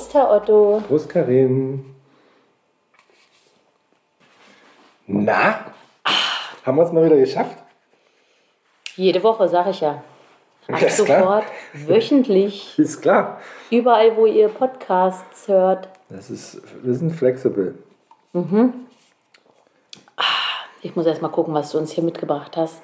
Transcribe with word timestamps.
Prost, 0.00 0.14
Herr 0.14 0.30
Otto. 0.30 0.82
Prost, 0.88 1.08
Karin. 1.10 1.84
Na? 5.06 5.66
Haben 6.64 6.76
wir 6.78 6.84
es 6.84 6.92
mal 6.92 7.04
wieder 7.04 7.18
geschafft? 7.18 7.58
Jede 8.96 9.22
Woche, 9.22 9.46
sag 9.48 9.66
ich 9.68 9.82
ja. 9.82 10.02
Ab 10.68 10.80
Ja, 10.80 10.86
ist 10.86 10.96
sofort, 10.96 11.44
wöchentlich, 11.74 12.78
Ist 12.78 13.02
klar. 13.02 13.40
überall, 13.70 14.16
wo 14.16 14.24
ihr 14.24 14.48
Podcasts 14.48 15.48
hört. 15.48 15.88
Das 16.08 16.30
ist, 16.30 16.62
wir 16.82 16.94
sind 16.94 17.10
flexibel. 17.10 17.74
Ich 20.80 20.96
muss 20.96 21.04
erst 21.04 21.20
mal 21.20 21.28
gucken, 21.28 21.52
was 21.52 21.72
du 21.72 21.78
uns 21.78 21.92
hier 21.92 22.04
mitgebracht 22.04 22.56
hast. 22.56 22.80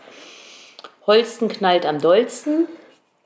Holsten 1.07 1.49
knallt 1.49 1.87
am 1.87 1.99
dollsten. 1.99 2.67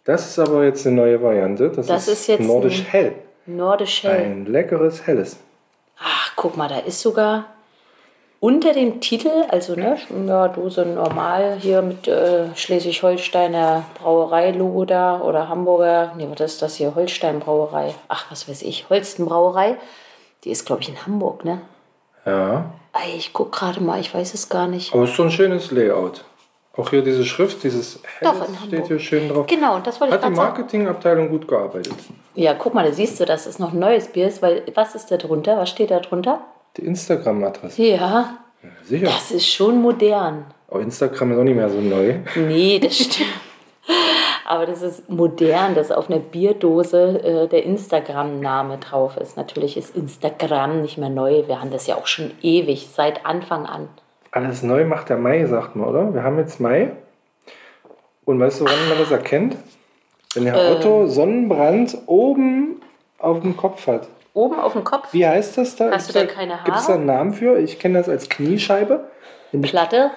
Das 0.05 0.29
ist 0.29 0.39
aber 0.39 0.63
jetzt 0.65 0.87
eine 0.87 0.95
neue 0.95 1.21
Variante. 1.21 1.71
Das, 1.71 1.87
Das 1.89 2.07
ist 2.07 2.29
jetzt 2.29 2.47
nordisch 2.47 2.85
hell. 2.89 3.15
Nordisch 3.57 4.03
hell. 4.03 4.25
Ein 4.25 4.47
leckeres 4.47 5.07
helles. 5.07 5.39
Ach, 5.99 6.33
guck 6.37 6.57
mal, 6.57 6.69
da 6.69 6.79
ist 6.79 7.01
sogar 7.01 7.47
unter 8.41 8.73
dem 8.73 9.01
Titel, 9.01 9.31
also 9.49 9.75
ne, 9.75 9.99
ja, 10.27 10.49
Dose 10.49 10.87
normal 10.87 11.59
hier 11.61 11.83
mit 11.83 12.09
äh, 12.09 12.55
Schleswig-Holsteiner 12.55 13.85
Brauerei-Logo 14.01 14.87
da 14.87 15.21
oder 15.21 15.49
Hamburger, 15.49 16.15
nee, 16.17 16.27
was 16.31 16.53
ist 16.53 16.63
das 16.63 16.77
hier? 16.77 16.95
Holstein 16.95 17.39
Brauerei. 17.41 17.95
Ach, 18.09 18.31
was 18.31 18.49
weiß 18.49 18.63
ich, 18.63 18.89
Holsten 18.89 19.27
Brauerei. 19.27 19.77
Die 20.45 20.51
ist, 20.51 20.65
glaube 20.65 20.81
ich, 20.81 20.89
in 20.89 21.05
Hamburg, 21.05 21.45
ne? 21.45 21.61
Ja. 22.25 22.73
Ich 23.15 23.35
guck 23.35 23.53
gerade 23.53 23.81
mal, 23.83 24.01
ich 24.01 24.15
weiß 24.15 24.33
es 24.33 24.49
gar 24.49 24.69
nicht. 24.69 24.95
Aber 24.95 25.05
es 25.05 25.11
ist 25.11 25.17
so 25.17 25.25
ein 25.25 25.31
schönes 25.31 25.71
Layout. 25.71 26.25
Auch 26.81 26.91
hier 26.91 27.03
diese 27.03 27.25
Schrift, 27.25 27.63
dieses 27.63 28.01
Doch, 28.23 28.35
helles 28.35 28.49
in 28.49 28.57
steht 28.69 28.87
hier 28.87 28.99
schön 28.99 29.29
drauf. 29.29 29.47
Genau, 29.47 29.77
und 29.77 29.87
das 29.87 30.01
wollte 30.01 30.15
ich 30.15 30.21
Hat 30.23 30.31
die 30.31 30.35
gerade 30.35 30.37
sagen. 30.37 30.59
Marketingabteilung 30.59 31.29
gut 31.29 31.47
gearbeitet. 31.47 31.93
Ja, 32.35 32.55
guck 32.55 32.73
mal, 32.75 32.85
da 32.87 32.93
siehst 32.93 33.21
du, 33.21 33.27
dass 33.27 33.47
es 33.47 33.59
noch 33.59 33.73
ein 33.73 33.79
neues 33.79 34.09
Bier 34.09 34.29
ist, 34.29 34.41
weil 34.41 34.63
was 34.75 34.95
ist 34.95 35.11
da 35.11 35.17
drunter? 35.19 35.59
Was 35.59 35.69
steht 35.69 35.91
da 35.91 36.01
drunter? 36.01 36.41
Die 36.77 36.87
Instagram-Adresse. 36.87 37.83
Ja, 37.83 38.39
Sicher. 38.85 39.07
das 39.07 39.31
ist 39.31 39.47
schon 39.47 39.81
modern. 39.83 40.47
Aber 40.69 40.81
Instagram 40.81 41.33
ist 41.33 41.39
auch 41.39 41.45
nicht 41.45 41.57
mehr 41.57 41.69
so 41.69 41.81
neu. 41.81 42.15
Nee, 42.37 42.79
das 42.79 42.97
stimmt. 42.99 43.29
Aber 44.47 44.67
das 44.67 44.83
ist 44.83 45.09
modern, 45.09 45.75
dass 45.75 45.93
auf 45.93 46.11
einer 46.11 46.19
Bierdose 46.19 47.23
äh, 47.23 47.49
der 47.49 47.65
Instagram-Name 47.65 48.79
drauf 48.79 49.17
ist. 49.17 49.37
Natürlich 49.37 49.77
ist 49.77 49.95
Instagram 49.95 50.81
nicht 50.81 50.99
mehr 50.99 51.09
neu. 51.09 51.45
Wir 51.47 51.61
haben 51.61 51.71
das 51.71 51.87
ja 51.87 51.97
auch 51.97 52.07
schon 52.07 52.33
ewig, 52.43 52.89
seit 52.93 53.27
Anfang 53.27 53.67
an. 53.67 53.89
Alles 54.33 54.63
neu 54.63 54.85
macht 54.85 55.09
der 55.09 55.17
Mai, 55.17 55.45
sagt 55.47 55.77
man, 55.77 55.89
oder? 55.89 56.15
Wir 56.15 56.23
haben 56.23 56.39
jetzt 56.39 56.61
Mai. 56.61 56.93
Und 58.25 58.39
weißt 58.39 58.61
du, 58.61 58.65
woran 58.65 58.89
man 58.89 58.99
das 58.99 59.11
erkennt? 59.11 59.57
Wenn 60.35 60.47
Herr 60.47 60.61
Ähm. 60.61 60.77
Otto 60.77 61.07
Sonnenbrand 61.09 61.97
oben 62.07 62.81
auf 63.19 63.41
dem 63.41 63.57
Kopf 63.57 63.87
hat. 63.87 64.09
Oben 64.33 64.61
auf 64.61 64.75
dem 64.75 64.85
Kopf, 64.85 65.09
Wie 65.13 65.27
heißt 65.27 65.59
das 65.59 65.75
da? 65.75 65.91
Hast 65.91 66.09
du 66.09 66.13
da 66.13 66.25
keine 66.27 66.59
Gibt 66.65 66.77
es 66.77 66.83
da 66.87 66.93
Haare? 66.93 66.99
einen 66.99 67.07
Namen 67.07 67.33
für? 67.35 67.59
Ich 67.59 67.81
kenne 67.81 67.99
das 67.99 68.09
als 68.09 68.29
Kniescheibe. 68.29 69.11
Platte. 69.63 70.13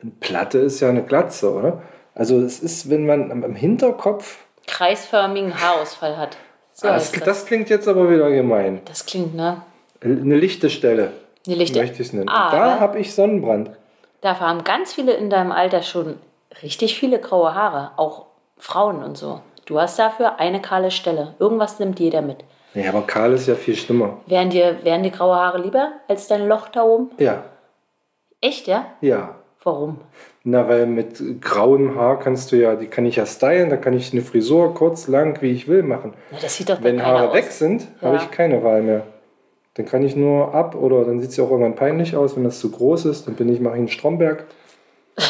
Eine 0.00 0.12
Platte 0.20 0.58
ist 0.58 0.78
ja 0.80 0.88
eine 0.88 1.02
Glatze, 1.02 1.52
oder? 1.52 1.82
Also 2.14 2.38
es 2.40 2.60
ist, 2.60 2.88
wenn 2.88 3.04
man 3.06 3.32
am, 3.32 3.54
Hinterkopf... 3.56 4.38
kreisförmigen 4.68 5.60
Haarausfall 5.60 6.16
hat. 6.16 6.36
So 6.72 6.86
Ah, 6.86 6.92
das. 6.92 7.10
das 7.12 7.46
klingt 7.46 7.68
jetzt 7.68 7.88
aber 7.88 8.08
wieder 8.08 8.30
gemein. 8.30 8.80
Das 8.84 9.04
klingt, 9.04 9.34
ne? 9.34 9.62
Eine 10.00 10.36
lichte 10.36 10.70
Stelle. 10.70 11.10
Eine 11.46 11.56
lichte- 11.56 11.78
Möchte 11.78 12.02
ich 12.02 12.08
es 12.08 12.12
nennen. 12.12 12.28
Aber- 12.28 12.56
da 12.56 12.80
habe 12.80 12.98
ich 12.98 13.14
Sonnenbrand. 13.14 13.70
Dafür 14.20 14.48
haben 14.48 14.64
ganz 14.64 14.92
viele 14.94 15.12
in 15.12 15.30
deinem 15.30 15.52
Alter 15.52 15.82
schon 15.82 16.16
richtig 16.62 16.98
viele 16.98 17.18
graue 17.20 17.54
Haare. 17.54 17.90
Auch 17.96 18.26
Frauen 18.58 19.02
und 19.02 19.16
so. 19.16 19.40
Du 19.66 19.78
hast 19.80 19.98
dafür 19.98 20.38
eine 20.40 20.60
kahle 20.60 20.90
Stelle. 20.90 21.34
Irgendwas 21.38 21.78
nimmt 21.78 22.00
jeder 22.00 22.22
mit. 22.22 22.38
Ja, 22.74 22.90
aber 22.90 23.02
Karl 23.02 23.32
ist 23.32 23.46
ja 23.46 23.54
viel 23.54 23.74
schlimmer. 23.74 24.18
Wären 24.26 24.50
dir, 24.50 24.78
wären 24.84 25.02
dir 25.02 25.10
graue 25.10 25.34
Haare 25.36 25.58
lieber 25.58 25.92
als 26.08 26.28
dein 26.28 26.46
Loch 26.46 26.68
da 26.68 26.82
oben? 26.82 27.10
Ja, 27.18 27.42
Echt, 28.40 28.66
ja? 28.66 28.86
ja. 29.00 29.34
Warum? 29.62 29.98
Na, 30.44 30.68
weil 30.68 30.86
mit 30.86 31.40
grauem 31.40 31.96
Haar 31.98 32.20
kannst 32.20 32.52
du 32.52 32.56
ja, 32.56 32.76
die 32.76 32.86
kann 32.86 33.04
ich 33.06 33.16
ja 33.16 33.26
stylen, 33.26 33.68
da 33.70 33.76
kann 33.76 33.94
ich 33.94 34.12
eine 34.12 34.22
Frisur 34.22 34.74
kurz, 34.74 35.08
lang, 35.08 35.40
wie 35.42 35.50
ich 35.50 35.66
will 35.66 35.82
machen. 35.82 36.14
Na, 36.30 36.38
das 36.40 36.54
sieht 36.56 36.68
doch 36.68 36.82
Wenn 36.82 37.04
Haare 37.04 37.30
aus. 37.30 37.34
weg 37.34 37.50
sind, 37.50 37.88
habe 38.02 38.16
Ja. 38.16 38.22
ich 38.22 38.30
keine 38.30 38.62
Wahl 38.62 38.82
mehr. 38.82 39.02
Dann 39.76 39.84
kann 39.86 40.02
ich 40.02 40.16
nur 40.16 40.54
ab 40.54 40.74
oder 40.74 41.04
dann 41.04 41.20
sieht 41.20 41.30
es 41.30 41.36
ja 41.36 41.44
auch 41.44 41.50
irgendwann 41.50 41.74
peinlich 41.76 42.16
aus, 42.16 42.34
wenn 42.36 42.44
das 42.44 42.60
zu 42.60 42.70
groß 42.70 43.04
ist. 43.06 43.26
Dann 43.26 43.34
bin 43.34 43.48
ich, 43.52 43.60
mache 43.60 43.74
ich 43.74 43.78
einen 43.80 43.88
Stromberg. 43.88 44.44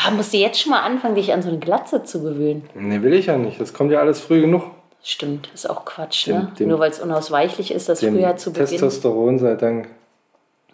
Ah, 0.00 0.12
musst 0.12 0.32
du 0.32 0.36
jetzt 0.36 0.60
schon 0.60 0.70
mal 0.70 0.82
anfangen, 0.82 1.16
dich 1.16 1.32
an 1.32 1.42
so 1.42 1.48
eine 1.48 1.58
Glatze 1.58 2.04
zu 2.04 2.22
gewöhnen? 2.22 2.68
Nee, 2.74 3.02
will 3.02 3.14
ich 3.14 3.26
ja 3.26 3.36
nicht. 3.36 3.60
Das 3.60 3.74
kommt 3.74 3.90
ja 3.90 3.98
alles 3.98 4.20
früh 4.20 4.40
genug. 4.40 4.62
Stimmt, 5.02 5.50
ist 5.52 5.68
auch 5.68 5.84
Quatsch, 5.84 6.28
Dem- 6.28 6.36
ne? 6.36 6.52
dem- 6.56 6.68
Nur 6.68 6.78
weil 6.78 6.90
es 6.92 7.00
unausweichlich 7.00 7.72
ist, 7.72 7.88
das 7.88 7.98
früher 7.98 8.36
zu 8.36 8.52
beginnen. 8.52 8.68
Testosteron 8.68 9.40
sei 9.40 9.56
Dank. 9.56 9.88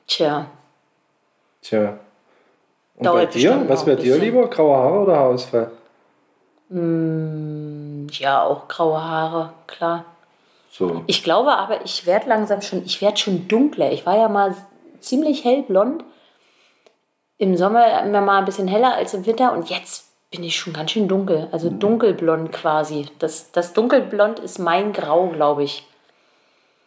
Tja, 0.07 0.47
Tja. 1.63 1.99
Und 2.97 3.07
Dauert 3.07 3.33
bei 3.33 3.39
dir? 3.39 3.65
Was 3.67 3.87
wäre 3.87 3.97
dir 3.97 4.19
lieber? 4.19 4.47
Graue 4.49 4.77
Haare 4.77 4.99
oder 5.01 5.17
Haarausfall? 5.17 5.71
ja, 8.19 8.43
auch 8.43 8.69
graue 8.69 9.03
Haare, 9.03 9.51
klar. 9.67 10.05
So. 10.77 11.05
Ich 11.07 11.23
glaube 11.23 11.57
aber, 11.57 11.85
ich 11.85 12.05
werde 12.05 12.29
langsam 12.29 12.61
schon, 12.61 12.85
ich 12.85 13.01
werde 13.01 13.17
schon 13.17 13.47
dunkler. 13.47 13.93
Ich 13.93 14.05
war 14.07 14.19
ja 14.19 14.29
mal 14.29 14.57
ziemlich 14.99 15.45
hellblond. 15.45 16.03
Im 17.39 17.57
Sommer 17.57 18.03
immer 18.03 18.21
mal 18.21 18.41
ein 18.41 18.45
bisschen 18.45 18.67
heller 18.67 18.95
als 18.95 19.15
im 19.15 19.25
Winter 19.25 19.53
und 19.53 19.71
jetzt 19.71 20.09
bin 20.33 20.43
ich 20.43 20.57
schon 20.57 20.73
ganz 20.73 20.91
schön 20.91 21.07
dunkel. 21.07 21.49
Also 21.53 21.71
dunkelblond 21.71 22.51
quasi. 22.51 23.07
Das, 23.21 23.53
das 23.53 23.73
dunkelblond 23.73 24.41
ist 24.41 24.59
mein 24.59 24.93
Grau, 24.93 25.29
glaube 25.29 25.63
ich. 25.63 25.87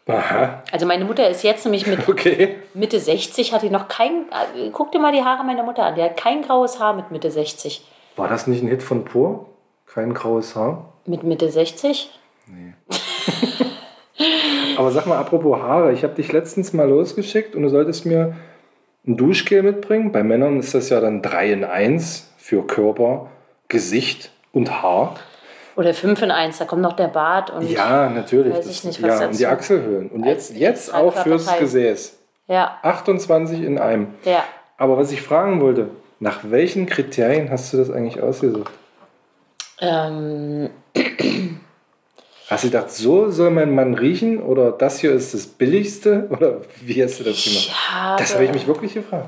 Aha. 0.05 0.63
Also 0.69 0.85
meine 0.85 1.05
Mutter 1.05 1.29
ist 1.29 1.43
jetzt 1.43 1.63
nämlich 1.63 1.87
mit 1.87 2.09
Okay. 2.09 2.57
Mitte 2.73 2.99
60, 2.99 3.53
hat 3.53 3.61
die 3.61 3.69
noch 3.69 3.87
kein, 3.87 4.25
äh, 4.57 4.69
guck 4.73 4.91
dir 4.91 4.99
mal 4.99 5.13
die 5.13 5.23
Haare 5.23 5.45
meiner 5.45 5.63
Mutter 5.63 5.85
an, 5.85 5.95
die 5.95 6.03
hat 6.03 6.17
kein 6.17 6.41
graues 6.41 6.81
Haar 6.81 6.93
mit 6.93 7.11
Mitte 7.11 7.31
60. 7.31 7.87
War 8.17 8.27
das 8.27 8.47
nicht 8.47 8.61
ein 8.61 8.67
Hit 8.67 8.83
von 8.83 9.05
Pur? 9.05 9.45
Kein 9.85 10.13
graues 10.13 10.57
Haar? 10.57 10.91
Mit 11.05 11.23
Mitte 11.23 11.49
60? 11.49 12.11
Aber 14.77 14.91
sag 14.91 15.05
mal, 15.05 15.17
apropos 15.17 15.59
Haare, 15.61 15.93
ich 15.93 16.03
habe 16.03 16.15
dich 16.15 16.31
letztens 16.31 16.73
mal 16.73 16.89
losgeschickt 16.89 17.55
und 17.55 17.63
du 17.63 17.69
solltest 17.69 18.05
mir 18.05 18.35
ein 19.05 19.17
Duschgel 19.17 19.63
mitbringen. 19.63 20.11
Bei 20.11 20.23
Männern 20.23 20.59
ist 20.59 20.73
das 20.73 20.89
ja 20.89 20.99
dann 20.99 21.21
3 21.21 21.51
in 21.51 21.63
1 21.63 22.33
für 22.37 22.65
Körper, 22.65 23.29
Gesicht 23.67 24.31
und 24.51 24.81
Haar. 24.81 25.15
Oder 25.75 25.93
5 25.93 26.21
in 26.23 26.31
1, 26.31 26.57
da 26.57 26.65
kommt 26.65 26.81
noch 26.81 26.93
der 26.93 27.07
Bart 27.07 27.51
und 27.51 27.69
Ja, 27.69 28.09
natürlich. 28.09 28.53
Weiß 28.53 28.67
ich 28.67 28.83
nicht, 28.83 29.01
was 29.01 29.09
ja, 29.09 29.15
dazu- 29.19 29.29
und 29.29 29.39
die 29.39 29.45
Achselhöhlen. 29.47 30.09
Und 30.09 30.25
jetzt, 30.25 30.55
jetzt 30.55 30.93
auch 30.93 31.15
fürs. 31.15 31.47
Gesäß. 31.59 32.17
ja, 32.47 32.77
28 32.81 33.61
in 33.61 33.77
einem. 33.77 34.07
ja. 34.25 34.43
Aber 34.79 34.97
was 34.97 35.11
ich 35.11 35.23
fragen 35.23 35.59
wollte, 35.59 35.89
nach 36.19 36.41
welchen 36.43 36.85
Kriterien 36.85 37.49
hast 37.49 37.73
du 37.73 37.77
das 37.77 37.89
eigentlich 37.89 38.21
ausgesucht? 38.21 38.71
Ähm, 39.79 40.69
Hast 42.49 42.63
du 42.63 42.69
gedacht, 42.69 42.91
so 42.91 43.29
soll 43.29 43.49
mein 43.51 43.75
Mann 43.75 43.93
riechen? 43.93 44.41
Oder 44.41 44.71
das 44.71 44.99
hier 44.99 45.11
ist 45.11 45.33
das 45.33 45.47
billigste? 45.47 46.27
Oder 46.29 46.61
wie 46.81 47.03
hast 47.03 47.19
du 47.19 47.23
das 47.23 47.43
gemacht? 47.43 47.71
habe, 47.91 48.21
Das 48.21 48.33
habe 48.33 48.45
ich 48.45 48.51
mich 48.53 48.67
wirklich 48.67 48.93
gefragt. 48.93 49.27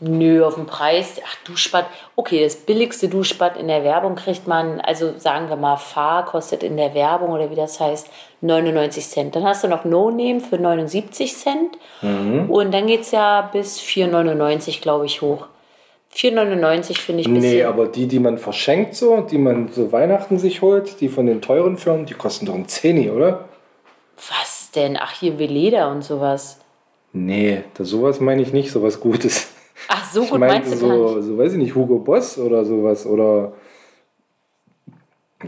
Nö, 0.00 0.44
auf 0.44 0.56
den 0.56 0.66
Preis. 0.66 1.20
Ach, 1.24 1.36
Duschbad. 1.44 1.86
Okay, 2.16 2.42
das 2.42 2.56
billigste 2.56 3.08
Duschbad 3.08 3.56
in 3.56 3.68
der 3.68 3.84
Werbung 3.84 4.16
kriegt 4.16 4.46
man, 4.46 4.80
also 4.80 5.14
sagen 5.18 5.48
wir 5.48 5.56
mal, 5.56 5.76
Fahr 5.76 6.24
kostet 6.24 6.62
in 6.62 6.76
der 6.76 6.94
Werbung 6.94 7.30
oder 7.30 7.50
wie 7.50 7.54
das 7.54 7.80
heißt, 7.80 8.08
99 8.40 9.06
Cent. 9.06 9.36
Dann 9.36 9.44
hast 9.44 9.62
du 9.62 9.68
noch 9.68 9.84
No 9.84 10.10
Name 10.10 10.40
für 10.40 10.58
79 10.58 11.36
Cent. 11.36 11.78
Mhm. 12.02 12.50
Und 12.50 12.72
dann 12.72 12.86
geht 12.86 13.02
es 13.02 13.12
ja 13.12 13.42
bis 13.52 13.80
4,99, 13.80 14.80
glaube 14.80 15.06
ich, 15.06 15.22
hoch. 15.22 15.46
4,99 16.14 16.98
finde 16.98 17.22
ich 17.22 17.28
bisschen. 17.28 17.40
Nee, 17.40 17.64
aber 17.64 17.86
die, 17.86 18.06
die 18.06 18.20
man 18.20 18.38
verschenkt, 18.38 18.94
so, 18.94 19.20
die 19.20 19.38
man 19.38 19.68
so 19.68 19.90
Weihnachten 19.90 20.38
sich 20.38 20.62
holt, 20.62 21.00
die 21.00 21.08
von 21.08 21.26
den 21.26 21.42
teuren 21.42 21.76
Firmen, 21.76 22.06
die 22.06 22.14
kosten 22.14 22.46
doch 22.46 22.54
ein 22.54 22.68
Zehni, 22.68 23.10
oder? 23.10 23.48
Was 24.16 24.70
denn? 24.70 24.96
Ach, 24.96 25.12
hier 25.18 25.38
Veleda 25.38 25.90
und 25.90 26.04
sowas. 26.04 26.60
Nee, 27.12 27.64
das, 27.74 27.88
sowas 27.88 28.20
meine 28.20 28.42
ich 28.42 28.52
nicht, 28.52 28.70
sowas 28.70 29.00
Gutes. 29.00 29.48
Ach, 29.88 30.04
so 30.12 30.22
Ich 30.22 30.30
gut 30.30 30.40
meinst 30.40 30.72
du 30.72 30.76
so, 30.76 31.20
so, 31.20 31.38
weiß 31.38 31.52
ich 31.52 31.58
nicht, 31.58 31.74
Hugo 31.74 31.98
Boss 31.98 32.38
oder 32.38 32.64
sowas. 32.64 33.06
Oder 33.06 33.52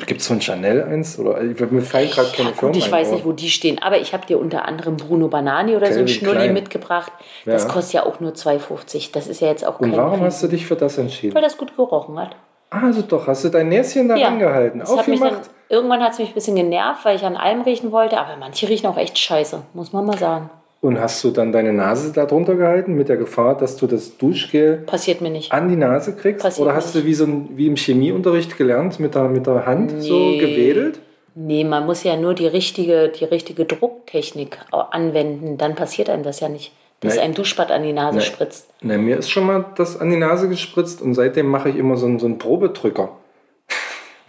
gibt 0.04 0.20
es 0.20 0.26
von 0.26 0.40
Chanel 0.40 0.82
eins? 0.82 1.18
Oder 1.18 1.40
ich, 1.42 1.58
mir 1.58 1.80
fallen 1.82 2.10
gerade 2.10 2.28
keine 2.36 2.50
Ja, 2.50 2.54
Firmen 2.54 2.72
gut, 2.72 2.76
ich 2.76 2.86
ein, 2.86 2.92
weiß 2.92 3.06
aber- 3.08 3.16
nicht, 3.16 3.24
wo 3.26 3.32
die 3.32 3.48
stehen, 3.48 3.78
aber 3.80 3.98
ich 3.98 4.12
habe 4.12 4.26
dir 4.26 4.38
unter 4.38 4.66
anderem 4.66 4.96
Bruno 4.96 5.28
Banani 5.28 5.76
oder 5.76 5.92
so 5.92 6.00
ein 6.00 6.08
Schnulli 6.08 6.36
Klein. 6.36 6.52
mitgebracht. 6.52 7.12
Das 7.44 7.64
Ja. 7.64 7.68
kostet 7.70 7.94
ja 7.94 8.06
auch 8.06 8.20
nur 8.20 8.32
2,50. 8.34 9.12
Das 9.12 9.26
ist 9.28 9.40
ja 9.40 9.48
jetzt 9.48 9.64
auch 9.66 9.80
Und 9.80 9.90
kein 9.90 9.98
warum 9.98 10.12
Riesen- 10.14 10.26
hast 10.26 10.42
du 10.42 10.48
dich 10.48 10.66
für 10.66 10.76
das 10.76 10.98
entschieden? 10.98 11.34
Weil 11.34 11.42
das 11.42 11.56
gut 11.56 11.74
gerochen 11.76 12.18
hat. 12.18 12.36
Ah, 12.70 12.82
also 12.86 13.02
doch, 13.02 13.26
hast 13.28 13.44
du 13.44 13.48
dein 13.48 13.68
Näschen 13.68 14.08
da 14.08 14.16
Ja. 14.16 14.26
angehalten, 14.28 14.80
Das 14.80 14.90
hat 14.96 15.06
mich 15.06 15.20
dann, 15.20 15.28
aufgemacht? 15.28 15.50
irgendwann 15.68 16.02
hat 16.02 16.12
es 16.12 16.18
mich 16.18 16.28
ein 16.28 16.34
bisschen 16.34 16.56
genervt, 16.56 17.04
weil 17.04 17.14
ich 17.16 17.24
an 17.24 17.36
allem 17.36 17.62
riechen 17.62 17.92
wollte, 17.92 18.18
aber 18.18 18.36
manche 18.36 18.68
riechen 18.68 18.86
auch 18.88 18.96
echt 18.96 19.16
scheiße, 19.18 19.62
muss 19.72 19.92
man 19.92 20.04
mal 20.04 20.18
sagen. 20.18 20.50
Und 20.86 21.00
hast 21.00 21.24
du 21.24 21.30
dann 21.30 21.50
deine 21.50 21.72
Nase 21.72 22.12
da 22.12 22.26
drunter 22.26 22.54
gehalten 22.54 22.94
mit 22.94 23.08
der 23.08 23.16
Gefahr, 23.16 23.56
dass 23.56 23.76
du 23.76 23.86
das 23.88 24.16
Duschgel 24.18 24.78
Passiert 24.86 25.20
mir 25.20 25.30
nicht. 25.30 25.50
an 25.52 25.68
die 25.68 25.74
Nase 25.76 26.14
kriegst? 26.14 26.42
Passiert 26.42 26.64
Oder 26.66 26.76
hast 26.76 26.94
nicht. 26.94 27.04
du 27.04 27.08
wie, 27.08 27.14
so 27.14 27.24
ein, 27.24 27.48
wie 27.54 27.66
im 27.66 27.76
Chemieunterricht 27.76 28.56
gelernt, 28.56 29.00
mit 29.00 29.14
der, 29.16 29.24
mit 29.24 29.46
der 29.46 29.66
Hand 29.66 29.92
so 30.00 30.14
Nee. 30.14 30.38
gewedelt? 30.38 31.00
Nee, 31.34 31.64
man 31.64 31.84
muss 31.86 32.02
ja 32.04 32.16
nur 32.16 32.34
die 32.34 32.46
richtige, 32.46 33.08
die 33.08 33.24
richtige 33.24 33.64
Drucktechnik 33.64 34.58
anwenden. 34.70 35.58
Dann 35.58 35.74
passiert 35.74 36.08
einem 36.08 36.22
das 36.22 36.40
ja 36.40 36.48
nicht, 36.48 36.72
dass 37.00 37.16
Nee. 37.16 37.20
einem 37.22 37.34
Duschbad 37.34 37.70
an 37.72 37.82
die 37.82 37.92
Nase 37.92 38.18
Nee. 38.18 38.24
spritzt. 38.24 38.68
Na, 38.80 38.96
mir 38.96 39.16
ist 39.18 39.28
schon 39.30 39.44
mal 39.44 39.64
das 39.76 40.00
an 40.00 40.08
die 40.10 40.16
Nase 40.16 40.48
gespritzt 40.48 41.02
und 41.02 41.14
seitdem 41.14 41.46
mache 41.46 41.68
ich 41.68 41.76
immer 41.76 41.96
so 41.96 42.06
einen, 42.06 42.18
so 42.18 42.26
einen 42.26 42.38
Probedrücker. 42.38 43.10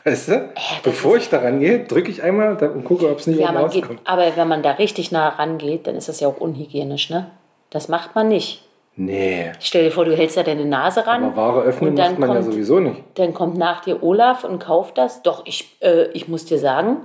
Weißt 0.07 0.29
du? 0.29 0.49
Bevor 0.83 1.17
ich 1.17 1.29
da 1.29 1.39
rangehe, 1.39 1.79
drücke 1.85 2.09
ich 2.09 2.23
einmal 2.23 2.55
und 2.55 2.83
gucke, 2.85 3.09
ob 3.09 3.19
es 3.19 3.27
nicht 3.27 3.39
Ja, 3.39 3.47
oben 3.49 3.53
man 3.55 3.69
geht, 3.69 3.83
rauskommt. 3.83 4.01
aber 4.05 4.35
wenn 4.35 4.47
man 4.47 4.63
da 4.63 4.71
richtig 4.71 5.11
nah 5.11 5.27
rangeht, 5.29 5.85
dann 5.87 5.95
ist 5.95 6.07
das 6.07 6.19
ja 6.21 6.27
auch 6.29 6.37
unhygienisch, 6.37 7.09
ne? 7.09 7.29
Das 7.69 7.89
macht 7.89 8.15
man 8.15 8.29
nicht. 8.29 8.63
Nee. 8.95 9.51
Stell 9.59 9.83
dir 9.83 9.91
vor, 9.91 10.05
du 10.05 10.15
hältst 10.15 10.37
da 10.37 10.43
deine 10.43 10.65
Nase 10.65 11.05
ran. 11.05 11.23
Aber 11.25 11.35
Ware 11.35 11.61
öffnen 11.63 11.89
und 11.91 11.95
dann 11.99 12.11
macht 12.11 12.19
man 12.19 12.29
ja 12.29 12.35
kommt- 12.35 12.53
sowieso 12.53 12.79
nicht. 12.79 13.03
Dann 13.15 13.33
kommt 13.33 13.57
nach 13.57 13.81
dir 13.81 14.01
Olaf 14.01 14.43
und 14.45 14.59
kauft 14.59 14.97
das. 14.97 15.21
Doch, 15.23 15.45
ich, 15.45 15.75
äh, 15.81 16.05
ich 16.13 16.27
muss 16.27 16.45
dir 16.45 16.57
sagen, 16.57 17.01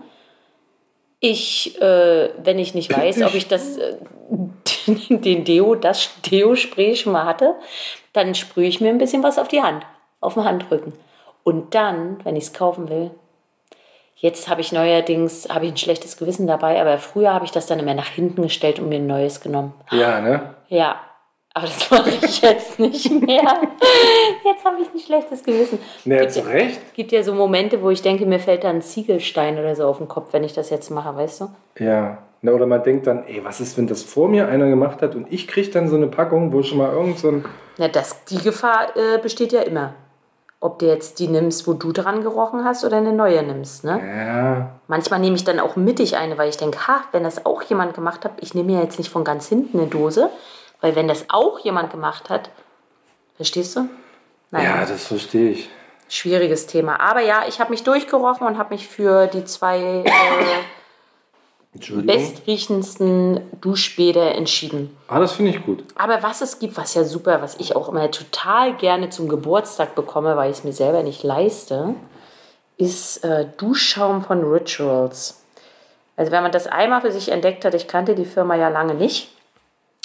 ich, 1.21 1.81
äh, 1.81 2.31
wenn 2.43 2.59
ich 2.59 2.75
nicht 2.75 2.97
weiß, 2.97 3.23
ob 3.23 3.35
ich 3.35 3.47
das, 3.49 3.77
äh, 3.79 3.97
den 4.87 5.45
Deo, 5.45 5.75
das 5.75 6.11
Deo-Spray 6.31 6.97
schon 6.97 7.13
mal 7.13 7.25
hatte, 7.25 7.55
dann 8.13 8.35
sprühe 8.35 8.67
ich 8.69 8.81
mir 8.81 8.89
ein 8.89 8.99
bisschen 8.99 9.23
was 9.23 9.39
auf 9.39 9.49
die 9.49 9.61
Hand, 9.63 9.85
auf 10.21 10.35
den 10.35 10.45
Handrücken. 10.45 10.93
Und 11.45 11.75
dann, 11.75 12.19
wenn 12.25 12.37
ich 12.37 12.45
es 12.45 12.53
kaufen 12.53 12.89
will, 12.89 13.11
jetzt 14.17 14.49
habe 14.49 14.61
ich 14.61 14.73
neuerdings, 14.73 15.49
habe 15.49 15.67
ich 15.67 15.73
ein 15.73 15.77
schlechtes 15.77 16.17
Gewissen 16.17 16.47
dabei, 16.47 16.81
aber 16.81 16.99
früher 16.99 17.35
habe 17.35 17.45
ich 17.45 17.51
das 17.51 17.67
dann 17.67 17.81
immer 17.81 17.95
nach 17.95 18.09
hinten 18.09 18.43
gestellt 18.43 18.79
und 18.79 18.89
mir 18.89 18.97
ein 18.97 19.07
neues 19.07 19.41
genommen. 19.41 19.75
Ja, 19.91 20.21
ne? 20.21 20.55
Ja, 20.69 21.01
aber 21.55 21.67
das 21.67 21.91
mache 21.91 22.11
ich 22.11 22.41
jetzt 22.41 22.79
nicht 22.79 23.11
mehr. 23.11 23.61
Jetzt 24.45 24.65
habe 24.65 24.77
ich 24.81 24.89
ein 24.95 24.99
schlechtes 24.99 25.43
Gewissen. 25.43 25.79
Gibt 26.05 26.33
zu 26.33 26.47
Recht. 26.47 26.95
gibt 26.95 27.13
ja 27.13 27.23
so 27.23 27.35
Momente, 27.35 27.83
wo 27.83 27.91
ich 27.91 28.03
denke, 28.03 28.25
mir 28.27 28.39
fällt 28.39 28.65
da 28.65 28.71
ein 28.71 28.83
Ziegelstein 28.83 29.59
oder 29.59 29.75
so 29.75 29.87
auf 29.87 29.99
den 29.99 30.09
Kopf, 30.09 30.33
wenn 30.33 30.45
ich 30.45 30.55
das 30.55 30.71
jetzt 30.71 30.91
mache, 30.91 31.15
weißt 31.17 31.43
du? 31.43 31.49
Ja. 31.79 32.19
Na, 32.45 32.51
oder 32.51 32.67
man 32.67 32.83
denkt 32.83 33.07
dann, 33.07 33.25
ey, 33.25 33.45
was 33.45 33.61
ist, 33.61 33.79
wenn 33.79 33.87
das 33.87 34.03
vor 34.03 34.29
mir 34.29 34.49
einer 34.49 34.69
gemacht 34.69 35.01
hat 35.01 35.15
und 35.15 35.33
ich 35.33 35.47
kriege 35.47 35.71
dann 35.71 35.89
so 35.89 35.95
eine 35.95 36.09
Packung, 36.09 36.53
wo 36.53 36.63
schon 36.65 36.79
mal 36.79 36.93
irgend 36.93 37.19
so 37.19 37.29
ein. 37.29 37.45
Na, 37.79 37.87
das, 37.87 38.25
die 38.25 38.39
Gefahr 38.39 38.97
äh, 38.97 39.19
besteht 39.19 39.53
ja 39.53 39.61
immer. 39.61 39.95
Ob 40.63 40.79
du 40.79 40.87
jetzt 40.87 41.19
die 41.19 41.27
nimmst, 41.27 41.67
wo 41.67 41.73
du 41.73 41.91
dran 41.91 42.23
gerochen 42.23 42.65
hast 42.65 42.85
oder 42.85 42.97
eine 42.97 43.13
neue 43.13 43.43
nimmst, 43.43 43.83
ne? 43.83 44.01
Ja. 44.01 44.71
Manchmal 44.87 45.19
nehme 45.19 45.35
ich 45.35 45.43
dann 45.43 45.59
auch 45.59 45.75
mittig 45.75 46.17
eine, 46.17 46.39
weil 46.39 46.49
ich 46.49 46.57
denke, 46.57 46.87
ha, 46.87 47.01
wenn 47.11 47.25
das 47.25 47.45
auch 47.45 47.63
jemand 47.63 47.95
gemacht 47.95 48.25
hat, 48.25 48.35
ich 48.41 48.55
nehme 48.55 48.73
ja 48.73 48.81
jetzt 48.81 48.97
nicht 48.99 49.11
von 49.11 49.25
ganz 49.25 49.49
hinten 49.49 49.81
eine 49.81 49.89
Dose, 49.89 50.31
weil 50.81 50.95
wenn 50.95 51.09
das 51.09 51.25
auch 51.31 51.59
jemand 51.59 51.91
gemacht 51.91 52.31
hat, 52.31 52.51
verstehst 53.35 53.75
du? 53.75 53.89
Nein. 54.53 54.65
Ja, 54.65 54.87
das 54.87 55.05
verstehe 55.07 55.51
ich. 55.51 55.69
Schwieriges 56.09 56.69
Thema. 56.69 57.01
Aber 57.01 57.23
ja, 57.23 57.43
ich 57.49 57.59
habe 57.59 57.71
mich 57.71 57.83
durchgerochen 57.83 58.47
und 58.47 58.57
habe 58.57 58.75
mich 58.75 58.87
für 58.87 59.27
die 59.27 59.45
zwei 59.45 60.05
äh. 60.05 60.05
bestriechendsten 61.73 63.41
Duschbäder 63.61 64.35
entschieden. 64.35 64.95
Ah, 65.09 65.19
das 65.19 65.33
finde 65.33 65.53
ich 65.53 65.65
gut. 65.65 65.85
Aber 65.95 66.23
was 66.23 66.43
es 66.43 66.59
gibt, 66.59 66.77
was 66.77 66.95
ja 66.95 67.05
super, 67.05 67.41
was 67.41 67.59
ich 67.59 67.75
auch 67.77 67.89
immer 67.89 68.11
total 68.11 68.75
gerne 68.77 69.09
zum 69.09 69.29
Geburtstag 69.29 69.95
bekomme, 69.95 70.37
weil 70.37 70.51
ich 70.51 70.59
es 70.59 70.65
mir 70.65 70.73
selber 70.73 71.03
nicht 71.03 71.23
leiste, 71.23 71.95
ist 72.77 73.25
äh, 73.25 73.47
Duschschaum 73.57 74.23
von 74.23 74.45
Rituals. 74.45 75.43
Also 76.17 76.31
wenn 76.31 76.43
man 76.43 76.53
das 76.53 76.67
einmal 76.67 77.01
für 77.01 77.13
sich 77.13 77.31
entdeckt 77.31 77.65
hat, 77.65 77.75
ich 77.75 77.89
kannte 77.89 78.15
die 78.15 78.27
Firma 78.27 78.55
ja 78.55 78.69
lange 78.69 78.95
nicht, 78.95 79.29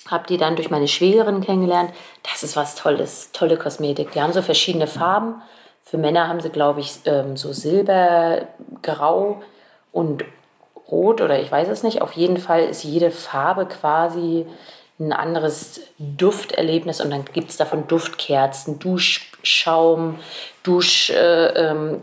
habe 0.08 0.26
die 0.28 0.38
dann 0.38 0.56
durch 0.56 0.70
meine 0.70 0.88
Schwägerin 0.88 1.42
kennengelernt. 1.42 1.92
Das 2.24 2.44
ist 2.44 2.56
was 2.56 2.76
Tolles, 2.76 3.32
tolle 3.34 3.58
Kosmetik. 3.58 4.12
Die 4.12 4.22
haben 4.22 4.32
so 4.32 4.42
verschiedene 4.42 4.88
Farben. 4.88 5.42
Für 5.84 5.98
Männer 5.98 6.30
haben 6.30 6.40
sie, 6.40 6.50
glaube 6.50 6.80
ich, 6.80 7.00
ähm, 7.06 7.36
so 7.36 7.52
Silber, 7.52 8.48
Grau 8.82 9.42
und 9.92 10.24
Rot 10.90 11.22
oder 11.22 11.40
ich 11.40 11.52
weiß 11.52 11.68
es 11.70 11.84
nicht. 11.84 12.02
Auf 12.02 12.14
jeden 12.14 12.38
Fall 12.38 12.64
ist 12.64 12.84
jede 12.84 13.12
Farbe 13.12 13.66
quasi 13.66 14.46
ein 15.00 15.14
anderes 15.14 15.82
Dufterlebnis 16.00 17.02
und 17.02 17.12
dann 17.12 17.26
gibt 17.26 17.52
es 17.52 17.58
davon 17.58 17.88
Duftkerzen, 17.88 18.80
Duschschaum, 18.80 20.16
Dusch, 20.64 21.12
äh, 21.12 21.70
ähm, 21.70 22.00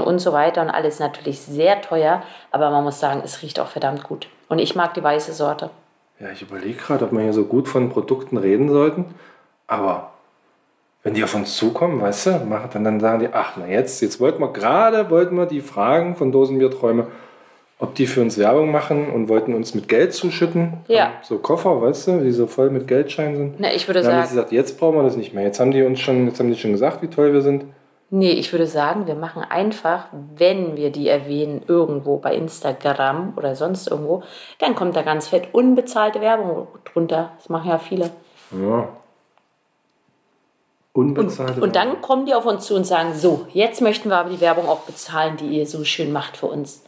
und 0.00 0.18
so 0.18 0.32
weiter 0.32 0.62
und 0.62 0.70
alles 0.70 0.98
natürlich 0.98 1.40
sehr 1.40 1.80
teuer, 1.82 2.22
aber 2.50 2.70
man 2.70 2.82
muss 2.82 2.98
sagen, 2.98 3.22
es 3.24 3.42
riecht 3.42 3.60
auch 3.60 3.68
verdammt 3.68 4.02
gut. 4.02 4.28
Und 4.48 4.58
ich 4.58 4.74
mag 4.74 4.94
die 4.94 5.02
weiße 5.02 5.32
Sorte. 5.32 5.70
Ja, 6.18 6.30
ich 6.30 6.42
überlege 6.42 6.78
gerade, 6.78 7.04
ob 7.04 7.12
wir 7.12 7.22
hier 7.22 7.32
so 7.32 7.44
gut 7.44 7.68
von 7.68 7.90
Produkten 7.90 8.36
reden 8.38 8.70
sollten. 8.70 9.14
Aber 9.66 10.12
wenn 11.02 11.14
die 11.14 11.22
auf 11.22 11.34
uns 11.34 11.56
zukommen, 11.56 12.00
weißt 12.00 12.26
du, 12.26 12.30
machen, 12.44 12.70
dann, 12.72 12.84
dann 12.84 13.00
sagen 13.00 13.20
die, 13.20 13.28
ach, 13.32 13.52
na 13.56 13.66
jetzt, 13.66 14.00
jetzt 14.00 14.20
wollten 14.20 14.40
wir 14.40 14.52
gerade, 14.52 15.10
wollten 15.10 15.36
wir 15.36 15.46
die 15.46 15.60
Fragen 15.60 16.16
von 16.16 16.32
Dosenbierträume, 16.32 17.08
ob 17.84 17.94
die 17.94 18.06
für 18.06 18.22
uns 18.22 18.38
Werbung 18.38 18.72
machen 18.72 19.10
und 19.10 19.28
wollten 19.28 19.54
uns 19.54 19.74
mit 19.74 19.88
Geld 19.88 20.12
zuschütten. 20.12 20.72
Ja. 20.88 21.12
So 21.22 21.38
Koffer, 21.38 21.80
weißt 21.80 22.08
du, 22.08 22.20
die 22.20 22.32
so 22.32 22.46
voll 22.46 22.70
mit 22.70 22.88
Geldscheinen 22.88 23.36
sind. 23.36 23.54
Na, 23.58 23.72
ich 23.72 23.86
würde 23.86 24.00
Dann 24.00 24.10
haben 24.10 24.16
die 24.22 24.26
sagen, 24.26 24.36
gesagt, 24.36 24.52
jetzt 24.52 24.78
brauchen 24.78 24.96
wir 24.96 25.02
das 25.02 25.16
nicht 25.16 25.34
mehr. 25.34 25.44
Jetzt 25.44 25.60
haben 25.60 25.70
die 25.70 25.82
uns 25.82 26.00
schon, 26.00 26.26
jetzt 26.26 26.40
haben 26.40 26.48
die 26.48 26.56
schon 26.56 26.72
gesagt, 26.72 27.02
wie 27.02 27.08
toll 27.08 27.32
wir 27.32 27.42
sind. 27.42 27.64
nee, 28.10 28.32
ich 28.32 28.52
würde 28.52 28.66
sagen, 28.66 29.06
wir 29.06 29.16
machen 29.16 29.42
einfach, 29.48 30.06
wenn 30.36 30.76
wir 30.76 30.90
die 30.90 31.08
erwähnen, 31.08 31.62
irgendwo 31.66 32.16
bei 32.16 32.34
Instagram 32.34 33.34
oder 33.36 33.54
sonst 33.56 33.90
irgendwo, 33.90 34.22
dann 34.58 34.74
kommt 34.74 34.96
da 34.96 35.02
ganz 35.02 35.28
fett 35.28 35.48
unbezahlte 35.52 36.20
Werbung 36.20 36.68
drunter. 36.90 37.32
Das 37.36 37.48
machen 37.48 37.70
ja 37.70 37.78
viele. 37.78 38.10
Ja. 38.52 38.88
Unbezahlte 40.92 41.60
Und 41.60 41.74
dann 41.74 42.00
kommen 42.02 42.24
die 42.24 42.34
auf 42.34 42.46
uns 42.46 42.66
zu 42.66 42.76
und 42.76 42.86
sagen, 42.86 43.14
so, 43.14 43.46
jetzt 43.52 43.80
möchten 43.80 44.08
wir 44.10 44.16
aber 44.16 44.30
die 44.30 44.40
Werbung 44.40 44.68
auch 44.68 44.80
bezahlen, 44.80 45.36
die 45.36 45.48
ihr 45.58 45.66
so 45.66 45.82
schön 45.84 46.12
macht 46.12 46.36
für 46.36 46.46
uns. 46.46 46.84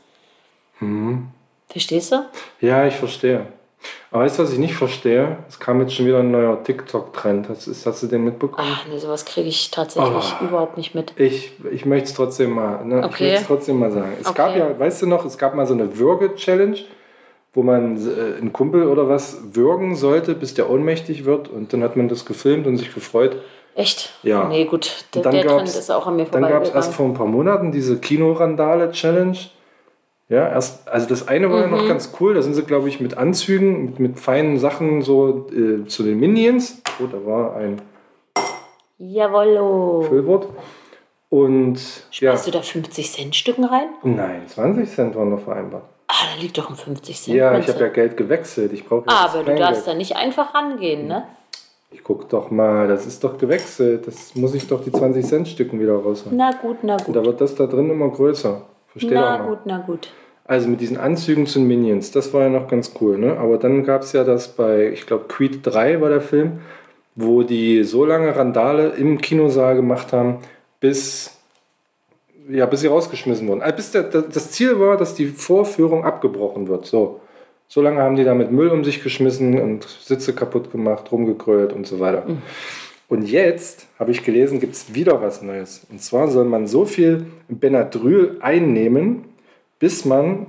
Verstehst 1.68 2.12
du? 2.12 2.24
Ja, 2.60 2.86
ich 2.86 2.94
verstehe. 2.96 3.46
Aber 4.10 4.24
weißt 4.24 4.38
du, 4.38 4.42
was 4.42 4.52
ich 4.52 4.58
nicht 4.58 4.74
verstehe? 4.74 5.36
Es 5.48 5.58
kam 5.60 5.80
jetzt 5.80 5.94
schon 5.94 6.06
wieder 6.06 6.18
ein 6.20 6.30
neuer 6.30 6.62
TikTok-Trend. 6.62 7.48
Hast, 7.48 7.68
hast 7.86 8.02
du 8.02 8.06
den 8.06 8.24
mitbekommen? 8.24 8.66
Ach 8.70 8.84
nee, 8.90 8.98
sowas 8.98 9.24
kriege 9.24 9.48
ich 9.48 9.70
tatsächlich 9.70 10.34
Oh. 10.40 10.44
überhaupt 10.44 10.76
nicht 10.76 10.94
mit. 10.94 11.12
Ich, 11.16 11.52
ich 11.70 11.84
möchte 11.86 12.08
es 12.08 12.14
trotzdem 12.14 12.50
mal, 12.50 12.84
ne? 12.84 13.00
ich 13.00 13.04
Okay. 13.06 13.24
möchte 13.24 13.40
es 13.42 13.46
trotzdem 13.46 13.78
mal 13.78 13.90
sagen. 13.92 14.12
Es 14.20 14.32
gab 14.34 14.50
Okay. 14.50 14.58
ja, 14.60 14.78
weißt 14.78 15.02
du 15.02 15.06
noch, 15.06 15.24
es 15.24 15.38
gab 15.38 15.54
mal 15.54 15.66
so 15.66 15.74
eine 15.74 15.98
Würge-Challenge, 15.98 16.78
wo 17.52 17.62
man 17.62 17.96
äh, 17.96 18.38
einen 18.38 18.52
Kumpel 18.52 18.88
oder 18.88 19.08
was 19.08 19.38
würgen 19.54 19.94
sollte, 19.94 20.34
bis 20.34 20.54
der 20.54 20.68
ohnmächtig 20.70 21.24
wird. 21.24 21.48
Und 21.48 21.72
dann 21.72 21.82
hat 21.82 21.96
man 21.96 22.08
das 22.08 22.24
gefilmt 22.24 22.66
und 22.66 22.76
sich 22.78 22.92
gefreut. 22.92 23.36
Echt? 23.74 24.14
Ja. 24.22 24.48
Nee, 24.48 24.64
gut, 24.64 25.04
der, 25.14 25.22
dann 25.22 25.32
der 25.32 25.46
Trend 25.46 25.68
ist 25.68 25.90
auch 25.90 26.06
an 26.06 26.16
mir 26.16 26.24
Dann 26.24 26.42
gab 26.42 26.62
es 26.62 26.70
erst 26.70 26.94
vor 26.94 27.06
ein 27.06 27.14
paar 27.14 27.26
Monaten 27.26 27.70
diese 27.72 27.98
Kinorandale-Challenge. 27.98 29.36
Ja, 30.28 30.48
erst, 30.48 30.88
also 30.88 31.08
das 31.08 31.28
eine 31.28 31.50
war 31.52 31.60
ja 31.60 31.66
Mhm. 31.68 31.72
noch 31.76 31.86
ganz 31.88 32.12
cool, 32.20 32.34
da 32.34 32.42
sind 32.42 32.54
sie, 32.54 32.62
glaube 32.64 32.88
ich, 32.88 33.00
mit 33.00 33.16
Anzügen, 33.16 33.84
mit, 33.84 33.98
mit 34.00 34.18
feinen 34.20 34.58
Sachen 34.58 35.02
so 35.02 35.46
äh, 35.52 35.86
zu 35.86 36.02
den 36.02 36.18
Minions. 36.18 36.82
Oh, 37.00 37.06
da 37.06 37.24
war 37.24 37.56
ein 37.56 37.80
Jawollo. 38.98 40.02
Füllwort. 40.08 40.48
Und 41.28 41.78
ja, 42.12 42.32
Hast 42.32 42.46
du 42.46 42.50
da 42.50 42.62
50 42.62 43.10
Cent 43.12 43.36
Stücken 43.36 43.64
rein? 43.64 43.88
nein, 44.02 44.42
20 44.46 44.88
Cent 44.90 45.16
waren 45.16 45.30
noch 45.30 45.40
vereinbart. 45.42 45.82
Ah, 46.08 46.14
da 46.34 46.40
liegt 46.40 46.56
doch 46.56 46.70
ein 46.70 46.76
50 46.76 47.20
Cent. 47.20 47.36
Ja, 47.36 47.58
ich 47.58 47.68
habe 47.68 47.80
ja 47.80 47.88
Geld 47.88 48.16
gewechselt. 48.16 48.72
Ich 48.72 48.84
brauche 48.86 49.04
ja 49.08 49.24
das 49.24 49.34
Aber 49.34 49.42
du 49.44 49.56
darfst 49.56 49.86
da 49.86 49.94
nicht 49.94 50.16
einfach 50.16 50.54
rangehen, 50.54 51.08
ne? 51.08 51.24
Ich 51.90 52.02
guck 52.04 52.28
doch 52.28 52.50
mal, 52.50 52.86
das 52.88 53.06
ist 53.06 53.22
doch 53.24 53.38
gewechselt. 53.38 54.06
Das 54.06 54.34
muss 54.34 54.54
ich 54.54 54.66
doch 54.68 54.82
die 54.84 54.92
20 54.92 55.24
Cent 55.26 55.48
Stücken 55.48 55.80
wieder 55.80 55.94
rausholen. 55.96 56.36
Na 56.36 56.52
gut, 56.52 56.78
na 56.82 56.94
Und 56.94 57.04
gut. 57.04 57.16
da 57.16 57.24
wird 57.24 57.40
das 57.40 57.54
da 57.56 57.66
drin 57.66 57.90
immer 57.90 58.08
größer. 58.08 58.62
Versteh 58.96 59.14
Na 59.14 59.36
gut, 59.38 59.58
na 59.66 59.78
gut. 59.78 60.08
Also 60.44 60.68
mit 60.68 60.80
diesen 60.80 60.96
Anzügen 60.96 61.46
zu 61.46 61.58
den 61.58 61.68
Minions, 61.68 62.12
das 62.12 62.32
war 62.32 62.42
ja 62.42 62.48
noch 62.48 62.68
ganz 62.68 62.92
cool, 63.00 63.18
ne? 63.18 63.36
Aber 63.36 63.58
dann 63.58 63.82
gab 63.82 64.02
es 64.02 64.12
ja 64.12 64.22
das 64.22 64.48
bei, 64.48 64.90
ich 64.90 65.06
glaube, 65.06 65.24
Creed 65.28 65.60
3 65.62 66.00
war 66.00 66.08
der 66.08 66.20
Film, 66.20 66.60
wo 67.16 67.42
die 67.42 67.82
so 67.82 68.04
lange 68.04 68.34
Randale 68.34 68.90
im 68.90 69.20
Kinosaal 69.20 69.74
gemacht 69.74 70.12
haben, 70.12 70.38
bis, 70.78 71.36
ja, 72.48 72.64
bis 72.66 72.80
sie 72.80 72.86
rausgeschmissen 72.86 73.48
wurden. 73.48 73.60
Also 73.60 73.76
bis 73.76 73.90
der, 73.90 74.04
das 74.04 74.52
Ziel 74.52 74.78
war, 74.78 74.96
dass 74.96 75.14
die 75.14 75.26
Vorführung 75.26 76.04
abgebrochen 76.04 76.68
wird. 76.68 76.86
So. 76.86 77.20
So 77.68 77.82
lange 77.82 78.00
haben 78.00 78.14
die 78.14 78.22
da 78.22 78.34
mit 78.34 78.52
Müll 78.52 78.68
um 78.68 78.84
sich 78.84 79.02
geschmissen 79.02 79.60
und 79.60 79.82
Sitze 79.84 80.32
kaputt 80.32 80.70
gemacht, 80.70 81.10
rumgekrölt 81.10 81.72
und 81.72 81.86
so 81.86 81.98
weiter. 81.98 82.24
Und 83.08 83.22
jetzt, 83.22 83.86
habe 83.98 84.10
ich 84.10 84.24
gelesen, 84.24 84.58
gibt 84.58 84.74
es 84.74 84.94
wieder 84.94 85.22
was 85.22 85.42
Neues. 85.42 85.86
Und 85.90 86.02
zwar 86.02 86.28
soll 86.28 86.44
man 86.44 86.66
so 86.66 86.84
viel 86.84 87.26
Benadryl 87.48 88.38
einnehmen, 88.40 89.24
bis 89.78 90.04
man, 90.04 90.46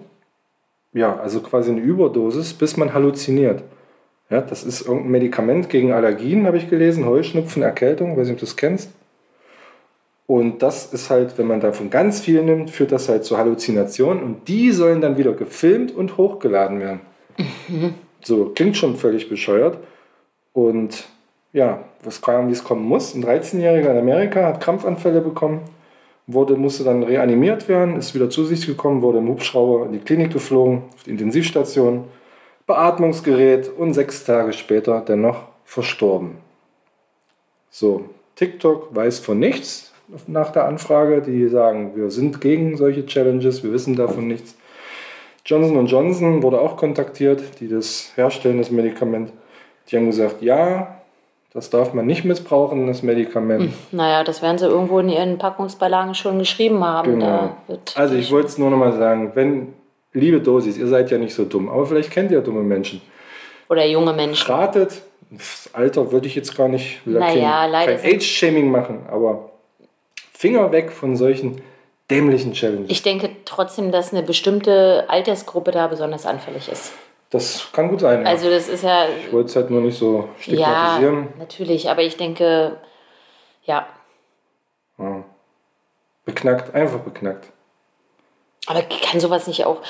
ja, 0.94 1.18
also 1.18 1.42
quasi 1.42 1.72
eine 1.72 1.82
Überdosis, 1.82 2.54
bis 2.54 2.78
man 2.78 2.94
halluziniert. 2.94 3.64
Ja, 4.30 4.42
das 4.42 4.64
ist 4.64 4.82
irgendein 4.82 5.12
Medikament 5.12 5.70
gegen 5.70 5.94
Allergien, 5.94 6.48
habe 6.48 6.58
ich 6.58 6.70
gelesen, 6.70 7.06
Heuschnupfen, 7.06 7.62
Erkältung, 7.62 8.18
weiß 8.18 8.28
nicht, 8.28 8.36
ob 8.36 8.40
du 8.40 8.46
das 8.46 8.58
kennst. 8.58 8.92
Und 10.26 10.62
das 10.62 10.92
ist 10.92 11.10
halt, 11.10 11.38
wenn 11.38 11.48
man 11.48 11.62
davon 11.62 11.90
ganz 11.90 12.20
viel 12.20 12.44
nimmt, 12.44 12.70
führt 12.70 12.92
das 12.92 13.08
halt 13.08 13.24
zu 13.24 13.38
Halluzinationen 13.38 14.22
und 14.22 14.50
die 14.50 14.72
sollen 14.72 15.00
dann 15.00 15.18
wieder 15.18 15.32
gefilmt 15.32 15.96
und 15.96 16.18
hochgeladen 16.18 16.82
werden. 16.82 17.00
So, 18.22 18.52
klingt 18.54 18.76
schon 18.76 18.98
völlig 18.98 19.30
bescheuert. 19.30 19.78
Und 20.52 21.08
ja, 21.54 21.84
was 22.04 22.22
kam, 22.22 22.48
wie 22.50 22.54
es 22.54 22.64
kommen 22.64 22.86
muss. 22.86 23.14
Ein 23.14 23.24
13-Jähriger 23.24 23.92
in 23.92 23.98
Amerika 23.98 24.46
hat 24.46 24.62
Krampfanfälle 24.62 25.22
bekommen 25.22 25.62
wurde, 26.28 26.56
musste 26.56 26.84
dann 26.84 27.04
reanimiert 27.04 27.70
werden, 27.70 27.96
ist 27.96 28.14
wieder 28.14 28.30
zu 28.30 28.46
sich 28.46 28.68
gekommen, 28.68 29.02
wurde 29.02 29.20
im 29.20 29.30
Hubschrauber 29.30 29.86
in 29.86 29.94
die 29.94 30.00
Klinik 30.00 30.34
geflogen, 30.34 30.84
auf 30.94 31.04
die 31.04 31.12
Intensivstation, 31.12 32.04
Beatmungsgerät 32.68 33.70
und 33.70 33.94
sechs 33.94 34.26
Tage 34.26 34.52
später 34.52 35.02
dennoch 35.08 35.46
verstorben. 35.64 36.38
So, 37.70 38.10
TikTok 38.36 38.94
weiß 38.94 39.20
von 39.20 39.40
nichts 39.40 39.94
nach 40.28 40.52
der 40.52 40.66
Anfrage. 40.66 41.22
Die 41.22 41.48
sagen, 41.48 41.94
wir 41.96 42.12
sind 42.12 42.42
gegen 42.42 42.76
solche 42.76 43.06
Challenges, 43.06 43.64
wir 43.64 43.72
wissen 43.72 43.96
davon 43.96 44.28
nichts. 44.28 44.56
Johnson 45.46 45.86
Johnson 45.86 46.44
wurde 46.44 46.60
auch 46.60 46.76
kontaktiert, 46.76 47.62
die 47.62 47.70
das 47.70 48.12
herstellen, 48.16 48.58
das 48.58 48.70
Medikament. 48.70 49.32
Die 49.88 49.96
haben 49.96 50.08
gesagt, 50.08 50.42
ja, 50.42 50.97
das 51.58 51.72
darf 51.72 51.92
man 51.96 52.06
nicht 52.06 52.24
missbrauchen, 52.24 52.86
das 52.86 53.02
Medikament. 53.02 53.64
Hm, 53.64 53.74
naja, 53.92 54.24
das 54.24 54.44
werden 54.44 54.60
sie 54.60 54.68
irgendwo 54.68 55.00
in 55.00 55.10
ihren 55.10 55.40
Packungsbeilagen 55.40 56.14
schon 56.14 56.38
geschrieben 56.38 56.84
haben. 56.84 57.14
Genau. 57.14 57.58
also 57.96 58.14
ich 58.14 58.30
wollte 58.32 58.50
es 58.50 58.60
nur 58.60 58.70
noch 58.70 58.78
mal 58.78 58.96
sagen, 58.96 59.32
wenn, 59.34 59.74
liebe 60.14 60.40
Dosis, 60.40 60.78
ihr 60.78 60.86
seid 60.86 61.10
ja 61.10 61.18
nicht 61.18 61.34
so 61.34 61.46
dumm, 61.46 61.68
aber 61.68 61.88
vielleicht 61.88 62.12
kennt 62.12 62.30
ihr 62.30 62.42
dumme 62.42 62.62
Menschen. 62.62 63.02
Oder 63.70 63.88
junge 63.88 64.14
Menschen. 64.14 64.46
Ratet, 64.52 65.02
das 65.32 65.72
Alter 65.74 66.12
würde 66.12 66.28
ich 66.28 66.36
jetzt 66.36 66.56
gar 66.56 66.68
nicht, 66.68 67.02
naja, 67.08 67.62
kein, 67.62 67.72
leider 67.72 67.96
kein 67.96 68.14
Age-Shaming 68.14 68.70
machen, 68.70 69.08
aber 69.10 69.50
Finger 70.34 70.72
weg 70.72 70.92
von 70.92 71.16
solchen 71.16 71.60
dämlichen 72.12 72.54
Challenges. 72.54 72.92
Ich 72.92 73.02
denke 73.02 73.32
trotzdem, 73.46 73.92
dass 73.92 74.14
eine 74.14 74.22
bestimmte 74.22 75.06
Altersgruppe 75.08 75.72
da 75.72 75.88
besonders 75.88 76.28
anfällig 76.28 76.70
ist. 76.70 76.92
Das 77.30 77.70
kann 77.74 77.90
gut 77.90 78.00
sein. 78.00 78.24
Ja. 78.24 78.30
Also 78.30 78.50
das 78.50 78.70
ist 78.70 78.84
ja. 78.84 79.06
Ich 79.10 79.32
wollte 79.34 79.50
es 79.50 79.56
halt 79.56 79.70
nur 79.70 79.82
nicht 79.82 79.98
so 79.98 80.30
stigmatisieren. 80.40 81.24
Ja, 81.24 81.40
natürlich, 81.40 81.90
aber 81.90 82.02
ich 82.02 82.16
denke, 82.16 82.78
ja. 83.66 83.86
ja. 84.98 85.24
Beknackt, 86.26 86.74
einfach 86.74 87.00
beknackt. 87.00 87.52
Aber 88.68 88.82
kann 88.82 89.20
sowas 89.20 89.48
nicht 89.48 89.66
auch. 89.66 89.82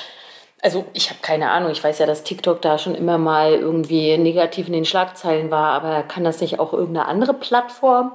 Also 0.60 0.84
ich 0.92 1.10
habe 1.10 1.20
keine 1.22 1.50
Ahnung, 1.50 1.70
ich 1.70 1.82
weiß 1.82 2.00
ja, 2.00 2.06
dass 2.06 2.24
TikTok 2.24 2.60
da 2.60 2.78
schon 2.78 2.96
immer 2.96 3.18
mal 3.18 3.52
irgendwie 3.52 4.18
negativ 4.18 4.66
in 4.66 4.72
den 4.72 4.84
Schlagzeilen 4.84 5.52
war, 5.52 5.72
aber 5.72 6.02
kann 6.02 6.24
das 6.24 6.40
nicht 6.40 6.58
auch 6.58 6.72
irgendeine 6.72 7.06
andere 7.06 7.34
Plattform? 7.34 8.12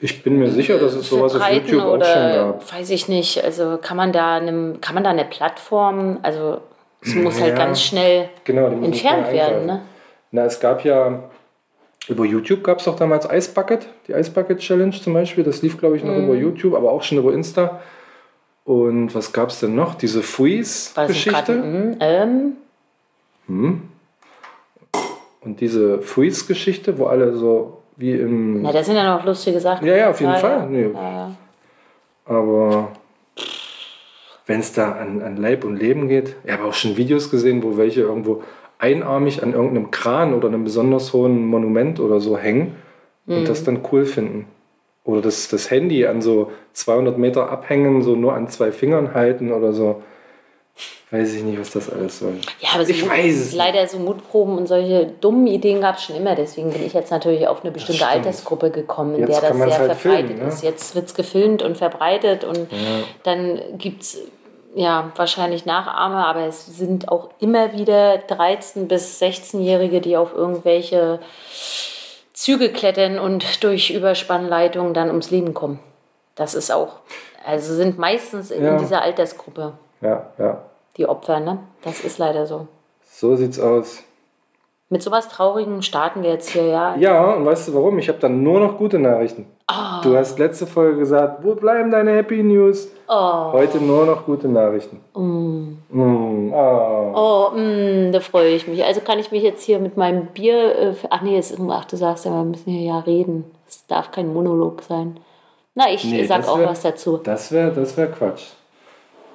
Ich 0.00 0.22
bin 0.22 0.38
mir 0.38 0.50
sicher, 0.50 0.78
dass 0.78 0.94
es 0.94 1.08
sowas 1.08 1.36
auf 1.36 1.48
YouTube 1.48 1.82
auch 1.82 2.04
schon 2.04 2.32
gab. 2.32 2.72
Weiß 2.72 2.90
ich 2.90 3.06
nicht. 3.06 3.44
Also 3.44 3.78
kann 3.80 3.96
man 3.96 4.12
da 4.12 4.36
eine, 4.36 4.78
kann 4.80 4.94
man 4.94 5.04
da 5.04 5.10
eine 5.10 5.24
Plattform, 5.24 6.18
also 6.22 6.60
es 7.02 7.14
muss 7.14 7.40
halt 7.40 7.56
ganz 7.56 7.82
schnell 7.82 8.28
genau, 8.44 8.66
entfernt 8.66 9.32
werden. 9.32 9.66
Ne? 9.66 9.82
Na, 10.32 10.44
es 10.44 10.60
gab 10.60 10.84
ja, 10.84 11.24
über 12.08 12.24
YouTube 12.24 12.62
gab 12.62 12.78
es 12.78 12.84
doch 12.84 12.96
damals 12.96 13.26
Ice 13.30 13.52
Bucket, 13.52 13.88
die 14.06 14.12
Ice 14.12 14.30
Bucket 14.30 14.58
Challenge 14.58 14.92
zum 14.92 15.14
Beispiel. 15.14 15.44
Das 15.44 15.62
lief, 15.62 15.78
glaube 15.78 15.96
ich, 15.96 16.04
noch 16.04 16.14
mhm. 16.14 16.24
über 16.24 16.34
YouTube, 16.34 16.74
aber 16.74 16.92
auch 16.92 17.02
schon 17.02 17.18
über 17.18 17.32
Insta. 17.32 17.80
Und 18.64 19.14
was 19.14 19.32
gab 19.32 19.48
es 19.48 19.60
denn 19.60 19.74
noch? 19.74 19.94
Diese 19.94 20.22
Freeze-Geschichte. 20.22 21.52
Mhm, 21.52 21.96
ähm. 22.00 22.52
Hm. 23.46 23.82
Und 25.40 25.60
diese 25.60 26.02
Freeze-Geschichte, 26.02 26.98
wo 26.98 27.06
alle 27.06 27.34
so 27.34 27.78
wie 27.96 28.12
im. 28.12 28.62
Na, 28.62 28.72
das 28.72 28.86
sind 28.86 28.96
ja 28.96 29.16
noch 29.16 29.24
lustige 29.24 29.58
Sachen. 29.58 29.86
Ja, 29.86 29.96
ja, 29.96 30.10
auf 30.10 30.20
jeden 30.20 30.36
Fall. 30.36 30.50
Ja. 30.50 30.66
Nee. 30.66 30.90
Ja, 30.92 31.30
aber 32.26 32.92
wenn 34.50 34.60
es 34.60 34.72
da 34.72 34.90
an, 34.92 35.22
an 35.22 35.36
Leib 35.36 35.62
und 35.64 35.76
Leben 35.76 36.08
geht. 36.08 36.34
Ich 36.44 36.52
habe 36.52 36.64
auch 36.64 36.74
schon 36.74 36.96
Videos 36.96 37.30
gesehen, 37.30 37.62
wo 37.62 37.76
welche 37.76 38.00
irgendwo 38.00 38.42
einarmig 38.80 39.44
an 39.44 39.52
irgendeinem 39.52 39.92
Kran 39.92 40.34
oder 40.34 40.48
einem 40.48 40.64
besonders 40.64 41.12
hohen 41.12 41.46
Monument 41.46 42.00
oder 42.00 42.20
so 42.20 42.36
hängen 42.36 42.74
mhm. 43.26 43.36
und 43.36 43.48
das 43.48 43.62
dann 43.62 43.82
cool 43.92 44.04
finden. 44.04 44.46
Oder 45.04 45.22
das, 45.22 45.46
das 45.48 45.70
Handy 45.70 46.04
an 46.04 46.20
so 46.20 46.50
200 46.72 47.16
Meter 47.16 47.48
abhängen, 47.48 48.02
so 48.02 48.16
nur 48.16 48.34
an 48.34 48.48
zwei 48.48 48.72
Fingern 48.72 49.14
halten 49.14 49.52
oder 49.52 49.72
so. 49.72 50.02
Weiß 51.12 51.34
ich 51.34 51.42
nicht, 51.44 51.58
was 51.58 51.70
das 51.70 51.88
alles 51.88 52.18
soll. 52.18 52.34
Ja, 52.60 52.70
aber 52.74 52.84
so 52.84 52.90
ich 52.90 53.08
weiß 53.08 53.34
es 53.34 53.52
leider 53.52 53.86
so 53.86 53.98
Mutproben 53.98 54.56
und 54.58 54.66
solche 54.66 55.12
dummen 55.20 55.46
Ideen 55.46 55.80
gab 55.80 55.96
es 55.96 56.04
schon 56.04 56.16
immer. 56.16 56.34
Deswegen 56.34 56.70
bin 56.70 56.84
ich 56.84 56.92
jetzt 56.92 57.10
natürlich 57.10 57.46
auf 57.46 57.62
eine 57.62 57.70
bestimmte 57.70 58.06
Altersgruppe 58.06 58.70
gekommen, 58.70 59.14
in 59.14 59.20
jetzt 59.20 59.42
der 59.42 59.50
das 59.50 59.58
sehr 59.58 59.78
halt 59.78 59.92
verbreitet 59.92 60.26
filmen, 60.26 60.42
ne? 60.42 60.48
ist. 60.48 60.62
Jetzt 60.62 60.94
wird 60.94 61.06
es 61.06 61.14
gefilmt 61.14 61.62
und 61.62 61.76
verbreitet 61.76 62.44
und 62.44 62.58
ja. 62.58 63.02
dann 63.24 63.60
gibt 63.76 64.02
es 64.02 64.18
ja, 64.74 65.10
wahrscheinlich 65.16 65.66
Nachahmer, 65.66 66.26
aber 66.26 66.46
es 66.46 66.66
sind 66.66 67.08
auch 67.08 67.30
immer 67.40 67.72
wieder 67.72 68.14
13- 68.16 68.86
bis 68.86 69.20
16-Jährige, 69.20 70.00
die 70.00 70.16
auf 70.16 70.34
irgendwelche 70.34 71.20
Züge 72.32 72.70
klettern 72.70 73.18
und 73.18 73.62
durch 73.64 73.90
Überspannleitungen 73.90 74.94
dann 74.94 75.08
ums 75.08 75.30
Leben 75.30 75.54
kommen. 75.54 75.80
Das 76.36 76.54
ist 76.54 76.70
auch, 76.72 77.00
also 77.44 77.74
sind 77.74 77.98
meistens 77.98 78.50
in 78.50 78.64
ja. 78.64 78.78
dieser 78.78 79.02
Altersgruppe. 79.02 79.74
Ja, 80.00 80.30
ja. 80.38 80.62
Die 80.96 81.06
Opfer, 81.06 81.40
ne? 81.40 81.58
Das 81.82 82.00
ist 82.00 82.18
leider 82.18 82.46
so. 82.46 82.66
So 83.04 83.36
sieht's 83.36 83.58
aus. 83.58 84.02
Mit 84.88 85.02
sowas 85.02 85.28
Traurigem 85.28 85.82
starten 85.82 86.22
wir 86.22 86.30
jetzt 86.30 86.50
hier, 86.50 86.66
ja. 86.66 86.96
Ja, 86.96 87.34
und 87.34 87.44
weißt 87.44 87.68
du 87.68 87.74
warum? 87.74 87.98
Ich 87.98 88.08
habe 88.08 88.18
dann 88.18 88.42
nur 88.42 88.58
noch 88.60 88.76
gute 88.76 88.98
Nachrichten. 88.98 89.46
Oh. 89.70 90.02
Du 90.02 90.16
hast 90.16 90.38
letzte 90.38 90.66
Folge 90.66 90.98
gesagt, 90.98 91.44
wo 91.44 91.54
bleiben 91.54 91.90
deine 91.90 92.12
Happy 92.16 92.42
News? 92.42 92.88
Oh. 93.08 93.52
Heute 93.52 93.78
nur 93.78 94.04
noch 94.04 94.24
gute 94.24 94.48
Nachrichten. 94.48 95.00
Mm. 95.14 95.78
Mm. 95.90 96.52
Oh, 96.52 97.12
oh 97.14 97.56
mm, 97.56 98.10
da 98.12 98.20
freue 98.20 98.50
ich 98.50 98.66
mich. 98.66 98.82
Also 98.84 99.00
kann 99.00 99.18
ich 99.18 99.30
mich 99.30 99.42
jetzt 99.42 99.62
hier 99.62 99.78
mit 99.78 99.96
meinem 99.96 100.26
Bier. 100.26 100.78
Äh, 100.78 100.94
ach 101.10 101.22
nee, 101.22 101.38
es 101.38 101.50
ist, 101.52 101.60
ach, 101.68 101.84
du 101.84 101.96
sagst 101.96 102.24
ja, 102.24 102.32
wir 102.32 102.44
müssen 102.44 102.70
hier 102.70 102.86
ja 102.86 102.98
reden. 102.98 103.44
Es 103.68 103.86
darf 103.86 104.10
kein 104.10 104.32
Monolog 104.32 104.82
sein. 104.82 105.20
Na, 105.74 105.84
ich 105.92 106.04
nee, 106.04 106.24
sag 106.24 106.48
auch 106.48 106.58
wär, 106.58 106.68
was 106.68 106.82
dazu. 106.82 107.18
Das 107.18 107.52
wäre 107.52 107.70
das 107.70 107.96
wär 107.96 108.08
Quatsch. 108.08 108.46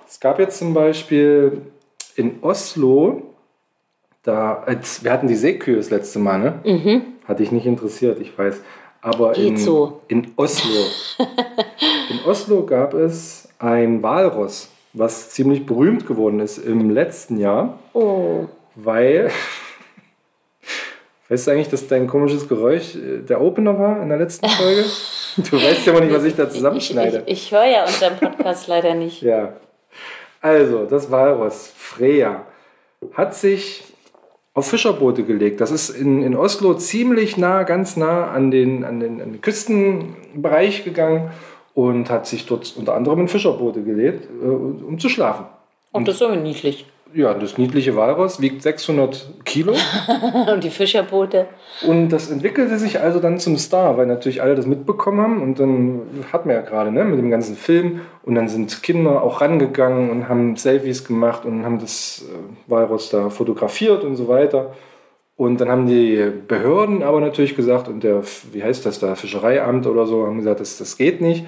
Es 0.08 0.20
gab 0.20 0.40
jetzt 0.40 0.60
zum 0.60 0.74
Beispiel 0.74 1.62
in 2.16 2.40
Oslo 2.42 3.22
da, 4.26 4.66
wir 5.02 5.12
hatten 5.12 5.28
die 5.28 5.36
Seekühe 5.36 5.78
das 5.78 5.92
letzte 5.92 6.18
Mal, 6.18 6.40
ne? 6.40 6.60
Mhm. 6.64 7.02
Hatte 7.28 7.44
ich 7.44 7.52
nicht 7.52 7.68
interessiert, 7.68 8.20
ich 8.20 8.36
weiß. 8.36 8.60
Aber 9.06 9.38
in, 9.38 9.56
so. 9.56 10.02
in 10.08 10.34
Oslo. 10.36 10.84
in 12.10 12.26
Oslo 12.26 12.66
gab 12.66 12.96
es 12.96 13.48
ein 13.60 14.02
Walross, 14.02 14.70
was 14.94 15.30
ziemlich 15.30 15.68
berühmt 15.68 16.08
geworden 16.08 16.40
ist 16.40 16.58
im 16.58 16.90
letzten 16.90 17.38
Jahr. 17.38 17.78
Oh. 17.94 18.46
Weil. 18.74 19.30
Weißt 21.30 21.46
du 21.46 21.52
eigentlich, 21.52 21.70
dass 21.70 21.88
dein 21.88 22.08
komisches 22.08 22.48
Geräusch 22.48 22.96
äh, 22.96 23.20
der 23.20 23.42
Opener 23.42 23.78
war 23.78 24.02
in 24.02 24.10
der 24.10 24.18
letzten 24.18 24.50
Folge? 24.50 24.86
Du 25.38 25.62
weißt 25.62 25.86
ja 25.86 25.92
mal 25.92 26.00
nicht, 26.00 26.16
was 26.16 26.24
ich 26.24 26.34
da 26.34 26.50
zusammenschneide. 26.50 27.24
Ich, 27.26 27.34
ich, 27.34 27.44
ich 27.48 27.52
höre 27.52 27.66
ja 27.66 27.84
unseren 27.84 28.16
Podcast 28.16 28.68
leider 28.68 28.94
nicht. 28.94 29.22
Ja. 29.22 29.52
Also, 30.40 30.86
das 30.86 31.12
Walross, 31.12 31.74
Freya, 31.76 32.46
hat 33.12 33.36
sich 33.36 33.84
auf 34.56 34.68
Fischerboote 34.68 35.24
gelegt. 35.24 35.62
Das 35.62 35.70
ist 35.70 35.90
in, 35.90 36.24
in 36.24 36.36
Oslo 36.36 36.74
ziemlich 36.74 37.38
nah, 37.38 37.64
ganz 37.64 37.98
nah 37.98 38.32
an 38.32 38.50
den, 38.50 38.84
an, 38.84 39.00
den, 39.00 39.22
an 39.22 39.34
den 39.34 39.42
Küstenbereich 39.42 40.84
gegangen 40.84 41.30
und 41.74 42.10
hat 42.10 42.26
sich 42.26 42.46
dort 42.46 42.74
unter 42.78 42.96
anderem 42.96 43.20
in 43.20 43.28
Fischerboote 43.28 43.84
gelegt, 43.84 44.28
äh, 44.42 44.46
um 44.46 44.98
zu 44.98 45.10
schlafen. 45.10 45.46
Und 45.92 46.08
das 46.08 46.16
ist 46.16 46.22
aber 46.24 46.38
niedlich 46.38 46.86
ja, 47.16 47.34
das 47.34 47.58
niedliche 47.58 47.96
Walross 47.96 48.42
wiegt 48.42 48.62
600 48.62 49.46
Kilo. 49.46 49.74
und 50.54 50.64
die 50.64 50.70
Fischerboote. 50.70 51.48
Und 51.88 52.10
das 52.10 52.30
entwickelte 52.30 52.78
sich 52.78 53.00
also 53.00 53.20
dann 53.20 53.40
zum 53.40 53.58
Star, 53.58 53.98
weil 53.98 54.06
natürlich 54.06 54.42
alle 54.42 54.56
das 54.56 54.66
mitbekommen 54.66 55.22
haben. 55.22 55.42
Und 55.42 55.60
dann 55.60 56.02
hat 56.34 56.46
man 56.46 56.56
ja 56.56 56.62
gerade 56.62 56.92
ne, 56.92 57.06
mit 57.06 57.18
dem 57.18 57.32
ganzen 57.32 57.56
Film. 57.56 58.02
Und 58.24 58.36
dann 58.36 58.50
sind 58.50 58.84
Kinder 58.84 59.24
auch 59.24 59.40
rangegangen 59.40 60.10
und 60.10 60.28
haben 60.28 60.58
Selfies 60.58 61.06
gemacht 61.06 61.46
und 61.46 61.64
haben 61.64 61.80
das 61.80 62.26
äh, 62.28 62.70
Walross 62.70 63.10
da 63.10 63.30
fotografiert 63.30 64.04
und 64.04 64.18
so 64.18 64.28
weiter. 64.28 64.74
Und 65.38 65.60
dann 65.62 65.70
haben 65.70 65.88
die 65.88 66.32
Behörden 66.48 67.02
aber 67.02 67.22
natürlich 67.22 67.56
gesagt, 67.56 67.88
und 67.88 68.04
der, 68.04 68.24
wie 68.52 68.64
heißt 68.64 68.86
das 68.86 69.00
da, 69.00 69.16
Fischereiamt 69.16 69.88
oder 69.88 70.06
so, 70.06 70.26
haben 70.28 70.38
gesagt, 70.38 70.60
das, 70.60 70.78
das 70.78 70.98
geht 70.98 71.22
nicht 71.22 71.46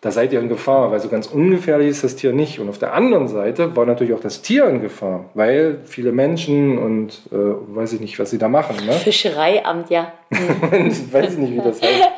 da 0.00 0.12
seid 0.12 0.32
ihr 0.32 0.40
in 0.40 0.48
Gefahr, 0.48 0.92
weil 0.92 1.00
so 1.00 1.08
ganz 1.08 1.26
ungefährlich 1.26 1.88
ist 1.88 2.04
das 2.04 2.14
Tier 2.14 2.32
nicht. 2.32 2.60
Und 2.60 2.68
auf 2.68 2.78
der 2.78 2.94
anderen 2.94 3.26
Seite 3.26 3.74
war 3.74 3.84
natürlich 3.84 4.14
auch 4.14 4.20
das 4.20 4.42
Tier 4.42 4.66
in 4.66 4.80
Gefahr, 4.80 5.30
weil 5.34 5.80
viele 5.84 6.12
Menschen 6.12 6.78
und 6.78 7.22
äh, 7.32 7.36
weiß 7.36 7.94
ich 7.94 8.00
nicht, 8.00 8.18
was 8.18 8.30
sie 8.30 8.38
da 8.38 8.48
machen. 8.48 8.76
Ne? 8.86 8.92
Fischereiamt, 8.92 9.90
ja. 9.90 10.12
weiß 10.30 11.32
ich 11.32 11.38
nicht, 11.38 11.52
wie 11.52 11.58
das 11.58 11.82
heißt. 11.82 12.08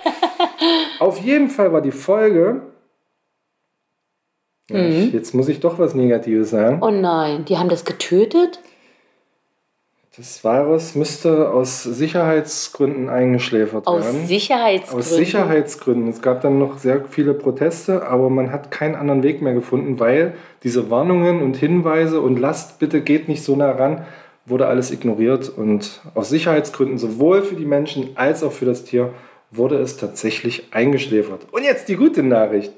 auf 0.99 1.19
jeden 1.21 1.49
Fall 1.49 1.73
war 1.73 1.81
die 1.81 1.93
Folge. 1.93 2.63
Mhm. 4.69 5.07
ich, 5.07 5.13
jetzt 5.13 5.35
muss 5.35 5.49
ich 5.49 5.61
doch 5.61 5.79
was 5.79 5.95
Negatives 5.95 6.51
sagen. 6.51 6.81
Oh 6.83 6.91
nein, 6.91 7.45
die 7.47 7.57
haben 7.57 7.71
das 7.71 7.85
getötet? 7.85 8.61
Das 10.17 10.43
Virus 10.43 10.97
müsste 10.97 11.51
aus 11.51 11.85
Sicherheitsgründen 11.85 13.09
eingeschläfert 13.09 13.87
aus 13.87 14.05
werden. 14.05 14.23
Aus 14.23 14.29
Sicherheitsgründen? 14.29 14.99
Aus 14.99 15.15
Sicherheitsgründen. 15.15 16.09
Es 16.09 16.21
gab 16.21 16.41
dann 16.41 16.59
noch 16.59 16.79
sehr 16.79 17.05
viele 17.09 17.33
Proteste, 17.33 18.09
aber 18.09 18.29
man 18.29 18.51
hat 18.51 18.73
keinen 18.73 18.97
anderen 18.97 19.23
Weg 19.23 19.41
mehr 19.41 19.55
gefunden, 19.55 20.01
weil 20.01 20.35
diese 20.65 20.91
Warnungen 20.91 21.41
und 21.41 21.57
Hinweise 21.57 22.21
und 22.21 22.41
lasst 22.41 22.81
bitte 22.81 23.03
geht 23.03 23.29
nicht 23.29 23.45
so 23.45 23.55
nah 23.55 23.71
ran, 23.71 24.05
wurde 24.47 24.67
alles 24.67 24.91
ignoriert. 24.91 25.49
Und 25.49 26.01
aus 26.17 26.29
Sicherheitsgründen, 26.29 26.99
sowohl 26.99 27.43
für 27.43 27.55
die 27.55 27.65
Menschen 27.65 28.11
als 28.17 28.43
auch 28.43 28.53
für 28.53 28.67
das 28.67 28.83
Tier, 28.83 29.15
wurde 29.53 29.77
es 29.79 29.97
tatsächlich 29.97 30.65
eingeschläfert. 30.73 31.47
Und 31.53 31.63
jetzt 31.63 31.89
die 31.89 31.97
gute 31.97 32.25
Nachricht. 32.25 32.73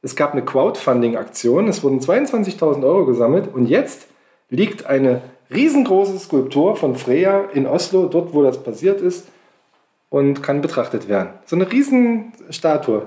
Es 0.00 0.16
gab 0.16 0.32
eine 0.32 0.44
Crowdfunding-Aktion, 0.44 1.68
es 1.68 1.82
wurden 1.82 2.00
22.000 2.00 2.84
Euro 2.84 3.04
gesammelt 3.04 3.48
und 3.52 3.66
jetzt 3.66 4.06
liegt 4.48 4.86
eine 4.86 5.20
riesengroße 5.50 6.18
Skulptur 6.18 6.76
von 6.76 6.96
Freya 6.96 7.44
in 7.52 7.66
Oslo, 7.66 8.06
dort 8.06 8.34
wo 8.34 8.42
das 8.42 8.62
passiert 8.62 9.00
ist, 9.00 9.28
und 10.10 10.42
kann 10.42 10.60
betrachtet 10.60 11.08
werden. 11.08 11.30
So 11.46 11.56
eine 11.56 11.70
Riesenstatue. 11.70 13.06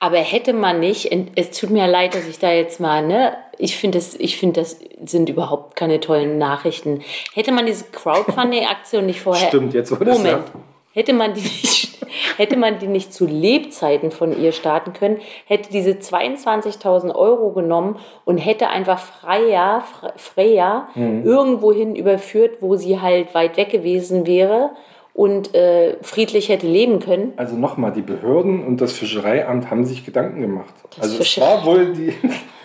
Aber 0.00 0.18
hätte 0.18 0.52
man 0.52 0.80
nicht, 0.80 1.10
es 1.34 1.50
tut 1.50 1.70
mir 1.70 1.86
leid, 1.86 2.14
dass 2.14 2.26
ich 2.26 2.38
da 2.38 2.52
jetzt 2.52 2.80
mal, 2.80 3.06
ne, 3.06 3.36
ich 3.58 3.76
finde 3.76 3.98
das, 3.98 4.14
ich 4.14 4.36
finde 4.36 4.60
das 4.60 4.78
sind 5.04 5.28
überhaupt 5.28 5.76
keine 5.76 6.00
tollen 6.00 6.38
Nachrichten. 6.38 7.02
Hätte 7.34 7.52
man 7.52 7.66
diese 7.66 7.84
Crowdfunding-Aktion 7.84 9.04
nicht 9.06 9.20
vorher. 9.20 9.48
Stimmt, 9.48 9.74
jetzt 9.74 9.90
wurde 9.90 10.12
Moment. 10.12 10.26
es 10.26 10.54
ja. 10.54 10.60
Hätte 10.98 11.12
man, 11.12 11.32
die 11.32 11.42
nicht, 11.42 11.96
hätte 12.38 12.56
man 12.56 12.80
die 12.80 12.88
nicht 12.88 13.14
zu 13.14 13.24
Lebzeiten 13.24 14.10
von 14.10 14.36
ihr 14.36 14.50
starten 14.50 14.94
können, 14.94 15.18
hätte 15.46 15.70
diese 15.70 15.92
22.000 15.92 17.14
Euro 17.14 17.50
genommen 17.52 18.00
und 18.24 18.38
hätte 18.38 18.66
einfach 18.68 18.98
Freya, 18.98 19.84
Freya 20.16 20.88
Mhm. 20.96 21.24
irgendwohin 21.24 21.94
überführt, 21.94 22.56
wo 22.60 22.74
sie 22.74 23.00
halt 23.00 23.32
weit 23.32 23.56
weg 23.56 23.70
gewesen 23.70 24.26
wäre 24.26 24.70
und 25.14 25.54
äh, 25.54 25.96
friedlich 26.02 26.48
hätte 26.48 26.66
leben 26.66 26.98
können. 26.98 27.32
Also 27.36 27.54
nochmal, 27.54 27.92
die 27.92 28.02
Behörden 28.02 28.66
und 28.66 28.80
das 28.80 28.92
Fischereiamt 28.92 29.70
haben 29.70 29.84
sich 29.84 30.04
Gedanken 30.04 30.40
gemacht. 30.40 30.74
also 31.00 31.20
es 31.20 31.40
war 31.40 31.64
wohl 31.64 31.92
die, 31.92 32.12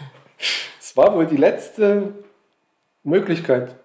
es 0.80 0.98
war 0.98 1.14
wohl 1.16 1.28
die 1.28 1.38
letzte 1.38 2.14
Möglichkeit. 3.04 3.76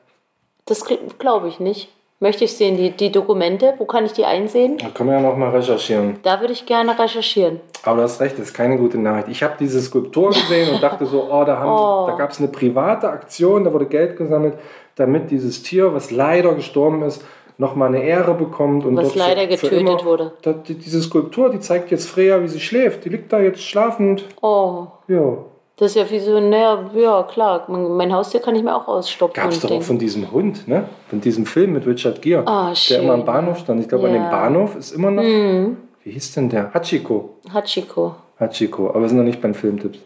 Das 0.64 0.86
glaube 1.18 1.48
ich 1.48 1.60
nicht. 1.60 1.90
Möchte 2.20 2.44
ich 2.44 2.56
sehen, 2.56 2.76
die, 2.76 2.90
die 2.90 3.12
Dokumente, 3.12 3.74
wo 3.78 3.84
kann 3.84 4.04
ich 4.04 4.12
die 4.12 4.24
einsehen? 4.24 4.76
Da 4.78 4.88
können 4.88 5.10
wir 5.10 5.20
ja 5.20 5.22
nochmal 5.22 5.50
recherchieren. 5.50 6.16
Da 6.24 6.40
würde 6.40 6.52
ich 6.52 6.66
gerne 6.66 6.98
recherchieren. 6.98 7.60
Aber 7.84 7.98
du 7.98 8.02
hast 8.02 8.20
recht, 8.20 8.36
das 8.38 8.46
ist 8.48 8.54
keine 8.54 8.76
gute 8.76 8.98
Nachricht. 8.98 9.28
Ich 9.28 9.42
habe 9.44 9.54
diese 9.60 9.80
Skulptur 9.80 10.30
gesehen 10.30 10.74
und 10.74 10.82
dachte 10.82 11.06
so, 11.06 11.28
oh, 11.30 11.44
da, 11.44 11.58
haben- 11.58 12.06
da 12.10 12.16
gab 12.16 12.30
es 12.32 12.40
eine 12.40 12.48
private 12.48 13.08
Aktion, 13.08 13.62
da 13.62 13.72
wurde 13.72 13.86
Geld 13.86 14.16
gesammelt, 14.16 14.54
damit 14.96 15.30
dieses 15.30 15.62
Tier, 15.62 15.94
was 15.94 16.10
leider 16.10 16.54
gestorben 16.54 17.02
ist, 17.02 17.24
nochmal 17.56 17.88
eine 17.94 18.02
Ehre 18.02 18.34
bekommt. 18.34 18.84
Und 18.84 18.96
Was 18.96 19.14
leider 19.14 19.46
getötet 19.46 20.04
wurde. 20.04 20.32
Da, 20.42 20.52
die, 20.54 20.74
diese 20.74 21.00
Skulptur, 21.00 21.50
die 21.50 21.60
zeigt 21.60 21.92
jetzt 21.92 22.08
Freya, 22.08 22.42
wie 22.42 22.48
sie 22.48 22.58
schläft. 22.60 23.04
Die 23.04 23.10
liegt 23.10 23.32
da 23.32 23.38
jetzt 23.38 23.62
schlafend. 23.62 24.24
Oh, 24.42 24.88
Ja. 25.06 25.38
Das 25.78 25.92
ist 25.92 25.94
ja 25.96 26.10
wie 26.10 26.18
so, 26.18 26.38
naja, 26.40 26.90
ja 26.94 27.22
klar, 27.22 27.64
mein, 27.68 27.96
mein 27.96 28.12
Haustier 28.12 28.40
kann 28.40 28.54
ich 28.56 28.62
mir 28.62 28.74
auch 28.74 28.88
ausstopfen. 28.88 29.42
Gab 29.42 29.52
es 29.52 29.60
doch 29.60 29.70
auch 29.70 29.82
von 29.82 29.98
diesem 29.98 30.30
Hund, 30.30 30.66
ne? 30.68 30.88
Von 31.08 31.20
diesem 31.20 31.46
Film 31.46 31.72
mit 31.72 31.86
Richard 31.86 32.20
Gere, 32.20 32.46
Ah, 32.46 32.72
der 32.90 33.00
immer 33.02 33.14
am 33.14 33.24
Bahnhof 33.24 33.58
stand. 33.58 33.80
Ich 33.80 33.88
glaube, 33.88 34.08
an 34.08 34.12
dem 34.14 34.22
Ja. 34.22 34.28
Mhm. 34.28 34.32
Bahnhof 34.32 34.76
ist 34.76 34.92
immer 34.92 35.10
noch. 35.10 35.22
Wie 35.22 36.10
hieß 36.12 36.32
denn 36.34 36.48
der? 36.48 36.72
Hachiko. 36.74 37.36
Hachiko. 37.52 38.14
Hachiko. 38.40 38.90
Aber 38.90 39.02
wir 39.02 39.08
sind 39.08 39.18
noch 39.18 39.24
nicht 39.24 39.40
beim 39.40 39.54
Filmtipps. 39.54 39.98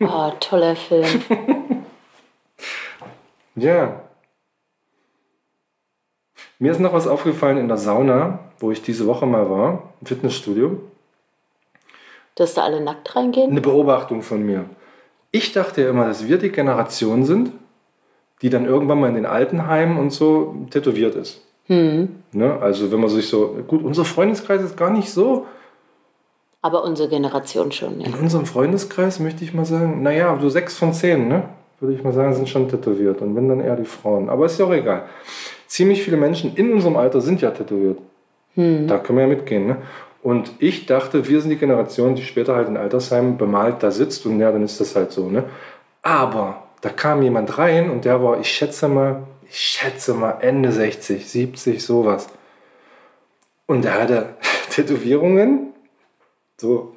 Oh, 0.00 0.30
toller 0.40 0.74
Film. 0.76 1.04
Ja. 3.56 4.00
Mir 6.58 6.72
ist 6.72 6.80
noch 6.80 6.92
was 6.92 7.06
aufgefallen 7.06 7.58
in 7.58 7.68
der 7.68 7.76
Sauna, 7.76 8.40
wo 8.58 8.70
ich 8.70 8.82
diese 8.82 9.06
Woche 9.06 9.26
mal 9.26 9.48
war, 9.50 9.94
im 10.00 10.06
Fitnessstudio. 10.06 10.80
Dass 12.34 12.54
da 12.54 12.62
alle 12.64 12.80
nackt 12.80 13.14
reingehen? 13.14 13.50
Eine 13.50 13.60
Beobachtung 13.60 14.22
von 14.22 14.42
mir. 14.42 14.64
Ich 15.34 15.50
dachte 15.50 15.82
ja 15.82 15.90
immer, 15.90 16.06
dass 16.06 16.28
wir 16.28 16.38
die 16.38 16.50
Generation 16.50 17.24
sind, 17.24 17.50
die 18.40 18.50
dann 18.50 18.66
irgendwann 18.66 19.00
mal 19.00 19.08
in 19.08 19.16
den 19.16 19.26
Altenheimen 19.26 19.98
und 19.98 20.12
so 20.12 20.54
tätowiert 20.70 21.16
ist. 21.16 21.42
Hm. 21.66 22.08
Ne? 22.30 22.56
Also 22.60 22.92
wenn 22.92 23.00
man 23.00 23.08
sich 23.08 23.26
so, 23.26 23.56
gut, 23.66 23.82
unser 23.82 24.04
Freundeskreis 24.04 24.62
ist 24.62 24.76
gar 24.76 24.90
nicht 24.90 25.10
so. 25.10 25.46
Aber 26.62 26.84
unsere 26.84 27.08
Generation 27.08 27.72
schon, 27.72 28.00
ja. 28.00 28.06
In 28.06 28.14
unserem 28.14 28.46
Freundeskreis 28.46 29.18
möchte 29.18 29.42
ich 29.42 29.52
mal 29.52 29.64
sagen, 29.64 30.04
naja, 30.04 30.38
so 30.40 30.48
sechs 30.48 30.78
von 30.78 30.92
zehn, 30.92 31.26
ne? 31.26 31.48
würde 31.80 31.94
ich 31.94 32.04
mal 32.04 32.12
sagen, 32.12 32.32
sind 32.32 32.48
schon 32.48 32.68
tätowiert. 32.68 33.20
Und 33.20 33.34
wenn 33.34 33.48
dann 33.48 33.58
eher 33.58 33.74
die 33.74 33.86
Frauen. 33.86 34.28
Aber 34.28 34.46
ist 34.46 34.60
ja 34.60 34.66
auch 34.66 34.72
egal. 34.72 35.02
Ziemlich 35.66 36.04
viele 36.04 36.16
Menschen 36.16 36.54
in 36.54 36.72
unserem 36.72 36.96
Alter 36.96 37.20
sind 37.20 37.40
ja 37.40 37.50
tätowiert. 37.50 37.98
Da 38.54 38.98
können 38.98 39.18
wir 39.18 39.24
ja 39.24 39.28
mitgehen. 39.34 39.66
Ne? 39.66 39.78
Und 40.24 40.52
ich 40.58 40.86
dachte, 40.86 41.28
wir 41.28 41.42
sind 41.42 41.50
die 41.50 41.58
Generation, 41.58 42.14
die 42.14 42.22
später 42.22 42.56
halt 42.56 42.68
in 42.68 42.78
Altersheimen 42.78 43.36
bemalt 43.36 43.82
da 43.82 43.90
sitzt 43.90 44.24
und 44.24 44.40
ja, 44.40 44.50
dann 44.50 44.62
ist 44.62 44.80
das 44.80 44.96
halt 44.96 45.12
so. 45.12 45.28
Ne? 45.28 45.44
Aber 46.00 46.62
da 46.80 46.88
kam 46.88 47.20
jemand 47.20 47.58
rein 47.58 47.90
und 47.90 48.06
der 48.06 48.22
war, 48.24 48.40
ich 48.40 48.48
schätze 48.48 48.88
mal, 48.88 49.24
ich 49.46 49.58
schätze 49.58 50.14
mal 50.14 50.38
Ende 50.40 50.72
60, 50.72 51.28
70, 51.28 51.84
sowas. 51.84 52.30
Und 53.66 53.84
der 53.84 54.00
hatte 54.00 54.28
Tätowierungen, 54.70 55.74
so 56.58 56.96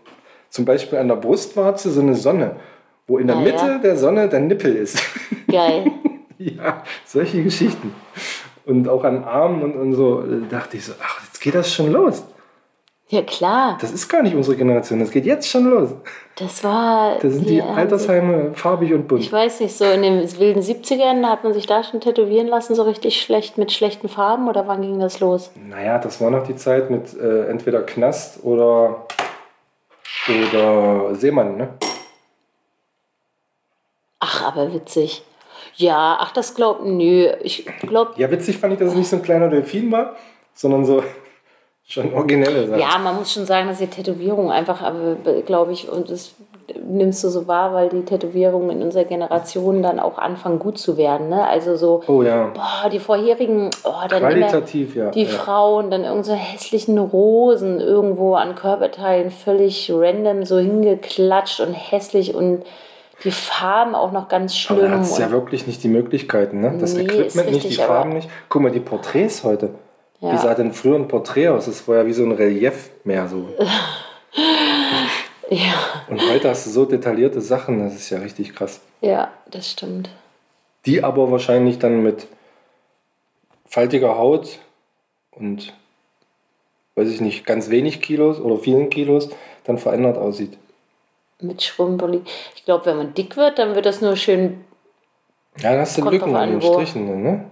zum 0.49 0.63
Beispiel 0.63 0.97
an 0.97 1.09
der 1.09 1.17
Brustwarze 1.17 1.91
so 1.91 1.99
eine 1.99 2.15
Sonne, 2.15 2.55
wo 3.07 3.17
in 3.17 3.27
der 3.27 3.35
Ah, 3.35 3.41
Mitte 3.41 3.57
ja. 3.57 3.77
der 3.77 3.97
Sonne 3.97 4.29
der 4.29 4.39
Nippel 4.39 4.73
ist. 4.73 5.03
Geil. 5.51 5.91
ja, 6.37 6.81
solche 7.05 7.43
Geschichten. 7.43 7.93
Und 8.65 8.87
auch 8.87 9.03
an 9.03 9.25
Armen 9.25 9.63
und, 9.63 9.75
und 9.75 9.93
so 9.95 10.21
äh, 10.21 10.47
dachte 10.49 10.77
ich 10.77 10.85
so, 10.85 10.93
ach, 11.03 11.25
jetzt 11.25 11.41
geht 11.41 11.55
das 11.55 11.73
schon 11.73 11.91
los. 11.91 12.23
Ja, 13.09 13.21
klar. 13.21 13.77
Das 13.79 13.91
ist 13.93 14.09
gar 14.09 14.21
nicht 14.21 14.35
unsere 14.35 14.57
Generation, 14.57 14.99
das 14.99 15.11
geht 15.11 15.25
jetzt 15.25 15.47
schon 15.49 15.63
los. 15.69 15.91
Das 16.35 16.61
war. 16.63 17.17
Da 17.19 17.29
sind 17.29 17.45
die 17.47 17.55
sich- 17.55 17.63
Altersheime 17.63 18.53
farbig 18.53 18.93
und 18.93 19.07
bunt. 19.07 19.21
Ich 19.21 19.31
weiß 19.31 19.61
nicht, 19.61 19.77
so 19.77 19.85
in 19.85 20.01
den 20.01 20.39
wilden 20.39 20.61
70ern 20.61 21.25
hat 21.25 21.43
man 21.45 21.53
sich 21.53 21.65
da 21.67 21.83
schon 21.83 22.01
tätowieren 22.01 22.47
lassen, 22.47 22.75
so 22.75 22.83
richtig 22.83 23.21
schlecht 23.21 23.57
mit 23.57 23.71
schlechten 23.71 24.09
Farben 24.09 24.49
oder 24.49 24.67
wann 24.67 24.81
ging 24.81 24.99
das 24.99 25.21
los? 25.21 25.51
Naja, 25.55 25.99
das 25.99 26.19
war 26.19 26.29
noch 26.31 26.45
die 26.45 26.57
Zeit 26.57 26.89
mit 26.89 27.13
äh, 27.17 27.45
entweder 27.47 27.81
Knast 27.83 28.43
oder, 28.43 29.05
oder 30.27 31.15
Seemann, 31.15 31.55
ne? 31.55 31.69
Ach, 34.19 34.43
aber 34.47 34.73
witzig. 34.73 35.23
Ja, 35.75 36.17
ach, 36.19 36.31
das 36.31 36.55
glaubt, 36.55 36.83
nö. 36.83 37.31
Ich 37.41 37.65
glaube, 37.81 38.13
Ja, 38.17 38.29
witzig 38.31 38.57
fand 38.57 38.73
ich, 38.73 38.79
dass 38.79 38.89
es 38.89 38.95
nicht 38.95 39.07
so 39.07 39.15
ein 39.17 39.21
kleiner 39.21 39.47
Delfin 39.47 39.91
war, 39.91 40.15
sondern 40.53 40.85
so 40.85 41.03
schon 41.87 42.13
originelle 42.13 42.67
Sachen. 42.67 42.79
ja, 42.79 42.97
man 43.01 43.15
muss 43.15 43.31
schon 43.31 43.45
sagen, 43.45 43.67
dass 43.67 43.77
die 43.79 43.87
Tätowierung 43.87 44.51
einfach, 44.51 44.81
aber 44.81 45.15
glaube 45.45 45.71
ich, 45.71 45.89
und 45.89 46.09
das 46.09 46.35
nimmst 46.85 47.23
du 47.23 47.29
so 47.29 47.47
wahr, 47.47 47.73
weil 47.73 47.87
die 47.87 48.03
Tätowierungen 48.03 48.69
in 48.71 48.83
unserer 48.83 49.05
Generation 49.05 49.81
dann 49.81 49.99
auch 50.01 50.17
anfangen 50.17 50.59
gut 50.59 50.77
zu 50.77 50.97
werden. 50.97 51.29
Ne? 51.29 51.47
Also 51.47 51.77
so, 51.77 52.03
Oh 52.07 52.23
ja, 52.23 52.47
boah, 52.53 52.89
die 52.89 52.99
vorherigen, 52.99 53.69
oh, 53.85 53.93
dann 54.09 54.19
qualitativ, 54.19 54.95
ja. 54.95 55.11
die 55.11 55.23
ja. 55.23 55.29
Frauen, 55.29 55.89
dann 55.89 56.03
irgend 56.03 56.25
so 56.25 56.33
hässlichen 56.33 56.97
Rosen 56.97 57.79
irgendwo 57.79 58.35
an 58.35 58.55
Körperteilen 58.55 59.31
völlig 59.31 59.89
random 59.93 60.43
so 60.43 60.57
hingeklatscht 60.57 61.61
und 61.61 61.73
hässlich 61.73 62.35
und 62.35 62.63
die 63.23 63.31
Farben 63.31 63.95
auch 63.95 64.11
noch 64.11 64.27
ganz 64.27 64.53
Aber 64.69 64.81
da 64.81 64.87
schlimm. 64.87 65.01
hat 65.01 65.19
ja 65.19 65.31
wirklich 65.31 65.67
nicht 65.67 65.83
die 65.83 65.87
Möglichkeiten, 65.87 66.59
ne? 66.61 66.77
Das 66.79 66.93
Nee, 66.93 67.03
Equipment 67.03 67.49
nicht, 67.49 67.63
die 67.63 67.67
richtig, 67.69 67.85
Farben 67.85 68.09
nicht. 68.09 68.29
Guck 68.49 68.61
mal, 68.61 68.71
die 68.71 68.79
Porträts 68.79 69.43
heute. 69.43 69.69
Ja. 70.19 70.33
Wie 70.33 70.37
sah 70.37 70.55
denn 70.55 70.73
früher 70.73 70.95
ein 70.95 71.07
Porträt 71.07 71.49
aus? 71.49 71.65
Das 71.65 71.87
war 71.87 71.97
ja 71.97 72.05
wie 72.05 72.13
so 72.13 72.23
ein 72.23 72.31
Relief 72.31 72.89
mehr 73.03 73.27
so. 73.27 73.49
ja, 75.49 75.73
Und 76.09 76.21
heute 76.29 76.49
hast 76.49 76.65
du 76.65 76.71
so 76.71 76.85
detaillierte 76.85 77.39
Sachen, 77.41 77.79
das 77.79 77.95
ist 77.95 78.09
ja 78.09 78.19
richtig 78.19 78.55
krass. 78.55 78.81
ja, 79.01 79.31
das 79.51 79.71
stimmt. 79.71 80.09
Die 80.85 81.03
aber 81.03 81.31
wahrscheinlich 81.31 81.79
dann 81.79 82.01
mit 82.01 82.27
faltiger 83.65 84.17
Haut 84.17 84.59
und, 85.31 85.73
weiß 86.95 87.09
ich 87.09 87.19
nicht, 87.21 87.45
ganz 87.45 87.69
wenig 87.69 88.01
Kilos 88.01 88.39
oder 88.39 88.57
vielen 88.57 88.89
Kilos 88.89 89.29
dann 89.65 89.77
verändert 89.77 90.17
aussieht. 90.17 90.57
Mit 91.41 91.61
Schrumpelig. 91.61 92.21
Ich 92.55 92.65
glaube, 92.65 92.85
wenn 92.85 92.97
man 92.97 93.13
dick 93.13 93.35
wird, 93.37 93.59
dann 93.59 93.75
wird 93.75 93.85
das 93.85 94.01
nur 94.01 94.15
schön. 94.15 94.63
Ja, 95.59 95.71
dann 95.71 95.81
hast 95.81 95.97
du 95.97 96.09
Lücken 96.09 96.35
an 96.35 96.51
den. 96.51 96.61
Strichen, 96.61 97.21
ne? 97.21 97.45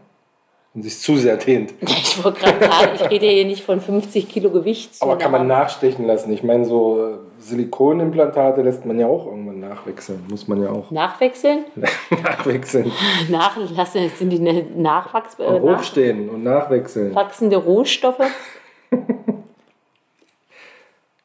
Und 0.75 0.83
sich 0.83 0.99
zu 0.99 1.15
sehr 1.15 1.37
dehnt. 1.37 1.73
Ich 1.81 2.23
wollte 2.23 2.41
gerade 2.41 2.59
sagen, 2.59 2.91
ich 2.95 3.09
rede 3.09 3.27
hier 3.27 3.45
nicht 3.45 3.63
von 3.63 3.79
50 3.81 4.29
Kilo 4.29 4.49
Gewicht. 4.49 4.91
Aber 4.99 5.17
kann 5.17 5.31
man 5.31 5.47
nachstechen 5.47 6.05
lassen. 6.05 6.31
Ich 6.31 6.43
meine, 6.43 6.65
so 6.65 6.99
äh, 6.99 7.17
Silikonimplantate 7.39 8.61
lässt 8.61 8.85
man 8.85 8.99
ja 8.99 9.07
auch 9.07 9.25
irgendwann 9.25 9.59
nachwechseln. 9.59 10.23
Muss 10.29 10.47
man 10.47 10.61
ja 10.61 10.69
auch 10.69 10.91
nachwechseln? 10.91 11.65
nachwechseln. 12.23 12.91
Nachlassen, 13.29 14.09
sind 14.17 14.29
die 14.29 14.39
Nachwachs 14.39 15.39
äh, 15.39 15.59
Hochstehen 15.59 16.29
und 16.29 16.43
nachwechseln. 16.43 17.13
nachwachsende 17.13 17.57
Rohstoffe? 17.57 18.23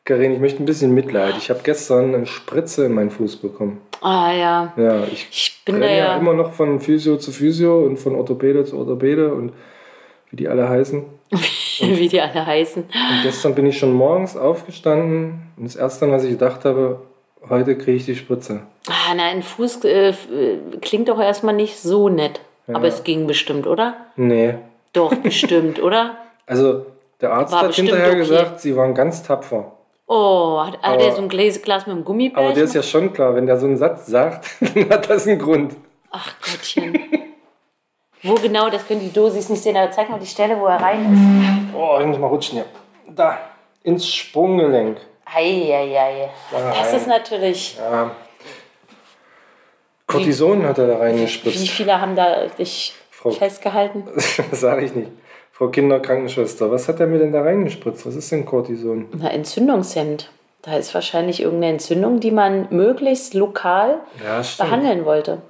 Karin, 0.05 0.33
ich 0.33 0.41
möchte 0.41 0.63
ein 0.63 0.67
bisschen 0.67 0.95
Mitleid. 0.95 1.35
Ich 1.39 1.51
habe 1.51 1.61
gestern 1.63 2.15
eine 2.15 2.27
Spritze 2.27 2.87
in 2.87 2.95
meinen 2.95 3.11
Fuß 3.11 3.37
bekommen. 3.37 3.81
Ah 4.01 4.33
ja. 4.33 4.73
Ja, 4.77 5.05
ich, 5.05 5.29
Ich 5.31 5.63
bin 5.65 5.83
ja 5.83 5.91
ja. 5.91 6.17
immer 6.17 6.33
noch 6.33 6.53
von 6.53 6.81
Physio 6.81 7.17
zu 7.17 7.33
Physio 7.33 7.85
und 7.85 7.99
von 7.99 8.15
Orthopäde 8.15 8.65
zu 8.65 8.79
Orthopäde 8.79 9.33
und 9.33 9.53
wie 10.31 10.37
die 10.37 10.49
alle 10.49 10.69
heißen. 10.69 11.05
wie 11.81 12.09
die 12.09 12.21
alle 12.21 12.45
heißen. 12.47 12.83
Und 12.83 13.23
gestern 13.23 13.55
bin 13.55 13.67
ich 13.67 13.79
schon 13.79 13.93
morgens 13.93 14.37
aufgestanden 14.37 15.43
und 15.57 15.65
das 15.65 15.77
erste, 15.77 16.11
was 16.11 16.25
ich 16.25 16.31
gedacht 16.31 16.65
habe, 16.65 17.03
heute 17.49 17.77
kriege 17.77 17.97
ich 17.99 18.07
die 18.07 18.17
Spritze. 18.17 18.63
Ah, 18.89 19.15
nein, 19.15 19.37
ein 19.37 19.43
Fuß 19.43 19.85
äh, 19.85 20.09
äh, 20.11 20.15
klingt 20.81 21.09
doch 21.09 21.21
erstmal 21.21 21.55
nicht 21.55 21.79
so 21.79 22.09
nett. 22.09 22.41
Aber 22.73 22.87
es 22.87 23.03
ging 23.03 23.27
bestimmt, 23.27 23.67
oder? 23.67 23.97
Nee. 24.17 24.55
Doch, 24.93 25.15
bestimmt, 25.17 25.83
oder? 25.83 26.17
Also 26.47 26.87
der 27.21 27.33
Arzt 27.33 27.53
War 27.53 27.63
hat 27.63 27.75
hinterher 27.75 28.11
okay. 28.11 28.19
gesagt, 28.19 28.61
sie 28.61 28.77
waren 28.77 28.95
ganz 28.95 29.23
tapfer. 29.23 29.73
Oh, 30.13 30.61
hat, 30.61 30.83
hat 30.83 31.01
er 31.01 31.13
so 31.13 31.23
ein 31.23 31.29
Glas, 31.29 31.63
Glas 31.63 31.87
mit 31.87 31.95
einem 31.95 32.05
Gummibärchen? 32.05 32.45
Aber 32.45 32.53
der 32.53 32.65
ist 32.65 32.75
ja 32.75 32.83
schon 32.83 33.13
klar, 33.13 33.37
wenn 33.37 33.47
der 33.47 33.57
so 33.57 33.67
einen 33.67 33.77
Satz 33.77 34.07
sagt, 34.09 34.45
dann 34.75 34.91
hat 34.91 35.09
das 35.09 35.25
einen 35.29 35.39
Grund. 35.39 35.77
Ach 36.11 36.35
Gottchen. 36.41 36.99
wo 38.25 38.35
genau, 38.35 38.69
das 38.71 38.85
können 38.89 38.99
die 38.99 39.13
Dosis 39.13 39.49
nicht 39.49 39.63
sehen, 39.63 39.77
aber 39.77 39.93
zeig 39.93 40.11
mal 40.11 40.19
die 40.19 40.27
Stelle, 40.27 40.59
wo 40.59 40.67
er 40.67 40.81
rein 40.83 41.69
ist. 41.71 41.75
Oh, 41.77 41.99
ich 42.01 42.07
muss 42.07 42.19
mal 42.19 42.27
rutschen 42.27 42.57
hier. 42.57 42.65
Da, 43.15 43.39
ins 43.85 44.05
Sprunggelenk. 44.13 44.99
Eieiei. 45.33 46.29
Das 46.51 46.61
rein. 46.89 46.97
ist 46.97 47.07
natürlich. 47.07 47.77
Ja. 47.79 48.11
Cortison 50.09 50.67
hat 50.67 50.79
er 50.79 50.89
da 50.89 50.95
Wie 50.97 51.03
reingespritzt. 51.03 51.69
viele 51.69 52.01
haben 52.01 52.17
da 52.17 52.47
dich 52.47 52.95
festgehalten? 53.39 54.09
Das 54.51 54.61
sage 54.61 54.87
ich 54.87 54.93
nicht. 54.93 55.13
Frau 55.61 55.69
Kinderkrankenschwester, 55.69 56.71
was 56.71 56.89
hat 56.89 57.01
er 57.01 57.07
mir 57.07 57.19
denn 57.19 57.33
da 57.33 57.43
reingespritzt? 57.43 58.07
Was 58.07 58.17
ist 58.17 58.33
denn 58.33 58.47
Cortison? 58.47 59.05
Na, 59.13 59.29
Entzündungshemd. 59.29 60.31
Da 60.63 60.79
ist 60.79 60.95
wahrscheinlich 60.95 61.43
irgendeine 61.43 61.75
Entzündung, 61.75 62.19
die 62.19 62.31
man 62.31 62.69
möglichst 62.71 63.35
lokal 63.35 64.01
Ja, 64.25 64.41
behandeln 64.57 65.05
wollte. 65.05 65.43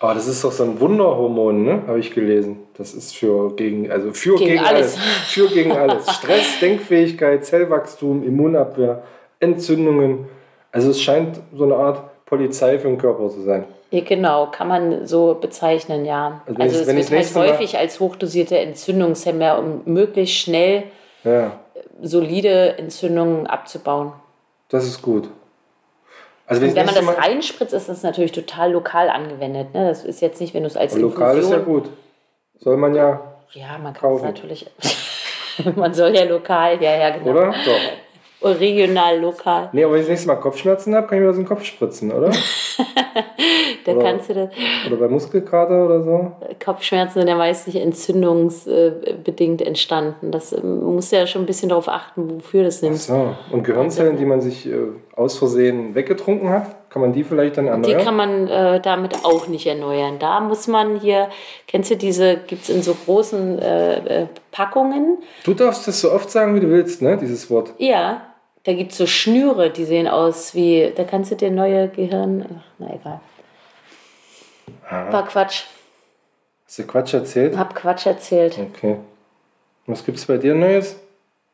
Aber 0.00 0.14
das 0.14 0.26
ist 0.26 0.42
doch 0.42 0.52
so 0.52 0.64
ein 0.64 0.80
Wunderhormon, 0.80 1.64
ne? 1.64 1.82
Habe 1.86 1.98
ich 1.98 2.14
gelesen. 2.14 2.60
Das 2.78 2.94
ist 2.94 3.14
für 3.14 3.54
gegen, 3.56 3.90
also 3.92 4.14
für 4.14 4.36
Gegen 4.36 4.52
gegen, 4.52 4.64
alles. 4.64 4.96
alles. 4.96 5.06
Für 5.28 5.48
gegen 5.48 5.72
alles. 5.72 6.10
Stress, 6.14 6.60
Denkfähigkeit, 6.62 7.44
Zellwachstum, 7.44 8.22
Immunabwehr, 8.22 9.02
Entzündungen. 9.38 10.28
Also 10.72 10.92
es 10.92 11.02
scheint 11.02 11.40
so 11.54 11.64
eine 11.64 11.74
Art 11.74 12.24
Polizei 12.24 12.78
für 12.78 12.88
den 12.88 12.96
Körper 12.96 13.28
zu 13.28 13.42
sein. 13.42 13.66
Ja, 13.90 14.00
genau, 14.04 14.46
kann 14.50 14.68
man 14.68 15.06
so 15.06 15.34
bezeichnen, 15.40 16.04
ja. 16.04 16.42
Also 16.46 16.62
Also, 16.62 16.90
ich- 16.92 16.98
es 16.98 17.10
wird 17.10 17.24
halt 17.24 17.34
Mal- 17.34 17.48
häufig 17.52 17.78
als 17.78 18.00
hochdosierte 18.00 18.58
Entzündungshemmer, 18.58 19.58
um 19.58 19.82
möglichst 19.86 20.36
schnell 20.36 20.84
Ja, 21.24 21.52
solide 22.02 22.76
Entzündungen 22.78 23.46
abzubauen. 23.46 24.12
das 24.68 24.84
ist 24.84 25.00
gut. 25.02 25.28
Also 26.46 26.62
wenn, 26.62 26.74
wenn 26.74 26.86
man 26.86 26.94
das 26.94 27.04
Mal, 27.04 27.14
reinspritzt, 27.14 27.74
ist 27.74 27.88
das 27.90 28.02
natürlich 28.02 28.32
total 28.32 28.72
lokal 28.72 29.10
angewendet. 29.10 29.74
Ne? 29.74 29.86
Das 29.88 30.04
ist 30.04 30.20
jetzt 30.22 30.40
nicht, 30.40 30.54
wenn 30.54 30.62
du 30.62 30.66
es 30.68 30.76
als 30.78 30.96
lokal 30.96 31.36
ist 31.36 31.50
ja 31.50 31.56
Infusion... 31.58 31.82
gut. 31.82 31.90
Soll 32.60 32.76
man 32.78 32.94
ja, 32.94 33.20
Ja, 33.52 33.76
man 33.78 33.92
kann 33.94 34.14
es 34.14 34.22
natürlich... 34.22 34.66
man 35.76 35.92
soll 35.92 36.14
ja 36.14 36.24
lokal, 36.24 36.82
ja, 36.82 36.96
ja, 36.96 37.10
genau. 37.10 37.30
oder? 37.30 37.46
Doch. 37.48 37.80
Regional, 38.42 39.18
lokal. 39.20 39.68
Nee, 39.72 39.84
aber 39.84 39.94
wenn 39.94 40.00
ich 40.00 40.06
das 40.06 40.10
nächste 40.10 40.28
Mal 40.28 40.36
Kopfschmerzen 40.36 40.94
habe, 40.94 41.06
kann 41.06 41.18
ich 41.18 41.22
mir 41.22 41.28
das 41.28 41.36
in 41.36 41.42
den 41.42 41.48
Kopf 41.48 41.64
spritzen, 41.64 42.12
oder? 42.12 42.30
Da 43.84 43.92
Oder- 43.94 44.02
kannst 44.04 44.28
du 44.28 44.34
das... 44.34 44.50
Oder 44.86 44.96
bei 44.96 45.08
Muskelkater 45.08 45.86
oder 45.86 46.02
so. 46.02 46.32
Kopfschmerzen 46.62 47.20
sind 47.20 47.28
ja 47.28 47.36
meist 47.36 47.66
nicht 47.66 47.80
entzündungsbedingt 47.80 49.62
entstanden. 49.62 50.30
Das 50.30 50.52
ähm, 50.52 50.84
musst 50.84 51.10
du 51.12 51.16
ja 51.16 51.26
schon 51.26 51.42
ein 51.42 51.46
bisschen 51.46 51.70
darauf 51.70 51.88
achten, 51.88 52.30
wofür 52.36 52.64
das 52.64 52.82
nimmst. 52.82 53.06
So. 53.06 53.34
Und 53.50 53.64
Gehirnzellen, 53.64 54.16
die 54.16 54.24
man 54.26 54.40
sich 54.40 54.66
äh, 54.68 54.74
aus 55.16 55.38
Versehen 55.38 55.94
weggetrunken 55.94 56.50
hat, 56.50 56.76
kann 56.90 57.02
man 57.02 57.12
die 57.12 57.22
vielleicht 57.24 57.56
dann 57.56 57.64
Die 57.66 57.70
erneuern? 57.92 58.04
kann 58.04 58.16
man 58.16 58.48
äh, 58.48 58.80
damit 58.80 59.24
auch 59.24 59.46
nicht 59.48 59.66
erneuern. 59.66 60.18
Da 60.18 60.40
muss 60.40 60.66
man 60.68 60.98
hier, 61.00 61.28
kennst 61.66 61.90
du 61.90 61.96
diese, 61.96 62.36
gibt 62.38 62.62
es 62.62 62.68
in 62.70 62.82
so 62.82 62.94
großen 62.94 63.58
äh, 63.58 64.22
äh, 64.22 64.26
Packungen? 64.52 65.18
Du 65.44 65.54
darfst 65.54 65.86
das 65.86 66.00
so 66.00 66.12
oft 66.12 66.30
sagen, 66.30 66.54
wie 66.54 66.60
du 66.60 66.68
willst, 66.70 67.02
ne? 67.02 67.16
Dieses 67.16 67.50
Wort. 67.50 67.72
Ja, 67.78 68.22
da 68.64 68.72
gibt 68.72 68.92
es 68.92 68.98
so 68.98 69.06
Schnüre, 69.06 69.70
die 69.70 69.84
sehen 69.84 70.08
aus 70.08 70.54
wie, 70.54 70.92
da 70.94 71.04
kannst 71.04 71.30
du 71.30 71.36
dir 71.36 71.50
neue 71.50 71.88
Gehirn, 71.88 72.44
ach, 72.58 72.64
na 72.78 72.86
egal. 72.94 73.20
War 75.12 75.26
Quatsch, 75.26 75.64
Hast 76.66 76.78
du 76.78 76.86
Quatsch 76.86 77.14
erzählt? 77.14 77.56
hab 77.56 77.74
Quatsch 77.74 78.06
erzählt. 78.06 78.58
Okay. 78.58 78.96
Was 79.86 80.04
gibt's 80.04 80.26
bei 80.26 80.36
dir 80.36 80.54
Neues? 80.54 80.96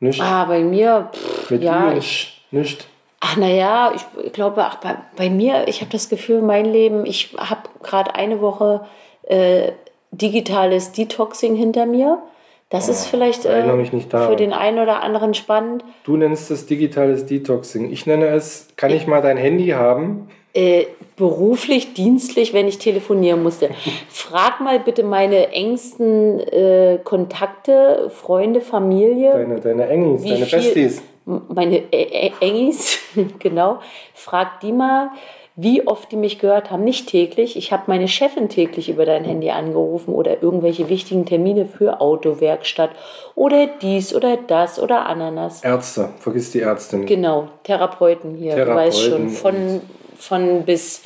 Nicht? 0.01 0.21
Ah, 0.21 0.45
bei 0.45 0.61
mir, 0.61 1.11
pff, 1.13 1.51
Mit 1.51 1.63
ja, 1.63 1.93
Ü, 1.93 1.99
ich, 1.99 2.45
nicht. 2.51 2.89
Ach 3.25 3.37
naja, 3.39 3.93
ich 4.23 4.33
glaube, 4.33 4.65
ach, 4.65 4.77
bei, 4.77 4.97
bei 5.17 5.31
mir, 5.31 5.67
ich 5.67 5.81
habe 5.81 5.91
das 5.91 6.09
Gefühl, 6.11 6.43
mein 6.43 6.67
Leben, 6.67 7.07
ich 7.07 7.35
habe 7.39 7.63
gerade 7.83 8.15
eine 8.15 8.41
Woche 8.43 8.85
äh, 9.23 9.73
digitales 10.13 10.93
Detoxing 10.93 11.55
hinter 11.57 11.87
mir. 11.87 12.23
Das 12.71 12.89
ist 12.89 13.07
vielleicht 13.07 13.47
Oh, 13.47 13.49
äh, 13.49 14.27
für 14.27 14.37
den 14.37 14.53
einen 14.53 14.79
oder 14.79 15.03
anderen 15.03 15.35
spannend. 15.35 15.85
Du 16.05 16.17
nennst 16.17 16.51
es 16.51 16.67
digitales 16.67 17.25
Detoxing. 17.27 17.91
Ich 17.91 18.05
nenne 18.07 18.27
es, 18.27 18.69
kann 18.77 18.91
ich 18.91 19.07
mal 19.07 19.23
dein 19.23 19.37
Handy 19.37 19.69
haben? 19.69 20.29
Äh, 20.55 20.87
beruflich, 21.17 21.95
dienstlich, 21.95 22.53
wenn 22.53 22.67
ich 22.69 22.79
telefonieren 22.79 23.43
musste. 23.43 23.71
Frag 24.09 24.61
mal 24.61 24.81
bitte 24.81 25.03
meine 25.05 25.51
engsten 25.53 26.41
äh, 26.41 26.99
Kontakte, 27.05 28.11
Freunde, 28.13 28.61
Familie, 28.61 29.33
Deine, 29.33 29.61
deine 29.61 29.89
Wie 30.23 30.29
deine 30.31 30.47
viel- 30.47 30.59
Besties. 30.59 31.03
Meine 31.25 31.93
Engis, 31.93 32.99
genau. 33.39 33.81
Frag 34.15 34.61
die 34.61 34.73
mal, 34.73 35.11
wie 35.57 35.87
oft 35.87 36.11
die 36.11 36.17
mich 36.17 36.39
gehört 36.39 36.71
haben. 36.71 36.85
Nicht 36.85 37.09
täglich. 37.09 37.57
Ich 37.57 37.73
habe 37.73 37.85
meine 37.87 38.09
Chefin 38.09 38.49
täglich 38.49 38.89
über 38.89 39.07
dein 39.07 39.25
Handy 39.25 39.51
angerufen 39.51 40.13
oder 40.13 40.43
irgendwelche 40.43 40.89
wichtigen 40.89 41.27
Termine 41.27 41.67
für 41.67 42.01
Autowerkstatt 42.01 42.91
oder 43.35 43.67
dies 43.67 44.15
oder 44.15 44.37
das 44.37 44.81
oder 44.81 45.07
Ananas. 45.07 45.63
Ärzte, 45.63 46.11
vergiss 46.19 46.51
die 46.51 46.61
Ärzte 46.61 46.97
nicht. 46.97 47.09
Genau, 47.09 47.49
Therapeuten 47.63 48.35
hier, 48.35 48.57
du 48.57 48.75
weißt 48.75 49.01
schon, 49.01 49.29
Therapeuten 49.29 49.31
von, 49.31 49.81
von 50.17 50.65
bis. 50.65 51.03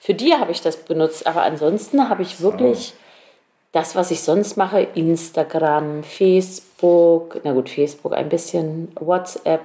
Für 0.00 0.14
die 0.14 0.34
habe 0.34 0.50
ich 0.50 0.60
das 0.60 0.76
benutzt, 0.78 1.26
aber 1.26 1.42
ansonsten 1.42 2.08
habe 2.08 2.22
ich 2.22 2.40
wirklich 2.40 2.92
das, 3.72 3.96
was 3.96 4.10
ich 4.10 4.20
sonst 4.20 4.56
mache, 4.56 4.80
Instagram, 4.94 6.02
Facebook, 6.02 7.40
na 7.44 7.52
gut, 7.52 7.70
Facebook 7.70 8.12
ein 8.14 8.28
bisschen, 8.28 8.92
WhatsApp. 9.00 9.60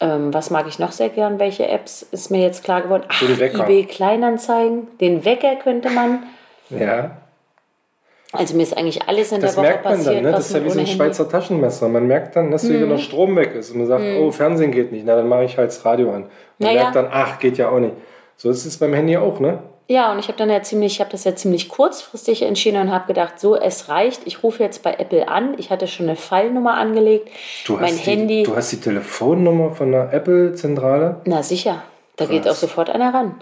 Ähm, 0.00 0.32
was 0.34 0.50
mag 0.50 0.66
ich 0.66 0.78
noch 0.78 0.90
sehr 0.92 1.10
gern? 1.10 1.38
Welche 1.38 1.68
Apps 1.68 2.02
ist 2.02 2.30
mir 2.30 2.40
jetzt 2.42 2.64
klar 2.64 2.82
geworden? 2.82 3.04
Ach, 3.08 3.20
Den 3.20 3.38
Wecker. 3.38 3.64
eBay 3.64 3.84
Kleinanzeigen, 3.84 4.88
den 5.00 5.24
Wecker 5.24 5.56
könnte 5.56 5.90
man. 5.90 6.24
Ja, 6.70 7.18
Also 8.32 8.56
mir 8.56 8.62
ist 8.62 8.76
eigentlich 8.76 9.02
alles 9.06 9.30
in 9.30 9.42
das 9.42 9.54
der 9.54 9.58
Woche 9.62 9.66
merkt 9.70 9.84
man 9.84 9.94
passiert, 9.94 10.16
dann. 10.16 10.22
Ne? 10.24 10.30
Das 10.32 10.46
ist 10.46 10.54
ja 10.54 10.64
wie 10.64 10.70
so 10.70 10.78
ein 10.78 10.86
Handy-. 10.86 10.92
Schweizer 10.96 11.28
Taschenmesser. 11.28 11.88
Man 11.90 12.06
merkt 12.06 12.34
dann, 12.34 12.50
dass 12.50 12.62
hier 12.66 12.86
der 12.86 12.96
Strom 12.98 13.36
weg 13.36 13.54
ist. 13.54 13.70
Und 13.72 13.78
man 13.78 13.86
sagt, 13.86 14.02
oh, 14.18 14.30
Fernsehen 14.32 14.72
geht 14.72 14.90
nicht. 14.90 15.04
Na, 15.04 15.14
dann 15.16 15.28
mache 15.28 15.44
ich 15.44 15.58
halt 15.58 15.68
das 15.68 15.84
Radio 15.84 16.08
an. 16.12 16.22
Man 16.22 16.30
Naja. 16.58 16.80
merkt 16.84 16.96
dann, 16.96 17.08
ach, 17.12 17.38
geht 17.38 17.58
ja 17.58 17.68
auch 17.68 17.78
nicht. 17.78 17.94
So 18.38 18.48
ist 18.48 18.64
es 18.64 18.78
beim 18.78 18.94
Handy 18.94 19.16
auch, 19.18 19.38
ne? 19.38 19.58
Ja, 19.92 20.10
und 20.10 20.18
ich 20.18 20.28
habe 20.28 20.38
dann 20.38 20.48
ja 20.48 20.62
ziemlich, 20.62 20.94
ich 20.94 21.00
habe 21.00 21.10
das 21.10 21.24
ja 21.24 21.36
ziemlich 21.36 21.68
kurzfristig 21.68 22.40
entschieden 22.40 22.80
und 22.80 22.90
habe 22.92 23.06
gedacht, 23.08 23.38
so, 23.38 23.56
es 23.56 23.90
reicht. 23.90 24.26
Ich 24.26 24.42
rufe 24.42 24.62
jetzt 24.62 24.82
bei 24.82 24.94
Apple 24.94 25.28
an. 25.28 25.54
Ich 25.58 25.68
hatte 25.68 25.86
schon 25.86 26.06
eine 26.08 26.16
Fallnummer 26.16 26.74
angelegt. 26.78 27.28
Du 27.66 27.74
mein 27.74 27.92
hast, 27.92 28.06
Handy. 28.06 28.36
die, 28.38 28.42
du 28.44 28.56
hast 28.56 28.72
die 28.72 28.80
Telefonnummer 28.80 29.74
von 29.74 29.92
der 29.92 30.10
Apple-Zentrale. 30.14 31.20
Na 31.26 31.42
sicher, 31.42 31.82
da 32.16 32.24
geht 32.24 32.48
auch 32.48 32.54
sofort 32.54 32.88
einer 32.88 33.12
ran. 33.12 33.34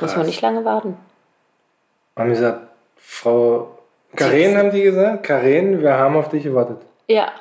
Muss 0.00 0.02
man 0.02 0.10
Krass. 0.20 0.26
nicht 0.28 0.40
lange 0.40 0.64
warten. 0.64 0.96
Haben 2.16 2.28
die 2.28 2.36
gesagt, 2.36 2.60
Frau 2.94 3.76
Karen 4.14 4.56
haben 4.56 4.70
die 4.70 4.82
gesagt? 4.82 5.24
Karen, 5.24 5.82
wir 5.82 5.94
haben 5.94 6.14
auf 6.16 6.28
dich 6.28 6.44
gewartet. 6.44 6.78
Ja, 7.08 7.32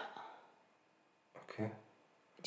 Okay. 1.48 1.70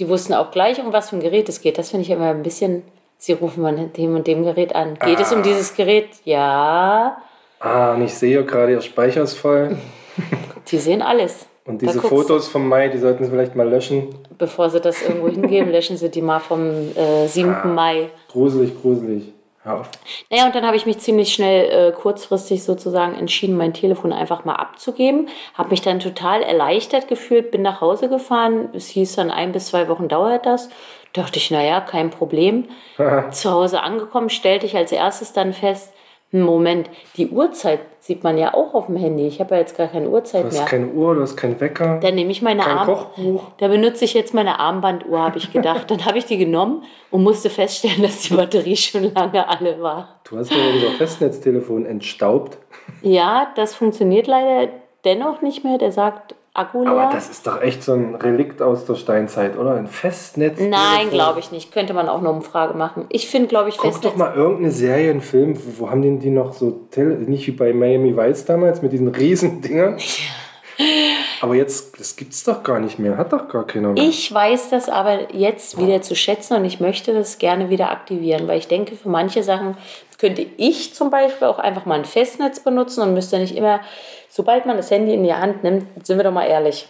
die 0.01 0.09
wussten 0.09 0.35
auch 0.35 0.51
gleich, 0.51 0.81
um 0.81 0.93
was 0.93 1.11
für 1.11 1.17
ein 1.17 1.21
Gerät 1.23 1.49
es 1.49 1.61
geht. 1.61 1.79
Das 1.79 1.91
finde 1.91 2.03
ich 2.03 2.11
immer 2.11 2.31
ein 2.31 2.43
bisschen. 2.43 2.83
Sie 3.21 3.35
rufen 3.35 3.63
von 3.63 3.93
dem 3.93 4.17
und 4.17 4.27
dem 4.27 4.45
Gerät 4.45 4.75
an. 4.75 4.99
Geht 4.99 5.21
es 5.21 5.31
um 5.31 5.43
dieses 5.43 5.75
Gerät? 5.75 6.09
Ja. 6.25 7.19
Ah, 7.59 7.93
und 7.93 8.03
ich 8.03 8.15
sehe 8.15 8.43
gerade, 8.47 8.73
ihr 8.73 8.81
Speicher 8.81 9.23
ist 9.23 9.35
voll. 9.35 9.77
Die 10.71 10.79
sehen 10.79 11.03
alles. 11.03 11.47
Und 11.67 11.83
diese 11.83 12.01
Fotos 12.01 12.49
vom 12.49 12.67
Mai, 12.67 12.89
die 12.89 12.97
sollten 12.97 13.25
sie 13.25 13.31
vielleicht 13.31 13.55
mal 13.55 13.69
löschen. 13.69 14.09
Bevor 14.39 14.71
sie 14.71 14.81
das 14.81 15.03
irgendwo 15.03 15.29
hingeben, 15.29 15.71
löschen 15.73 15.99
sie 15.99 16.09
die 16.09 16.23
mal 16.23 16.41
vom 16.41 16.71
äh, 16.97 17.27
7. 17.29 17.53
Ah. 17.53 17.67
Mai. 17.67 18.09
Gruselig, 18.29 18.81
gruselig. 18.81 19.35
Auf. 19.63 19.91
Naja, 20.31 20.47
und 20.47 20.55
dann 20.55 20.67
habe 20.67 20.79
ich 20.79 20.87
mich 20.87 21.01
ziemlich 21.01 21.35
schnell 21.35 21.91
äh, 21.91 21.93
kurzfristig 21.93 22.63
sozusagen 22.63 23.15
entschieden, 23.15 23.59
mein 23.59 23.75
Telefon 23.75 24.11
einfach 24.11 24.47
mal 24.47 24.55
abzugeben. 24.55 25.29
Habe 25.53 25.69
mich 25.69 25.83
dann 25.83 26.01
total 26.01 26.43
erleichtert 26.43 27.09
gefühlt, 27.09 27.51
bin 27.51 27.61
nach 27.61 27.83
Hause 27.83 28.09
gefahren. 28.09 28.71
Es 28.73 28.87
hieß 28.87 29.17
dann 29.17 29.31
ein 29.31 29.53
bis 29.53 29.67
zwei 29.67 29.87
Wochen 29.91 30.09
dauert 30.09 30.47
das. 30.47 30.71
Dachte 31.13 31.39
ich, 31.39 31.51
naja, 31.51 31.81
kein 31.81 32.11
Problem. 32.11 32.67
Zu 33.31 33.51
Hause 33.51 33.83
angekommen, 33.83 34.31
stellte 34.31 34.67
ich 34.67 34.77
als 34.77 34.93
erstes 34.93 35.33
dann 35.33 35.53
fest, 35.53 35.93
hm, 36.33 36.43
Moment, 36.43 36.89
die 37.17 37.29
Uhrzeit 37.29 37.81
sieht 37.99 38.23
man 38.23 38.39
ja 38.39 38.55
auch 38.55 38.73
auf 38.75 38.87
dem 38.87 38.95
Handy. 38.95 39.27
Ich 39.27 39.41
habe 39.41 39.57
ja 39.57 39.61
jetzt 39.63 39.77
gar 39.77 39.89
keine 39.89 40.09
Uhrzeit 40.09 40.43
Du 40.45 40.47
hast 40.47 40.59
mehr. 40.59 40.65
keine 40.67 40.87
Uhr, 40.87 41.17
du 41.17 41.23
hast 41.23 41.37
keinen 41.37 41.59
Wecker. 41.61 41.99
Dann 42.01 42.15
nehme 42.15 42.31
ich 42.31 42.41
meine 42.41 42.63
Kein 42.63 42.79
Arm. 42.79 42.87
Kochbuch. 42.87 43.43
Da 43.59 43.67
benutze 43.67 44.05
ich 44.05 44.15
jetzt 44.15 44.33
meine 44.33 44.61
Armbanduhr, 44.61 45.19
habe 45.19 45.39
ich 45.39 45.53
gedacht. 45.53 45.91
Dann 45.91 46.05
habe 46.05 46.19
ich 46.19 46.27
die 46.27 46.39
genommen 46.39 46.85
und 47.11 47.25
musste 47.25 47.51
feststellen, 47.51 48.03
dass 48.03 48.21
die 48.23 48.35
Batterie 48.35 48.77
schon 48.77 49.13
lange 49.13 49.49
alle 49.49 49.83
war. 49.83 50.21
Du 50.23 50.37
hast 50.39 50.53
ja 50.53 50.57
unser 50.73 50.93
Festnetztelefon 50.93 51.85
entstaubt. 51.85 52.59
Ja, 53.03 53.49
das 53.57 53.75
funktioniert 53.75 54.29
leider 54.29 54.71
dennoch 55.05 55.43
nicht 55.43 55.65
mehr. 55.65 55.79
Der 55.79 55.91
sagt 55.91 56.37
Akku 56.53 56.83
leer. 56.83 56.91
Aber 56.93 57.13
das 57.13 57.31
ist 57.31 57.47
doch 57.47 57.63
echt 57.63 57.83
so 57.83 57.93
ein 57.93 58.17
Relikt 58.17 58.61
aus 58.61 58.85
der 58.85 58.97
Steinzeit, 58.97 59.57
oder? 59.57 59.75
Ein 59.75 59.87
Festnetz. 59.87 60.59
Nein, 60.59 61.11
glaube 61.11 61.39
ich 61.39 61.53
nicht. 61.53 61.73
Könnte 61.73 61.95
man 61.95 62.09
auch 62.09 62.19
eine 62.19 62.31
Umfrage 62.31 62.75
machen. 62.77 63.07
Ich 63.09 63.29
finde, 63.29 63.49
glaube 63.49 63.69
ich, 63.69 63.77
Guck 63.77 63.93
Festnetz. 63.93 64.13
doch 64.13 64.19
mal 64.19 64.35
irgendeine 64.35 64.73
Serie, 64.73 65.11
einen 65.11 65.21
Film. 65.21 65.57
Wo 65.79 65.91
haben 65.91 66.03
denn 66.03 66.19
die 66.19 66.31
noch 66.31 66.53
so, 66.53 66.89
nicht 66.97 67.47
wie 67.47 67.53
bei 67.53 67.73
Miami 67.73 68.17
Vice 68.17 68.45
damals 68.47 68.83
mit 68.83 68.93
diesen 68.93 69.09
riesen 69.09 69.61
Dingern? 69.61 69.97
Aber 71.41 71.55
jetzt, 71.55 71.99
das 71.99 72.17
gibt's 72.17 72.45
doch 72.45 72.63
gar 72.63 72.81
nicht 72.81 72.99
mehr. 72.99 73.17
Hat 73.17 73.33
doch 73.33 73.49
gar 73.49 73.67
keiner 73.67 73.93
mehr. 73.93 74.03
Ich 74.03 74.33
weiß 74.33 74.71
das 74.71 74.89
aber 74.89 75.35
jetzt 75.35 75.79
wieder 75.79 76.03
zu 76.03 76.15
schätzen 76.15 76.57
und 76.57 76.65
ich 76.65 76.81
möchte 76.81 77.15
das 77.15 77.39
gerne 77.39 77.71
wieder 77.71 77.91
aktivieren, 77.91 78.47
weil 78.47 78.59
ich 78.59 78.69
denke, 78.69 78.95
für 78.95 79.09
manche 79.09 79.43
Sachen 79.43 79.77
könnte 80.19 80.47
ich 80.59 80.95
zum 80.95 81.11
Beispiel 81.11 81.49
auch 81.49 81.59
einfach 81.59 81.87
mal 81.87 81.99
ein 81.99 82.05
Festnetz 82.05 82.61
benutzen 82.61 83.03
und 83.03 83.15
müsste 83.15 83.39
nicht 83.39 83.57
immer, 83.57 83.81
sobald 84.29 84.67
man 84.67 84.77
das 84.77 84.91
Handy 84.91 85.15
in 85.15 85.25
die 85.25 85.33
Hand 85.33 85.65
nimmt, 85.65 85.87
sind 86.07 86.19
wir 86.19 86.25
doch 86.25 86.33
mal 86.33 86.47
ehrlich, 86.47 86.89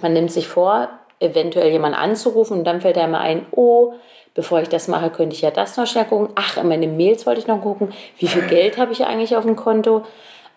man 0.00 0.12
nimmt 0.12 0.30
sich 0.30 0.46
vor, 0.46 0.88
eventuell 1.18 1.70
jemanden 1.70 1.98
anzurufen 1.98 2.58
und 2.58 2.64
dann 2.64 2.80
fällt 2.80 2.96
einem 2.96 3.16
ein, 3.16 3.46
oh, 3.50 3.94
bevor 4.34 4.60
ich 4.60 4.68
das 4.68 4.86
mache, 4.86 5.10
könnte 5.10 5.34
ich 5.34 5.42
ja 5.42 5.50
das 5.50 5.76
noch 5.76 5.86
schnell 5.86 6.04
gucken. 6.04 6.28
Ach, 6.36 6.56
in 6.56 6.68
meine 6.68 6.86
Mails 6.86 7.26
wollte 7.26 7.40
ich 7.40 7.46
noch 7.46 7.60
gucken. 7.60 7.92
Wie 8.18 8.28
viel 8.28 8.42
Geld 8.42 8.78
habe 8.78 8.92
ich 8.92 9.04
eigentlich 9.04 9.36
auf 9.36 9.44
dem 9.44 9.56
Konto? 9.56 10.04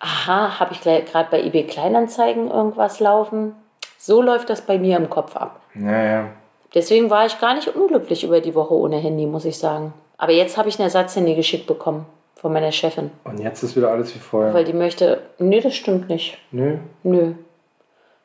Aha, 0.05 0.59
habe 0.59 0.73
ich 0.73 0.81
gerade 0.81 1.29
bei 1.31 1.41
eBay 1.41 1.63
Kleinanzeigen 1.63 2.51
irgendwas 2.51 2.99
laufen? 2.99 3.55
So 3.97 4.21
läuft 4.21 4.51
das 4.51 4.61
bei 4.61 4.77
mir 4.77 4.97
im 4.97 5.09
Kopf 5.09 5.35
ab. 5.35 5.61
Naja. 5.73 6.27
Deswegen 6.75 7.09
war 7.09 7.25
ich 7.25 7.39
gar 7.39 7.55
nicht 7.55 7.69
unglücklich 7.69 8.23
über 8.23 8.39
die 8.39 8.53
Woche 8.53 8.75
ohne 8.75 8.97
Handy, 8.97 9.25
muss 9.25 9.45
ich 9.45 9.57
sagen. 9.57 9.93
Aber 10.17 10.31
jetzt 10.31 10.57
habe 10.57 10.69
ich 10.69 10.77
ein 10.77 10.83
Ersatzhandy 10.83 11.33
geschickt 11.33 11.65
bekommen 11.65 12.05
von 12.35 12.53
meiner 12.53 12.71
Chefin. 12.71 13.09
Und 13.23 13.39
jetzt 13.39 13.63
ist 13.63 13.75
wieder 13.75 13.89
alles 13.89 14.13
wie 14.13 14.19
vorher. 14.19 14.53
Weil 14.53 14.65
die 14.65 14.73
möchte, 14.73 15.21
nee, 15.39 15.59
das 15.59 15.73
stimmt 15.73 16.07
nicht. 16.07 16.37
Nö. 16.51 16.77
Nö. 17.01 17.33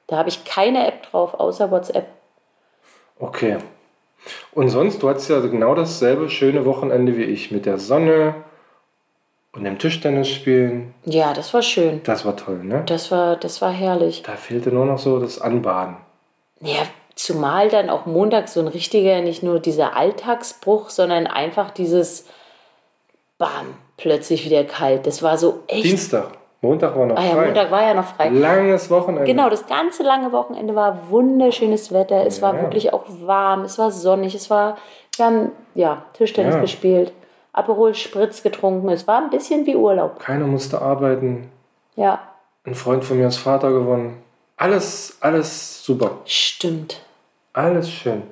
Da 0.06 0.18
habe 0.18 0.28
ich 0.28 0.44
keine 0.44 0.86
App 0.86 1.10
drauf, 1.10 1.32
außer 1.32 1.70
WhatsApp. 1.70 2.08
Okay. 3.18 3.56
Und 4.52 4.68
sonst, 4.68 5.02
du 5.02 5.08
hattest 5.08 5.30
ja 5.30 5.40
genau 5.40 5.74
dasselbe 5.74 6.28
schöne 6.28 6.66
Wochenende 6.66 7.16
wie 7.16 7.24
ich 7.24 7.50
mit 7.50 7.64
der 7.64 7.78
Sonne 7.78 8.34
und 9.52 9.64
dem 9.64 9.78
Tischtennis 9.78 10.28
spielen. 10.28 10.94
Ja, 11.04 11.32
das 11.32 11.52
war 11.54 11.62
schön. 11.62 12.00
Das 12.04 12.24
war 12.24 12.36
toll, 12.36 12.62
ne? 12.62 12.82
Das 12.86 13.10
war, 13.10 13.36
das 13.36 13.60
war 13.60 13.70
herrlich. 13.72 14.22
Da 14.24 14.32
fehlte 14.32 14.70
nur 14.70 14.86
noch 14.86 14.98
so 14.98 15.18
das 15.18 15.40
Anbaden. 15.40 15.96
Ja, 16.60 16.82
zumal 17.16 17.68
dann 17.68 17.90
auch 17.90 18.06
Montag 18.06 18.48
so 18.48 18.60
ein 18.60 18.68
richtiger, 18.68 19.20
nicht 19.22 19.42
nur 19.42 19.58
dieser 19.60 19.96
Alltagsbruch, 19.96 20.90
sondern 20.90 21.26
einfach 21.26 21.70
dieses 21.70 22.26
Bam, 23.38 23.74
plötzlich 23.96 24.44
wieder 24.44 24.64
kalt. 24.64 25.06
Das 25.06 25.22
war 25.22 25.36
so 25.38 25.60
echt. 25.66 25.84
Dienstag. 25.84 26.28
Montag 26.62 26.94
war 26.94 27.06
noch 27.06 27.16
ah 27.16 27.24
ja, 27.24 27.30
frei. 27.30 27.46
Montag 27.46 27.70
war 27.70 27.82
ja 27.82 27.94
noch 27.94 28.04
frei. 28.04 28.28
Langes 28.28 28.90
Wochenende. 28.90 29.24
Genau, 29.24 29.48
das 29.48 29.66
ganze 29.66 30.02
lange 30.02 30.30
Wochenende 30.30 30.74
war 30.74 31.08
wunderschönes 31.10 31.90
Wetter. 31.90 32.26
Es 32.26 32.42
war 32.42 32.54
Ja. 32.54 32.60
wirklich 32.60 32.92
auch 32.92 33.04
warm, 33.22 33.62
es 33.62 33.78
war 33.78 33.90
sonnig, 33.90 34.34
es 34.34 34.50
war, 34.50 34.76
wir 35.16 35.24
haben 35.24 35.52
ja, 35.74 36.04
Tischtennis 36.12 36.56
Ja. 36.56 36.60
gespielt, 36.60 37.14
Aperol 37.52 37.94
Spritz 37.94 38.42
getrunken. 38.42 38.88
Es 38.90 39.06
war 39.06 39.22
ein 39.22 39.30
bisschen 39.30 39.66
wie 39.66 39.76
Urlaub. 39.76 40.18
Keiner 40.20 40.46
musste 40.46 40.80
arbeiten. 40.80 41.50
Ja, 41.96 42.20
Ein 42.64 42.74
Freund 42.74 43.04
von 43.04 43.18
mir 43.18 43.26
ist 43.28 43.38
Vater 43.38 43.70
geworden. 43.72 44.22
Alles, 44.56 45.16
alles 45.20 45.82
super. 45.84 46.18
stimmt. 46.26 47.00
Alles 47.52 47.90
schön. 47.90 48.22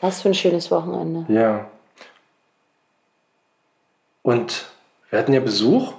Was 0.00 0.22
für 0.22 0.28
ein 0.28 0.34
schönes 0.34 0.70
Wochenende. 0.70 1.32
Ja. 1.32 1.66
Und 4.22 4.66
wir 5.10 5.18
hatten 5.18 5.32
ja 5.32 5.40
Besuch. 5.40 5.92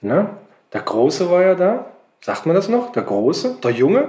Ne? 0.00 0.30
Der 0.72 0.80
Große 0.80 1.30
war 1.30 1.42
ja 1.42 1.54
da. 1.54 1.86
Sagt 2.20 2.46
man 2.46 2.54
das 2.56 2.68
noch? 2.68 2.90
Der 2.92 3.02
Große? 3.02 3.56
Der 3.62 3.70
Junge? 3.70 4.08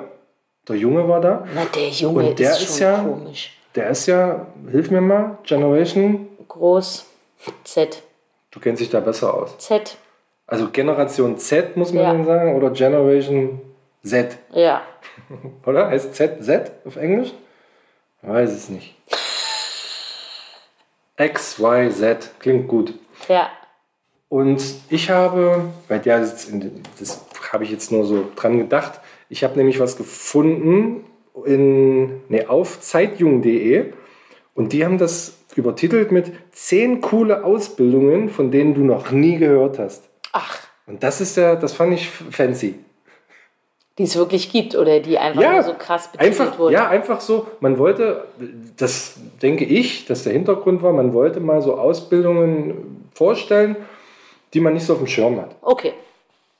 Der 0.68 0.78
Junge 0.78 1.08
war 1.08 1.22
da. 1.22 1.46
Na, 1.54 1.66
der 1.66 1.90
Junge 1.90 2.30
Und 2.30 2.40
der 2.40 2.52
ist, 2.52 2.62
ist 2.62 2.78
schon 2.80 2.88
ja- 2.88 2.98
komisch. 3.04 3.52
Der 3.76 3.90
ist 3.90 4.06
ja, 4.08 4.46
hilf 4.72 4.90
mir 4.90 5.02
mal, 5.02 5.38
Generation. 5.44 6.30
Groß. 6.48 7.06
Z. 7.64 8.02
Du 8.52 8.60
kennst 8.60 8.82
dich 8.82 8.90
da 8.90 9.00
besser 9.00 9.34
aus. 9.34 9.58
Z. 9.58 9.98
Also 10.48 10.70
Generation 10.70 11.38
Z 11.38 11.76
muss 11.76 11.92
man 11.92 12.04
Ja. 12.04 12.12
dann 12.14 12.26
sagen 12.26 12.56
oder 12.56 12.70
Generation 12.70 13.62
Z, 14.04 14.38
Ja. 14.52 14.84
oder? 15.66 15.88
Heißt 15.90 16.14
Z 16.16 16.44
Z 16.44 16.72
auf 16.86 16.96
Englisch? 16.96 17.32
Weiß 18.22 18.52
es 18.52 18.70
nicht. 18.70 18.96
X, 21.18 21.60
Y, 21.60 21.92
Z 21.92 22.32
klingt 22.40 22.68
gut. 22.68 22.94
Ja. 23.28 23.50
Und 24.30 24.62
ich 24.90 25.10
habe, 25.10 25.70
bei 25.88 25.98
der 25.98 26.18
in, 26.52 26.84
das 27.00 27.26
habe 27.52 27.64
ich 27.64 27.72
jetzt 27.72 27.92
nur 27.92 28.06
so 28.06 28.28
dran 28.36 28.58
gedacht, 28.58 29.00
ich 29.30 29.44
habe 29.44 29.56
nämlich 29.56 29.80
was 29.80 29.96
gefunden 29.98 31.06
in, 31.46 32.22
nee, 32.30 32.46
auf 32.46 32.80
zeitjung.de 32.82 33.94
und 34.56 34.74
die 34.74 34.84
haben 34.84 34.98
das 34.98 35.34
übertitelt 35.56 36.12
mit 36.12 36.32
10 36.52 37.02
coole 37.02 37.44
Ausbildungen, 37.44 38.30
von 38.30 38.50
denen 38.52 38.74
du 38.74 38.82
noch 38.82 39.12
nie 39.12 39.38
gehört 39.38 39.78
hast. 39.80 40.10
Ach, 40.34 40.58
Und 40.88 41.04
das 41.04 41.22
ist 41.22 41.38
ja, 41.38 41.56
das 41.56 41.74
fand 41.74 41.94
ich 41.94 42.10
fancy. 42.10 42.76
die 43.98 44.04
es 44.04 44.16
wirklich 44.18 44.52
gibt 44.52 44.76
oder 44.76 45.00
die 45.00 45.18
einfach 45.18 45.42
Ja, 45.42 45.54
nur 45.54 45.64
so 45.64 45.74
krass 45.76 46.12
betitelt 46.12 46.42
einfach, 46.42 46.60
wurden. 46.60 46.74
ja, 46.74 46.90
einfach 46.90 47.22
so, 47.22 47.48
man 47.62 47.78
wollte, 47.78 48.26
das 48.76 49.16
denke 49.42 49.64
ich, 49.64 50.06
dass 50.06 50.24
der 50.24 50.34
Hintergrund 50.34 50.82
war, 50.84 50.92
man 50.92 51.14
wollte 51.14 51.40
mal 51.40 51.62
so 51.62 51.76
Ausbildungen 51.78 53.08
vorstellen, 53.14 53.78
die 54.54 54.60
man 54.60 54.74
nicht 54.74 54.86
so 54.86 54.94
auf 54.94 55.00
dem 55.00 55.08
Schirm 55.08 55.40
hat. 55.40 55.56
Okay. 55.62 55.94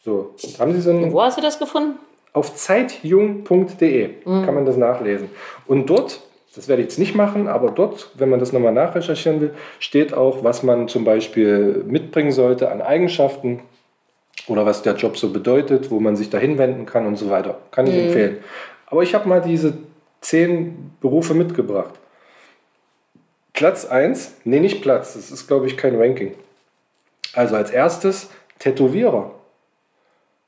So, 0.06 0.34
und 0.42 0.60
haben 0.60 0.72
sie 0.74 0.80
so 0.82 0.92
ein, 0.92 1.12
Wo 1.12 1.22
hast 1.22 1.38
du 1.38 1.42
das 1.42 1.60
gefunden? 1.60 2.00
auf 2.32 2.54
zeitjung.de 2.56 4.08
Mhm. 4.26 4.46
kann 4.46 4.56
man 4.56 4.66
das 4.66 4.78
nachlesen. 4.78 5.30
Und 5.68 5.90
dort, 5.90 6.22
das 6.56 6.68
werde 6.68 6.82
ich 6.82 6.88
jetzt 6.88 7.00
nicht 7.00 7.16
machen, 7.16 7.48
aber 7.48 7.72
dort, 7.72 8.12
wenn 8.16 8.30
man 8.30 8.40
das 8.40 8.54
nochmal 8.54 8.74
nachrecherchieren 8.74 9.42
will, 9.42 9.54
steht 9.80 10.14
auch, 10.14 10.44
was 10.44 10.64
man 10.64 10.88
zum 10.88 11.04
Beispiel 11.04 11.84
mitbringen 11.86 12.32
sollte 12.32 12.72
an 12.72 12.82
Eigenschaften 12.82 13.62
oder 14.48 14.66
was 14.66 14.82
der 14.82 14.96
Job 14.96 15.18
so 15.18 15.30
bedeutet, 15.30 15.92
wo 15.92 16.00
man 16.00 16.16
sich 16.16 16.30
da 16.30 16.38
hinwenden 16.38 16.86
kann 16.86 17.06
und 17.06 17.18
so 17.18 17.30
weiter. 17.30 17.60
Kann 17.72 17.88
ich 17.88 17.96
empfehlen. 17.96 18.38
Aber 18.88 19.04
ich 19.04 19.14
habe 19.16 19.28
mal 19.28 19.42
diese 19.42 19.74
zehn 20.22 20.92
Berufe 21.02 21.34
mitgebracht. 21.34 21.94
Platz 23.54 23.86
1, 23.86 24.36
nee, 24.44 24.60
nicht 24.60 24.82
Platz, 24.82 25.14
das 25.14 25.32
ist, 25.32 25.48
glaube 25.48 25.68
ich, 25.68 25.78
kein 25.78 25.96
Ranking. 25.96 26.34
Also 27.34 27.56
als 27.56 27.72
erstes 27.72 28.30
Tätowierer. 28.60 29.32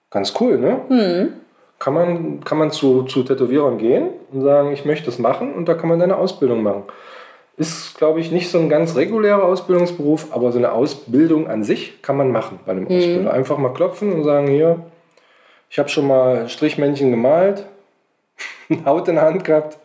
Ganz 0.09 0.33
cool, 0.39 0.57
ne? 0.57 1.33
Kann 1.79 1.93
man, 1.93 2.43
kann 2.43 2.57
man 2.57 2.71
zu, 2.71 3.03
zu 3.03 3.23
Tätowierern 3.23 3.77
gehen 3.77 4.09
und 4.31 4.41
sagen, 4.41 4.71
ich 4.71 4.83
möchte 4.85 5.05
das 5.05 5.19
machen 5.19 5.53
und 5.53 5.67
da 5.69 5.75
kann 5.75 5.89
man 5.89 6.01
eine 6.01 6.17
Ausbildung 6.17 6.63
machen. 6.63 6.83
Ist, 7.55 7.97
glaube 7.97 8.19
ich, 8.19 8.31
nicht 8.31 8.49
so 8.49 8.59
ein 8.59 8.69
ganz 8.69 8.95
regulärer 8.95 9.43
Ausbildungsberuf, 9.43 10.27
aber 10.31 10.51
so 10.51 10.57
eine 10.57 10.71
Ausbildung 10.71 11.47
an 11.47 11.63
sich 11.63 12.01
kann 12.01 12.17
man 12.17 12.31
machen 12.31 12.59
bei 12.65 12.71
einem 12.71 12.85
Ausbilder. 12.85 13.31
Einfach 13.33 13.57
mal 13.57 13.73
klopfen 13.73 14.11
und 14.13 14.23
sagen, 14.23 14.47
hier, 14.47 14.79
ich 15.69 15.77
habe 15.79 15.89
schon 15.89 16.07
mal 16.07 16.49
Strichmännchen 16.49 17.11
gemalt, 17.11 17.65
eine 18.69 18.85
Haut 18.85 19.07
in 19.07 19.15
der 19.15 19.23
Hand 19.25 19.43
gehabt. 19.43 19.77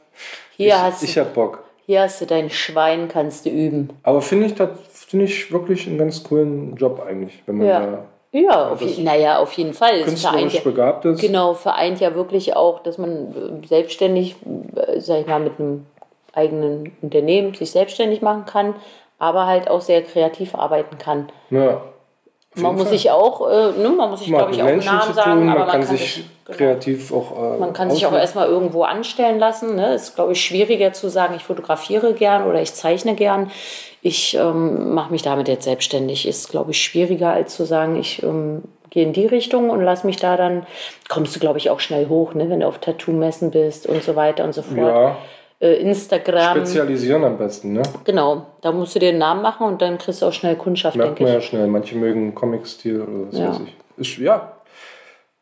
Hier, 0.56 0.68
ich 0.68 0.74
hast, 0.74 1.02
ich 1.02 1.18
habe 1.18 1.30
Bock. 1.30 1.62
hier 1.86 2.02
hast 2.02 2.20
du 2.20 2.26
dein 2.26 2.50
Schwein, 2.50 3.08
kannst 3.08 3.46
du 3.46 3.50
üben. 3.50 3.90
Aber 4.02 4.20
finde 4.22 4.46
ich, 4.46 4.54
das 4.54 4.70
finde 5.08 5.24
ich 5.26 5.50
wirklich 5.52 5.86
einen 5.86 5.98
ganz 5.98 6.22
coolen 6.24 6.74
Job 6.76 7.02
eigentlich, 7.06 7.42
wenn 7.46 7.58
man 7.58 7.66
Ja. 7.66 7.80
da 7.80 8.04
Ja, 8.32 8.70
auf, 8.72 8.80
das 8.80 8.96
je- 8.96 9.04
naja, 9.04 9.38
auf 9.38 9.52
jeden 9.52 9.74
Fall. 9.74 9.94
Es 9.96 10.20
vereint 10.22 10.40
künstlerisch 10.40 10.54
ja, 10.54 10.60
begabt 10.62 11.04
ist. 11.04 11.20
genau, 11.20 11.52
vereint 11.54 12.00
ja 12.00 12.14
wirklich 12.14 12.56
auch, 12.56 12.80
dass 12.82 12.96
man 12.98 13.62
äh, 13.62 13.66
selbstständig, 13.66 14.36
äh, 14.74 14.98
sag 15.00 15.20
ich 15.20 15.26
mal, 15.26 15.38
mit 15.40 15.58
einem 15.60 15.86
eigenen 16.32 16.96
Unternehmen 17.02 17.52
sich 17.54 17.70
selbstständig 17.70 18.22
machen 18.22 18.46
kann, 18.46 18.74
aber 19.18 19.46
halt 19.46 19.68
auch 19.68 19.82
sehr 19.82 20.02
kreativ 20.02 20.54
arbeiten 20.54 20.96
kann. 20.98 21.28
Ja. 21.50 21.82
Man 22.54 22.74
muss 22.74 22.84
Fall. 22.84 22.92
sich 22.92 23.10
auch, 23.10 23.48
äh, 23.48 23.72
ne, 23.80 23.88
man 23.88 24.10
muss 24.10 24.20
sich, 24.20 24.28
Man 24.28 24.40
glaube 24.40 24.54
ich, 24.54 24.62
auch 24.62 24.66
einen 24.66 24.76
Menschen 24.76 24.94
Namen 24.94 25.08
zu 25.08 25.14
sagen, 25.14 25.40
tun, 25.40 25.48
aber 25.48 25.60
man 25.60 25.68
kann 25.70 25.82
sich 25.84 26.24
genau. 26.44 26.58
kreativ 26.58 27.12
auch. 27.12 27.54
Äh, 27.54 27.58
Man 27.58 27.72
kann 27.72 27.90
sich 27.90 28.04
auch 28.04 28.12
erstmal 28.12 28.48
irgendwo 28.48 28.82
anstellen 28.82 29.38
lassen. 29.38 29.76
Ne? 29.76 29.94
Ist, 29.94 30.14
glaube 30.16 30.32
ich, 30.32 30.44
schwieriger 30.44 30.92
zu 30.92 31.08
sagen, 31.08 31.34
ich 31.34 31.44
fotografiere 31.44 32.12
gern 32.12 32.46
oder 32.46 32.60
ich 32.60 32.74
zeichne 32.74 33.14
gern. 33.14 33.50
Ich 34.02 34.34
ähm, 34.34 34.92
mache 34.94 35.12
mich 35.12 35.22
damit 35.22 35.48
jetzt 35.48 35.64
selbstständig. 35.64 36.28
Ist, 36.28 36.50
glaube 36.50 36.72
ich, 36.72 36.82
schwieriger 36.82 37.32
als 37.32 37.56
zu 37.56 37.64
sagen, 37.64 37.96
ich 37.96 38.22
ähm, 38.22 38.62
gehe 38.90 39.04
in 39.04 39.14
die 39.14 39.26
Richtung 39.26 39.70
und 39.70 39.80
lass 39.80 40.04
mich 40.04 40.16
da 40.16 40.36
dann, 40.36 40.66
kommst 41.08 41.34
du, 41.34 41.40
glaube 41.40 41.56
ich, 41.56 41.70
auch 41.70 41.80
schnell 41.80 42.08
hoch, 42.08 42.34
ne? 42.34 42.50
wenn 42.50 42.60
du 42.60 42.66
auf 42.66 42.78
Tattoo-Messen 42.78 43.50
bist 43.50 43.86
und 43.86 44.02
so 44.02 44.14
weiter 44.14 44.44
und 44.44 44.52
so 44.52 44.60
fort. 44.60 44.76
Ja, 44.76 45.16
Instagram, 45.66 46.56
spezialisieren 46.56 47.24
am 47.24 47.36
besten, 47.38 47.72
ne? 47.74 47.82
genau. 48.04 48.46
Da 48.60 48.72
musst 48.72 48.94
du 48.94 48.98
dir 48.98 49.10
einen 49.10 49.18
Namen 49.18 49.42
machen 49.42 49.66
und 49.66 49.80
dann 49.82 49.98
kriegst 49.98 50.22
du 50.22 50.26
auch 50.26 50.32
schnell 50.32 50.56
Kundschaft, 50.56 50.96
Merkt 50.96 51.18
denke 51.18 51.22
man 51.24 51.38
ich. 51.38 51.44
ja 51.44 51.48
schnell. 51.48 51.66
Manche 51.68 51.96
mögen 51.96 52.34
Comic-Stil 52.34 53.00
oder 53.02 53.28
was 53.28 53.38
Ja. 53.38 53.48
weiß 53.50 53.60
ich. 53.66 53.76
Ist, 53.96 54.18
ja. 54.18 54.52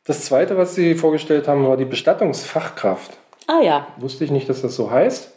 Das 0.05 0.25
zweite, 0.25 0.57
was 0.57 0.75
sie 0.75 0.95
vorgestellt 0.95 1.47
haben, 1.49 1.67
war 1.69 1.77
die 1.77 1.85
Bestattungsfachkraft. 1.85 3.13
Ah 3.47 3.61
ja, 3.63 3.87
Wusste 3.99 4.25
ich 4.25 4.31
nicht, 4.31 4.49
dass 4.49 4.63
das 4.63 4.77
so 4.77 4.91
heißt. 4.91 5.37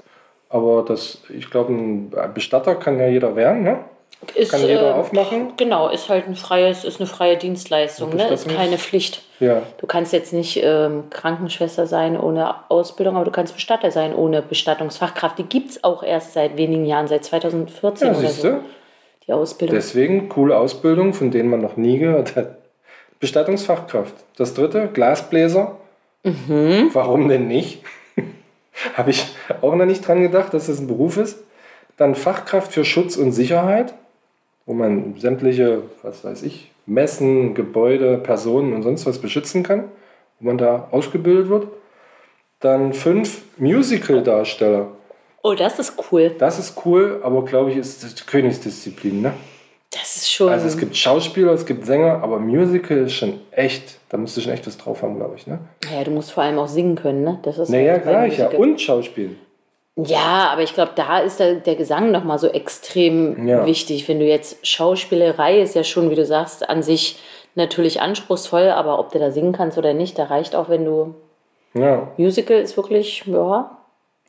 Aber 0.50 0.84
das, 0.88 1.19
ich 1.30 1.50
glaube, 1.50 1.74
ein 1.74 2.12
Bestatter 2.34 2.76
kann 2.76 3.00
ja 3.00 3.08
jeder 3.08 3.36
werden, 3.36 3.63
ne? 3.63 3.80
Ist, 4.31 4.51
Kann 4.51 4.62
jeder 4.62 4.89
äh, 4.89 4.93
aufmachen. 4.93 5.53
Genau, 5.57 5.89
ist 5.89 6.09
halt 6.09 6.27
ein 6.27 6.36
freies, 6.36 6.83
ist 6.83 6.99
eine 6.99 7.07
freie 7.07 7.38
Dienstleistung, 7.38 8.15
ne? 8.15 8.27
ist 8.29 8.47
keine 8.47 8.77
Pflicht. 8.77 9.21
Ja. 9.39 9.63
Du 9.77 9.88
kannst 9.88 10.13
jetzt 10.13 10.33
nicht 10.33 10.62
ähm, 10.63 11.05
Krankenschwester 11.09 11.86
sein 11.88 12.19
ohne 12.19 12.55
Ausbildung, 12.69 13.15
aber 13.15 13.25
du 13.25 13.31
kannst 13.31 13.55
Bestatter 13.55 13.91
sein 13.91 14.15
ohne 14.15 14.41
Bestattungsfachkraft. 14.41 15.38
Die 15.38 15.43
gibt 15.43 15.71
es 15.71 15.83
auch 15.83 16.03
erst 16.03 16.33
seit 16.33 16.57
wenigen 16.57 16.86
Jahren, 16.86 17.07
seit 17.07 17.25
2014 17.25 18.07
Ja, 18.07 18.13
oder 18.13 18.21
siehst 18.27 18.41
so. 18.41 18.49
du? 18.49 18.59
Die 19.27 19.33
Ausbildung. 19.33 19.75
Deswegen 19.75 20.29
coole 20.29 20.57
Ausbildung, 20.57 21.13
von 21.13 21.31
denen 21.31 21.49
man 21.49 21.62
noch 21.62 21.77
nie 21.77 21.97
gehört 21.99 22.36
hat. 22.36 22.57
Bestattungsfachkraft. 23.19 24.13
Das 24.36 24.53
dritte, 24.53 24.89
Glasbläser. 24.91 25.77
Warum 26.23 27.27
denn 27.27 27.47
nicht? 27.47 27.83
Habe 28.95 29.12
ich 29.12 29.25
auch 29.62 29.75
noch 29.75 29.86
nicht 29.86 30.05
dran 30.07 30.21
gedacht, 30.21 30.53
dass 30.53 30.67
das 30.67 30.79
ein 30.79 30.88
Beruf 30.88 31.17
ist. 31.17 31.39
Dann 31.97 32.15
Fachkraft 32.15 32.73
für 32.73 32.83
Schutz 32.86 33.17
und 33.17 33.31
Sicherheit, 33.31 33.93
wo 34.65 34.73
man 34.73 35.15
sämtliche, 35.17 35.84
was 36.02 36.23
weiß 36.23 36.43
ich, 36.43 36.71
Messen, 36.86 37.54
Gebäude, 37.54 38.17
Personen 38.17 38.73
und 38.73 38.84
sonst 38.84 39.06
was 39.06 39.19
beschützen 39.19 39.63
kann, 39.63 39.86
wo 40.39 40.47
man 40.47 40.58
da 40.58 40.88
ausgebildet 40.91 41.49
wird. 41.49 41.67
Dann 42.60 42.93
fünf 42.93 43.43
Musical-Darsteller. 43.58 44.88
Oh, 45.43 45.54
das 45.54 45.80
ist 45.80 45.95
cool. 46.12 46.32
Das 46.39 46.58
ist 46.60 46.86
cool, 46.86 47.19
aber 47.23 47.43
glaube 47.43 47.71
ich, 47.71 47.78
ist 47.78 48.04
das 48.04 48.26
Königsdisziplin. 48.26 49.21
Ne? 49.21 49.34
Das 49.91 50.15
ist 50.15 50.32
schon. 50.32 50.49
Also 50.49 50.67
es 50.67 50.78
gibt 50.78 50.95
Schauspieler, 50.95 51.52
es 51.52 51.65
gibt 51.65 51.86
Sänger, 51.86 52.23
aber 52.23 52.39
Musical 52.39 52.97
ist 52.99 53.13
schon 53.13 53.39
echt, 53.52 53.99
da 54.10 54.17
musst 54.17 54.36
du 54.38 54.41
schon 54.41 54.54
echt 54.54 54.65
was 54.65 54.78
drauf 54.78 55.02
haben, 55.02 55.17
glaube 55.17 55.36
ich. 55.36 55.45
Ne? 55.45 55.60
naja, 55.86 56.04
du 56.06 56.12
musst 56.12 56.32
vor 56.32 56.43
allem 56.43 56.58
auch 56.58 56.67
singen 56.69 56.95
können, 56.95 57.23
ne? 57.23 57.39
Das 57.43 57.58
ist 57.58 57.69
Naja, 57.69 57.93
halt 57.93 58.04
gleich, 58.04 58.38
ja. 58.38 58.45
Musical- 58.45 58.62
Und 58.62 58.82
Schauspielen. 58.82 59.36
Ja, 59.95 60.49
aber 60.51 60.63
ich 60.63 60.73
glaube, 60.73 60.93
da 60.95 61.19
ist 61.19 61.39
der, 61.39 61.56
der 61.56 61.75
Gesang 61.75 62.12
nochmal 62.12 62.39
so 62.39 62.47
extrem 62.47 63.47
Ja. 63.47 63.65
wichtig. 63.65 64.08
Wenn 64.08 64.19
du 64.19 64.25
jetzt 64.25 64.65
Schauspielerei 64.65 65.62
ist 65.62 65.75
ja 65.75 65.84
schon, 65.84 66.10
wie 66.10 66.15
du 66.15 66.25
sagst, 66.25 66.67
an 66.67 66.82
sich 66.82 67.19
natürlich 67.56 68.01
anspruchsvoll, 68.01 68.69
aber 68.69 68.97
ob 68.97 69.12
du 69.12 69.19
da 69.19 69.29
singen 69.29 69.53
kannst 69.53 69.77
oder 69.77 69.93
nicht, 69.93 70.17
da 70.17 70.25
reicht 70.25 70.56
auch, 70.56 70.69
wenn 70.69 70.86
du. 70.86 71.13
Ja, 71.75 72.12
Musical 72.17 72.58
ist 72.58 72.75
wirklich, 72.77 73.23
ja. 73.25 73.77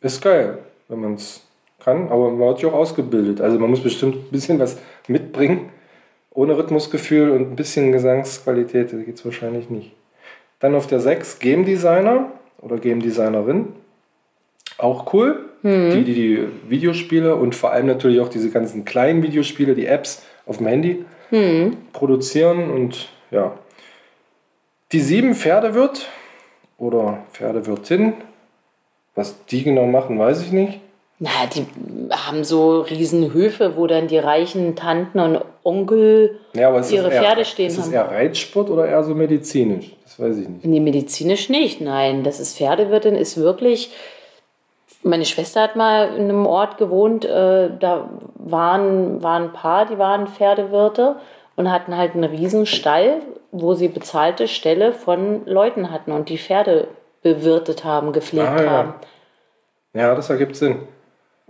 ist 0.01 0.23
geil, 0.23 0.59
wenn 0.89 1.01
man 1.01 1.15
es 1.15 1.43
kann, 1.83 2.09
aber 2.09 2.31
man 2.31 2.39
wird 2.39 2.63
ja 2.63 2.69
auch 2.71 2.75
ausgebildet. 2.75 3.41
Also 3.41 3.59
man 3.59 3.71
muss 3.71 3.83
bestimmt 3.83 4.17
ein 4.17 4.31
bisschen 4.31 4.59
was 4.59 4.79
mitbringen. 5.09 5.71
Ohne 6.33 6.57
Rhythmusgefühl 6.57 7.31
und 7.31 7.53
ein 7.53 7.57
bisschen 7.57 7.93
Gesangsqualität 7.93 8.91
geht 8.91 9.15
es 9.17 9.25
wahrscheinlich 9.25 9.71
nicht. 9.71 9.93
Dann 10.59 10.75
auf 10.75 10.87
der 10.87 11.01
6 11.01 11.39
Game 11.39 11.65
Designer 11.65 12.33
oder 12.61 12.79
Game 12.79 13.01
Designerin. 13.01 13.75
Auch 14.79 15.13
cool. 15.13 15.51
Die, 15.63 16.05
die 16.05 16.13
die 16.15 16.49
Videospiele 16.69 17.37
und 17.37 17.55
vor 17.55 17.73
allem 17.73 17.87
natürlich 17.87 18.21
auch 18.21 18.29
diese 18.29 18.51
ganzen 18.51 18.85
kleinen 18.85 19.23
Videospiele, 19.23 19.75
die 19.75 19.87
Apps 19.87 20.23
auf 20.45 20.59
dem 20.59 20.67
Handy 20.67 21.05
produzieren 21.95 22.71
und 22.71 23.09
ja. 23.31 23.57
Die 24.93 25.01
sieben 25.01 25.35
Pferdewirt 25.35 26.07
oder 26.77 27.25
Pferdewirtin, 27.33 28.13
was 29.15 29.45
die 29.47 29.63
genau 29.65 29.87
machen, 29.87 30.19
weiß 30.19 30.43
ich 30.43 30.53
nicht. 30.53 30.81
Na, 31.19 31.31
die 31.55 31.65
haben 32.11 32.45
so 32.45 32.83
riesen 32.83 33.33
Höfe, 33.33 33.77
wo 33.77 33.87
dann 33.87 34.09
die 34.09 34.19
reichen 34.19 34.77
Tanten 34.77 35.19
und 35.19 35.41
Onkel 35.63 36.41
Ja, 36.55 36.77
ist 36.79 36.93
ihre 36.93 37.11
eher, 37.11 37.23
Pferde 37.23 37.45
stehen 37.45 37.69
ist 37.69 37.79
das 37.79 37.87
haben. 37.87 37.95
eher 37.95 38.11
Reitsport 38.11 38.69
oder 38.69 38.87
eher 38.87 39.03
so 39.03 39.15
medizinisch? 39.15 39.93
Das 40.03 40.19
weiß 40.19 40.37
ich 40.37 40.49
nicht. 40.49 40.65
Nee, 40.67 40.81
medizinisch 40.81 41.49
nicht. 41.49 41.81
Nein, 41.81 42.23
das 42.23 42.39
ist 42.39 42.59
Pferdewirtin, 42.59 43.15
ist 43.15 43.39
wirklich. 43.39 43.93
Meine 45.07 45.27
Schwester 45.27 45.61
hat 45.63 45.77
mal 45.77 46.17
in 46.17 46.25
einem 46.25 46.47
Ort 46.47 46.79
gewohnt, 46.79 47.25
äh, 47.27 47.71
da 47.79 48.09
waren, 48.37 49.23
waren 49.23 49.45
ein 49.45 49.53
paar, 49.53 49.85
die 49.87 49.99
waren 49.99 50.27
Pferdewirte 50.27 51.17
und 51.57 51.71
hatten 51.71 51.97
halt 51.97 52.15
einen 52.15 52.25
riesen 52.25 52.65
Stall, 52.65 53.21
wo 53.53 53.75
sie 53.75 53.89
bezahlte 53.89 54.49
Ställe 54.49 54.93
von 54.93 55.45
Leuten 55.47 55.91
hatten 55.91 56.11
und 56.11 56.31
die 56.31 56.39
Pferde 56.39 56.89
bewirtet 57.23 57.85
haben, 57.85 58.13
gepflegt 58.13 58.49
Ah, 58.49 58.63
ja. 58.63 58.71
haben. 58.71 58.95
Ja, 59.93 60.15
das 60.15 60.31
ergibt 60.31 60.57
Sinn. 60.57 60.81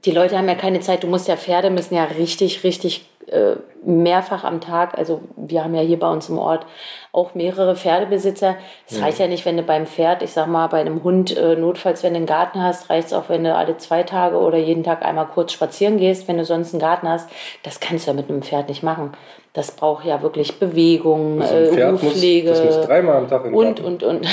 Die 0.04 0.10
Leute 0.10 0.36
haben 0.36 0.48
ja 0.48 0.54
keine 0.56 0.80
Zeit. 0.80 1.02
Du 1.02 1.06
musst 1.06 1.28
ja 1.28 1.36
Pferde 1.36 1.70
müssen 1.70 1.94
ja 1.94 2.04
richtig, 2.04 2.62
richtig 2.64 3.08
äh, 3.28 3.56
mehrfach 3.84 4.44
am 4.44 4.60
Tag. 4.60 4.96
Also 4.98 5.20
wir 5.36 5.62
haben 5.64 5.74
ja 5.74 5.82
hier 5.82 5.98
bei 5.98 6.10
uns 6.10 6.28
im 6.28 6.38
Ort 6.38 6.66
auch 7.12 7.34
mehrere 7.34 7.76
Pferdebesitzer. 7.76 8.56
Es 8.88 9.00
reicht 9.00 9.18
ja 9.18 9.26
nicht, 9.26 9.44
wenn 9.44 9.56
du 9.56 9.62
beim 9.62 9.86
Pferd, 9.86 10.22
ich 10.22 10.32
sag 10.32 10.46
mal, 10.46 10.66
bei 10.68 10.80
einem 10.80 11.02
Hund, 11.04 11.36
äh, 11.36 11.56
notfalls, 11.56 12.02
wenn 12.02 12.12
du 12.14 12.18
einen 12.18 12.26
Garten 12.26 12.62
hast, 12.62 12.90
reicht 12.90 13.08
es 13.08 13.12
auch, 13.12 13.28
wenn 13.28 13.44
du 13.44 13.54
alle 13.54 13.76
zwei 13.76 14.02
Tage 14.02 14.36
oder 14.38 14.58
jeden 14.58 14.84
Tag 14.84 15.04
einmal 15.04 15.26
kurz 15.26 15.52
spazieren 15.52 15.98
gehst, 15.98 16.28
wenn 16.28 16.38
du 16.38 16.44
sonst 16.44 16.72
einen 16.72 16.80
Garten 16.80 17.08
hast. 17.08 17.28
Das 17.62 17.80
kannst 17.80 18.06
du 18.06 18.10
ja 18.10 18.16
mit 18.16 18.28
einem 18.28 18.42
Pferd 18.42 18.68
nicht 18.68 18.82
machen. 18.82 19.12
Das 19.52 19.70
braucht 19.70 20.04
ja 20.04 20.20
wirklich 20.20 20.58
Bewegung, 20.58 21.40
So 21.40 21.54
ein 21.54 21.78
äh, 21.78 21.92
muss, 21.92 22.02
Hufpflege. 22.02 22.48
das 22.48 22.64
muss 22.64 22.80
dreimal 22.86 23.16
am 23.16 23.28
Tag 23.28 23.44
in 23.44 23.54
Und, 23.54 23.80
und, 23.80 24.02
und. 24.02 24.26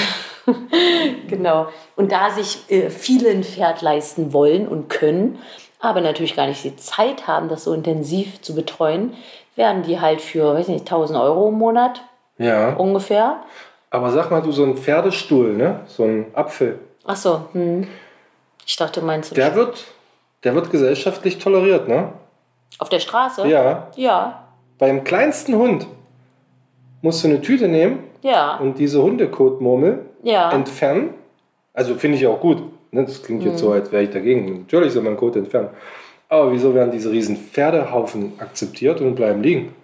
genau. 1.27 1.67
Und 1.95 2.11
da 2.11 2.31
sich 2.31 2.69
äh, 2.69 2.89
viele 2.89 3.29
ein 3.29 3.43
Pferd 3.43 3.83
leisten 3.83 4.33
wollen 4.33 4.67
und 4.67 4.89
können, 4.89 5.37
aber 5.81 6.01
natürlich 6.01 6.35
gar 6.35 6.47
nicht 6.47 6.63
die 6.63 6.75
Zeit 6.75 7.27
haben, 7.27 7.49
das 7.49 7.63
so 7.63 7.73
intensiv 7.73 8.41
zu 8.41 8.55
betreuen, 8.55 9.13
werden 9.55 9.83
die 9.83 9.99
halt 9.99 10.21
für, 10.21 10.53
weiß 10.53 10.67
nicht, 10.69 10.81
1000 10.81 11.19
Euro 11.19 11.49
im 11.49 11.55
Monat 11.55 12.01
Ja, 12.37 12.73
ungefähr. 12.73 13.37
aber 13.89 14.11
sag 14.11 14.31
mal, 14.31 14.41
du 14.41 14.51
so 14.51 14.63
ein 14.63 14.77
Pferdestuhl, 14.77 15.53
ne? 15.53 15.81
So 15.87 16.03
ein 16.03 16.27
Apfel, 16.33 16.79
Ach 17.05 17.15
so, 17.15 17.41
hm. 17.53 17.87
Ich 18.65 18.75
dachte, 18.75 19.01
meinst 19.01 19.31
du 19.31 19.35
der 19.35 19.55
wird, 19.55 19.85
der 20.43 20.53
wird 20.53 20.69
gesellschaftlich 20.69 21.39
toleriert, 21.39 21.87
ne? 21.87 22.13
auf 22.77 22.89
der 22.89 22.99
Straße? 22.99 23.47
Ja. 23.47 23.87
Ja, 23.95 24.43
Beim 24.77 25.03
kleinsten 25.03 25.55
Hund 25.55 25.87
musst 27.01 27.23
du 27.23 27.27
eine 27.27 27.41
Tüte 27.41 27.67
nehmen 27.67 28.03
ja, 28.21 28.57
und 28.57 28.77
diese 28.77 29.01
Hundekotmurmel 29.01 30.05
ja. 30.23 30.51
entfernen. 30.51 31.13
Also 31.73 31.95
finde 31.95 32.17
ich 32.17 32.27
auch 32.27 32.39
gut. 32.39 32.63
Ne? 32.91 33.05
Das 33.05 33.23
klingt 33.23 33.43
jetzt 33.43 33.53
Mhm. 33.53 33.57
so, 33.57 33.71
als 33.71 33.91
wäre 33.91 34.03
ich 34.03 34.09
dagegen. 34.09 34.61
Natürlich 34.61 34.93
soll 34.93 35.03
man 35.03 35.17
Kot 35.17 35.35
entfernen. 35.35 35.69
Aber 36.29 36.51
wieso 36.51 36.73
werden 36.73 36.91
diese 36.91 37.11
riesen 37.11 37.35
Pferdehaufen 37.37 38.33
akzeptiert 38.39 39.01
und 39.01 39.15
bleiben 39.15 39.41
liegen? 39.43 39.75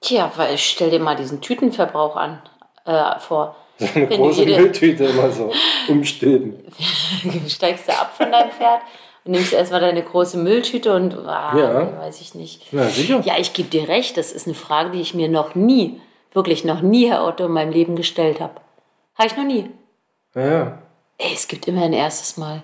Tja, 0.00 0.30
weil 0.36 0.56
stell 0.58 0.90
dir 0.90 1.00
mal 1.00 1.16
diesen 1.16 1.40
Tütenverbrauch 1.40 2.16
an, 2.16 2.40
äh, 2.84 3.18
vor. 3.20 3.56
So 3.78 3.86
eine 3.94 4.08
Wenn 4.10 4.16
große 4.20 4.44
jede- 4.44 4.60
Mülltüte 4.60 5.04
immer 5.04 5.30
so 5.30 5.50
umstülpen. 5.88 6.54
steigst 7.48 7.88
du 7.88 7.92
ab 7.92 8.12
von 8.16 8.30
deinem 8.30 8.50
Pferd 8.50 8.80
und 9.24 9.32
nimmst 9.32 9.52
erstmal 9.52 9.80
deine 9.80 10.02
große 10.02 10.38
Mülltüte 10.38 10.94
und 10.94 11.14
ah, 11.26 11.56
Ja. 11.56 11.98
weiß 12.00 12.20
ich 12.20 12.34
nicht. 12.34 12.66
Na 12.72 12.84
sicher. 12.84 13.20
Ja, 13.24 13.34
ich 13.38 13.52
gebe 13.52 13.68
dir 13.68 13.88
recht, 13.88 14.16
das 14.16 14.32
ist 14.32 14.46
eine 14.46 14.54
Frage, 14.54 14.90
die 14.90 15.00
ich 15.00 15.14
mir 15.14 15.28
noch 15.28 15.54
nie, 15.54 16.00
wirklich 16.32 16.64
noch 16.64 16.82
nie, 16.82 17.08
Herr 17.08 17.24
Otto, 17.24 17.46
in 17.46 17.52
meinem 17.52 17.72
Leben 17.72 17.96
gestellt 17.96 18.40
habe. 18.40 18.54
Habe 19.16 19.28
ich 19.28 19.36
noch 19.36 19.44
nie. 19.44 19.70
Ja, 20.34 20.46
ja. 20.46 20.78
Ey, 21.22 21.32
es 21.34 21.46
gibt 21.48 21.68
immer 21.68 21.82
ein 21.84 21.92
erstes 21.92 22.36
Mal. 22.36 22.62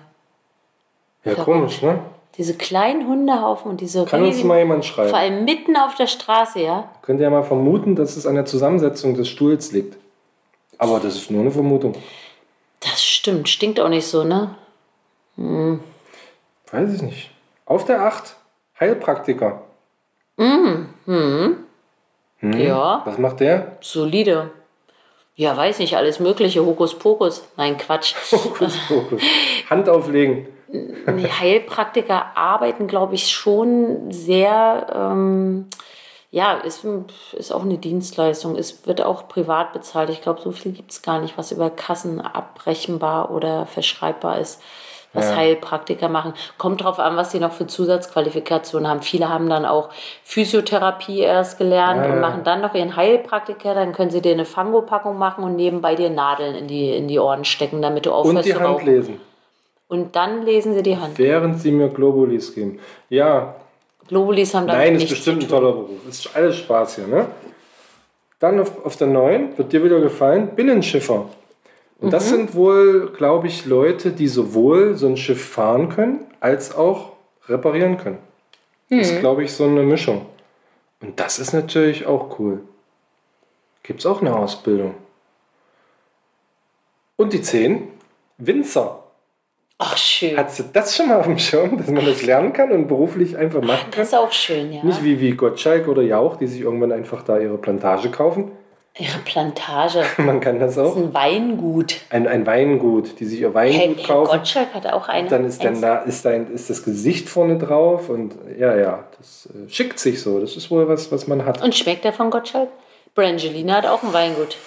Ja, 1.23 1.31
Verrückt. 1.33 1.45
komisch, 1.45 1.81
ne? 1.81 1.99
Diese 2.37 2.55
kleinen 2.55 3.07
Hundehaufen 3.07 3.71
und 3.71 3.81
diese 3.81 4.05
Kann 4.05 4.21
uns 4.21 4.29
riesigen- 4.31 4.47
mal 4.47 4.59
jemand 4.59 4.85
schreiben. 4.85 5.09
vor 5.09 5.19
allem 5.19 5.45
mitten 5.45 5.75
auf 5.75 5.95
der 5.95 6.07
Straße, 6.07 6.59
ja. 6.61 6.89
Könnt 7.01 7.19
ihr 7.19 7.25
ja 7.25 7.29
mal 7.29 7.43
vermuten, 7.43 7.95
dass 7.95 8.15
es 8.17 8.25
an 8.25 8.35
der 8.35 8.45
Zusammensetzung 8.45 9.13
des 9.15 9.27
Stuhls 9.27 9.71
liegt. 9.71 9.97
Aber 10.77 10.99
das 10.99 11.15
ist 11.15 11.29
nur 11.31 11.41
eine 11.41 11.51
Vermutung. 11.51 11.95
Das 12.79 13.03
stimmt, 13.03 13.49
stinkt 13.49 13.79
auch 13.81 13.89
nicht 13.89 14.07
so, 14.07 14.23
ne? 14.23 14.55
Weiß 16.71 16.93
ich 16.93 17.01
nicht. 17.01 17.31
Auf 17.65 17.83
der 17.85 18.01
8, 18.03 18.35
Heilpraktiker. 18.79 19.61
Ja, 22.41 23.01
Was 23.05 23.17
macht 23.17 23.41
der? 23.41 23.77
solide. 23.81 24.51
Ja, 25.39 25.55
weiß 25.55 25.79
nicht, 25.79 25.95
alles 25.95 26.19
mögliche, 26.19 26.65
Hokuspokus. 26.65 27.45
Nein, 27.55 27.77
Quatsch. 27.77 28.13
Fokus. 28.13 28.77
Hand 29.69 29.87
auflegen. 29.87 30.49
Nee, 30.67 31.29
Heilpraktiker 31.29 32.35
arbeiten, 32.35 32.87
glaube 32.87 33.15
ich, 33.15 33.29
schon 33.29 34.11
sehr, 34.11 34.87
ähm, 34.93 35.67
ja, 36.29 36.55
ist, 36.55 36.85
ist 37.31 37.53
auch 37.53 37.63
eine 37.63 37.77
Dienstleistung. 37.77 38.57
Es 38.57 38.85
wird 38.85 39.01
auch 39.01 39.29
privat 39.29 39.71
bezahlt. 39.71 40.09
Ich 40.09 40.21
glaube, 40.21 40.41
so 40.41 40.51
viel 40.51 40.73
gibt 40.73 40.91
es 40.91 41.03
gar 41.03 41.21
nicht, 41.21 41.37
was 41.37 41.53
über 41.53 41.69
Kassen 41.69 42.19
abrechenbar 42.19 43.31
oder 43.31 43.65
verschreibbar 43.65 44.39
ist, 44.39 44.61
was 45.13 45.29
Ja. 45.29 45.37
Heilpraktiker 45.37 46.09
machen. 46.09 46.33
Kommt 46.57 46.83
drauf 46.83 46.99
an, 46.99 47.17
was 47.17 47.31
sie 47.31 47.39
noch 47.39 47.51
für 47.51 47.67
Zusatzqualifikationen 47.67 48.87
haben. 48.87 49.01
Viele 49.01 49.29
haben 49.29 49.49
dann 49.49 49.65
auch 49.65 49.89
Physiotherapie 50.23 51.19
erst 51.19 51.57
gelernt 51.57 52.05
Ja, 52.05 52.13
und 52.13 52.19
machen 52.19 52.43
dann 52.43 52.61
noch 52.61 52.75
ihren 52.75 52.95
Heilpraktiker. 52.95 53.73
Dann 53.73 53.91
können 53.93 54.11
sie 54.11 54.21
dir 54.21 54.33
eine 54.33 54.45
Fangopackung 54.45 55.17
machen 55.17 55.43
und 55.43 55.55
nebenbei 55.55 55.95
dir 55.95 56.09
Nadeln 56.09 56.55
in 56.55 56.67
die, 56.67 56.91
in 56.95 57.07
die 57.07 57.19
Ohren 57.19 57.45
stecken, 57.45 57.81
damit 57.81 58.05
du 58.05 58.11
Und 58.11 58.15
aufhörst 58.15 58.47
die 58.47 58.53
zu 58.53 58.59
Hand 58.59 58.83
lesen. 58.83 59.21
Und 59.87 60.15
dann 60.15 60.43
lesen 60.43 60.75
sie 60.75 60.83
die 60.83 60.97
Hand. 60.97 61.17
Während 61.17 61.59
sie 61.59 61.71
mir 61.71 61.89
Globulis 61.89 62.53
geben. 62.53 62.79
Ja, 63.09 63.55
Globulis 64.07 64.53
haben 64.53 64.67
damit 64.67 64.85
nein, 64.85 64.95
ist 64.95 65.09
bestimmt 65.09 65.43
ein 65.43 65.49
toller 65.49 65.71
Beruf. 65.71 66.07
Ist 66.07 66.35
alles 66.35 66.57
Spaß 66.57 66.95
hier, 66.95 67.07
ne? 67.07 67.27
Dann 68.39 68.59
auf, 68.59 68.85
auf 68.85 68.95
der 68.95 69.07
9, 69.07 69.57
wird 69.57 69.71
dir 69.71 69.83
wieder 69.83 69.99
gefallen, 69.99 70.49
Binnenschiffer. 70.55 71.25
Und 71.99 72.13
das 72.13 72.29
sind 72.29 72.55
wohl, 72.55 73.11
glaube 73.11 73.47
ich, 73.47 73.65
Leute, 73.65 74.11
die 74.11 74.27
sowohl 74.27 74.95
so 74.95 75.07
ein 75.07 75.17
Schiff 75.17 75.43
fahren 75.49 75.89
können, 75.89 76.25
als 76.39 76.73
auch 76.75 77.13
reparieren 77.47 77.97
können. 77.97 78.19
Das 78.89 79.11
ist, 79.11 79.19
glaube 79.19 79.43
ich, 79.43 79.51
so 79.53 79.65
eine 79.65 79.83
Mischung. 79.83 80.25
Und 81.01 81.19
das 81.19 81.39
ist 81.39 81.53
natürlich 81.53 82.05
auch 82.05 82.39
cool. 82.39 82.61
Gibt 83.83 83.99
es 83.99 84.05
auch 84.05 84.21
eine 84.21 84.35
Ausbildung. 84.35 84.95
Und 87.17 87.33
die 87.33 87.41
10, 87.41 87.87
Winzer. 88.37 89.03
Ach, 89.77 89.97
schön. 89.97 90.37
Hast 90.37 90.59
du 90.59 90.63
das 90.71 90.95
schon 90.95 91.07
mal 91.07 91.19
auf 91.19 91.25
dem 91.25 91.37
Schirm, 91.37 91.77
dass 91.77 91.87
man 91.87 92.05
das 92.05 92.21
lernen 92.21 92.53
kann 92.53 92.71
und 92.71 92.87
beruflich 92.87 93.37
einfach 93.37 93.61
machen 93.61 93.91
kann? 93.91 93.99
Das 93.99 94.09
ist 94.09 94.13
auch 94.13 94.31
schön, 94.31 94.71
ja. 94.73 94.83
Nicht 94.83 95.03
wie, 95.03 95.19
wie 95.19 95.31
Gottschalk 95.31 95.87
oder 95.87 96.01
Jauch, 96.01 96.37
die 96.37 96.47
sich 96.47 96.61
irgendwann 96.61 96.91
einfach 96.91 97.23
da 97.23 97.39
ihre 97.39 97.57
Plantage 97.57 98.09
kaufen. 98.09 98.51
Ihre 98.99 99.19
Plantage. 99.19 100.03
Man 100.17 100.39
kann 100.39 100.59
das 100.59 100.75
Das 100.75 100.85
auch. 100.85 100.95
ist 100.95 101.03
ein 101.03 101.13
Weingut. 101.13 102.01
Ein, 102.09 102.27
ein 102.27 102.45
Weingut, 102.45 103.19
die 103.19 103.25
sich 103.25 103.39
ihr 103.41 103.53
Weingut 103.53 103.79
Herr, 103.79 103.87
Herr 103.95 104.05
kaufen. 104.15 104.31
Gottschalk 104.31 104.73
hat 104.73 104.87
auch 104.87 105.07
eine. 105.07 105.29
Dann 105.29 105.45
ist 105.45 105.63
dann 105.63 105.81
da 105.81 105.99
ist, 105.99 106.25
ein, 106.27 106.51
ist 106.53 106.69
das 106.69 106.83
Gesicht 106.83 107.29
vorne 107.29 107.57
drauf 107.57 108.09
und 108.09 108.35
ja, 108.57 108.75
ja, 108.75 109.05
das 109.17 109.47
äh, 109.53 109.69
schickt 109.69 109.99
sich 109.99 110.21
so. 110.21 110.39
Das 110.39 110.55
ist 110.55 110.69
wohl 110.69 110.87
was, 110.87 111.11
was 111.11 111.27
man 111.27 111.45
hat. 111.45 111.61
Und 111.63 111.75
schmeckt 111.75 112.03
der 112.03 112.13
von 112.13 112.29
Gottschalk? 112.29 112.69
Brangelina 113.15 113.75
hat 113.77 113.85
auch 113.85 114.03
ein 114.03 114.13
Weingut. 114.13 114.57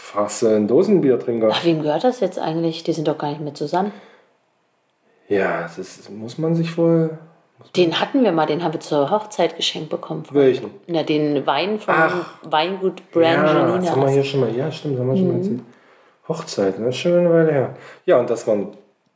Du 0.40 0.46
einen 0.48 0.66
Dosenbiertrinker? 0.66 1.48
Ach, 1.52 1.64
wem 1.64 1.82
gehört 1.82 2.04
das 2.04 2.20
jetzt 2.20 2.38
eigentlich? 2.38 2.82
Die 2.82 2.92
sind 2.92 3.08
doch 3.08 3.16
gar 3.18 3.30
nicht 3.30 3.40
mehr 3.40 3.54
zusammen. 3.54 3.92
Ja, 5.28 5.70
das 5.76 6.08
muss 6.10 6.38
man 6.38 6.54
sich 6.54 6.76
wohl. 6.76 7.18
Den 7.76 8.00
hatten 8.00 8.22
wir 8.24 8.32
mal, 8.32 8.46
den 8.46 8.62
haben 8.62 8.72
wir 8.72 8.80
zur 8.80 9.10
Hochzeit 9.10 9.56
geschenkt 9.56 9.88
bekommen. 9.90 10.24
Welchen? 10.30 10.70
Na, 10.86 11.02
den 11.02 11.46
Wein 11.46 11.78
vom 11.80 11.94
Ach. 11.96 12.30
Weingut 12.42 13.00
Ja, 13.00 13.04
das 13.42 13.52
Brangelina. 13.52 13.90
haben 13.90 14.02
wir 14.02 14.08
hier 14.10 14.24
schon 14.24 14.40
mal. 14.40 14.54
Ja, 14.54 14.70
stimmt, 14.72 14.98
haben 14.98 15.08
wir 15.08 15.16
schon 15.16 15.28
mal 15.28 15.36
erzählt. 15.38 15.60
Hochzeit, 16.28 16.78
ne? 16.78 16.92
Schön 16.92 17.28
Weile 17.30 17.52
her. 17.52 17.76
Ja, 18.06 18.18
und 18.18 18.28
das 18.30 18.46
waren 18.46 18.68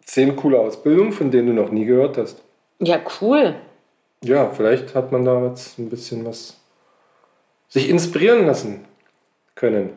zehn 0.05 0.35
coole 0.37 0.59
Ausbildungen, 0.59 1.13
von 1.13 1.31
denen 1.31 1.49
du 1.49 1.63
noch 1.63 1.71
nie 1.71 1.85
gehört 1.85 2.17
hast. 2.19 2.43
ja, 2.81 2.99
cool. 3.21 3.55
Ja, 4.25 4.49
vielleicht 4.51 4.95
hat 4.95 5.13
man 5.13 5.25
da 5.25 5.45
jetzt 5.47 5.79
ein 5.79 5.91
bisschen 5.91 6.25
was 6.25 6.59
sich 7.69 7.89
inspirieren 7.91 8.47
lassen 8.47 8.85
können. 9.55 9.91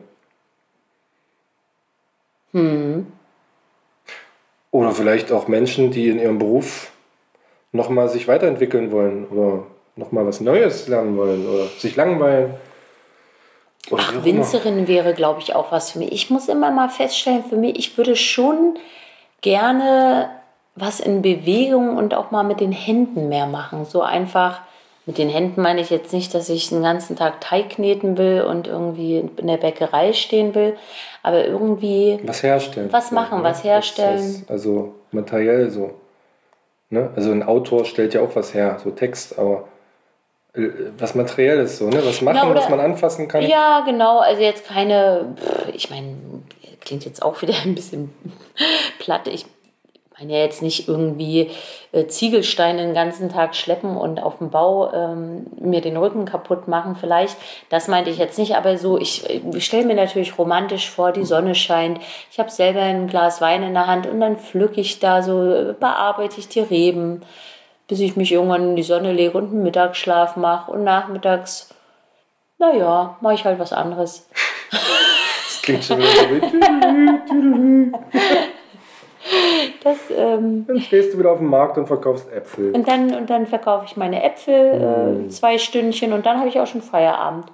Oder 4.70 4.92
vielleicht 4.92 5.32
auch 5.32 5.48
Menschen, 5.48 5.90
die 5.90 6.08
in 6.08 6.18
ihrem 6.18 6.38
Beruf 6.38 6.89
nochmal 7.72 8.08
sich 8.08 8.28
weiterentwickeln 8.28 8.90
wollen 8.92 9.26
oder 9.28 9.64
nochmal 9.96 10.26
was 10.26 10.40
Neues 10.40 10.88
lernen 10.88 11.16
wollen 11.16 11.48
oder 11.48 11.66
sich 11.78 11.96
langweilen. 11.96 12.54
Oder 13.90 14.02
Ach. 14.06 14.24
Winzerin 14.24 14.86
wäre, 14.88 15.14
glaube 15.14 15.40
ich, 15.40 15.54
auch 15.54 15.72
was 15.72 15.92
für 15.92 15.98
mich. 15.98 16.12
Ich 16.12 16.30
muss 16.30 16.48
immer 16.48 16.70
mal 16.70 16.88
feststellen, 16.88 17.44
für 17.48 17.56
mich, 17.56 17.78
ich 17.78 17.96
würde 17.96 18.16
schon 18.16 18.76
gerne 19.40 20.30
was 20.76 21.00
in 21.00 21.22
Bewegung 21.22 21.96
und 21.96 22.14
auch 22.14 22.30
mal 22.30 22.44
mit 22.44 22.60
den 22.60 22.72
Händen 22.72 23.28
mehr 23.28 23.46
machen. 23.46 23.84
So 23.84 24.02
einfach, 24.02 24.60
mit 25.06 25.18
den 25.18 25.28
Händen 25.28 25.60
meine 25.62 25.80
ich 25.80 25.90
jetzt 25.90 26.12
nicht, 26.12 26.34
dass 26.34 26.48
ich 26.48 26.68
den 26.68 26.82
ganzen 26.82 27.16
Tag 27.16 27.40
Teig 27.40 27.70
kneten 27.70 28.16
will 28.16 28.42
und 28.42 28.66
irgendwie 28.66 29.18
in 29.36 29.46
der 29.46 29.56
Bäckerei 29.56 30.12
stehen 30.12 30.54
will, 30.54 30.76
aber 31.22 31.44
irgendwie 31.46 32.20
Was 32.24 32.42
herstellen. 32.42 32.88
Was 32.92 33.10
machen, 33.10 33.42
was 33.42 33.64
herstellen. 33.64 34.44
Was, 34.46 34.50
also 34.50 34.94
materiell 35.10 35.70
so. 35.70 35.90
Ne? 36.90 37.10
Also 37.16 37.30
ein 37.30 37.42
Autor 37.42 37.84
stellt 37.84 38.14
ja 38.14 38.20
auch 38.20 38.34
was 38.34 38.52
her, 38.54 38.78
so 38.82 38.90
Text, 38.90 39.38
aber 39.38 39.68
äh, 40.54 40.68
was 40.98 41.14
materielles 41.14 41.78
so, 41.78 41.88
ne? 41.88 42.00
Was 42.04 42.20
machen, 42.20 42.36
Ja, 42.36 42.50
oder- 42.50 42.60
was 42.60 42.68
man 42.68 42.80
anfassen 42.80 43.28
kann. 43.28 43.42
Ja, 43.42 43.80
genau. 43.86 44.18
Also 44.18 44.42
jetzt 44.42 44.66
keine, 44.66 45.36
ich 45.72 45.88
meine, 45.90 46.16
klingt 46.80 47.04
jetzt 47.04 47.22
auch 47.22 47.40
wieder 47.42 47.54
ein 47.64 47.74
bisschen 47.74 48.12
platt. 48.98 49.28
Ich 49.28 49.46
meine 50.20 50.34
ja 50.34 50.38
jetzt 50.38 50.62
nicht 50.62 50.86
irgendwie 50.86 51.50
äh, 51.92 52.06
Ziegelsteine 52.06 52.82
den 52.82 52.94
ganzen 52.94 53.30
Tag 53.30 53.56
schleppen 53.56 53.96
und 53.96 54.22
auf 54.22 54.38
dem 54.38 54.50
Bau 54.50 54.92
ähm, 54.92 55.46
mir 55.58 55.80
den 55.80 55.96
Rücken 55.96 56.26
kaputt 56.26 56.68
machen 56.68 56.94
vielleicht. 56.94 57.36
Das 57.70 57.88
meinte 57.88 58.10
ich 58.10 58.18
jetzt 58.18 58.38
nicht, 58.38 58.54
aber 58.54 58.76
so, 58.76 58.98
ich, 58.98 59.24
ich 59.28 59.64
stelle 59.64 59.86
mir 59.86 59.94
natürlich 59.94 60.38
romantisch 60.38 60.90
vor, 60.90 61.12
die 61.12 61.24
Sonne 61.24 61.54
scheint. 61.54 62.00
Ich 62.30 62.38
habe 62.38 62.50
selber 62.50 62.82
ein 62.82 63.06
Glas 63.06 63.40
Wein 63.40 63.62
in 63.62 63.74
der 63.74 63.86
Hand 63.86 64.06
und 64.06 64.20
dann 64.20 64.36
pflücke 64.36 64.80
ich 64.80 64.98
da 64.98 65.22
so, 65.22 65.52
äh, 65.52 65.74
bearbeite 65.78 66.38
ich 66.38 66.48
die 66.48 66.60
Reben, 66.60 67.22
bis 67.88 68.00
ich 68.00 68.14
mich 68.16 68.30
irgendwann 68.30 68.70
in 68.70 68.76
die 68.76 68.82
Sonne 68.82 69.12
lege 69.12 69.38
und 69.38 69.50
einen 69.50 69.62
Mittagsschlaf 69.62 70.36
mache 70.36 70.70
und 70.70 70.84
nachmittags 70.84 71.74
naja, 72.58 73.16
mache 73.22 73.34
ich 73.34 73.44
halt 73.46 73.58
was 73.58 73.72
anderes. 73.72 74.28
Das 74.70 75.62
klingt 75.62 75.82
schon 75.82 76.00
so 76.02 76.06
wie. 76.06 77.92
Das, 79.84 79.98
ähm, 80.10 80.66
Dann 80.66 80.80
stehst 80.80 81.12
du 81.12 81.18
wieder 81.18 81.32
auf 81.32 81.38
dem 81.38 81.48
Markt 81.48 81.76
und 81.76 81.86
verkaufst 81.86 82.32
Äpfel. 82.32 82.72
und, 82.72 82.88
dann, 82.88 83.14
und 83.14 83.28
dann 83.28 83.46
verkaufe 83.46 83.84
ich 83.86 83.96
meine 83.96 84.22
Äpfel, 84.22 85.24
äh, 85.26 85.28
zwei 85.28 85.58
Stündchen 85.58 86.12
und 86.12 86.24
dann 86.26 86.38
habe 86.38 86.48
ich 86.48 86.58
auch 86.58 86.66
schon 86.66 86.82
Feierabend. 86.82 87.46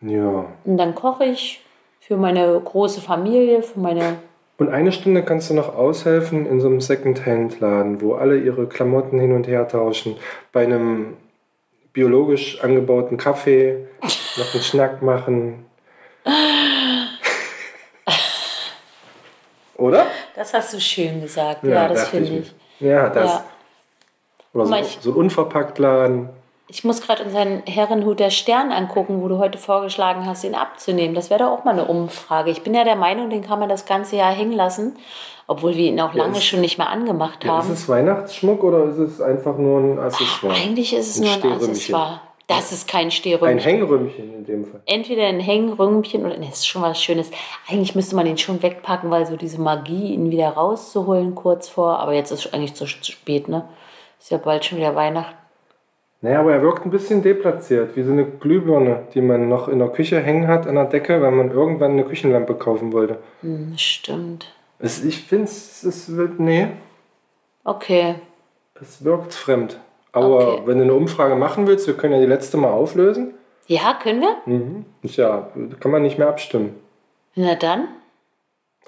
Ja. 0.00 0.46
Und 0.64 0.76
dann 0.76 0.94
koche 0.94 1.24
ich 1.24 1.64
für 2.00 2.16
meine 2.16 2.60
große 2.64 3.00
Familie, 3.00 3.62
für 3.62 3.80
meine. 3.80 4.18
Und 4.58 4.70
eine 4.70 4.92
Stunde 4.92 5.22
kannst 5.22 5.50
du 5.50 5.54
noch 5.54 5.74
aushelfen 5.74 6.46
in 6.46 6.60
so 6.60 6.68
einem 6.68 6.80
Secondhand-Laden, 6.80 8.00
wo 8.00 8.14
alle 8.14 8.38
ihre 8.38 8.66
Klamotten 8.66 9.18
hin 9.20 9.32
und 9.32 9.46
her 9.46 9.68
tauschen. 9.68 10.16
Bei 10.52 10.64
einem 10.64 11.16
biologisch 11.92 12.62
angebauten 12.62 13.16
Kaffee 13.16 13.86
noch 14.02 14.54
einen 14.54 14.62
Schnack 14.62 15.02
machen. 15.02 15.66
Oder? 19.76 20.06
Das 20.38 20.54
hast 20.54 20.72
du 20.72 20.80
schön 20.80 21.20
gesagt. 21.20 21.64
Ja, 21.64 21.88
das 21.88 21.98
dachte 22.04 22.10
finde 22.16 22.30
mir. 22.32 22.38
ich. 22.40 22.54
Ja, 22.80 23.08
das. 23.10 23.30
Ja. 23.32 23.44
Oder 24.54 24.66
so, 24.66 24.74
ich- 24.76 24.98
so 25.00 25.10
ein 25.10 25.16
Unverpackt-Laden. 25.16 26.28
Ich 26.70 26.84
muss 26.84 27.00
gerade 27.00 27.24
unseren 27.24 27.62
Herrenhut 27.66 28.20
der 28.20 28.28
Stern 28.30 28.72
angucken, 28.72 29.22
wo 29.22 29.28
du 29.28 29.38
heute 29.38 29.56
vorgeschlagen 29.58 30.26
hast, 30.26 30.44
ihn 30.44 30.54
abzunehmen. 30.54 31.14
Das 31.14 31.30
wäre 31.30 31.40
doch 31.40 31.50
auch 31.50 31.64
mal 31.64 31.70
eine 31.72 31.86
Umfrage. 31.86 32.50
Ich 32.50 32.62
bin 32.62 32.74
ja 32.74 32.84
der 32.84 32.94
Meinung, 32.96 33.30
den 33.30 33.42
kann 33.42 33.58
man 33.58 33.68
das 33.70 33.86
ganze 33.86 34.16
Jahr 34.16 34.32
hängen 34.32 34.52
lassen, 34.52 34.96
obwohl 35.46 35.74
wir 35.76 35.86
ihn 35.86 35.98
auch 36.00 36.12
lange 36.12 36.36
ist- 36.36 36.44
schon 36.44 36.60
nicht 36.60 36.76
mehr 36.76 36.90
angemacht 36.90 37.42
Ja, 37.44 37.58
ist 37.58 37.64
haben. 37.64 37.72
es 37.72 37.88
Weihnachtsschmuck 37.88 38.62
oder 38.62 38.84
ist 38.84 38.98
es 38.98 39.20
einfach 39.20 39.56
nur 39.56 39.80
ein 39.80 39.98
Accessoire? 39.98 40.54
Eigentlich 40.54 40.94
ist 40.94 41.16
es 41.16 41.20
Ein 41.22 41.40
nur 41.40 41.52
ein. 41.52 41.56
Accessoire. 41.56 42.20
Das 42.48 42.72
ist 42.72 42.88
kein 42.88 43.04
Ein 43.06 43.10
Stehrümpchen. 43.10 43.58
Hängrümpchen 43.60 44.34
in 44.34 44.44
dem 44.46 44.64
Fall. 44.64 44.80
Entweder 44.86 45.26
ein 45.26 45.38
Hängrümpchen 45.38 46.24
oder 46.24 46.36
das 46.38 46.48
ist 46.60 46.66
schon 46.66 46.80
was 46.82 47.00
Schönes. 47.00 47.30
Eigentlich 47.68 47.94
müsste 47.94 48.16
man 48.16 48.26
ihn 48.26 48.38
schon 48.38 48.62
wegpacken, 48.62 49.10
weil 49.10 49.26
so 49.26 49.36
diese 49.36 49.60
Magie, 49.60 50.14
ihn 50.14 50.30
wieder 50.30 50.48
rauszuholen 50.48 51.34
kurz 51.34 51.68
vor. 51.68 52.00
Aber 52.00 52.14
jetzt 52.14 52.30
ist 52.32 52.52
eigentlich 52.54 52.74
zu 52.74 52.86
zu 52.86 53.12
spät, 53.12 53.48
ne? 53.48 53.68
Ist 54.18 54.30
ja 54.30 54.38
bald 54.38 54.64
schon 54.64 54.78
wieder 54.78 54.96
Weihnachten. 54.96 55.36
Naja, 56.22 56.40
aber 56.40 56.52
er 56.54 56.62
wirkt 56.62 56.84
ein 56.84 56.90
bisschen 56.90 57.22
deplatziert, 57.22 57.94
wie 57.96 58.02
so 58.02 58.10
eine 58.10 58.24
Glühbirne, 58.24 59.06
die 59.14 59.20
man 59.20 59.48
noch 59.48 59.68
in 59.68 59.78
der 59.78 59.88
Küche 59.88 60.18
hängen 60.20 60.48
hat 60.48 60.66
an 60.66 60.74
der 60.74 60.86
Decke, 60.86 61.20
weil 61.22 61.30
man 61.30 61.52
irgendwann 61.52 61.92
eine 61.92 62.04
Küchenlampe 62.04 62.54
kaufen 62.54 62.92
wollte. 62.92 63.18
Hm, 63.42 63.74
stimmt. 63.76 64.52
Es, 64.80 65.04
ich 65.04 65.22
finde 65.22 65.44
es, 65.44 65.84
es 65.84 66.16
wird, 66.16 66.40
nee, 66.40 66.68
Okay. 67.62 68.14
es 68.80 69.04
wirkt 69.04 69.34
fremd. 69.34 69.78
Aber 70.24 70.48
Okay. 70.54 70.62
wenn 70.66 70.78
du 70.78 70.84
eine 70.84 70.94
Umfrage 70.94 71.34
machen 71.36 71.66
willst, 71.66 71.86
wir 71.86 71.94
können 71.96 72.14
ja 72.14 72.20
die 72.20 72.26
letzte 72.26 72.56
mal 72.56 72.70
auflösen. 72.70 73.34
Ja, 73.66 73.94
können 74.02 74.20
wir? 74.22 74.36
Mhm. 74.46 74.84
Ja, 75.02 75.48
kann 75.80 75.90
man 75.90 76.02
nicht 76.02 76.18
mehr 76.18 76.28
abstimmen. 76.28 76.74
Na 77.34 77.54
dann. 77.54 77.88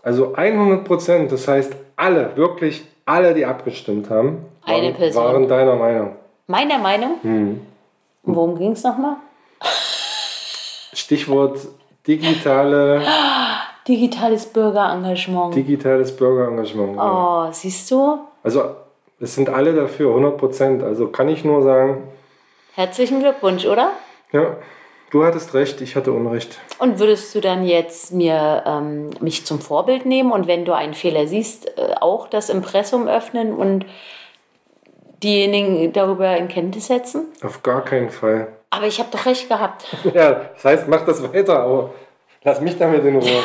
Also 0.02 0.34
100 0.34 0.84
Prozent, 0.84 1.30
das 1.32 1.46
heißt 1.46 1.74
alle, 1.96 2.34
wirklich 2.36 2.84
alle, 3.04 3.34
die 3.34 3.44
abgestimmt 3.44 4.08
haben, 4.08 4.46
waren, 4.66 5.14
waren 5.14 5.48
deiner 5.48 5.76
Meinung. 5.76 6.16
Meiner 6.46 6.78
Meinung. 6.78 7.16
Mhm. 7.22 7.60
Worum 8.22 8.56
ging 8.58 8.72
es 8.72 8.82
nochmal? 8.82 9.16
Stichwort 10.92 11.58
digitale, 12.06 13.02
Digitales 13.86 14.46
Bürgerengagement. 14.46 15.54
digitales 15.54 16.14
Bürgerengagement. 16.16 16.98
oh, 16.98 17.48
siehst 17.52 17.90
du? 17.90 18.18
Also 18.42 18.62
es 19.20 19.34
sind 19.34 19.48
alle 19.50 19.74
dafür, 19.74 20.08
100 20.08 20.36
Prozent. 20.38 20.82
Also 20.82 21.08
kann 21.08 21.28
ich 21.28 21.44
nur 21.44 21.62
sagen, 21.62 22.08
Herzlichen 22.74 23.20
Glückwunsch, 23.20 23.66
oder? 23.66 23.90
ja, 24.32 24.56
du 25.10 25.24
hattest 25.24 25.54
recht, 25.54 25.80
ich 25.80 25.96
hatte 25.96 26.12
Unrecht. 26.12 26.58
Und 26.78 26.98
würdest 27.00 27.34
du 27.34 27.40
dann 27.40 27.64
jetzt 27.64 28.12
mir 28.12 28.62
ähm, 28.64 29.10
mich 29.20 29.44
zum 29.44 29.60
Vorbild 29.60 30.06
nehmen 30.06 30.30
und 30.32 30.46
wenn 30.46 30.64
du 30.64 30.72
einen 30.72 30.94
Fehler 30.94 31.26
siehst, 31.26 31.66
äh, 31.78 31.94
auch 32.00 32.28
das 32.28 32.48
Impressum 32.48 33.08
öffnen 33.08 33.52
und 33.52 33.84
diejenigen 35.22 35.92
darüber 35.92 36.36
in 36.36 36.48
Kenntnis 36.48 36.86
setzen? 36.86 37.26
Auf 37.42 37.62
gar 37.62 37.84
keinen 37.84 38.10
Fall. 38.10 38.48
Aber 38.70 38.86
ich 38.86 38.98
habe 39.00 39.10
doch 39.10 39.26
recht 39.26 39.48
gehabt. 39.48 39.84
Ja, 40.14 40.46
das 40.54 40.64
heißt, 40.64 40.88
mach 40.88 41.04
das 41.04 41.22
weiter, 41.32 41.58
aber 41.60 41.90
lass 42.44 42.60
mich 42.60 42.78
damit 42.78 43.04
in 43.04 43.16
Ruhe. 43.16 43.28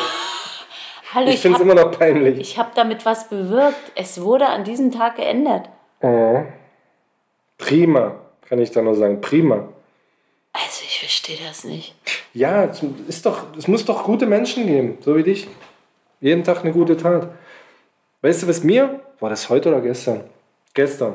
Hallo, 1.16 1.28
Ich 1.28 1.36
ich, 1.36 1.40
finde 1.40 1.56
es 1.56 1.60
habe 1.62 1.72
immer 1.72 1.82
noch 1.82 1.98
peinlich. 1.98 2.38
ich 2.38 2.58
hab 2.58 2.74
damit 2.74 3.06
was 3.06 3.30
bewirkt. 3.30 3.92
Es 3.94 4.20
wurde 4.20 4.48
an 4.48 4.64
diesem 4.64 4.92
Tag 4.92 5.16
geändert. 5.16 5.70
Oh. 6.02 6.42
Prima, 7.56 8.16
kann 8.46 8.58
ich 8.58 8.70
da 8.70 8.82
nur 8.82 8.94
sagen. 8.94 9.22
Prima. 9.22 9.66
Also 10.52 10.82
ich 10.84 10.98
verstehe 10.98 11.38
das 11.48 11.64
nicht. 11.64 11.94
Ja, 12.34 12.64
es, 12.64 12.82
ist 13.08 13.24
doch, 13.24 13.46
es 13.56 13.66
muss 13.66 13.86
doch 13.86 14.04
gute 14.04 14.26
Menschen 14.26 14.66
geben, 14.66 14.98
so 15.00 15.16
wie 15.16 15.22
dich. 15.22 15.48
Jeden 16.20 16.44
Tag 16.44 16.60
eine 16.62 16.72
gute 16.72 16.98
Tat. 16.98 17.30
Weißt 18.20 18.42
du, 18.42 18.48
was 18.48 18.62
mir, 18.62 19.00
war 19.18 19.30
das 19.30 19.48
heute 19.48 19.70
oder 19.70 19.80
gestern? 19.80 20.24
Gestern. 20.74 21.14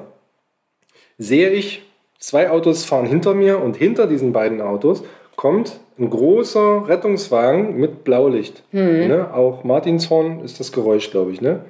Sehe 1.20 1.52
ich, 1.52 1.84
zwei 2.18 2.50
Autos 2.50 2.86
fahren 2.86 3.06
hinter 3.06 3.36
mir 3.36 3.62
und 3.62 3.78
hinter 3.78 4.08
diesen 4.08 4.34
beiden 4.34 4.62
Autos 4.62 5.04
kommt 5.36 5.80
ein 5.98 6.10
großer 6.10 6.88
Rettungswagen 6.88 7.78
mit 7.78 8.04
Blaulicht. 8.04 8.64
Ne? 9.08 9.34
Auch 9.34 9.64
Martinshorn 9.64 10.42
ist 10.42 10.60
das 10.60 10.72
Geräusch, 10.72 11.12
glaube 11.12 11.32
ich. 11.32 11.42
Ne? 11.42 11.66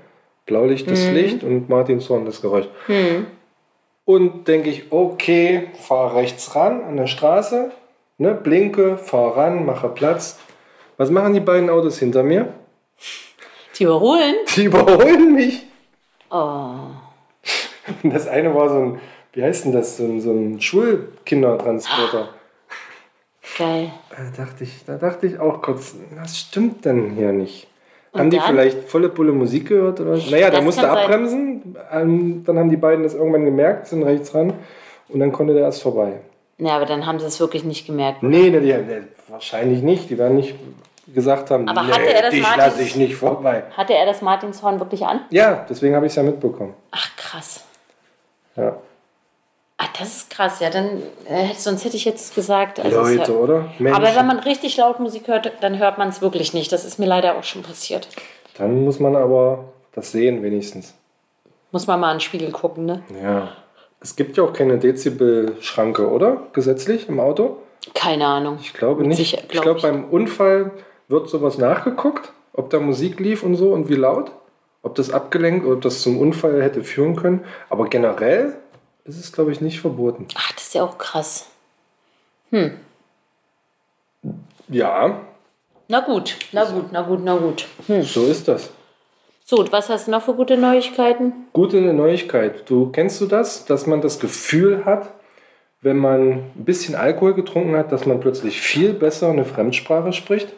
Blaulicht 0.46 0.90
das 0.90 1.10
Licht 1.12 1.44
und 1.44 1.70
Martinshorn 1.70 2.26
das 2.26 2.42
Geräusch. 2.42 2.68
Und 4.06 4.48
denke 4.48 4.70
ich, 4.70 4.92
okay, 4.92 5.70
fahr 5.80 6.16
rechts 6.16 6.56
ran 6.56 6.84
an 6.84 6.98
der 6.98 7.08
Straße, 7.08 7.72
ne, 8.18 8.34
blinke, 8.34 8.98
fahr 8.98 9.38
ran, 9.38 9.66
mache 9.66 9.90
Platz. 9.90 10.40
Was 10.98 11.10
machen 11.10 11.34
die 11.34 11.40
beiden 11.40 11.70
Autos 11.70 12.00
hinter 12.00 12.24
mir? 12.24 12.54
Die 13.78 13.84
überholen? 13.84 14.36
Die 14.56 14.66
überholen 14.66 15.34
mich. 15.34 15.66
Oh. 16.30 16.74
Das 18.04 18.28
eine 18.28 18.54
war 18.54 18.70
so 18.70 18.76
ein, 18.76 19.00
wie 19.34 19.44
heißt 19.44 19.66
denn 19.66 19.72
das, 19.72 19.98
so 19.98 20.04
ein, 20.04 20.20
so 20.20 20.32
ein 20.32 20.60
Schulkindertransporter. 20.60 22.30
Geil. 23.58 23.92
Da 24.10 24.44
dachte 24.46 24.64
ich, 24.64 24.86
da 24.86 24.98
dachte 24.98 25.28
ich 25.28 25.40
auch 25.40 25.62
kurz, 25.62 25.96
was 26.16 26.38
stimmt 26.38 26.86
denn 26.86 27.12
hier 27.12 27.32
nicht? 27.32 27.68
haben 28.14 28.30
die 28.30 28.38
dann? 28.38 28.48
vielleicht 28.48 28.90
volle 28.90 29.08
Pulle 29.10 29.32
Musik 29.32 29.70
gehört 29.70 30.00
oder? 30.02 30.12
was? 30.12 30.30
Naja, 30.30 30.50
der 30.50 30.60
Das 30.60 30.64
musste 30.66 30.90
abbremsen. 30.90 31.78
Ähm, 31.94 32.44
dann 32.46 32.60
haben 32.60 32.70
die 32.70 32.76
beiden 32.78 33.04
das 33.04 33.14
irgendwann 33.14 33.46
gemerkt, 33.46 33.88
sind 33.88 34.04
rechts 34.04 34.34
ran 34.36 34.54
und 35.08 35.20
dann 35.20 35.32
konnte 35.32 35.54
der 35.54 35.64
erst 35.64 35.82
vorbei. 35.82 36.20
Ja, 36.58 36.76
aber 36.76 36.86
dann 36.86 37.06
haben 37.06 37.20
sie 37.20 37.26
es 37.26 37.40
wirklich 37.40 37.64
nicht 37.64 37.86
gemerkt. 37.88 38.22
Nee, 38.22 38.50
nee, 38.50 38.60
die, 38.60 38.74
nee, 38.74 39.02
wahrscheinlich 39.30 39.82
nicht. 39.82 40.10
Die 40.10 40.18
werden 40.18 40.36
nicht 40.36 40.56
gesagt 41.14 41.50
haben, 41.52 41.68
Aber 41.70 41.84
nee, 41.84 41.92
hatte 41.94 42.14
er 42.14 42.22
das 42.24 42.32
dich 42.32 42.42
Martins- 42.42 42.58
lasse 42.66 42.82
ich 42.84 42.96
nicht 42.98 43.16
vorbei. 43.16 43.64
Hatte 43.76 43.94
er 43.94 44.06
das 44.06 44.22
Martinshorn 44.22 44.80
wirklich 44.80 45.06
an? 45.06 45.22
Ja, 45.30 45.66
deswegen 45.70 45.96
habe 45.96 46.06
ich 46.06 46.12
es 46.12 46.16
ja 46.18 46.24
mitbekommen. 46.24 46.74
Ach, 46.92 47.16
krass. 47.16 47.64
Ja. 48.56 48.76
Ah, 49.84 49.88
das 49.98 50.18
ist 50.18 50.30
krass. 50.30 50.60
Ja, 50.60 50.70
dann, 50.70 51.02
äh, 51.28 51.54
sonst 51.58 51.86
hätte 51.86 51.96
ich 51.98 52.06
jetzt 52.06 52.36
gesagt. 52.36 52.80
Also 52.80 53.00
es 53.02 53.16
Leute, 53.16 53.32
hört- 53.32 53.40
oder? 53.42 53.66
Menschen. 53.80 53.96
Aber 54.04 54.16
wenn 54.16 54.28
man 54.28 54.40
richtig 54.40 54.78
laut 54.78 55.00
Musik 55.00 55.28
hört, 55.28 55.52
dann 55.62 55.80
hört 55.80 55.98
man 55.98 56.10
es 56.10 56.22
wirklich 56.22 56.54
nicht. 56.54 56.72
Das 56.72 56.86
ist 56.86 57.00
mir 57.00 57.08
leider 57.08 57.36
auch 57.36 57.44
schon 57.44 57.64
passiert. 57.64 58.08
Dann 58.58 58.84
muss 58.86 59.00
man 59.00 59.16
aber 59.16 59.66
das 59.94 60.12
sehen 60.12 60.44
wenigstens. 60.44 60.94
Muss 61.72 61.88
man 61.88 62.00
mal 62.00 62.12
in 62.12 62.16
den 62.18 62.22
Spiegel 62.22 62.52
gucken, 62.52 62.86
ne? 62.86 63.02
Ja. 63.24 63.50
Es 64.02 64.16
gibt 64.16 64.38
ja 64.38 64.44
auch 64.44 64.54
keine 64.54 64.78
Dezibel-Schranke, 64.78 66.10
oder? 66.10 66.48
Gesetzlich 66.54 67.08
im 67.10 67.20
Auto? 67.20 67.58
Keine 67.96 68.28
Ahnung. 68.28 68.58
Ich 68.62 68.74
glaube 68.74 69.08
nicht. 69.08 69.18
Sicher- 69.18 69.40
ich 69.42 69.48
glaub 69.48 69.64
glaube, 69.64 69.78
ich. 69.80 69.84
beim 69.84 70.06
Unfall 70.10 70.72
wird 71.08 71.30
sowas 71.30 71.58
nachgeguckt, 71.58 72.32
ob 72.54 72.70
da 72.70 72.80
Musik 72.80 73.20
lief 73.20 73.42
und 73.44 73.56
so 73.56 73.72
und 73.74 73.90
wie 73.90 73.96
laut. 73.96 74.32
Ob 74.84 74.96
das 74.96 75.12
abgelenkt 75.12 75.66
oder 75.66 75.76
ob 75.76 75.82
das 75.82 76.02
zum 76.02 76.20
Unfall 76.20 76.62
hätte 76.62 76.84
führen 76.84 77.16
können. 77.16 77.46
Aber 77.70 77.86
generell 77.88 78.58
ist 79.18 79.26
es, 79.26 79.32
glaube 79.32 79.52
ich, 79.52 79.62
nicht 79.62 79.80
verboten. 79.80 80.28
Ach, 80.36 80.52
das 80.54 80.64
ist 80.64 80.76
ja 80.76 80.84
auch 80.84 80.98
krass. 80.98 81.48
Ja, 84.68 85.22
Na 85.88 86.00
gut, 86.00 86.38
na 86.52 86.64
gut, 86.66 86.86
na 86.92 87.02
gut, 87.02 87.20
na 87.24 87.36
gut. 87.38 87.68
Hm. 87.88 88.04
so 88.04 88.26
ist 88.26 88.48
das. 88.48 88.72
So, 89.44 89.58
und 89.58 89.72
was 89.72 89.90
hast 89.90 90.08
du 90.08 90.12
noch 90.12 90.22
für 90.22 90.34
gute 90.34 90.56
Neuigkeiten? 90.56 91.34
Gute 91.52 91.82
Neuigkeit. 91.82 92.70
Du 92.70 92.90
kennst 92.92 93.20
du 93.20 93.26
das, 93.26 93.66
dass 93.66 93.86
man 93.88 94.00
das 94.00 94.20
Gefühl 94.20 94.86
hat, 94.86 95.10
wenn 95.82 95.98
man 95.98 96.32
ein 96.32 96.52
bisschen 96.56 96.96
Alkohol 96.96 97.34
getrunken 97.34 97.76
hat, 97.76 97.92
dass 97.92 98.06
man 98.06 98.20
plötzlich 98.22 98.62
viel 98.62 98.94
besser 98.94 99.30
eine 99.30 99.44
Fremdsprache 99.44 100.14
spricht? 100.14 100.54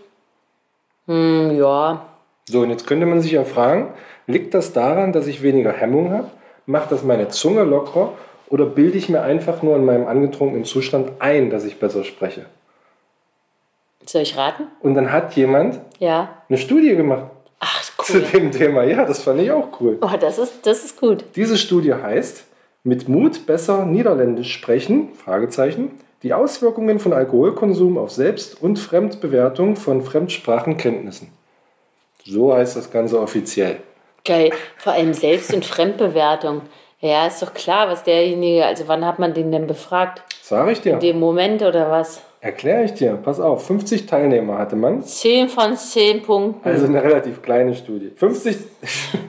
Hm, 1.07 1.57
ja. 1.57 2.05
So, 2.47 2.59
und 2.59 2.69
jetzt 2.69 2.85
könnte 2.85 3.05
man 3.05 3.21
sich 3.21 3.31
ja 3.31 3.45
fragen, 3.45 3.93
liegt 4.27 4.53
das 4.53 4.73
daran, 4.73 5.13
dass 5.13 5.27
ich 5.27 5.41
weniger 5.41 5.71
Hemmung 5.71 6.11
habe? 6.11 6.29
Macht 6.65 6.91
das 6.91 7.03
meine 7.03 7.29
Zunge 7.29 7.63
lockerer? 7.63 8.13
Oder 8.53 8.67
bilde 8.67 8.99
ich 8.99 9.09
mir 9.09 9.23
einfach 9.23 9.63
nur 9.63 9.75
in 9.77 9.83
meinem 9.83 10.05
angetrunkenen 10.05 10.63
Zustand 10.63 11.13
ein, 11.19 11.49
dass 11.49 11.65
ich 11.65 11.79
besser 11.79 12.03
spreche? 12.03 12.45
Soll 14.05 14.21
ich 14.21 14.37
raten? 14.37 14.67
Und 14.79 14.93
dann 14.93 15.11
hat 15.11 15.35
jemand 15.35 15.79
Ja. 15.97 16.43
eine 16.47 16.59
Studie 16.59 16.95
gemacht 16.95 17.31
Ach, 17.59 17.81
zu 18.05 18.17
cool. 18.19 18.21
dem 18.31 18.51
Thema. 18.51 18.83
Ja, 18.83 19.05
das 19.05 19.23
fand 19.23 19.41
ich 19.41 19.49
auch 19.49 19.69
cool. 19.81 19.97
Oh, 20.01 20.17
das 20.19 20.37
ist, 20.37 20.67
das 20.67 20.85
ist 20.85 21.01
gut. 21.01 21.25
Diese 21.35 21.57
Studie 21.57 21.95
heißt, 21.95 22.45
mit 22.83 23.09
Mut 23.09 23.47
besser 23.47 23.87
Niederländisch 23.87 24.53
sprechen, 24.53 25.15
Fragezeichen, 25.15 25.89
die 26.21 26.35
Auswirkungen 26.35 26.99
von 26.99 27.11
Alkoholkonsum 27.11 27.97
auf 27.97 28.11
Selbst- 28.11 28.61
und 28.61 28.77
Fremdbewertung 28.77 29.75
von 29.77 30.03
Fremdsprachenkenntnissen. 30.03 31.29
So 32.23 32.53
heißt 32.53 32.75
das 32.75 32.91
Ganze 32.91 33.19
offiziell. 33.19 33.77
Geil. 34.23 34.51
Vor 34.77 34.93
allem 34.93 35.15
Selbst- 35.15 35.55
und 35.55 35.65
Fremdbewertung. 35.65 36.61
Ja, 37.03 37.27
ist 37.27 37.41
doch 37.41 37.53
klar, 37.53 37.89
was 37.89 38.03
derjenige, 38.03 38.65
also 38.65 38.87
wann 38.87 39.05
hat 39.05 39.19
man 39.19 39.33
den 39.33 39.51
denn 39.51 39.67
befragt? 39.67 40.21
Sag 40.41 40.71
ich 40.71 40.79
dir. 40.79 40.93
In 40.93 40.99
dem 41.01 41.19
Moment 41.19 41.61
oder 41.61 41.91
was? 41.91 42.21
Erkläre 42.39 42.85
ich 42.85 42.93
dir. 42.93 43.19
Pass 43.21 43.41
auf, 43.41 43.67
50 43.67 44.05
Teilnehmer 44.05 44.57
hatte 44.57 44.77
man. 44.77 45.03
10 45.03 45.49
von 45.49 45.75
10 45.75 46.21
Punkten. 46.23 46.65
Also 46.65 46.85
eine 46.85 47.03
relativ 47.03 47.41
kleine 47.41 47.75
Studie. 47.75 48.11
50, 48.15 48.55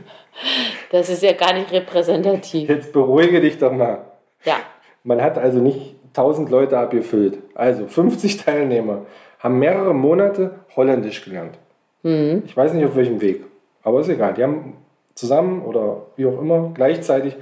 Das 0.93 1.09
ist 1.09 1.25
ja 1.25 1.33
gar 1.33 1.53
nicht 1.53 1.73
repräsentativ. 1.73 2.69
jetzt 2.69 2.93
beruhige 2.93 3.41
dich 3.41 3.59
doch 3.59 3.73
mal. 3.73 4.05
Ja. 4.45 4.59
Man 5.03 5.21
hat 5.21 5.37
also 5.37 5.59
nicht 5.59 5.97
1000 6.17 6.51
Leute 6.51 6.79
abgefüllt. 6.79 7.39
Also 7.57 7.89
50 7.89 8.37
Teilnehmer 8.37 9.05
haben 9.41 9.59
mehrere 9.59 9.95
Monate 9.95 10.61
Holländisch 10.77 11.25
gelernt. 11.25 11.59
Ich 12.05 12.57
weiß 12.57 12.73
nicht 12.75 12.85
auf 12.85 12.95
welchem 12.95 13.21
Weg, 13.21 13.43
aber 13.83 13.99
ist 13.99 14.09
egal. 14.11 14.35
Die 14.35 14.45
haben 14.45 14.77
zusammen 15.15 15.63
oder 15.63 16.03
wie 16.17 16.27
auch 16.27 16.39
immer 16.39 16.71
gleichzeitig 16.75 17.35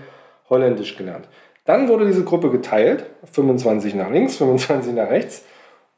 Holländisch 0.52 0.96
gelernt. 0.96 1.28
Dann 1.64 1.88
wurde 1.88 2.06
diese 2.06 2.24
Gruppe 2.24 2.50
geteilt, 2.50 3.06
25 3.32 3.94
nach 3.94 4.10
links, 4.10 4.36
25 4.36 4.92
nach 4.94 5.08
rechts. 5.10 5.44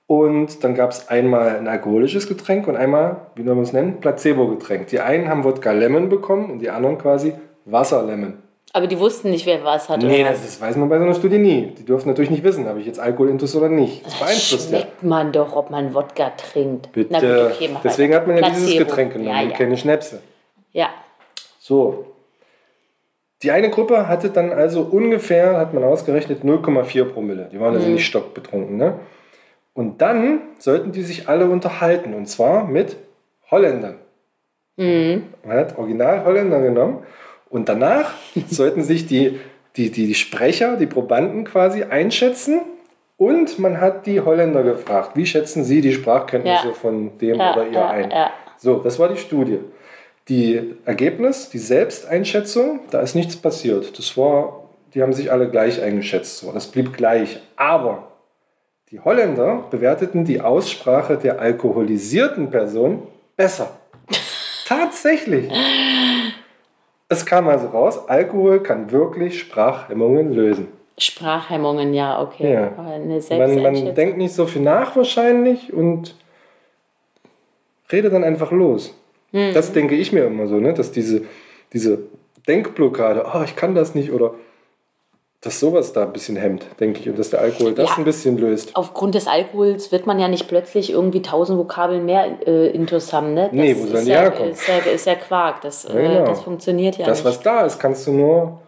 Und 0.07 0.63
dann 0.63 0.75
gab 0.75 0.91
es 0.91 1.09
einmal 1.09 1.57
ein 1.57 1.67
alkoholisches 1.67 2.29
Getränk 2.29 2.67
und 2.69 2.77
einmal, 2.77 3.17
wie 3.37 3.43
soll 3.43 3.55
man 3.55 3.65
es 3.65 3.73
nennen, 3.73 4.01
Placebo-Getränk. 4.01 4.89
Die 4.89 5.01
einen 5.01 5.29
haben 5.29 5.45
Wodka 5.45 5.73
Lemon 5.73 6.11
bekommen 6.11 6.51
und 6.51 6.59
die 6.59 6.69
anderen 6.69 6.99
quasi 6.99 7.33
Wasser 7.65 8.03
Lemon. 8.05 8.35
Aber 8.75 8.87
die 8.87 8.99
wussten 8.99 9.31
nicht, 9.31 9.47
wer 9.47 9.65
was 9.65 9.89
hat. 9.89 10.03
Nee, 10.03 10.23
das, 10.25 10.43
das 10.43 10.61
weiß 10.61 10.77
man 10.77 10.89
bei 10.91 10.99
so 10.99 11.05
einer 11.05 11.15
Studie 11.15 11.39
nie. 11.39 11.73
Die 11.79 11.85
dürfen 11.87 12.09
natürlich 12.09 12.31
nicht 12.31 12.43
wissen, 12.45 12.67
habe 12.69 12.81
ich 12.81 12.87
jetzt 12.87 12.99
Alkoholintus 13.01 13.57
oder 13.57 13.69
nicht. 13.71 14.05
Das 14.05 14.15
beeinflusst 14.19 14.71
ja. 14.73 14.79
Schmeckt 14.81 15.03
man 15.05 15.33
doch, 15.33 15.55
ob 15.57 15.71
man 15.71 15.95
Wodka 15.95 16.31
trinkt. 16.37 16.93
Bitte. 16.93 17.09
Na 17.13 17.21
gut, 17.21 17.53
okay, 17.55 17.71
Deswegen 17.83 18.13
weiter. 18.13 18.21
hat 18.21 18.27
man 18.27 18.37
ja 18.37 18.49
dieses 18.51 18.65
Placebo. 18.67 18.85
Getränk 18.91 19.13
genommen 19.15 19.31
Ja, 19.37 19.43
und 19.43 19.51
ja. 19.53 19.57
keine 19.57 19.77
Schnäpse. 19.79 20.21
ja. 20.73 20.89
So. 21.61 22.05
Die 23.43 23.51
eine 23.51 23.69
Gruppe 23.71 24.09
hatte 24.09 24.31
dann 24.31 24.53
also 24.53 24.83
ungefähr, 24.83 25.59
hat 25.59 25.75
man 25.75 25.85
ausgerechnet, 25.85 26.43
0,4 26.45 27.05
Promille. 27.05 27.49
Die 27.53 27.61
waren 27.61 27.75
also 27.75 27.89
nicht 27.89 28.07
stockbetrunken. 28.07 28.77
Ne? 28.77 28.95
Und 29.75 30.01
dann 30.01 30.41
sollten 30.59 30.93
die 30.93 31.03
sich 31.03 31.29
alle 31.29 31.47
unterhalten. 31.47 32.15
Und 32.15 32.27
zwar 32.27 32.67
mit 32.67 32.97
Holländern. 33.51 33.97
Man 35.45 35.57
hat 35.57 35.77
Original 35.79 36.25
Holländer 36.25 36.61
genommen. 36.61 36.99
Und 37.51 37.69
danach 37.69 38.15
sollten 38.49 38.83
sich 38.83 39.07
die, 39.07 39.39
die, 39.77 39.91
die, 39.91 40.07
die 40.07 40.15
Sprecher, 40.15 40.77
die 40.77 40.87
Probanden 40.87 41.45
quasi 41.45 41.83
einschätzen. 41.83 42.61
Und 43.17 43.59
man 43.59 43.81
hat 43.81 44.07
die 44.07 44.21
Holländer 44.21 44.63
gefragt, 44.63 45.13
wie 45.15 45.27
schätzen 45.27 45.65
sie 45.65 45.81
die 45.81 45.93
Sprachkenntnisse 45.93 46.69
Ja. 46.69 46.73
von 46.73 47.17
dem 47.19 47.37
Ja, 47.39 47.53
oder 47.53 47.67
ihr 47.67 47.73
ja, 47.73 47.89
ein? 47.91 48.13
So, 48.57 48.79
das 48.79 48.99
war 48.99 49.09
die 49.09 49.17
Studie. 49.17 49.59
Die 50.29 50.77
Ergebnis, 50.87 51.51
die 51.51 51.59
Selbsteinschätzung, 51.59 52.81
da 52.91 53.01
ist 53.01 53.15
nichts 53.15 53.37
passiert. 53.37 53.99
Das 53.99 54.17
war, 54.17 54.65
die 54.95 55.03
haben 55.03 55.13
sich 55.13 55.31
alle 55.31 55.51
gleich 55.51 55.83
eingeschätzt. 55.83 56.39
So, 56.39 56.51
das 56.51 56.69
blieb 56.69 56.97
gleich. 56.97 57.41
Aber 57.57 58.09
die 58.91 59.01
Holländer 59.01 59.65
bewerteten 59.71 60.25
die 60.25 60.41
Aussprache 60.41 61.19
der 61.19 61.41
alkoholisierten 61.41 62.51
Person 62.51 63.03
besser. 63.37 63.77
Tatsächlich. 64.67 65.53
Es 67.09 67.27
kam 67.27 67.49
also 67.49 67.67
raus, 67.67 68.09
Alkohol 68.09 68.63
kann 68.63 68.91
wirklich 68.91 69.39
Sprachhemmungen 69.39 70.33
lösen. 70.33 70.69
Sprachhemmungen, 70.97 71.93
ja, 71.93 72.23
okay. 72.23 72.53
Ja. 72.53 72.71
Man, 72.77 73.63
man 73.63 73.95
denkt 73.95 74.17
nicht 74.17 74.33
so 74.33 74.47
viel 74.47 74.63
nach 74.63 74.97
wahrscheinlich 74.97 75.73
und 75.73 76.17
redet 77.93 78.13
dann 78.13 78.25
einfach 78.25 78.53
los. 78.53 78.95
Hm. 79.35 79.53
Das 79.53 79.73
denke 79.73 79.97
ich 79.97 80.13
mir 80.13 80.25
immer 80.27 80.47
so, 80.47 80.57
ne? 80.61 80.73
dass 80.75 80.93
diese, 80.93 81.23
diese 81.73 81.99
Denkblockade, 82.47 83.27
oh, 83.35 83.43
ich 83.45 83.57
kann 83.57 83.75
das 83.75 83.95
nicht 83.95 84.13
oder 84.13 84.35
dass 85.41 85.61
sowas 85.61 85.93
da 85.93 86.05
ein 86.05 86.13
bisschen 86.13 86.37
hemmt, 86.37 86.65
denke 86.81 87.01
ich, 87.01 87.09
und 87.11 87.19
dass 87.19 87.29
der 87.29 87.41
Alkohol 87.41 87.75
das 87.75 87.91
Ja. 87.91 87.97
ein 87.99 88.05
bisschen 88.05 88.39
löst. 88.39 88.71
Aufgrund 88.75 89.15
des 89.15 89.27
Alkohols 89.27 89.93
wird 89.93 90.07
man 90.07 90.19
ja 90.19 90.27
nicht 90.29 90.49
plötzlich 90.49 90.91
irgendwie 90.91 91.21
tausend 91.21 91.59
Vokabeln 91.59 92.07
mehr 92.07 92.39
äh, 92.47 92.69
intus 92.69 93.13
haben, 93.13 93.35
ne? 93.35 93.49
Das 93.51 93.53
Nee, 93.53 93.77
wo 93.79 93.87
sollen 93.87 94.05
die 94.07 94.11
ja, 94.13 94.21
herkommen? 94.23 94.53
Ist 94.53 94.67
ja, 94.67 94.79
ist 94.79 95.07
ja 95.07 95.15
Quark. 95.17 95.61
Das, 95.61 95.85
äh, 95.85 95.93
genau. 95.93 96.25
das 96.25 96.41
funktioniert 96.41 96.97
ja 96.97 97.05
Das, 97.05 97.19
nicht. 97.19 97.27
was 97.27 97.43
da 97.43 97.67
ist, 97.67 97.79
kannst 97.79 98.07
du 98.07 98.13
nur. 98.13 98.61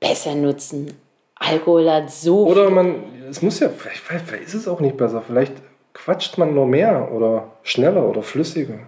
Besser 0.00 0.34
nutzen. 0.34 0.94
Alkohol 1.34 1.90
hat 1.90 2.10
so 2.10 2.46
Oder 2.46 2.70
man, 2.70 2.94
es 3.28 3.42
muss 3.42 3.60
ja, 3.60 3.68
vielleicht 3.68 4.00
vielleicht 4.24 4.44
ist 4.44 4.54
es 4.54 4.68
auch 4.68 4.80
nicht 4.80 4.96
besser, 4.96 5.20
vielleicht 5.26 5.52
quatscht 5.92 6.38
man 6.38 6.54
nur 6.54 6.66
mehr 6.66 7.10
oder 7.12 7.48
schneller 7.62 8.08
oder 8.08 8.22
flüssiger. 8.22 8.78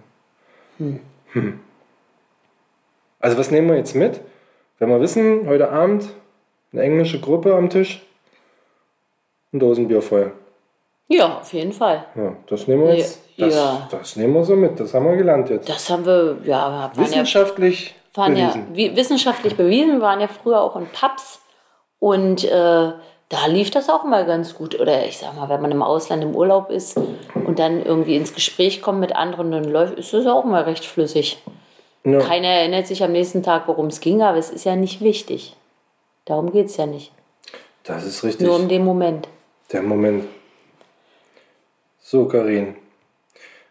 Hm. 0.77 1.59
Also, 3.19 3.37
was 3.37 3.51
nehmen 3.51 3.67
wir 3.69 3.77
jetzt 3.77 3.95
mit? 3.95 4.21
Wenn 4.79 4.89
wir 4.89 5.01
wissen, 5.01 5.47
heute 5.47 5.69
Abend 5.71 6.09
eine 6.71 6.83
englische 6.83 7.19
Gruppe 7.19 7.55
am 7.55 7.69
Tisch, 7.69 8.05
ein 9.53 9.59
Dosenbier 9.59 10.01
voll. 10.01 10.31
Ja, 11.07 11.37
auf 11.39 11.53
jeden 11.53 11.71
Fall. 11.71 12.05
Ja, 12.15 12.35
das 12.47 12.67
nehmen 12.67 12.83
wir 12.85 12.95
jetzt. 12.95 13.21
Ja, 13.37 13.45
Das, 13.45 13.55
ja. 13.55 13.87
das 13.91 14.15
nehmen 14.17 14.33
wir 14.33 14.43
so 14.43 14.55
mit, 14.55 14.79
das 14.79 14.93
haben 14.93 15.05
wir 15.05 15.15
gelernt 15.15 15.49
jetzt. 15.49 15.69
Das 15.69 15.89
haben 15.89 16.05
wir, 16.05 16.37
ja, 16.43 16.69
ja, 16.69 16.91
Wissenschaftlich 16.95 17.95
ja 18.15 18.27
bewiesen. 18.27 18.67
wie, 18.73 18.95
wissenschaftlich 18.95 19.55
bewiesen, 19.55 20.01
waren 20.01 20.19
ja 20.19 20.27
früher 20.27 20.59
auch 20.59 20.75
in 20.75 20.87
Pubs 20.87 21.39
und 21.99 22.43
äh, 22.43 22.91
Da 23.29 23.45
lief 23.47 23.71
das 23.71 23.89
auch 23.89 24.05
mal 24.05 24.25
ganz 24.25 24.55
gut. 24.55 24.79
Oder 24.79 25.05
ich 25.05 25.17
sag 25.17 25.35
mal, 25.35 25.49
wenn 25.49 25.61
man 25.61 25.71
im 25.71 25.81
Ausland 25.81 26.23
im 26.23 26.35
Urlaub 26.35 26.69
ist 26.69 26.97
und 26.97 27.59
dann 27.59 27.83
irgendwie 27.83 28.15
ins 28.15 28.33
Gespräch 28.33 28.81
kommt 28.81 28.99
mit 28.99 29.15
anderen, 29.15 29.51
dann 29.51 29.65
läuft, 29.65 29.97
ist 29.99 30.13
das 30.13 30.25
auch 30.27 30.45
mal 30.45 30.63
recht 30.63 30.85
flüssig. 30.85 31.37
Ja. 32.05 32.19
Keiner 32.19 32.47
erinnert 32.47 32.87
sich 32.87 33.03
am 33.03 33.11
nächsten 33.11 33.43
Tag, 33.43 33.67
worum 33.67 33.87
es 33.87 33.99
ging, 33.99 34.21
aber 34.21 34.37
es 34.37 34.49
ist 34.49 34.63
ja 34.63 34.77
nicht 34.77 35.01
wichtig. 35.01 35.57
Darum 36.23 36.51
geht 36.53 36.67
es 36.67 36.77
ja 36.77 36.85
nicht. 36.85 37.11
Das 37.83 38.05
ist 38.05 38.23
richtig. 38.23 38.47
Nur 38.47 38.55
um 38.55 38.69
den 38.69 38.85
Moment. 38.85 39.27
Der 39.73 39.81
Moment. 39.81 40.25
So, 41.99 42.25
Karin. 42.25 42.75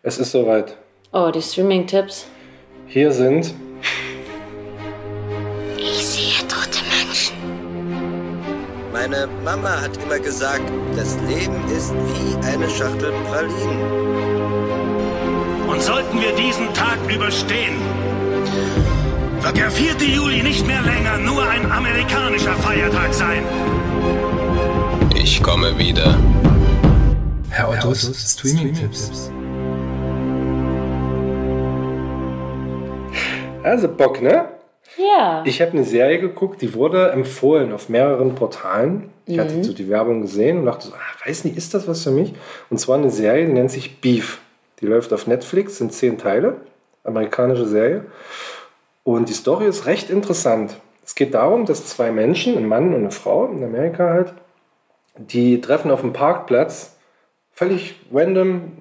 Es 0.03 0.19
ist 0.19 0.33
soweit. 0.33 0.77
Oh, 1.13 1.31
die 1.31 1.41
Streaming-Tipps. 1.41 2.27
Hier 2.87 3.11
sind 3.11 3.55
Meine 9.09 9.29
Mama 9.45 9.81
hat 9.83 9.97
immer 10.03 10.19
gesagt, 10.19 10.69
das 10.97 11.17
Leben 11.29 11.55
ist 11.69 11.95
wie 11.95 12.35
eine 12.45 12.69
Schachtel 12.69 13.13
Pralinen. 13.29 13.81
Und 15.69 15.81
sollten 15.81 16.21
wir 16.21 16.35
diesen 16.35 16.75
Tag 16.75 16.99
überstehen, 17.09 17.77
wird 19.43 19.57
der 19.59 19.71
4. 19.71 19.95
Juli 20.09 20.43
nicht 20.43 20.67
mehr 20.67 20.83
länger 20.83 21.19
nur 21.19 21.49
ein 21.49 21.71
amerikanischer 21.71 22.57
Feiertag 22.57 23.15
sein. 23.15 23.45
Ich 25.15 25.41
komme 25.41 25.79
wieder. 25.79 26.19
Herr 27.51 27.69
Ottos 27.69 28.11
Streaming-Tipps. 28.33 29.31
Also 33.63 33.87
Bock, 33.87 34.21
ne? 34.21 34.56
Ich 35.45 35.61
habe 35.61 35.73
eine 35.73 35.85
Serie 35.85 36.19
geguckt, 36.19 36.63
die 36.63 36.75
wurde 36.75 37.11
empfohlen 37.11 37.73
auf 37.73 37.89
mehreren 37.89 38.35
Portalen. 38.35 39.11
Ich 39.25 39.39
hatte 39.39 39.65
so 39.65 39.73
die 39.73 39.89
Werbung 39.89 40.23
gesehen 40.23 40.59
und 40.59 40.67
dachte 40.67 40.89
so, 40.89 40.95
ah, 40.95 41.27
weiß 41.29 41.45
nicht, 41.45 41.57
ist 41.57 41.75
das 41.75 41.89
was 41.89 42.05
für 42.05 42.11
mich? 42.11 42.35
Und 42.71 42.79
zwar 42.79 42.99
eine 42.99 43.11
Serie, 43.11 43.47
die 43.47 43.53
nennt 43.53 43.71
sich 43.71 44.01
Beef. 44.01 44.41
Die 44.81 44.87
läuft 44.87 45.13
auf 45.13 45.27
Netflix, 45.27 45.79
sind 45.79 45.93
zehn 45.93 46.19
Teile, 46.19 46.57
amerikanische 47.03 47.67
Serie. 47.67 48.05
Und 49.05 49.29
die 49.29 49.35
Story 49.35 49.67
ist 49.67 49.87
recht 49.87 50.11
interessant. 50.11 50.77
Es 51.05 51.15
geht 51.15 51.35
darum, 51.35 51.65
dass 51.65 51.87
zwei 51.87 52.11
Menschen, 52.11 52.57
ein 52.57 52.67
Mann 52.67 52.93
und 52.93 53.01
eine 53.01 53.11
Frau 53.11 53.47
in 53.47 53.63
Amerika 53.63 54.11
halt, 54.11 54.35
die 55.17 55.61
treffen 55.61 55.91
auf 55.91 56.01
dem 56.03 56.13
Parkplatz 56.13 56.97
völlig 57.53 57.95
random 58.13 58.73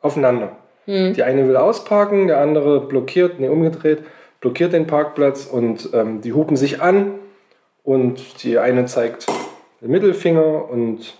aufeinander. 0.00 0.56
Die 1.12 1.22
eine 1.22 1.46
will 1.46 1.56
ausparken, 1.56 2.26
der 2.26 2.40
andere 2.40 2.80
blockiert, 2.80 3.38
nee, 3.38 3.48
umgedreht, 3.48 4.02
blockiert 4.40 4.72
den 4.72 4.86
Parkplatz 4.86 5.46
und 5.46 5.90
ähm, 5.92 6.20
die 6.20 6.32
hupen 6.32 6.56
sich 6.56 6.80
an 6.80 7.12
und 7.84 8.42
die 8.42 8.58
eine 8.58 8.86
zeigt 8.86 9.26
den 9.80 9.90
Mittelfinger 9.90 10.70
und 10.70 11.14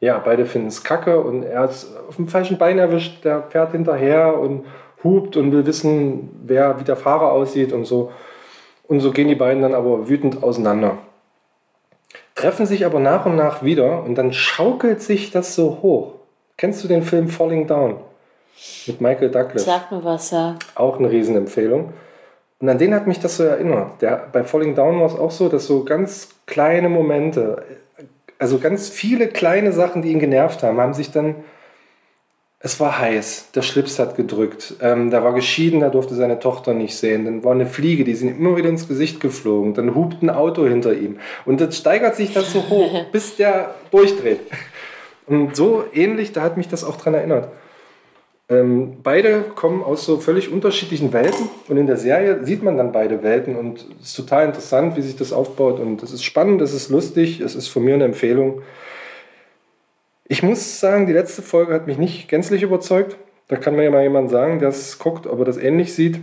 ja, 0.00 0.18
beide 0.18 0.46
finden 0.46 0.68
es 0.68 0.82
kacke 0.82 1.20
und 1.20 1.44
er 1.44 1.64
ist 1.66 1.88
auf 2.08 2.16
dem 2.16 2.28
falschen 2.28 2.58
Bein 2.58 2.78
erwischt, 2.78 3.24
der 3.24 3.42
fährt 3.44 3.72
hinterher 3.72 4.38
und 4.38 4.64
hupt 5.04 5.36
und 5.36 5.52
will 5.52 5.64
wissen, 5.66 6.30
wer, 6.44 6.80
wie 6.80 6.84
der 6.84 6.96
Fahrer 6.96 7.32
aussieht 7.32 7.72
und 7.72 7.84
so. 7.84 8.10
Und 8.88 9.00
so 9.00 9.12
gehen 9.12 9.28
die 9.28 9.34
beiden 9.34 9.62
dann 9.62 9.74
aber 9.74 10.08
wütend 10.08 10.42
auseinander. 10.42 10.98
Treffen 12.34 12.66
sich 12.66 12.84
aber 12.84 12.98
nach 12.98 13.26
und 13.26 13.36
nach 13.36 13.62
wieder 13.62 14.02
und 14.02 14.16
dann 14.16 14.32
schaukelt 14.32 15.02
sich 15.02 15.30
das 15.30 15.54
so 15.54 15.78
hoch. 15.82 16.14
Kennst 16.56 16.82
du 16.82 16.88
den 16.88 17.02
Film 17.02 17.28
Falling 17.28 17.66
Down? 17.66 17.96
Mit 18.86 19.00
Michael 19.00 19.30
Douglas. 19.30 19.64
Sag 19.64 19.90
mir 19.90 20.04
was, 20.04 20.30
ja. 20.30 20.56
Auch 20.74 20.98
eine 20.98 21.10
Riesenempfehlung. 21.10 21.92
Und 22.62 22.68
an 22.68 22.78
den 22.78 22.94
hat 22.94 23.08
mich 23.08 23.18
das 23.18 23.38
so 23.38 23.42
erinnert. 23.42 24.00
Der, 24.02 24.28
bei 24.30 24.44
Falling 24.44 24.76
Down 24.76 25.00
war 25.00 25.06
es 25.06 25.16
auch 25.16 25.32
so, 25.32 25.48
dass 25.48 25.66
so 25.66 25.82
ganz 25.82 26.28
kleine 26.46 26.88
Momente, 26.88 27.64
also 28.38 28.60
ganz 28.60 28.88
viele 28.88 29.26
kleine 29.26 29.72
Sachen, 29.72 30.00
die 30.00 30.12
ihn 30.12 30.20
genervt 30.20 30.62
haben, 30.62 30.80
haben 30.80 30.94
sich 30.94 31.10
dann. 31.10 31.34
Es 32.60 32.78
war 32.78 33.00
heiß, 33.00 33.50
der 33.56 33.62
Schlips 33.62 33.98
hat 33.98 34.14
gedrückt, 34.14 34.76
ähm, 34.80 35.10
der 35.10 35.24
war 35.24 35.34
geschieden, 35.34 35.80
der 35.80 35.90
durfte 35.90 36.14
seine 36.14 36.38
Tochter 36.38 36.72
nicht 36.72 36.96
sehen. 36.96 37.24
Dann 37.24 37.42
war 37.42 37.50
eine 37.50 37.66
Fliege, 37.66 38.04
die 38.04 38.14
sind 38.14 38.28
immer 38.28 38.56
wieder 38.56 38.68
ins 38.68 38.86
Gesicht 38.86 39.18
geflogen. 39.18 39.74
Dann 39.74 39.96
hupt 39.96 40.22
ein 40.22 40.30
Auto 40.30 40.64
hinter 40.64 40.94
ihm. 40.94 41.18
Und 41.44 41.60
das 41.60 41.76
steigert 41.76 42.14
sich 42.14 42.32
das 42.32 42.52
so 42.52 42.68
hoch, 42.68 43.06
bis 43.12 43.34
der 43.34 43.74
durchdreht. 43.90 44.38
Und 45.26 45.56
so 45.56 45.82
ähnlich, 45.92 46.30
da 46.30 46.42
hat 46.42 46.56
mich 46.56 46.68
das 46.68 46.84
auch 46.84 46.94
dran 46.94 47.14
erinnert. 47.14 47.48
Ähm, 48.52 48.98
beide 49.02 49.40
kommen 49.54 49.82
aus 49.82 50.04
so 50.04 50.18
völlig 50.18 50.52
unterschiedlichen 50.52 51.14
Welten 51.14 51.48
und 51.68 51.78
in 51.78 51.86
der 51.86 51.96
Serie 51.96 52.44
sieht 52.44 52.62
man 52.62 52.76
dann 52.76 52.92
beide 52.92 53.22
Welten 53.22 53.56
und 53.56 53.86
es 54.00 54.08
ist 54.08 54.16
total 54.16 54.44
interessant, 54.44 54.94
wie 54.96 55.00
sich 55.00 55.16
das 55.16 55.32
aufbaut 55.32 55.80
und 55.80 56.02
es 56.02 56.12
ist 56.12 56.22
spannend, 56.22 56.60
es 56.60 56.74
ist 56.74 56.90
lustig, 56.90 57.40
es 57.40 57.54
ist 57.54 57.68
von 57.68 57.82
mir 57.82 57.94
eine 57.94 58.04
Empfehlung. 58.04 58.60
Ich 60.28 60.42
muss 60.42 60.80
sagen, 60.80 61.06
die 61.06 61.14
letzte 61.14 61.40
Folge 61.40 61.72
hat 61.72 61.86
mich 61.86 61.96
nicht 61.96 62.28
gänzlich 62.28 62.62
überzeugt. 62.62 63.16
Da 63.48 63.56
kann 63.56 63.74
mir 63.74 63.84
ja 63.84 63.90
mal 63.90 64.02
jemand 64.02 64.30
sagen, 64.30 64.58
der 64.58 64.68
es 64.68 64.98
guckt, 64.98 65.26
ob 65.26 65.38
er 65.38 65.44
das 65.46 65.56
ähnlich 65.56 65.94
sieht. 65.94 66.20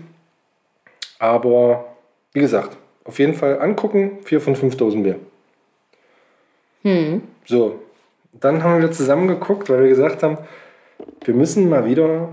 Aber 1.17 1.85
wie 2.33 2.41
gesagt, 2.41 2.77
auf 3.05 3.17
jeden 3.17 3.33
Fall 3.33 3.59
angucken, 3.59 4.19
vier 4.23 4.39
von 4.39 4.55
fünf 4.55 4.77
Dosen 4.77 5.01
Bier. 5.01 5.19
So, 7.45 7.79
dann 8.33 8.63
haben 8.63 8.81
wir 8.81 8.91
zusammen 8.91 9.27
geguckt, 9.27 9.69
weil 9.69 9.81
wir 9.81 9.89
gesagt 9.89 10.21
haben, 10.21 10.37
wir 11.23 11.33
müssen 11.33 11.69
mal 11.69 11.85
wieder 11.85 12.29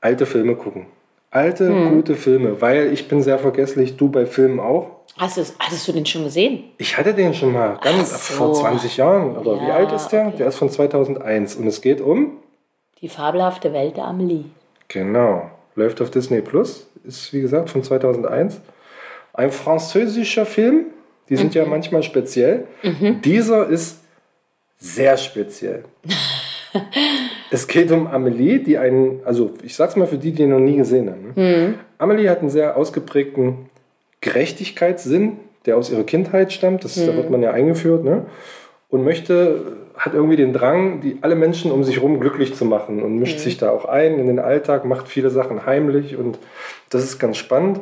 alte 0.00 0.26
Filme 0.26 0.54
gucken. 0.56 0.86
Alte, 1.30 1.70
gute 1.90 2.14
Filme, 2.14 2.60
weil 2.62 2.92
ich 2.92 3.08
bin 3.08 3.22
sehr 3.22 3.38
vergesslich, 3.38 3.96
du 3.96 4.08
bei 4.08 4.24
Filmen 4.26 4.58
auch. 4.60 4.90
Hast, 5.18 5.36
du's- 5.36 5.54
hattest 5.58 5.86
du 5.88 5.92
den 5.92 6.06
schon 6.06 6.24
gesehen? 6.24 6.64
Ich 6.78 6.96
hatte 6.96 7.12
den 7.12 7.34
schon 7.34 7.52
mal 7.52 7.78
ganz 7.82 8.28
so. 8.28 8.34
vor 8.34 8.54
20 8.54 8.96
Jahren. 8.96 9.36
Oder 9.36 9.60
wie 9.60 9.68
Ja, 9.68 9.74
alt 9.76 9.92
ist 9.92 10.08
der? 10.08 10.28
okay. 10.28 10.36
Der 10.38 10.46
ist 10.48 10.56
von 10.56 10.70
2001 10.70 11.56
und 11.56 11.66
es 11.66 11.80
geht 11.82 12.00
um, 12.00 12.38
Die 13.02 13.08
fabelhafte 13.08 13.72
Welt 13.72 13.96
der 13.96 14.04
Amelie. 14.04 14.44
genau, 14.88 15.50
läuft 15.74 16.00
auf 16.00 16.10
Disney 16.10 16.40
Plus, 16.40 16.88
ist 17.04 17.32
wie 17.34 17.40
gesagt 17.42 17.68
von 17.70 17.82
2001. 17.82 18.60
Ein 19.34 19.50
französischer 19.50 20.46
Film, 20.46 20.86
die 21.28 21.36
sind 21.36 21.54
ja 21.54 21.66
manchmal 21.66 22.02
speziell. 22.02 22.66
Dieser 23.24 23.66
ist 23.66 23.98
sehr 24.78 25.16
speziell. 25.18 25.84
es 27.50 27.68
geht 27.68 27.90
um 27.92 28.06
Amelie, 28.06 28.58
die 28.58 28.78
einen, 28.78 29.20
also 29.24 29.54
ich 29.62 29.76
sag's 29.76 29.96
mal 29.96 30.06
für 30.06 30.18
die, 30.18 30.32
die 30.32 30.42
ihn 30.42 30.50
noch 30.50 30.60
nie 30.60 30.76
gesehen 30.76 31.10
haben. 31.10 31.22
Ne? 31.26 31.32
Amelie 31.98 32.28
hat 32.28 32.40
einen 32.40 32.50
sehr 32.50 32.76
ausgeprägten 32.76 33.66
Gerechtigkeitssinn, 34.20 35.38
der 35.66 35.76
aus 35.76 35.90
ihrer 35.90 36.04
Kindheit 36.04 36.52
stammt. 36.52 36.84
Das, 36.84 36.94
Da 36.94 37.14
wird 37.16 37.30
man 37.30 37.42
ja 37.42 37.52
eingeführt. 37.52 38.04
Ne? 38.04 38.26
Und 38.88 39.04
möchte, 39.04 39.76
hat 39.96 40.14
irgendwie 40.14 40.36
den 40.36 40.52
Drang, 40.52 41.00
die, 41.00 41.18
alle 41.20 41.34
Menschen 41.34 41.70
um 41.70 41.84
sich 41.84 41.96
herum 41.96 42.20
glücklich 42.20 42.54
zu 42.54 42.64
machen 42.64 43.02
und 43.02 43.18
mischt 43.18 43.38
sich 43.38 43.58
da 43.58 43.70
auch 43.70 43.84
ein 43.84 44.18
in 44.18 44.26
den 44.26 44.38
Alltag, 44.38 44.84
macht 44.84 45.08
viele 45.08 45.30
Sachen 45.30 45.66
heimlich 45.66 46.16
und 46.16 46.38
das 46.90 47.04
ist 47.04 47.18
ganz 47.18 47.36
spannend. 47.36 47.80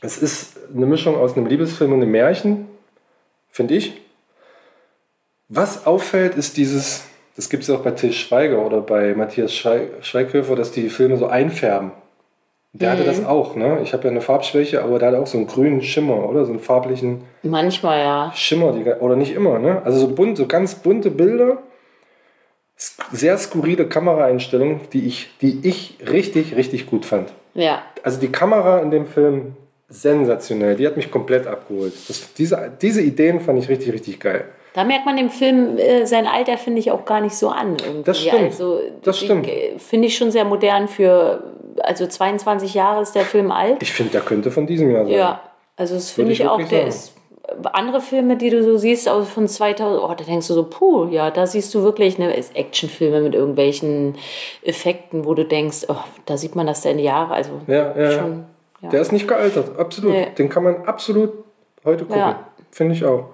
Es 0.00 0.18
ist 0.18 0.58
eine 0.74 0.86
Mischung 0.86 1.16
aus 1.16 1.36
einem 1.36 1.46
Liebesfilm 1.46 1.92
und 1.92 2.02
einem 2.02 2.10
Märchen, 2.10 2.66
finde 3.50 3.74
ich. 3.74 4.00
Was 5.48 5.86
auffällt, 5.86 6.34
ist 6.34 6.56
dieses, 6.56 7.04
das 7.36 7.48
gibt 7.48 7.62
es 7.62 7.70
auch 7.70 7.80
bei 7.80 7.92
Til 7.92 8.12
Schweiger 8.12 8.64
oder 8.64 8.80
bei 8.80 9.14
Matthias 9.14 9.52
Schweig- 9.52 10.02
Schweighöfer, 10.02 10.56
dass 10.56 10.72
die 10.72 10.88
Filme 10.88 11.16
so 11.16 11.26
einfärben. 11.26 11.92
Der 12.74 12.90
hatte 12.92 13.04
das 13.04 13.22
auch, 13.26 13.54
ne? 13.54 13.80
Ich 13.82 13.92
habe 13.92 14.04
ja 14.04 14.10
eine 14.10 14.22
Farbschwäche, 14.22 14.82
aber 14.82 14.98
der 14.98 15.08
hat 15.08 15.14
auch 15.16 15.26
so 15.26 15.36
einen 15.36 15.46
grünen 15.46 15.82
Schimmer, 15.82 16.26
oder? 16.26 16.46
So 16.46 16.52
einen 16.52 16.60
farblichen 16.60 17.22
Manchmal 17.42 17.98
ja. 17.98 18.32
Schimmer, 18.34 18.72
die, 18.72 18.84
oder 18.84 19.14
nicht 19.14 19.34
immer, 19.34 19.58
ne? 19.58 19.82
Also 19.84 19.98
so 19.98 20.08
bunt, 20.08 20.38
so 20.38 20.46
ganz 20.46 20.76
bunte 20.76 21.10
Bilder. 21.10 21.58
Sehr 23.12 23.36
skurrile 23.36 23.86
Kameraeinstellungen, 23.86 24.80
die 24.94 25.06
ich, 25.06 25.36
die 25.42 25.60
ich 25.62 25.98
richtig, 26.10 26.56
richtig 26.56 26.86
gut 26.86 27.04
fand. 27.04 27.28
Ja. 27.52 27.82
Also 28.02 28.18
die 28.18 28.32
Kamera 28.32 28.78
in 28.80 28.90
dem 28.90 29.06
Film 29.06 29.54
sensationell. 29.88 30.74
Die 30.76 30.86
hat 30.86 30.96
mich 30.96 31.10
komplett 31.10 31.46
abgeholt. 31.46 31.92
Das, 32.08 32.32
diese, 32.32 32.72
diese 32.80 33.02
Ideen 33.02 33.40
fand 33.40 33.58
ich 33.58 33.68
richtig, 33.68 33.92
richtig 33.92 34.18
geil. 34.18 34.46
Da 34.74 34.84
merkt 34.84 35.04
man 35.04 35.16
dem 35.16 35.28
Film 35.30 35.76
äh, 35.76 36.06
sein 36.06 36.26
Alter, 36.26 36.56
finde 36.56 36.78
ich, 36.80 36.90
auch 36.90 37.04
gar 37.04 37.20
nicht 37.20 37.34
so 37.34 37.48
an. 37.50 37.76
Irgendwie. 37.76 38.02
Das 38.04 38.20
stimmt. 38.20 38.42
Also, 38.44 38.80
Das 39.02 39.18
stimmt. 39.18 39.46
äh, 39.46 39.78
Finde 39.78 40.08
ich 40.08 40.16
schon 40.16 40.30
sehr 40.30 40.44
modern 40.44 40.88
für, 40.88 41.42
also 41.82 42.06
22 42.06 42.74
Jahre 42.74 43.02
ist 43.02 43.12
der 43.14 43.24
Film 43.24 43.50
alt. 43.52 43.82
Ich 43.82 43.92
finde, 43.92 44.12
der 44.12 44.22
könnte 44.22 44.50
von 44.50 44.66
diesem 44.66 44.90
Jahr 44.90 45.04
sein. 45.04 45.14
Ja, 45.14 45.40
also 45.76 45.94
das 45.94 46.10
finde 46.10 46.32
ich 46.32 46.40
ich 46.40 46.48
auch, 46.48 46.56
der 46.58 46.66
sagen. 46.66 46.88
ist. 46.88 47.14
Andere 47.72 48.00
Filme, 48.00 48.36
die 48.36 48.48
du 48.48 48.62
so 48.62 48.78
siehst, 48.78 49.08
aus 49.08 49.28
von 49.28 49.46
2000, 49.46 50.02
oh, 50.02 50.14
da 50.16 50.24
denkst 50.24 50.48
du 50.48 50.54
so, 50.54 50.64
puh, 50.64 51.08
ja, 51.10 51.30
da 51.30 51.46
siehst 51.46 51.74
du 51.74 51.82
wirklich 51.82 52.16
ne, 52.16 52.34
Actionfilme 52.54 53.20
mit 53.20 53.34
irgendwelchen 53.34 54.14
Effekten, 54.62 55.26
wo 55.26 55.34
du 55.34 55.44
denkst, 55.44 55.84
oh, 55.88 55.96
da 56.24 56.38
sieht 56.38 56.54
man 56.56 56.66
das 56.66 56.80
denn 56.80 56.98
Jahre, 56.98 57.34
also 57.34 57.50
Ja, 57.66 57.94
ja, 57.98 58.12
schon. 58.12 58.44
Ja. 58.80 58.88
Der 58.88 59.00
ist 59.02 59.12
nicht 59.12 59.28
gealtert, 59.28 59.78
absolut. 59.78 60.12
Nee. 60.12 60.28
Den 60.38 60.48
kann 60.48 60.62
man 60.64 60.84
absolut 60.86 61.32
heute 61.84 62.04
gucken. 62.06 62.36
Finde 62.70 62.94
ich 62.94 63.04
auch. 63.04 63.26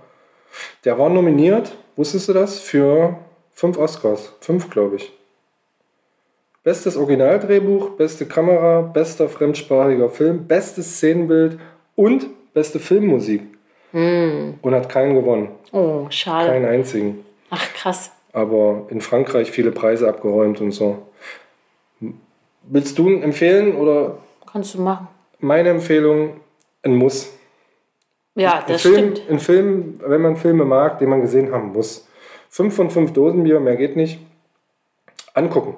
Der 0.85 0.99
war 0.99 1.09
nominiert, 1.09 1.73
wusstest 1.97 2.29
du 2.29 2.33
das, 2.33 2.59
für 2.61 3.17
fünf 3.53 3.79
Oscars. 3.79 4.33
Fünf, 4.41 4.71
glaube 4.71 4.97
ich. 4.97 5.13
Bestes 6.63 6.97
Originaldrehbuch, 6.97 7.91
beste 7.91 8.27
Kamera, 8.27 8.83
bester 8.83 9.29
fremdsprachiger 9.29 10.09
Film, 10.11 10.47
bestes 10.47 10.97
Szenenbild 10.97 11.59
und 11.97 12.27
beste 12.53 12.79
Filmmusik. 12.79 13.43
und 14.61 14.75
hat 14.75 14.89
keinen 14.91 15.15
gewonnen. 15.15 15.49
Oh, 15.73 16.07
schade. 16.11 16.49
Keinen 16.51 16.67
einzigen. 16.67 17.25
Ach, 17.49 17.73
krass. 17.73 18.13
Aber 18.35 18.87
in 18.91 19.01
Frankreich 19.01 19.51
viele 19.51 19.71
Preise 19.73 20.07
abgeräumt 20.09 20.61
und 20.61 20.73
so. 20.73 20.99
Willst 22.65 22.99
du 22.99 23.09
empfehlen 23.09 23.75
oder 23.77 24.19
Kannst 24.53 24.75
du 24.75 24.83
machen. 24.83 25.09
meine 25.41 25.71
Empfehlung? 25.71 26.41
Ein 26.83 26.97
Muss. 26.97 27.31
Ja, 28.39 28.61
Ein 28.61 28.65
das 28.69 28.83
Film, 28.83 28.95
stimmt. 29.17 29.23
Ein 29.31 29.39
Film, 29.41 30.01
wenn 30.07 30.23
man 30.23 30.37
Filme 30.37 30.65
mag, 30.65 30.99
den 30.99 31.09
man 31.09 31.21
gesehen 31.21 31.53
haben 31.53 31.73
muss. 31.73 32.07
Fünf 32.49 32.75
von 32.77 32.91
fünf 32.91 33.13
Dosen 33.13 33.43
Bier, 33.43 33.61
mehr 33.61 33.77
geht 33.77 33.97
nicht. 33.97 34.21
Angucken. 35.35 35.77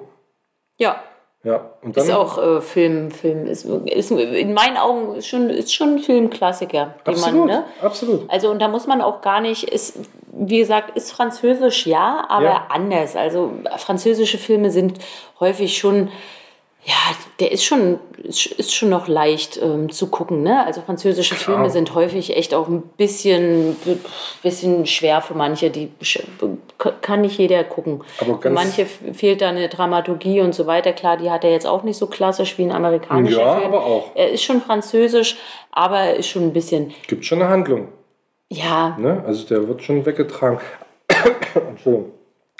Ja, 0.77 1.03
Ja. 1.43 1.71
Und 1.81 1.97
dann 1.97 2.03
ist 2.03 2.11
auch 2.11 2.37
äh, 2.37 2.61
Film, 2.61 3.09
Film 3.11 3.45
ist, 3.47 3.65
ist 3.65 4.11
in 4.11 4.53
meinen 4.53 4.77
Augen 4.77 5.15
ist 5.15 5.27
schon, 5.27 5.49
ist 5.49 5.73
schon 5.73 5.95
ein 5.95 5.99
Filmklassiker, 5.99 6.95
absolut, 7.03 7.39
man, 7.39 7.47
ne? 7.47 7.63
absolut. 7.81 8.29
Also 8.29 8.49
und 8.51 8.59
da 8.59 8.67
muss 8.67 8.85
man 8.87 9.01
auch 9.01 9.21
gar 9.21 9.41
nicht, 9.41 9.63
ist, 9.63 9.97
wie 10.31 10.59
gesagt, 10.59 10.95
ist 10.95 11.11
Französisch 11.11 11.87
ja, 11.87 12.25
aber 12.29 12.45
Ja. 12.45 12.67
anders. 12.69 13.15
Also 13.15 13.51
französische 13.77 14.37
Filme 14.37 14.69
sind 14.69 14.99
häufig 15.39 15.77
schon, 15.77 16.09
ja, 16.83 16.93
der 17.39 17.51
ist 17.51 17.63
schon, 17.63 17.99
ist, 18.23 18.73
schon 18.73 18.89
noch 18.89 19.07
leicht 19.07 19.59
ähm, 19.61 19.91
zu 19.91 20.07
gucken. 20.07 20.41
Ne? 20.41 20.65
Also 20.65 20.81
französische 20.81 21.35
Filme 21.35 21.69
sind 21.69 21.93
häufig 21.93 22.35
echt 22.35 22.55
auch 22.55 22.67
ein 22.67 22.81
bisschen, 22.97 23.75
bisschen 24.41 24.85
schwer 24.87 25.21
für 25.21 25.35
manche. 25.35 25.69
Die 25.69 25.91
kann 27.01 27.21
nicht 27.21 27.37
jeder 27.37 27.63
gucken. 27.63 28.01
Aber 28.19 28.33
für 28.35 28.39
ganz- 28.49 28.55
manche 28.55 28.85
fehlt 28.85 29.41
da 29.41 29.49
eine 29.49 29.69
Dramaturgie 29.69 30.41
und 30.41 30.55
so 30.55 30.65
weiter. 30.65 30.91
Klar, 30.93 31.17
die 31.17 31.29
hat 31.29 31.43
er 31.43 31.51
jetzt 31.51 31.67
auch 31.67 31.83
nicht 31.83 31.97
so 31.97 32.07
klassisch 32.07 32.57
wie 32.57 32.63
ein 32.63 32.71
amerikanischer 32.71 33.39
Ja, 33.41 33.55
Film. 33.59 33.67
aber 33.73 33.85
auch. 33.85 34.11
Er 34.15 34.31
ist 34.31 34.41
schon 34.43 34.59
französisch, 34.61 35.37
aber 35.71 35.99
er 35.99 36.15
ist 36.15 36.27
schon 36.27 36.43
ein 36.43 36.53
bisschen, 36.53 36.93
Gibt 37.07 37.25
schon 37.25 37.41
eine 37.43 37.49
Handlung. 37.51 37.89
ja, 38.49 38.97
Ne? 38.99 39.23
Also 39.27 39.45
der 39.47 39.67
wird 39.67 39.83
schon 39.83 40.03
weggetragen. 40.05 40.59
Entschuldigung. 41.69 42.11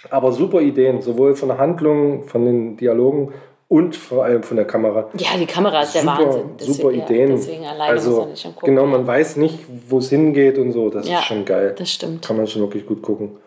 Aber 0.10 0.32
super 0.32 0.62
Ideen, 0.62 1.02
sowohl 1.02 1.36
von 1.36 1.50
der 1.50 1.58
Handlung, 1.60 2.24
von 2.28 2.46
den 2.46 2.78
Dialogen 2.78 3.32
und 3.72 3.96
vor 3.96 4.26
allem 4.26 4.44
von 4.44 4.58
der 4.58 4.66
Kamera. 4.66 5.08
Ja, 5.18 5.30
die 5.40 5.46
Kamera 5.46 5.82
ist 5.84 5.96
der 5.96 6.02
super, 6.02 6.18
Wahnsinn. 6.26 6.74
super 6.74 6.92
ja, 6.92 7.06
Ideen. 7.06 7.30
deswegen 7.30 7.64
alleine 7.64 7.94
also, 7.94 8.10
muss 8.10 8.20
man 8.20 8.30
nicht 8.32 8.42
schon 8.42 8.54
gucken. 8.54 8.76
Genau, 8.76 8.86
man 8.86 9.08
weiß 9.08 9.38
nicht, 9.38 9.60
wo 9.88 10.00
es 10.00 10.10
hingeht 10.10 10.58
und 10.58 10.74
so. 10.74 10.90
Das 10.90 11.08
Ja, 11.08 11.20
ist 11.20 11.26
schon 11.28 11.46
geil. 11.46 11.74
das 11.78 11.90
stimmt. 11.90 12.26
Kann 12.28 12.36
man 12.36 12.48
schon 12.48 12.64
wirklich 12.64 12.86
gut 12.86 13.02
gucken. 13.02 13.38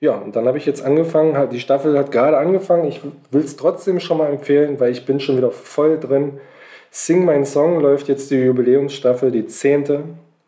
Ja, 0.00 0.16
und 0.16 0.34
dann 0.34 0.46
habe 0.46 0.56
ich 0.56 0.64
jetzt 0.64 0.82
angefangen, 0.82 1.50
die 1.50 1.60
Staffel 1.60 1.98
hat 1.98 2.10
gerade 2.10 2.38
angefangen. 2.38 2.88
Ich 2.88 3.02
will 3.30 3.42
es 3.44 3.56
trotzdem 3.56 4.00
schon 4.00 4.16
mal 4.16 4.30
empfehlen, 4.30 4.80
weil 4.80 4.90
ich 4.90 5.04
bin 5.04 5.20
schon 5.20 5.36
wieder 5.36 5.50
voll 5.50 6.00
drin. 6.00 6.40
Sing 6.90 7.26
Mein 7.26 7.44
Song 7.44 7.80
läuft 7.80 8.08
jetzt 8.08 8.30
die 8.30 8.36
Jubiläumsstaffel, 8.36 9.30
die 9.30 9.44
zehnte, 9.48 10.04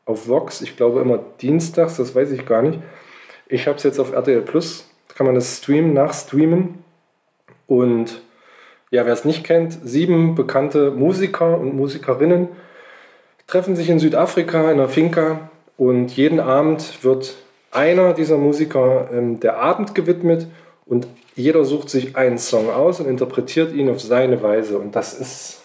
auf 0.06 0.28
Vox. 0.28 0.62
Ich 0.62 0.78
glaube 0.78 1.02
immer 1.02 1.18
dienstags, 1.42 1.98
das 1.98 2.14
weiß 2.14 2.30
ich 2.30 2.46
gar 2.46 2.62
nicht. 2.62 2.78
Ich 3.48 3.66
habe 3.66 3.76
es 3.76 3.82
jetzt 3.82 4.00
auf 4.00 4.14
RTL 4.14 4.40
Plus, 4.40 4.88
da 5.08 5.14
kann 5.14 5.26
man 5.26 5.34
das 5.34 5.58
streamen, 5.58 5.92
nachstreamen. 5.92 6.82
Und 7.66 8.22
ja, 8.90 9.06
wer 9.06 9.12
es 9.12 9.24
nicht 9.24 9.44
kennt, 9.44 9.78
sieben 9.84 10.34
bekannte 10.34 10.90
Musiker 10.90 11.58
und 11.58 11.74
Musikerinnen 11.76 12.48
treffen 13.46 13.76
sich 13.76 13.88
in 13.90 13.98
Südafrika 13.98 14.70
in 14.70 14.78
einer 14.78 14.88
Finca 14.88 15.50
und 15.76 16.16
jeden 16.16 16.40
Abend 16.40 17.02
wird 17.02 17.36
einer 17.70 18.14
dieser 18.14 18.36
Musiker 18.36 19.08
ähm, 19.12 19.40
der 19.40 19.58
Abend 19.58 19.94
gewidmet 19.94 20.46
und 20.86 21.06
jeder 21.36 21.64
sucht 21.64 21.88
sich 21.88 22.16
einen 22.16 22.38
Song 22.38 22.68
aus 22.70 23.00
und 23.00 23.08
interpretiert 23.08 23.72
ihn 23.72 23.88
auf 23.88 24.00
seine 24.00 24.42
Weise. 24.42 24.78
Und 24.78 24.96
das 24.96 25.18
ist 25.18 25.62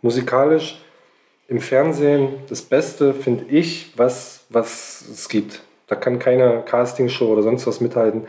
musikalisch 0.00 0.80
im 1.48 1.60
Fernsehen 1.60 2.30
das 2.48 2.62
Beste, 2.62 3.12
finde 3.12 3.44
ich, 3.48 3.92
was, 3.96 4.44
was 4.48 5.04
es 5.12 5.28
gibt. 5.28 5.62
Da 5.86 5.94
kann 5.94 6.18
keine 6.18 6.62
Castingshow 6.64 7.26
oder 7.26 7.42
sonst 7.42 7.66
was 7.66 7.80
mithalten. 7.80 8.26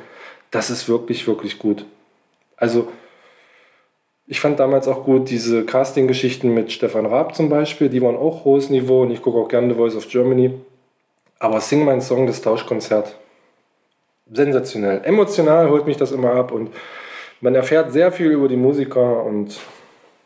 Das 0.51 0.69
ist 0.69 0.89
wirklich, 0.89 1.25
wirklich 1.27 1.57
gut. 1.57 1.85
Also, 2.57 2.89
ich 4.27 4.39
fand 4.39 4.59
damals 4.59 4.87
auch 4.87 5.03
gut 5.03 5.29
diese 5.29 5.65
Casting-Geschichten 5.65 6.53
mit 6.53 6.71
Stefan 6.71 7.05
Raab 7.05 7.35
zum 7.35 7.49
Beispiel. 7.49 7.89
Die 7.89 8.01
waren 8.01 8.15
auch 8.15 8.45
hohes 8.45 8.69
Niveau 8.69 9.01
und 9.01 9.11
ich 9.11 9.21
gucke 9.21 9.37
auch 9.37 9.47
gerne 9.47 9.69
The 9.69 9.75
Voice 9.75 9.95
of 9.95 10.07
Germany. 10.07 10.53
Aber 11.39 11.59
Sing 11.59 11.83
mein 11.83 12.01
Song, 12.01 12.25
das 12.25 12.41
Tauschkonzert, 12.41 13.17
sensationell. 14.31 15.01
Emotional 15.03 15.69
holt 15.69 15.85
mich 15.85 15.97
das 15.97 16.11
immer 16.11 16.33
ab 16.33 16.51
und 16.51 16.69
man 17.41 17.55
erfährt 17.55 17.91
sehr 17.91 18.11
viel 18.11 18.31
über 18.31 18.47
die 18.47 18.55
Musiker 18.55 19.23
und 19.23 19.59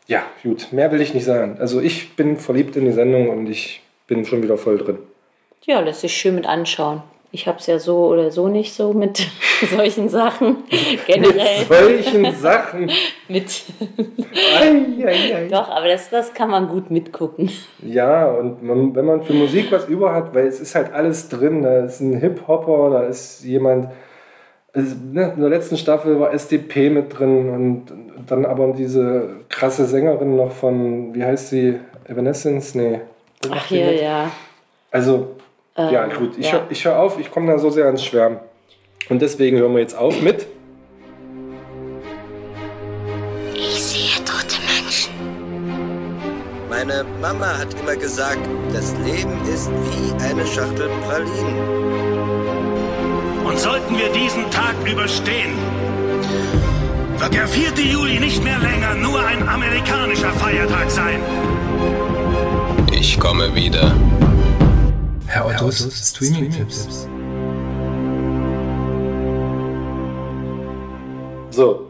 ja, 0.06 0.22
gut, 0.42 0.72
mehr 0.72 0.90
will 0.92 1.00
ich 1.00 1.12
nicht 1.12 1.24
sagen. 1.24 1.56
Also 1.58 1.80
ich 1.80 2.14
bin 2.14 2.36
verliebt 2.36 2.76
in 2.76 2.84
die 2.84 2.92
Sendung 2.92 3.28
und 3.28 3.48
ich 3.48 3.82
bin 4.06 4.24
schon 4.24 4.42
wieder 4.42 4.56
voll 4.56 4.78
drin. 4.78 4.98
Ja, 5.64 5.80
lässt 5.80 6.00
sich 6.00 6.16
schön 6.16 6.36
mit 6.36 6.46
anschauen. 6.46 7.02
Ich 7.30 7.46
habe 7.46 7.58
es 7.58 7.66
ja 7.66 7.78
so 7.78 8.06
oder 8.06 8.30
so 8.30 8.48
nicht 8.48 8.72
so 8.72 8.94
mit 8.94 9.26
solchen 9.76 10.08
Sachen. 10.08 10.58
Generell 11.06 11.66
Solchen 11.66 12.34
Sachen. 12.34 12.90
mit. 13.28 13.64
Ei, 14.58 15.04
ei, 15.04 15.34
ei. 15.36 15.48
Doch, 15.50 15.68
aber 15.68 15.88
das, 15.88 16.08
das 16.08 16.32
kann 16.32 16.50
man 16.50 16.68
gut 16.68 16.90
mitgucken. 16.90 17.50
Ja, 17.82 18.26
und 18.30 18.62
man, 18.62 18.94
wenn 18.94 19.04
man 19.04 19.22
für 19.22 19.34
Musik 19.34 19.70
was 19.70 19.86
über 19.86 20.14
hat, 20.14 20.34
weil 20.34 20.46
es 20.46 20.58
ist 20.58 20.74
halt 20.74 20.92
alles 20.92 21.28
drin, 21.28 21.62
da 21.62 21.84
ist 21.84 22.00
ein 22.00 22.18
Hip-Hopper, 22.18 22.90
da 22.90 23.02
ist 23.02 23.44
jemand, 23.44 23.88
also, 24.72 24.96
ne, 25.12 25.32
in 25.34 25.40
der 25.40 25.50
letzten 25.50 25.76
Staffel 25.76 26.18
war 26.18 26.32
SDP 26.32 26.88
mit 26.88 27.18
drin 27.18 27.50
und 27.50 27.86
dann 28.26 28.46
aber 28.46 28.72
diese 28.72 29.40
krasse 29.50 29.84
Sängerin 29.84 30.36
noch 30.36 30.52
von, 30.52 31.14
wie 31.14 31.24
heißt 31.24 31.50
sie, 31.50 31.78
Evanescence? 32.06 32.74
Nee. 32.74 33.00
Ach 33.50 33.66
hier, 33.66 33.86
mit? 33.86 34.00
ja. 34.00 34.30
Also, 34.90 35.36
ja, 35.78 36.06
gut, 36.06 36.36
ich 36.36 36.46
ja. 36.46 36.52
höre 36.52 36.66
ich 36.70 36.84
hör 36.84 36.98
auf, 36.98 37.18
ich 37.18 37.30
komme 37.30 37.52
da 37.52 37.58
so 37.58 37.70
sehr 37.70 37.86
ans 37.86 38.04
Schwärmen. 38.04 38.38
Und 39.08 39.22
deswegen 39.22 39.58
hören 39.58 39.72
wir 39.72 39.80
jetzt 39.80 39.96
auf 39.96 40.20
mit 40.20 40.46
Ich 43.54 43.82
sehe 43.82 44.24
tote 44.24 44.56
Menschen. 44.66 45.12
Meine 46.68 47.04
Mama 47.20 47.58
hat 47.58 47.68
immer 47.80 47.96
gesagt, 47.96 48.40
das 48.72 48.94
Leben 49.04 49.32
ist 49.52 49.70
wie 49.70 50.12
eine 50.24 50.46
Schachtel 50.46 50.90
Pralinen. 51.06 51.88
Und 53.46 53.58
sollten 53.58 53.96
wir 53.96 54.10
diesen 54.12 54.50
Tag 54.50 54.74
überstehen, 54.84 55.52
wird 57.18 57.34
der 57.34 57.48
4. 57.48 57.70
Juli 57.84 58.20
nicht 58.20 58.42
mehr 58.44 58.58
länger 58.58 58.94
nur 58.96 59.24
ein 59.24 59.48
amerikanischer 59.48 60.32
Feiertag 60.32 60.90
sein. 60.90 61.20
Ich 62.92 63.18
komme 63.18 63.54
wieder. 63.54 63.94
Herr 65.28 65.44
Ottos 65.44 65.78
Streaming-Tipps. 66.08 67.06
So. 71.50 71.86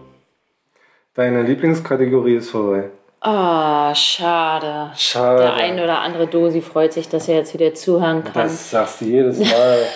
Deine 1.14 1.42
Lieblingskategorie 1.42 2.34
ist 2.34 2.50
vorbei. 2.50 2.90
Ah, 3.20 3.94
schade. 3.94 4.90
Schade. 4.96 5.42
Der 5.42 5.54
ein 5.54 5.74
oder 5.78 6.00
andere 6.00 6.26
Dosi 6.26 6.60
freut 6.60 6.92
sich, 6.92 7.08
dass 7.08 7.28
er 7.28 7.36
jetzt 7.36 7.54
wieder 7.54 7.72
zuhören 7.74 8.24
kann. 8.24 8.42
Das 8.42 8.72
sagst 8.72 9.02
du 9.02 9.04
jedes 9.04 9.38
Mal. 9.38 9.86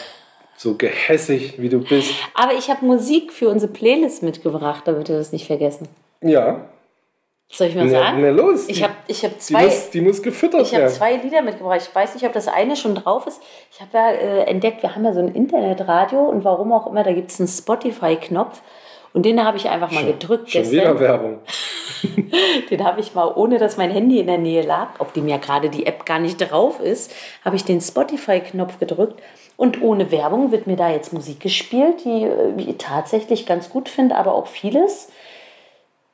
so 0.56 0.76
gehässig, 0.76 1.60
wie 1.60 1.68
du 1.68 1.80
bist. 1.80 2.14
Aber 2.34 2.54
ich 2.54 2.70
habe 2.70 2.86
Musik 2.86 3.32
für 3.32 3.48
unsere 3.48 3.72
Playlist 3.72 4.22
mitgebracht, 4.22 4.82
damit 4.86 5.08
wir 5.08 5.16
das 5.16 5.32
nicht 5.32 5.48
vergessen. 5.48 5.88
Ja. 6.20 6.68
Soll 7.54 7.66
ich 7.68 7.74
mal 7.74 7.88
sagen? 7.88 8.22
na 8.22 8.30
los. 8.30 8.68
Ich 8.68 8.82
habe 8.82 8.94
ich 9.06 9.24
hab 9.24 9.32
die, 9.32 9.38
zwei. 9.38 9.64
muss, 9.64 9.90
die 9.90 10.00
muss 10.00 10.22
gefüttert 10.22 10.62
Ich 10.62 10.72
habe 10.72 10.84
werden. 10.84 10.94
zwei 10.94 11.16
Lieder 11.16 11.42
mitgebracht. 11.42 11.80
Ich 11.86 11.94
weiß 11.94 12.14
nicht, 12.14 12.24
ob 12.24 12.32
das 12.32 12.48
eine 12.48 12.76
schon 12.76 12.94
drauf 12.94 13.26
ist. 13.26 13.42
Ich 13.70 13.80
habe 13.80 13.90
ja 13.92 14.10
äh, 14.10 14.44
entdeckt, 14.44 14.82
wir 14.82 14.94
haben 14.94 15.04
ja 15.04 15.12
so 15.12 15.20
ein 15.20 15.28
Internetradio 15.28 16.20
und 16.20 16.44
warum 16.44 16.72
auch 16.72 16.86
immer, 16.86 17.02
da 17.02 17.12
gibt 17.12 17.30
es 17.30 17.38
einen 17.40 17.48
Spotify-Knopf. 17.48 18.62
Und 19.12 19.26
den 19.26 19.44
habe 19.44 19.58
ich 19.58 19.68
einfach 19.68 19.90
mal 19.90 20.06
gedrückt 20.06 20.50
Schon 20.50 20.70
wieder 20.70 20.94
gestern. 20.94 21.00
Werbung. 21.00 21.38
Den 22.70 22.82
habe 22.82 23.00
ich 23.00 23.14
mal, 23.14 23.30
ohne 23.34 23.58
dass 23.58 23.76
mein 23.76 23.90
Handy 23.90 24.18
in 24.18 24.26
der 24.26 24.38
Nähe 24.38 24.62
lag, 24.62 24.98
auf 25.00 25.12
dem 25.12 25.28
ja 25.28 25.36
gerade 25.36 25.68
die 25.68 25.84
App 25.84 26.06
gar 26.06 26.18
nicht 26.18 26.38
drauf 26.38 26.80
ist, 26.80 27.12
habe 27.44 27.56
ich 27.56 27.64
den 27.66 27.82
Spotify-Knopf 27.82 28.78
gedrückt. 28.78 29.20
Und 29.58 29.82
ohne 29.82 30.10
Werbung 30.10 30.50
wird 30.50 30.66
mir 30.66 30.76
da 30.76 30.88
jetzt 30.90 31.12
Musik 31.12 31.40
gespielt, 31.40 32.04
die 32.06 32.24
äh, 32.24 32.54
ich 32.56 32.78
tatsächlich 32.78 33.44
ganz 33.44 33.68
gut 33.68 33.90
finde, 33.90 34.16
aber 34.16 34.34
auch 34.34 34.46
vieles, 34.46 35.08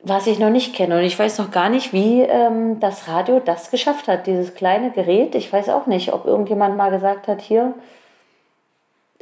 was 0.00 0.26
ich 0.26 0.38
noch 0.38 0.50
nicht 0.50 0.74
kenne. 0.74 0.98
Und 0.98 1.04
ich 1.04 1.18
weiß 1.18 1.38
noch 1.38 1.50
gar 1.50 1.68
nicht, 1.68 1.92
wie 1.92 2.22
ähm, 2.22 2.78
das 2.80 3.08
Radio 3.08 3.40
das 3.44 3.70
geschafft 3.70 4.08
hat, 4.08 4.26
dieses 4.26 4.54
kleine 4.54 4.90
Gerät. 4.90 5.34
Ich 5.34 5.52
weiß 5.52 5.68
auch 5.70 5.86
nicht, 5.86 6.12
ob 6.12 6.24
irgendjemand 6.26 6.76
mal 6.76 6.90
gesagt 6.90 7.26
hat, 7.26 7.40
hier, 7.40 7.74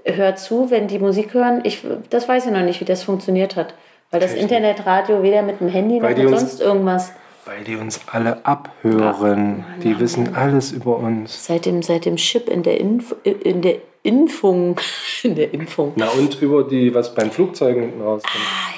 hör 0.05 0.37
zu, 0.37 0.71
wenn 0.71 0.87
die 0.87 0.99
Musik 0.99 1.33
hören. 1.35 1.61
Ich, 1.65 1.83
das 2.11 2.29
weiß 2.29 2.47
ich 2.47 2.53
noch 2.53 2.63
nicht, 2.63 2.81
wie 2.81 2.85
das 2.85 3.03
funktioniert 3.03 3.57
hat. 3.57 3.75
Weil 4.11 4.21
das 4.21 4.35
Internetradio 4.35 5.23
weder 5.23 5.43
mit 5.43 5.61
dem 5.61 5.69
Handy 5.69 5.99
noch 5.99 6.09
mit 6.09 6.29
sonst 6.29 6.61
irgendwas. 6.61 7.13
Weil 7.45 7.65
die 7.65 7.77
uns 7.77 8.01
alle 8.11 8.45
abhören. 8.45 9.65
die 9.83 9.99
wissen 9.99 10.35
alles 10.35 10.73
über 10.73 10.99
uns. 10.99 11.47
Seit 11.47 11.65
dem, 11.65 11.83
seit 11.83 12.05
dem 12.05 12.17
Chip 12.17 12.49
in 12.49 12.63
der, 12.63 12.79
Inf 12.79 13.15
in 13.25 13.63
der 13.63 13.77
Impfung. 14.03 14.79
In 15.25 15.35
der 15.35 15.53
Impfung. 15.53 15.93
Na 15.97 16.09
und 16.11 16.41
über 16.41 16.63
die, 16.63 16.95
was 16.95 17.13
beim 17.13 17.33
Flugzeugen 17.33 17.83
hinten 17.83 18.03
rauskommt. 18.03 18.45
Ah 18.45 18.76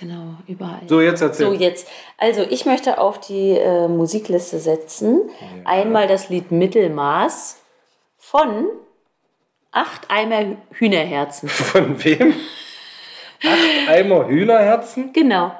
genau, 0.00 0.34
überall. 0.48 0.80
So, 0.86 1.00
jetzt 1.00 1.20
erzähl. 1.20 1.46
So, 1.46 1.52
jetzt. 1.52 1.86
Also, 2.18 2.42
ich 2.42 2.66
möchte 2.66 2.98
auf 2.98 3.20
die 3.20 3.50
äh, 3.50 3.86
Musikliste 3.86 4.58
setzen. 4.58 5.30
Einmal 5.64 6.08
das 6.08 6.28
Lied 6.28 6.50
Mittelmaß 6.50 7.60
von 8.18 8.66
Acht 9.72 10.10
Eimer 10.10 10.56
Hühnerherzen. 10.72 11.48
Von 11.48 12.02
wem? 12.02 12.34
Acht 13.42 13.88
Eimer 13.88 14.26
Hühnerherzen? 14.26 15.12
Genau, 15.12 15.52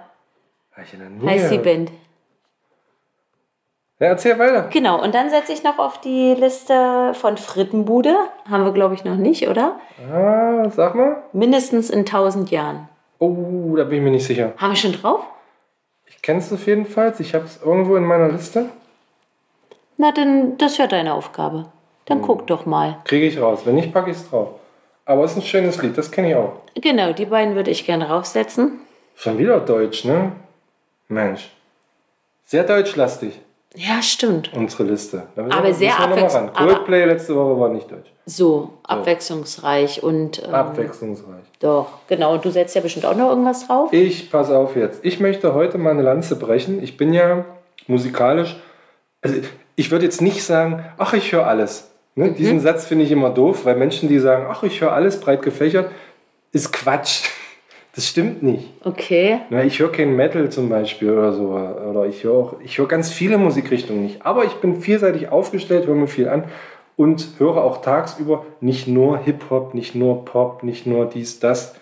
ja 0.76 1.30
heißt 1.30 1.51
die. 1.53 1.59
Band. 1.59 1.93
Ja, 4.01 4.07
erzähl 4.07 4.38
weiter. 4.38 4.68
Genau, 4.72 5.03
und 5.03 5.14
dann 5.14 5.28
setze 5.28 5.53
ich 5.53 5.62
noch 5.62 5.78
auf 5.78 6.01
die 6.01 6.32
Liste 6.32 7.12
von 7.14 7.36
Frittenbude. 7.36 8.16
Haben 8.49 8.64
wir, 8.64 8.72
glaube 8.72 8.95
ich, 8.95 9.05
noch 9.05 9.16
nicht, 9.16 9.47
oder? 9.47 9.78
Ah, 10.11 10.70
sag 10.70 10.95
mal. 10.95 11.22
Mindestens 11.34 11.91
in 11.91 12.01
1000 12.01 12.51
Jahren. 12.51 12.88
Oh, 13.21 13.77
da 13.77 13.85
bin 13.85 13.99
ich 13.99 14.03
mir 14.03 14.11
nicht 14.11 14.27
sicher. 14.27 14.55
Haben 14.57 14.73
wir 14.73 14.77
schon 14.77 14.93
drauf? 14.93 15.21
Ich 16.07 16.21
kenne 16.23 16.41
es 16.41 16.53
auf 16.53 16.66
jeden 16.66 16.87
Fall. 16.87 17.14
Ich 17.18 17.35
habe 17.35 17.45
es 17.45 17.61
irgendwo 17.62 17.95
in 17.97 18.05
meiner 18.05 18.29
Liste. 18.29 18.66
Na, 19.99 20.11
dann, 20.11 20.57
das 20.59 20.73
ist 20.73 20.79
ja 20.79 20.87
deine 20.87 21.14
Aufgabe. 21.14 21.66
Dann 22.07 22.23
guck 22.23 22.47
doch 22.47 22.66
mal. 22.66 22.99
Kriege 23.05 23.27
ich 23.27 23.41
raus. 23.41 23.61
Wenn 23.64 23.77
nicht, 23.77 23.93
packe 23.93 24.11
ich 24.11 24.16
es 24.16 24.29
drauf. 24.29 24.49
Aber 25.05 25.25
es 25.25 25.33
ist 25.33 25.37
ein 25.39 25.43
schönes 25.43 25.83
Lied, 25.83 25.97
das 25.99 26.11
kenne 26.11 26.31
ich 26.31 26.35
auch. 26.35 26.55
Genau, 26.75 27.12
die 27.12 27.27
beiden 27.27 27.55
würde 27.55 27.71
ich 27.71 27.85
gerne 27.85 28.09
raufsetzen. 28.09 28.81
Schon 29.14 29.39
wieder 29.39 29.61
Deutsch, 29.61 30.05
ne? 30.05 30.33
Mensch. 31.09 31.51
Sehr 32.45 32.64
deutschlastig, 32.64 33.39
Ja, 33.77 34.03
stimmt. 34.03 34.51
unsere 34.55 34.83
Liste. 34.83 35.23
Da 35.37 35.43
müssen 35.43 35.57
Aber 35.57 35.73
sehr 35.73 35.91
müssen 35.91 36.01
wir 36.01 36.07
noch 36.09 36.16
mal 36.16 36.23
abwechsl- 36.25 36.35
ran. 36.35 36.51
aber- 36.55 36.73
Coldplay 36.75 37.05
letzte 37.05 37.37
Woche 37.37 37.61
war 37.61 37.68
nicht 37.68 37.91
deutsch. 37.91 38.12
So, 38.27 38.71
abwechslungsreich 38.83 40.03
und 40.03 40.43
ähm, 40.45 40.55
Abwechslungsreich. 40.55 41.45
doch, 41.61 41.87
genau. 42.09 42.37
Du 42.39 42.51
setzt 42.51 42.75
ja 42.75 42.81
bestimmt 42.81 43.07
auch 43.07 43.16
noch 43.16 43.29
irgendwas 43.31 43.66
drauf. 43.66 43.93
Ich, 43.93 44.31
pass 44.31 44.51
auf 44.51 44.77
jetzt. 44.77 45.05
Ich 45.05 45.21
möchte 45.21 45.55
heute 45.55 45.79
mal 45.79 45.91
eine 45.91 46.03
Lanze 46.03 46.37
brechen. 46.37 46.83
Ich 46.83 46.97
bin 46.97 47.12
ja 47.12 47.45
musikalisch. 47.87 48.57
Also 49.23 49.37
ich 49.77 49.91
würde 49.91 50.05
jetzt 50.05 50.21
nicht 50.21 50.43
sagen, 50.45 50.85
ach, 50.99 51.12
ich 51.12 51.33
höre 51.33 51.47
alles. 51.47 51.91
Mhm. 52.16 52.25
Ne? 52.25 52.33
Diesen 52.33 52.61
Satz 52.61 52.87
finde 52.87 53.05
ich 53.05 53.11
immer 53.12 53.31
doof, 53.31 53.64
weil 53.64 53.77
Menschen, 53.77 54.09
die 54.09 54.18
sagen, 54.18 54.47
ach, 54.49 54.62
ich 54.64 54.81
höre 54.81 54.93
alles 54.93 55.21
breit 55.21 55.43
gefächert, 55.43 55.91
ist 56.53 56.73
Quatsch. 56.73 57.29
Das 57.95 58.07
stimmt 58.07 58.43
nicht. 58.43 58.68
Okay. 58.84 59.41
Na, 59.51 59.64
ich 59.64 59.80
höre 59.80 59.91
kein 59.91 60.14
Metal 60.14 60.49
zum 60.51 60.68
Beispiel 60.68 61.11
oder 61.11 61.32
so. 61.32 61.49
Oder 61.49 62.07
ich 62.07 62.22
höre 62.22 62.34
auch, 62.34 62.55
ich 62.64 62.78
höre 62.78 62.86
ganz 62.86 63.11
viele 63.11 63.36
Musikrichtungen 63.36 64.03
nicht. 64.03 64.24
Aber 64.24 64.45
ich 64.45 64.53
bin 64.55 64.80
vielseitig 64.80 65.28
aufgestellt, 65.30 65.86
höre 65.86 65.97
mir 65.97 66.07
viel 66.07 66.28
an 66.28 66.45
und 66.97 67.26
höre 67.38 67.64
auch 67.64 67.82
tagsüber 67.82 68.45
nicht 68.61 68.86
nur 68.86 69.18
Hip-Hop, 69.18 69.74
nicht 69.74 69.95
nur 69.95 70.24
Pop, 70.24 70.62
nicht 70.62 70.86
nur 70.86 71.07
dies, 71.07 71.41
das. 71.41 71.74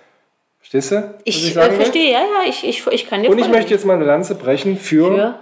Verstehst 0.59 0.93
du? 0.93 0.97
was 0.97 1.23
Ich, 1.25 1.57
äh, 1.57 1.71
verstehe, 1.73 2.13
ja, 2.13 2.21
ja, 2.21 2.49
ich, 2.49 2.67
ich, 2.67 2.87
ich 2.87 3.07
kann 3.07 3.23
dir 3.23 3.31
Und 3.31 3.39
ich 3.39 3.49
möchte 3.49 3.73
jetzt 3.73 3.85
mal 3.85 3.95
eine 3.95 4.05
Lanze 4.05 4.35
brechen 4.35 4.77
für, 4.77 5.15
Für? 5.15 5.39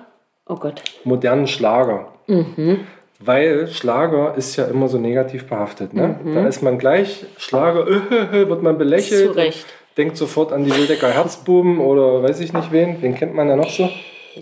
Oh 0.49 0.59
modernen 1.05 1.47
Schlager. 1.47 2.13
Mhm. 2.27 2.87
Weil 3.19 3.69
Schlager 3.69 4.35
ist 4.37 4.57
ja 4.57 4.65
immer 4.67 4.89
so 4.89 4.99
negativ 4.99 5.47
behaftet. 5.47 5.95
Ne? 5.95 6.21
Da 6.35 6.47
ist 6.47 6.63
man 6.63 6.79
gleich, 6.79 7.25
Schlager, 7.39 7.87
wird 8.33 8.63
man 8.63 8.79
belächelt. 8.79 9.29
Mhm. 9.29 9.33
Zu 9.33 9.39
Recht. 9.39 9.67
Denkt 9.97 10.17
sofort 10.17 10.53
an 10.53 10.65
die 10.65 10.75
Wildecker 10.77 11.09
Herzbuben 11.11 11.79
oder 11.81 12.23
weiß 12.23 12.41
ich 12.41 12.53
nicht 12.53 12.71
wen. 12.73 13.01
Wen 13.01 13.15
kennt 13.15 13.35
man 13.35 13.49
da 13.49 13.57
noch 13.57 13.71
so? 13.71 13.89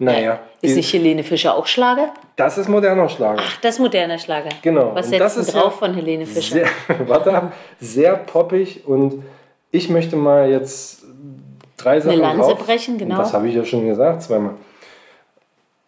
Naja, 0.01 0.41
Ist 0.61 0.75
nicht 0.75 0.93
Helene 0.93 1.23
Fischer 1.23 1.57
auch 1.57 1.67
Schlager? 1.67 2.13
das 2.35 2.59
ist 2.59 2.69
moderner 2.69 3.09
Schlager. 3.09 3.41
Ach, 3.41 3.61
das 3.61 3.75
ist 3.77 3.81
moderner 3.81 4.19
Schlager. 4.19 4.49
Genau. 4.63 4.91
Was 4.93 5.07
Und 5.07 5.11
setzt 5.13 5.21
das 5.21 5.37
ist 5.37 5.55
drauf 5.55 5.65
ja 5.81 5.87
von 5.87 5.95
Helene 5.95 6.27
Fischer? 6.27 6.55
Sehr, 6.57 6.67
warte 7.07 7.53
sehr 7.81 8.17
poppig 8.17 8.83
und 8.89 9.23
ich 9.71 9.89
möchte 9.89 10.17
mal 10.17 10.51
jetzt 10.51 11.05
drei 11.77 12.01
Sachen 12.01 12.19
Lanze 12.19 12.41
drauf. 12.55 12.67
brechen, 12.67 12.99
genau. 12.99 13.19
Das 13.19 13.33
habe 13.33 13.47
ich 13.49 13.55
ja 13.55 13.65
schon 13.65 13.87
gesagt, 13.87 14.23
zweimal. 14.23 14.55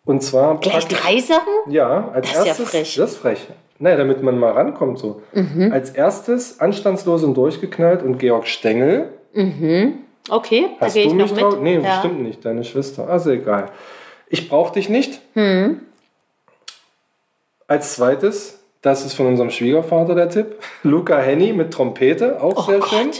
Und 0.05 0.23
zwar 0.23 0.61
Gleich 0.61 0.87
drei 0.87 1.19
Sachen? 1.19 1.53
Ja, 1.69 2.11
als 2.15 2.29
Das 2.29 2.39
ist 2.39 2.45
ja 2.45 2.49
erstes. 2.51 2.71
frech. 2.71 2.95
Das 2.97 3.11
ist 3.11 3.17
frech. 3.19 3.47
Naja, 3.81 3.97
damit 3.97 4.23
man 4.23 4.39
mal 4.39 4.53
rankommt 4.53 4.99
so. 5.01 5.21
Mhm. 5.33 5.73
Als 5.73 5.91
erstes 5.91 6.61
anstandslos 6.61 7.25
und 7.25 7.35
durchgeknallt 7.35 8.03
und 8.05 8.19
Georg 8.19 8.47
Stengel. 8.47 9.09
Okay, 10.29 10.69
da 10.81 10.87
Hast 10.87 10.95
gehe 10.95 11.05
du 11.05 11.11
ich 11.11 11.15
noch 11.33 11.37
drauf? 11.39 11.55
mit. 11.55 11.63
Nee, 11.63 11.79
ja. 11.79 11.99
stimmt 12.01 12.23
nicht, 12.23 12.45
deine 12.45 12.65
Schwester. 12.65 13.09
Also 13.09 13.31
egal. 13.31 13.71
Ich 14.29 14.49
brauch 14.49 14.71
dich 14.71 14.89
nicht. 14.89 15.21
Hm. 15.35 15.81
Als 17.69 17.95
zweites, 17.95 18.61
das 18.83 19.05
ist 19.05 19.15
von 19.15 19.27
unserem 19.27 19.51
Schwiegervater 19.51 20.15
der 20.15 20.29
Tipp. 20.29 20.57
Luca 20.83 21.19
Henny 21.19 21.53
mit 21.53 21.73
Trompete, 21.73 22.43
auch 22.43 22.57
Oh 22.69 22.71
sehr 22.71 22.79
Gott. 22.81 22.89
schön. 22.89 23.11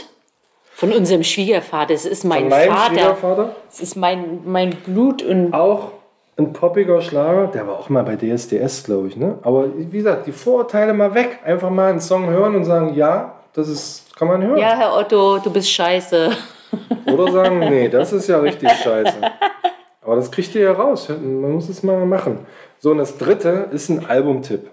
Von 0.73 0.93
unserem 0.93 1.23
Schwiegervater. 1.23 1.93
Es 1.93 2.05
ist 2.05 2.23
mein 2.23 2.41
Von 2.41 2.49
meinem 2.49 2.71
Vater. 2.71 2.93
Schwiegervater. 2.93 3.55
Es 3.71 3.79
ist 3.79 3.95
mein, 3.95 4.41
mein 4.45 4.71
Blut 4.71 5.23
und 5.23 5.53
Auch 5.53 5.91
ein 6.37 6.53
poppiger 6.53 7.01
Schlager, 7.01 7.47
der 7.47 7.65
war 7.67 7.79
auch 7.79 7.89
mal 7.89 8.03
bei 8.03 8.15
DSDS, 8.15 8.83
glaube 8.83 9.07
ich. 9.07 9.17
Ne? 9.17 9.39
Aber 9.41 9.69
wie 9.75 9.97
gesagt, 9.97 10.27
die 10.27 10.31
Vorurteile 10.31 10.93
mal 10.93 11.15
weg. 11.15 11.39
Einfach 11.43 11.71
mal 11.71 11.89
einen 11.89 11.99
Song 11.99 12.27
hören 12.27 12.55
und 12.55 12.63
sagen, 12.65 12.93
ja, 12.93 13.36
das 13.57 13.67
ist, 13.67 14.15
kann 14.15 14.27
man 14.27 14.41
hören. 14.43 14.57
ja, 14.57 14.75
Herr 14.77 14.95
Otto, 14.95 15.39
du 15.39 15.51
bist 15.51 15.69
scheiße. 15.71 16.31
Oder 17.11 17.31
sagen, 17.31 17.59
nee, 17.59 17.89
das 17.89 18.13
ist 18.13 18.27
ja 18.27 18.39
richtig 18.39 18.69
scheiße. 18.71 19.15
Aber 20.01 20.15
das 20.15 20.29
kriegt 20.31 20.53
ihr 20.55 20.61
ja 20.61 20.71
raus. 20.73 21.09
Man 21.09 21.51
muss 21.51 21.67
es 21.69 21.83
mal 21.83 22.05
machen. 22.05 22.45
So, 22.79 22.91
und 22.91 22.99
das 22.99 23.17
dritte 23.17 23.67
ist 23.71 23.89
ein 23.89 24.05
Albumtipp. 24.05 24.69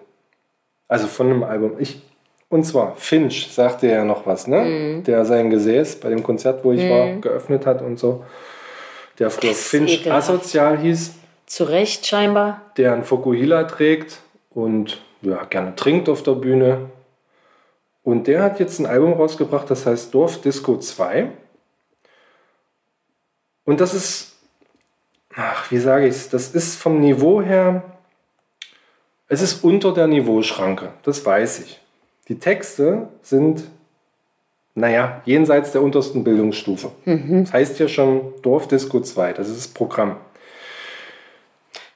Also 0.89 1.07
von 1.07 1.27
einem 1.31 1.43
Album. 1.45 1.73
Ich, 1.79 2.03
und 2.49 2.65
zwar 2.65 2.95
Finch 2.97 3.53
sagte 3.53 3.87
ja 3.89 4.05
noch 4.05 4.27
was, 4.27 4.47
ne? 4.47 4.61
Mhm. 4.61 5.05
Der 5.05 5.25
sein 5.25 5.51
Gesäß 5.51 5.97
bei 6.01 6.11
dem 6.11 6.23
Konzert, 6.23 6.65
wo 6.65 6.73
ich 6.73 6.89
war, 6.89 7.15
geöffnet 7.17 7.67
hat 7.67 7.81
und 7.83 7.99
so. 7.99 8.25
Der 9.19 9.31
früher 9.31 9.55
Finch 9.55 10.01
ekelhaft. 10.01 10.29
asozial 10.29 10.79
hieß, 10.79 11.15
Zu 11.47 11.65
Recht 11.65 12.07
scheinbar. 12.07 12.61
der 12.77 12.93
einen 12.93 13.05
Fokuhila 13.05 13.65
trägt 13.65 14.19
und 14.51 15.01
ja, 15.23 15.43
gerne 15.45 15.75
trinkt 15.75 16.09
auf 16.09 16.23
der 16.23 16.33
Bühne. 16.33 16.91
Und 18.05 18.27
der 18.27 18.43
hat 18.43 18.61
jetzt 18.61 18.79
ein 18.79 18.87
Album 18.87 19.15
rausgebracht, 19.15 19.69
das 19.71 19.87
heißt 19.87 20.15
Dorf 20.15 20.41
Disco 20.43 20.77
2. 20.77 21.31
Und 23.65 23.81
das 23.81 23.95
ist, 23.95 24.37
ach, 25.35 25.71
wie 25.71 25.79
sage 25.79 26.07
ich 26.07 26.15
es, 26.15 26.29
das 26.29 26.55
ist 26.55 26.77
vom 26.77 27.01
Niveau 27.01 27.41
her, 27.41 27.83
es 29.27 29.41
ist 29.41 29.65
unter 29.65 29.95
der 29.95 30.07
Niveauschranke, 30.07 30.91
das 31.03 31.25
weiß 31.25 31.61
ich. 31.61 31.81
Die 32.29 32.39
Texte 32.39 33.09
sind, 33.23 33.65
naja, 34.75 35.23
jenseits 35.25 35.73
der 35.73 35.83
untersten 35.83 36.25
Bildungsstufe. 36.25 36.91
Das 37.45 37.53
heißt 37.55 37.79
ja 37.79 37.89
schon 37.89 38.35
Dorf 38.43 38.69
Disco 38.69 39.01
2, 39.01 39.33
das 39.33 39.49
ist 39.49 39.57
das 39.57 39.69
Programm. 39.69 40.17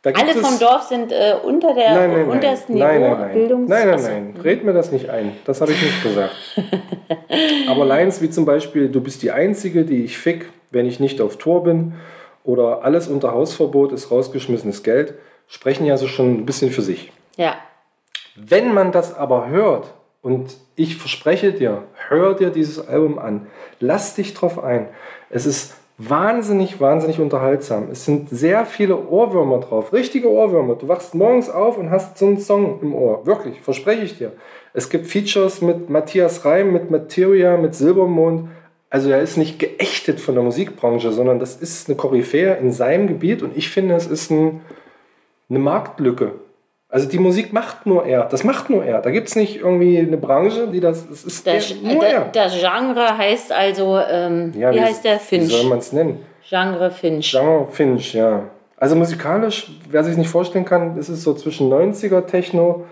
Alle 0.05 0.35
vom 0.35 0.59
Dorf 0.59 0.83
sind 0.83 1.13
äh, 1.13 1.35
unter 1.43 1.75
der 1.75 1.95
Nein, 1.95 2.11
nein, 2.11 2.21
nein. 2.21 2.31
untersten 2.31 2.75
Niveau 2.75 2.87
nein, 2.87 3.01
nein, 3.01 3.21
nein. 3.21 3.33
Bildungs 3.33 3.69
Nein, 3.69 3.87
nein, 3.87 3.95
Achso. 3.95 4.09
nein. 4.09 4.35
Red 4.43 4.65
mir 4.65 4.73
das 4.73 4.93
nicht 4.93 5.11
ein. 5.11 5.37
Das 5.45 5.61
habe 5.61 5.73
ich 5.73 5.83
nicht 5.83 6.03
gesagt. 6.03 6.35
Aber 7.69 7.85
Lines 7.85 8.23
wie 8.23 8.31
zum 8.31 8.45
Beispiel, 8.45 8.89
du 8.89 9.01
bist 9.01 9.23
die 9.23 9.33
Einzige, 9.33 9.85
die 9.85 10.05
ich 10.05 10.19
fick, 10.19 10.51
wenn 10.71 10.87
ich 10.87 11.01
nicht 11.01 11.21
auf 11.21 11.37
Tour 11.37 11.65
bin. 11.65 11.95
Oder 12.45 12.85
alles 12.85 13.09
unter 13.09 13.33
Hausverbot 13.33 13.93
ist 13.93 14.11
rausgeschmissenes 14.11 14.83
Geld, 14.83 15.15
sprechen 15.49 15.85
ja 15.85 15.97
so 15.97 16.07
schon 16.07 16.39
ein 16.39 16.47
bisschen 16.47 16.71
für 16.71 16.83
sich. 16.83 17.13
Ja. 17.37 17.57
Wenn 18.37 18.73
man 18.73 18.93
das 18.93 19.15
aber 19.17 19.49
hört, 19.49 19.93
und 20.23 20.57
ich 20.77 20.97
verspreche 20.97 21.53
dir, 21.53 21.85
hör 22.09 22.35
dir 22.35 22.51
dieses 22.51 22.87
Album 22.87 23.19
an, 23.19 23.47
lass 23.81 24.15
dich 24.15 24.35
drauf 24.35 24.63
ein. 24.63 24.89
Es 25.31 25.47
ist 25.47 25.75
wahnsinnig, 25.99 26.81
wahnsinnig 26.81 27.19
unterhaltsam. 27.19 27.89
Es 27.91 28.05
sind 28.05 28.31
sehr 28.31 28.65
viele 28.65 29.09
Ohrwürmer 29.09 29.59
drauf, 29.59 29.93
richtige 29.93 30.31
Ohrwürmer. 30.31 30.77
Du 30.77 30.87
wachst 30.87 31.15
morgens 31.15 31.51
auf 31.51 31.77
und 31.77 31.91
hast 31.91 32.17
so 32.17 32.27
einen 32.27 32.39
Song 32.39 32.79
im 32.81 32.95
Ohr. 32.95 33.27
Wirklich, 33.27 33.61
verspreche 33.61 34.03
ich 34.03 34.17
dir. 34.17 34.33
Es 34.73 34.89
gibt 34.89 35.09
Features 35.09 35.61
mit 35.61 35.91
Matthias 35.91 36.45
Reim, 36.45 36.73
mit 36.73 36.91
Materia, 36.91 37.57
mit 37.57 37.75
Silbermond. 37.75 38.49
Also 38.91 39.11
er 39.11 39.21
ist 39.21 39.37
nicht 39.37 39.59
geächtet 39.59 40.21
von 40.21 40.35
der 40.35 40.45
Musikbranche, 40.45 41.13
sondern 41.13 41.41
das 41.41 41.57
ist 41.57 41.89
eine 41.89 41.97
Koryphäe 41.97 42.57
in 42.57 42.73
seinem 42.73 43.09
Gebiet 43.09 43.43
und 43.43 43.57
ich 43.57 43.69
finde, 43.69 43.97
es 43.97 44.07
ist 44.07 44.31
ein, 44.31 44.61
eine 45.51 45.59
Marktlücke. 45.59 46.33
Also 46.91 47.07
die 47.07 47.19
Musik 47.19 47.53
macht 47.53 47.85
nur 47.87 48.07
er. 48.07 48.25
Das 48.25 48.45
macht 48.45 48.71
nur 48.71 48.83
er. 48.85 49.03
Da 49.03 49.11
gibt 49.11 49.29
es 49.29 49.37
nicht 49.37 49.57
irgendwie 49.61 49.99
eine 49.99 50.17
Branche, 50.17 50.69
die 50.69 50.81
das. 50.81 51.05
Es 51.11 51.23
ist 51.25 51.47
Das, 51.47 51.71
er, 51.71 51.77
nur 51.93 52.01
da- 52.03 52.07
er. 52.09 52.25
das 52.33 52.59
Genre 52.59 53.19
heißt 53.19 53.53
also, 53.53 53.99
ähm, 53.99 54.53
Ja, 54.57 54.73
wie 54.73 54.81
heißt 54.81 55.05
der? 55.05 55.21
Wie 55.29 55.41
soll 55.45 55.59
Finch. 55.59 55.69
man 55.69 55.79
es 55.79 55.93
nennen? 55.93 56.25
Genre 56.49 56.91
Finch. 56.91 57.31
Genre 57.31 57.67
Finch, 57.71 58.15
ja. 58.15 58.45
Also 58.79 58.95
musikalisch, 58.97 59.71
wer 59.91 60.03
sich 60.05 60.17
nicht 60.17 60.31
vorstellen 60.31 60.65
kann, 60.65 60.97
ist 60.97 61.09
es 61.11 61.23
so 61.23 61.35
zwischen 61.35 61.69
90er 61.69 62.25
Techno, 62.27 62.85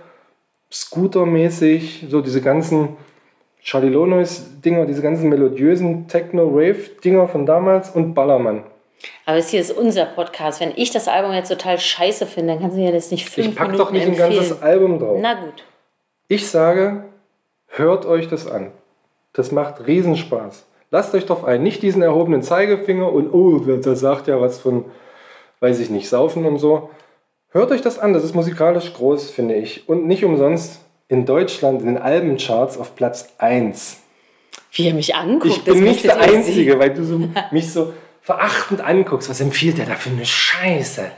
Scooter-mäßig, 0.70 2.07
so 2.11 2.20
diese 2.20 2.42
ganzen 2.42 2.97
Charlie 3.62 3.88
Lonois-Dinger, 3.88 4.84
diese 4.86 5.01
ganzen 5.03 5.28
melodiösen 5.28 6.07
Techno-Rave-Dinger 6.09 7.28
von 7.28 7.47
damals 7.47 7.90
und 7.90 8.14
Ballermann. 8.14 8.62
Aber 9.29 9.39
es 9.39 9.49
hier 9.51 9.61
ist 9.61 9.72
unser 9.72 10.07
Podcast. 10.07 10.61
Wenn 10.61 10.72
ich 10.77 10.93
das 10.93 11.09
Album 11.09 11.33
jetzt 11.33 11.49
total 11.49 11.79
scheiße 11.79 12.27
finde, 12.27 12.53
dann 12.55 12.62
kannst 12.62 12.77
du 12.77 12.81
mir 12.81 12.93
das 12.93 13.11
nicht 13.11 13.29
fünf 13.29 13.49
Ich 13.49 13.55
pack 13.57 13.66
Minuten 13.72 13.85
doch 13.85 13.91
nicht 13.91 14.03
ein 14.03 14.09
empfehlen. 14.11 14.31
ganzes 14.35 14.62
Album 14.62 14.99
drauf. 15.01 15.18
Na 15.20 15.35
gut. 15.35 15.64
Ich 16.29 16.49
sage, 16.49 17.05
hört 17.66 18.07
euch 18.07 18.29
das 18.29 18.47
an. 18.47 18.70
Das 19.33 19.51
macht 19.51 19.87
Riesenspaß. 19.87 20.64
Lasst 20.93 21.12
euch 21.14 21.27
drauf 21.27 21.45
ein. 21.45 21.62
Nicht 21.64 21.83
diesen 21.83 22.03
erhobenen 22.03 22.43
Zeigefinger 22.43 23.12
und, 23.12 23.33
oh, 23.35 23.59
das 23.59 23.99
sagt 23.99 24.29
ja 24.29 24.41
was 24.41 24.61
von, 24.61 24.85
weiß 25.59 25.81
ich 25.81 25.91
nicht, 25.91 26.09
Saufen 26.09 26.47
und 26.47 26.59
so. 26.59 26.91
Hört 27.51 27.72
euch 27.72 27.83
das 27.83 27.99
an. 27.99 28.12
Das 28.12 28.22
ist 28.22 28.35
musikalisch 28.35 28.95
groß, 28.95 29.31
finde 29.31 29.57
ich. 29.57 29.89
Und 29.89 30.07
nicht 30.07 30.24
umsonst 30.24 30.81
in 31.09 31.27
Deutschland 31.27 31.81
in 31.81 31.89
den 31.89 31.99
Albencharts 31.99 32.79
auf 32.79 32.95
Platz 32.95 33.29
1. 33.39 33.99
Wie 34.72 34.87
er 34.87 34.95
mich 34.95 35.16
anguckt. 35.16 35.47
Ich 35.47 35.64
bin 35.64 35.83
nicht 35.83 36.05
der 36.05 36.20
Einzige, 36.20 36.72
sehen. 36.72 36.79
weil 36.79 36.95
du 36.95 37.05
so, 37.05 37.18
mich 37.51 37.72
so 37.72 37.93
verachtend 38.27 38.81
anguckst. 38.81 39.31
Was 39.31 39.41
empfiehlt 39.41 39.79
der 39.79 39.87
da 39.87 39.95
für 39.95 40.11
eine 40.11 40.27
Scheiße? 40.27 41.12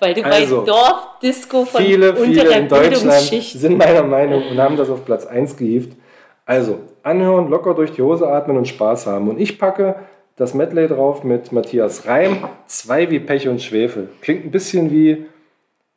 Weil 0.00 0.12
du 0.12 0.22
Also, 0.22 0.60
bei 0.60 0.66
Dorfdisco 0.66 1.64
von 1.64 1.82
Viele, 1.82 2.14
viele 2.14 2.58
in 2.58 2.68
Deutschland 2.68 3.22
sind 3.22 3.78
meiner 3.78 4.02
Meinung 4.02 4.46
und 4.50 4.58
haben 4.58 4.76
das 4.76 4.90
auf 4.90 5.06
Platz 5.06 5.24
1 5.24 5.56
gehievt. 5.56 5.96
Also, 6.44 6.80
anhören, 7.02 7.48
locker 7.48 7.72
durch 7.72 7.92
die 7.92 8.02
Hose 8.02 8.28
atmen 8.28 8.58
und 8.58 8.68
Spaß 8.68 9.06
haben. 9.06 9.30
Und 9.30 9.40
ich 9.40 9.58
packe 9.58 9.94
das 10.36 10.52
Medley 10.52 10.88
drauf 10.88 11.24
mit 11.24 11.52
Matthias 11.52 12.06
Reim, 12.06 12.44
zwei 12.66 13.10
wie 13.10 13.20
Pech 13.20 13.48
und 13.48 13.62
Schwefel. 13.62 14.10
Klingt 14.20 14.44
ein 14.44 14.50
bisschen 14.50 14.90
wie, 14.90 15.24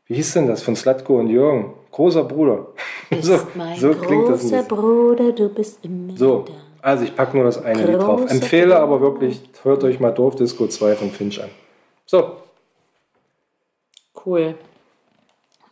wie 0.06 0.16
hieß 0.16 0.36
denn 0.36 0.48
das, 0.48 0.64
von 0.64 0.78
Slatko 0.78 1.20
und 1.20 1.28
Jürgen? 1.28 1.74
Großer 1.92 2.24
Bruder. 2.24 2.68
So, 3.22 3.40
so 3.78 3.94
klingt 3.94 4.30
das 4.30 4.42
ein 4.44 4.50
großer 4.50 4.58
bisschen. 4.62 4.68
Bruder, 4.68 5.32
du 5.34 5.50
bist 5.50 5.84
immer 5.84 6.16
So. 6.18 6.46
Also 6.84 7.04
ich 7.04 7.16
packe 7.16 7.36
nur 7.36 7.46
das 7.46 7.64
eine 7.64 7.84
Lied 7.86 7.98
drauf. 8.00 8.30
Empfehle 8.30 8.78
aber 8.80 9.02
wirklich, 9.02 9.42
hört 9.64 9.84
euch 9.84 10.00
mal 10.00 10.12
Dorfdisco 10.12 10.68
2 10.68 10.96
von 10.96 11.10
Finch 11.12 11.42
an. 11.42 11.50
So, 12.06 12.38
Cool. 14.26 14.56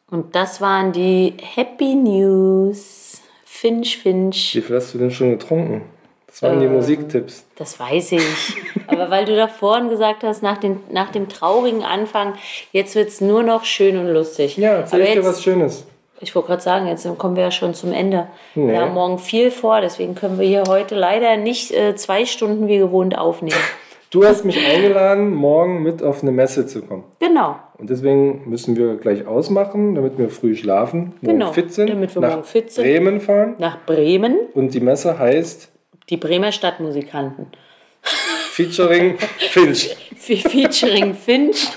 Und 0.09 0.35
das 0.35 0.59
waren 0.59 0.91
die 0.91 1.33
Happy 1.41 1.95
News. 1.95 3.21
Finch, 3.45 3.97
Finch. 3.97 4.55
wie 4.55 4.61
viel 4.61 4.75
hast 4.75 4.93
du 4.93 4.97
denn 4.97 5.11
schon 5.11 5.31
getrunken? 5.31 5.83
Das 6.27 6.41
waren 6.41 6.59
die 6.59 6.65
Ähm, 6.65 6.73
Musiktipps. 6.73 7.45
Das 7.55 7.79
weiß 7.79 8.13
ich. 8.13 8.57
Aber 8.87 9.09
weil 9.09 9.25
du 9.25 9.35
da 9.35 9.47
vorhin 9.47 9.89
gesagt 9.89 10.23
hast, 10.23 10.41
nach, 10.43 10.57
den, 10.57 10.81
nach 10.89 11.11
dem 11.11 11.29
traurigen 11.29 11.83
Anfang, 11.83 12.35
jetzt 12.71 12.95
wird 12.95 13.09
es 13.09 13.21
nur 13.21 13.43
noch 13.43 13.63
schön 13.65 13.97
und 13.97 14.07
lustig. 14.07 14.57
Ja, 14.57 14.75
erzähl 14.77 15.13
dir 15.13 15.25
was 15.25 15.43
Schönes. 15.43 15.85
Ich 16.21 16.33
wollte 16.35 16.47
gerade 16.49 16.61
sagen, 16.61 16.87
jetzt 16.87 17.07
kommen 17.17 17.35
wir 17.35 17.43
ja 17.43 17.51
schon 17.51 17.73
zum 17.73 17.91
Ende. 17.93 18.27
Nee. 18.55 18.71
Wir 18.71 18.81
haben 18.81 18.93
morgen 18.93 19.17
viel 19.19 19.51
vor, 19.51 19.81
deswegen 19.81 20.15
können 20.15 20.39
wir 20.39 20.47
hier 20.47 20.63
heute 20.67 20.95
leider 20.95 21.37
nicht 21.37 21.71
äh, 21.71 21.95
zwei 21.95 22.25
Stunden 22.25 22.67
wie 22.67 22.77
gewohnt 22.77 23.17
aufnehmen. 23.17 23.55
Du 24.13 24.25
hast 24.25 24.43
mich 24.43 24.57
eingeladen, 24.67 25.33
morgen 25.33 25.83
mit 25.83 26.03
auf 26.03 26.21
eine 26.21 26.33
Messe 26.33 26.67
zu 26.67 26.81
kommen. 26.81 27.05
Genau. 27.21 27.55
Und 27.77 27.89
deswegen 27.89 28.41
müssen 28.49 28.75
wir 28.75 28.95
gleich 28.97 29.25
ausmachen, 29.25 29.95
damit 29.95 30.17
wir 30.17 30.27
früh 30.27 30.53
schlafen, 30.53 31.13
morgen 31.21 31.39
Genau, 31.39 31.53
fit 31.53 31.73
sind, 31.73 31.89
damit 31.91 32.13
wir 32.13 32.21
nach 32.21 32.31
morgen 32.31 32.43
fit 32.43 32.73
sind. 32.73 32.83
Bremen 32.83 33.21
fahren. 33.21 33.55
Nach 33.57 33.77
Bremen, 33.85 34.35
Und 34.53 34.73
die 34.73 34.81
Messe 34.81 35.17
heißt 35.17 35.69
die 36.09 36.17
Bremer 36.17 36.51
Stadtmusikanten. 36.51 37.47
Featuring 38.51 39.17
Finch. 39.37 39.95
Fe- 40.17 40.35
Featuring 40.49 41.13
Finch 41.13 41.69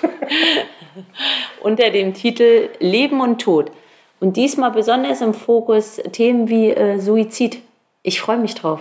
unter 1.63 1.91
dem 1.91 2.15
Titel 2.15 2.69
Leben 2.81 3.21
und 3.21 3.41
Tod. 3.41 3.71
Und 4.25 4.39
diesmal 4.39 4.71
besonders 4.71 5.21
im 5.21 5.35
Fokus 5.35 5.97
Themen 6.13 6.49
wie 6.49 6.71
äh, 6.71 6.99
Suizid. 6.99 7.59
Ich 8.03 8.23
freue 8.23 8.39
mich 8.39 8.55
drauf. 8.55 8.81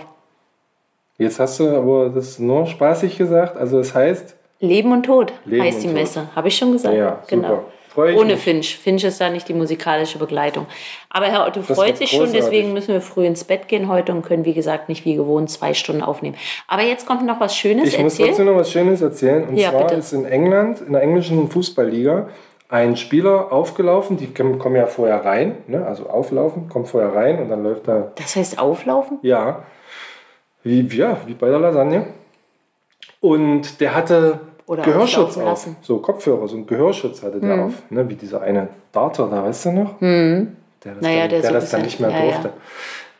Jetzt 1.18 1.38
hast 1.38 1.60
du 1.60 1.68
aber 1.68 2.08
das 2.08 2.38
nur 2.38 2.66
spaßig 2.66 3.18
gesagt. 3.18 3.54
Also 3.58 3.78
es 3.78 3.94
heißt, 3.94 4.36
Leben 4.60 4.90
und 4.90 5.02
Tod 5.02 5.34
Leben 5.44 5.62
heißt 5.64 5.76
und 5.76 5.82
die 5.82 5.88
Tod. 5.88 5.96
Messe. 5.96 6.28
Habe 6.34 6.48
ich 6.48 6.56
schon 6.56 6.72
gesagt? 6.72 6.96
Ja, 6.96 7.20
genau. 7.28 7.64
Ohne 7.94 8.24
mich. 8.32 8.38
Finch. 8.40 8.78
Finch 8.78 9.04
ist 9.04 9.20
da 9.20 9.28
nicht 9.28 9.46
die 9.46 9.52
musikalische 9.52 10.16
Begleitung. 10.16 10.64
Aber 11.10 11.26
Herr 11.26 11.46
Otto 11.46 11.60
freut 11.60 11.88
wird 11.88 11.98
sich 11.98 12.08
schon, 12.12 12.20
großartig. 12.20 12.40
deswegen 12.42 12.72
müssen 12.72 12.94
wir 12.94 13.02
früh 13.02 13.26
ins 13.26 13.44
Bett 13.44 13.68
gehen 13.68 13.88
heute 13.88 14.12
und 14.12 14.22
können, 14.22 14.46
wie 14.46 14.54
gesagt, 14.54 14.88
nicht 14.88 15.04
wie 15.04 15.14
gewohnt 15.14 15.50
zwei 15.50 15.74
Stunden 15.74 16.00
aufnehmen. 16.02 16.36
Aber 16.68 16.82
jetzt 16.84 17.06
kommt 17.06 17.26
noch 17.26 17.38
was 17.38 17.54
Schönes. 17.54 17.90
ich 17.92 17.98
muss 17.98 18.14
Erzähl. 18.14 18.28
trotzdem 18.28 18.46
noch 18.46 18.56
was 18.56 18.72
Schönes 18.72 19.02
erzählen. 19.02 19.46
Und 19.46 19.58
Ja, 19.58 19.72
zwar 19.72 19.82
bitte. 19.82 19.96
ist 19.96 20.14
in 20.14 20.24
England, 20.24 20.80
in 20.80 20.94
der 20.94 21.02
englischen 21.02 21.50
Fußballliga, 21.50 22.30
ein 22.74 22.96
Spieler 22.96 23.52
aufgelaufen. 23.52 24.16
Die 24.16 24.34
kommen 24.34 24.74
ja 24.74 24.86
vorher 24.86 25.24
rein. 25.24 25.58
Ne? 25.68 25.86
Also 25.86 26.10
auflaufen, 26.10 26.68
kommt 26.68 26.88
vorher 26.88 27.14
rein 27.14 27.40
und 27.40 27.48
dann 27.48 27.62
läuft 27.62 27.86
er 27.86 28.10
Das 28.16 28.34
heißt 28.34 28.58
auflaufen? 28.58 29.20
Ja, 29.22 29.62
wie, 30.64 30.80
ja, 30.88 31.16
wie 31.26 31.34
bei 31.34 31.50
der 31.50 31.60
Lasagne. 31.60 32.06
Und 33.20 33.80
der 33.80 33.94
hatte 33.94 34.40
Oder 34.66 34.82
Gehörschutz 34.82 35.36
auf. 35.36 35.44
lassen. 35.44 35.76
So 35.82 35.98
Kopfhörer, 35.98 36.48
so 36.48 36.56
einen 36.56 36.66
Gehörschutz 36.66 37.22
hatte 37.22 37.38
der 37.38 37.64
auf. 37.64 37.74
Ne, 37.90 38.08
wie 38.08 38.16
dieser 38.16 38.42
eine 38.42 38.68
Darter 38.90 39.28
da, 39.28 39.44
weißt 39.44 39.66
du 39.66 39.72
noch? 39.72 40.00
Der 40.00 40.46
das 40.94 41.00
Naja, 41.00 41.20
dann, 41.20 41.30
der 41.30 41.40
der 41.40 41.42
so 41.42 41.52
das 41.52 41.70
dann 41.70 41.82
nicht 41.82 42.00
mehr 42.00 42.10
ja, 42.10 42.24
ja. 42.24 42.50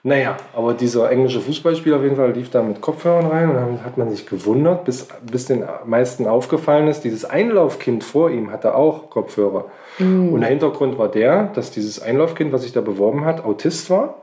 Naja, 0.07 0.37
aber 0.53 0.75
dieser 0.75 1.11
englische 1.11 1.41
Fußballspieler 1.41 1.97
auf 1.97 2.03
jeden 2.03 2.17
Fall 2.17 2.33
lief 2.33 2.51
da 2.51 2.63
mit 2.63 2.83
Kopfhörern 2.83 3.25
rein 3.25 3.49
und 3.49 3.55
dann 3.55 3.85
hat 3.87 3.97
man 3.97 4.11
sich 4.11 4.27
gewundert, 4.27 4.85
bis, 4.85 5.09
bis 5.23 5.47
den 5.47 5.65
meisten 5.87 6.27
aufgefallen 6.27 6.89
ist, 6.89 7.05
dieses 7.05 7.25
Einlaufkind 7.25 8.05
vor 8.05 8.31
ihm 8.31 8.53
hatte 8.53 8.75
auch 8.75 9.09
Kopfhörer. 9.09 9.65
Und 9.99 10.41
der 10.41 10.51
Hintergrund 10.51 10.99
war 10.99 11.09
der, 11.09 11.45
dass 11.55 11.71
dieses 11.71 12.03
Einlaufkind, 12.03 12.53
was 12.53 12.65
sich 12.65 12.73
da 12.73 12.83
beworben 12.83 13.25
hat, 13.25 13.45
Autist 13.47 13.89
war 13.89 14.17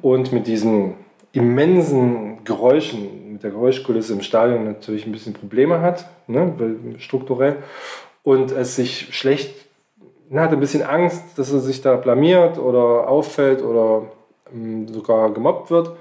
und 0.00 0.32
mit 0.32 0.46
diesen 0.46 0.94
immensen 1.32 2.38
Geräuschen, 2.44 3.32
mit 3.34 3.42
der 3.42 3.50
Geräuschkulisse 3.50 4.14
im 4.14 4.22
Stadion 4.22 4.64
natürlich 4.64 5.04
ein 5.04 5.12
bisschen 5.12 5.34
Probleme 5.34 5.82
hat, 5.82 6.06
ne, 6.26 6.54
strukturell, 6.96 7.56
und 8.22 8.50
es 8.50 8.76
sich 8.76 9.14
schlecht, 9.14 9.54
na, 10.30 10.42
hatte 10.44 10.54
ein 10.54 10.60
bisschen 10.60 10.82
Angst, 10.82 11.22
dass 11.36 11.52
er 11.52 11.58
sich 11.58 11.82
da 11.82 11.96
blamiert 11.96 12.58
oder 12.58 13.08
auffällt 13.08 13.62
oder 13.62 14.04
sogar 14.86 15.30
gemobbt 15.30 15.70
wird. 15.70 15.92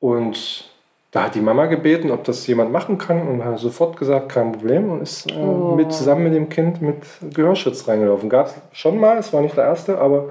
Und 0.00 0.64
da 1.10 1.24
hat 1.24 1.34
die 1.34 1.40
Mama 1.40 1.66
gebeten, 1.66 2.10
ob 2.10 2.24
das 2.24 2.46
jemand 2.46 2.72
machen 2.72 2.98
kann 2.98 3.26
und 3.28 3.44
hat 3.44 3.58
sofort 3.58 3.96
gesagt, 3.96 4.28
kein 4.30 4.52
Problem 4.52 4.90
und 4.90 5.00
ist 5.02 5.30
äh, 5.30 5.34
mit, 5.36 5.92
zusammen 5.92 6.24
mit 6.24 6.34
dem 6.34 6.48
Kind 6.48 6.82
mit 6.82 6.98
Gehörschutz 7.32 7.86
reingelaufen. 7.86 8.28
Gab 8.28 8.46
es 8.48 8.54
schon 8.72 8.98
mal, 8.98 9.16
es 9.18 9.32
war 9.32 9.40
nicht 9.40 9.56
der 9.56 9.64
erste, 9.64 9.98
aber 9.98 10.30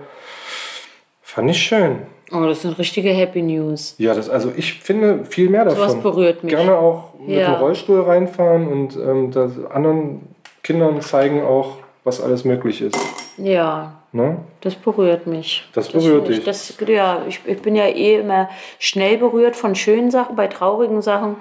fand 1.22 1.50
ich 1.50 1.58
schön. 1.58 2.00
Oh, 2.32 2.46
das 2.46 2.64
sind 2.64 2.78
richtige 2.80 3.10
Happy 3.10 3.42
News. 3.42 3.96
Ja, 3.98 4.14
das, 4.14 4.30
also 4.30 4.52
ich 4.56 4.82
finde 4.82 5.26
viel 5.26 5.50
mehr 5.50 5.66
davon. 5.66 5.90
Sowas 5.90 6.02
berührt 6.02 6.44
mich. 6.44 6.54
Gerne 6.54 6.76
auch 6.78 7.14
mit 7.20 7.38
Ja. 7.38 7.54
dem 7.56 7.62
Rollstuhl 7.62 8.02
reinfahren 8.02 8.68
und 8.68 8.96
ähm, 8.96 9.32
anderen 9.72 10.22
Kindern 10.64 11.00
zeigen 11.02 11.44
auch, 11.44 11.78
was 12.04 12.20
alles 12.22 12.44
möglich 12.44 12.82
ist. 12.82 12.98
Ja, 13.38 14.04
Ne? 14.16 14.38
das 14.62 14.76
berührt 14.76 15.26
mich. 15.26 15.68
Das 15.74 15.90
berührt 15.90 16.30
ich, 16.30 16.36
dich. 16.38 16.46
Das, 16.46 16.76
ja, 16.88 17.24
ich, 17.28 17.42
ich 17.46 17.62
bin 17.64 17.76
ja 17.76 17.88
eh 17.88 18.20
immer 18.20 18.48
schnell 18.78 19.18
berührt 19.18 19.56
von 19.56 19.74
schönen 19.74 20.12
Sachen. 20.12 20.36
Bei 20.36 20.46
traurigen 20.46 21.02
Sachen, 21.02 21.38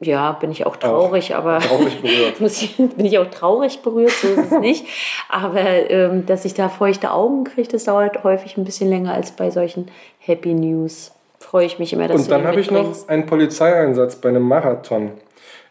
ja, 0.00 0.32
bin 0.32 0.50
ich 0.50 0.64
auch 0.64 0.76
traurig, 0.76 1.34
aber 1.34 1.58
Traurig 1.58 2.00
berührt. 2.00 2.40
ich, 2.40 2.76
bin 2.76 3.04
ich 3.04 3.18
auch 3.18 3.26
traurig 3.30 3.82
berührt, 3.82 4.10
so 4.10 4.28
ist 4.28 4.52
es 4.52 4.58
nicht. 4.60 4.86
Aber 5.28 5.60
ähm, 5.60 6.24
dass 6.24 6.46
ich 6.46 6.54
da 6.54 6.70
feuchte 6.70 7.10
Augen 7.10 7.44
kriege, 7.44 7.68
das 7.68 7.84
dauert 7.84 8.24
häufig 8.24 8.56
ein 8.56 8.64
bisschen 8.64 8.88
länger 8.88 9.12
als 9.12 9.32
bei 9.32 9.50
solchen 9.50 9.90
Happy 10.18 10.54
News. 10.54 11.12
Freue 11.38 11.66
ich 11.66 11.78
mich 11.78 11.92
immer, 11.92 12.08
dass 12.08 12.22
Und 12.22 12.30
dann 12.30 12.46
habe 12.46 12.58
ich 12.58 12.70
noch 12.70 13.06
einen 13.08 13.26
Polizeieinsatz 13.26 14.16
bei 14.16 14.30
einem 14.30 14.42
Marathon. 14.42 15.12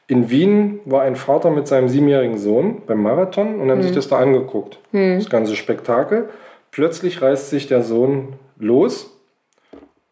In 0.08 0.30
Wien 0.30 0.80
war 0.86 1.02
ein 1.02 1.16
Vater 1.18 1.52
mit 1.52 1.68
seinem 1.68 1.90
siebenjährigen 1.90 2.38
Sohn 2.38 2.82
beim 2.88 3.02
Marathon 3.04 3.60
und 3.60 3.70
haben 3.70 3.80
Hm. 3.80 3.84
sich 3.84 3.92
das 3.92 4.08
da 4.08 4.18
angeguckt. 4.20 4.80
Das 4.94 5.30
ganze 5.30 5.56
Spektakel. 5.56 6.30
Plötzlich 6.72 7.22
reißt 7.22 7.50
sich 7.50 7.68
der 7.68 7.84
Sohn 7.84 8.34
los 8.58 9.14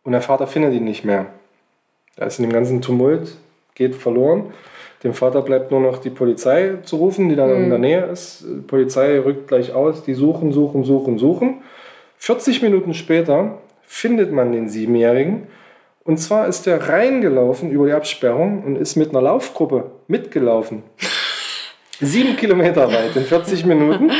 und 0.03 0.11
der 0.11 0.21
Vater 0.21 0.47
findet 0.47 0.73
ihn 0.73 0.83
nicht 0.83 1.05
mehr. 1.05 1.27
Er 2.17 2.27
ist 2.27 2.39
in 2.39 2.43
dem 2.45 2.51
ganzen 2.53 2.81
Tumult, 2.81 3.35
geht 3.73 3.95
verloren. 3.95 4.53
Dem 5.03 5.13
Vater 5.13 5.41
bleibt 5.41 5.71
nur 5.71 5.79
noch 5.81 5.99
die 5.99 6.09
Polizei 6.09 6.75
zu 6.83 6.97
rufen, 6.97 7.29
die 7.29 7.35
dann 7.35 7.49
Hm. 7.51 7.63
in 7.63 7.69
der 7.69 7.79
Nähe 7.79 8.05
ist. 8.05 8.43
Die 8.45 8.61
Polizei 8.67 9.17
rückt 9.19 9.47
gleich 9.47 9.73
aus, 9.73 10.03
die 10.03 10.13
suchen, 10.13 10.51
suchen, 10.51 10.83
suchen, 10.83 11.17
suchen. 11.17 11.61
40 12.17 12.61
Minuten 12.61 12.93
später 12.93 13.59
findet 13.83 14.31
man 14.33 14.51
den 14.51 14.67
Siebenjährigen. 14.67 15.47
Und 16.05 16.19
zwar 16.19 16.47
ist 16.47 16.67
er 16.67 16.87
reingelaufen 16.87 17.71
über 17.71 17.87
die 17.87 17.93
Absperrung 17.93 18.63
und 18.63 18.75
ist 18.75 18.95
mit 18.95 19.09
einer 19.09 19.23
Laufgruppe 19.23 19.91
mitgelaufen. 20.07 20.83
Sieben 21.99 22.37
Kilometer 22.37 22.87
weit 22.91 23.15
in 23.15 23.25
40 23.25 23.65
Minuten. 23.65 24.11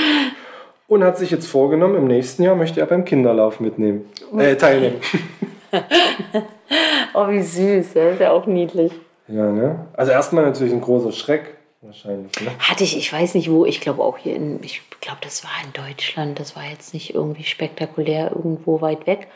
Und 0.88 1.04
hat 1.04 1.18
sich 1.18 1.32
jetzt 1.32 1.48
vorgenommen, 1.48 1.96
im 1.96 2.08
nächsten 2.08 2.44
Jahr 2.44 2.56
möchte 2.56 2.80
er 2.80 2.86
beim 2.86 3.06
Kinderlauf 3.06 3.60
mitnehmen, 3.60 4.10
äh, 4.38 4.56
teilnehmen. 4.56 4.98
Oh, 7.14 7.30
wie 7.30 7.42
süß, 7.42 7.94
das 7.94 8.14
ist 8.16 8.20
ja 8.20 8.32
auch 8.32 8.46
niedlich. 8.46 8.92
Ja, 9.30 9.50
ne? 9.50 9.86
Also 9.94 10.12
erstmal 10.12 10.44
natürlich 10.44 10.74
ein 10.74 10.82
großer 10.82 11.14
Schreck, 11.14 11.56
wahrscheinlich. 11.82 12.30
Ne? 12.42 12.52
Hatte 12.60 12.84
ich, 12.84 12.98
ich 12.98 13.12
weiß 13.12 13.36
nicht 13.36 13.50
wo, 13.50 13.66
ich 13.66 13.80
glaube 13.80 14.04
auch 14.04 14.18
hier 14.18 14.36
in, 14.36 14.62
ich 14.62 14.82
glaube, 15.00 15.20
das 15.22 15.46
war 15.46 15.52
in 15.64 15.72
Deutschland, 15.72 16.40
das 16.42 16.58
war 16.58 16.64
jetzt 16.70 16.94
nicht 16.94 17.16
irgendwie 17.16 17.44
spektakulär 17.44 18.32
irgendwo 18.36 18.82
weit 18.82 19.08
weg. 19.08 19.28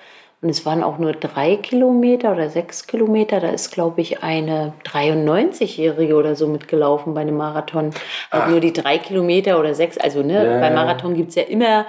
Und 0.41 0.49
es 0.49 0.65
waren 0.65 0.83
auch 0.83 0.99
nur 0.99 1.11
drei 1.11 1.57
Kilometer 1.57 2.31
oder 2.31 2.49
sechs 2.49 2.87
Kilometer. 2.87 3.41
Da 3.41 3.49
ist, 3.49 3.71
glaube 3.73 3.99
ich, 3.99 4.23
eine 4.23 4.71
93-Jährige 4.85 6.15
oder 6.15 6.35
so 6.35 6.47
mitgelaufen 6.47 7.13
bei 7.13 7.21
einem 7.21 7.35
Marathon. 7.35 7.91
Halt 8.31 8.49
nur 8.49 8.61
die 8.61 8.71
drei 8.71 8.99
Kilometer 8.99 9.59
oder 9.59 9.73
sechs. 9.73 9.97
Also, 9.97 10.23
ne, 10.23 10.45
Ja, 10.45 10.59
bei. 10.61 10.69
Marathon 10.69 11.13
gibt 11.13 11.29
es 11.29 11.35
ja 11.35 11.43
immer 11.43 11.87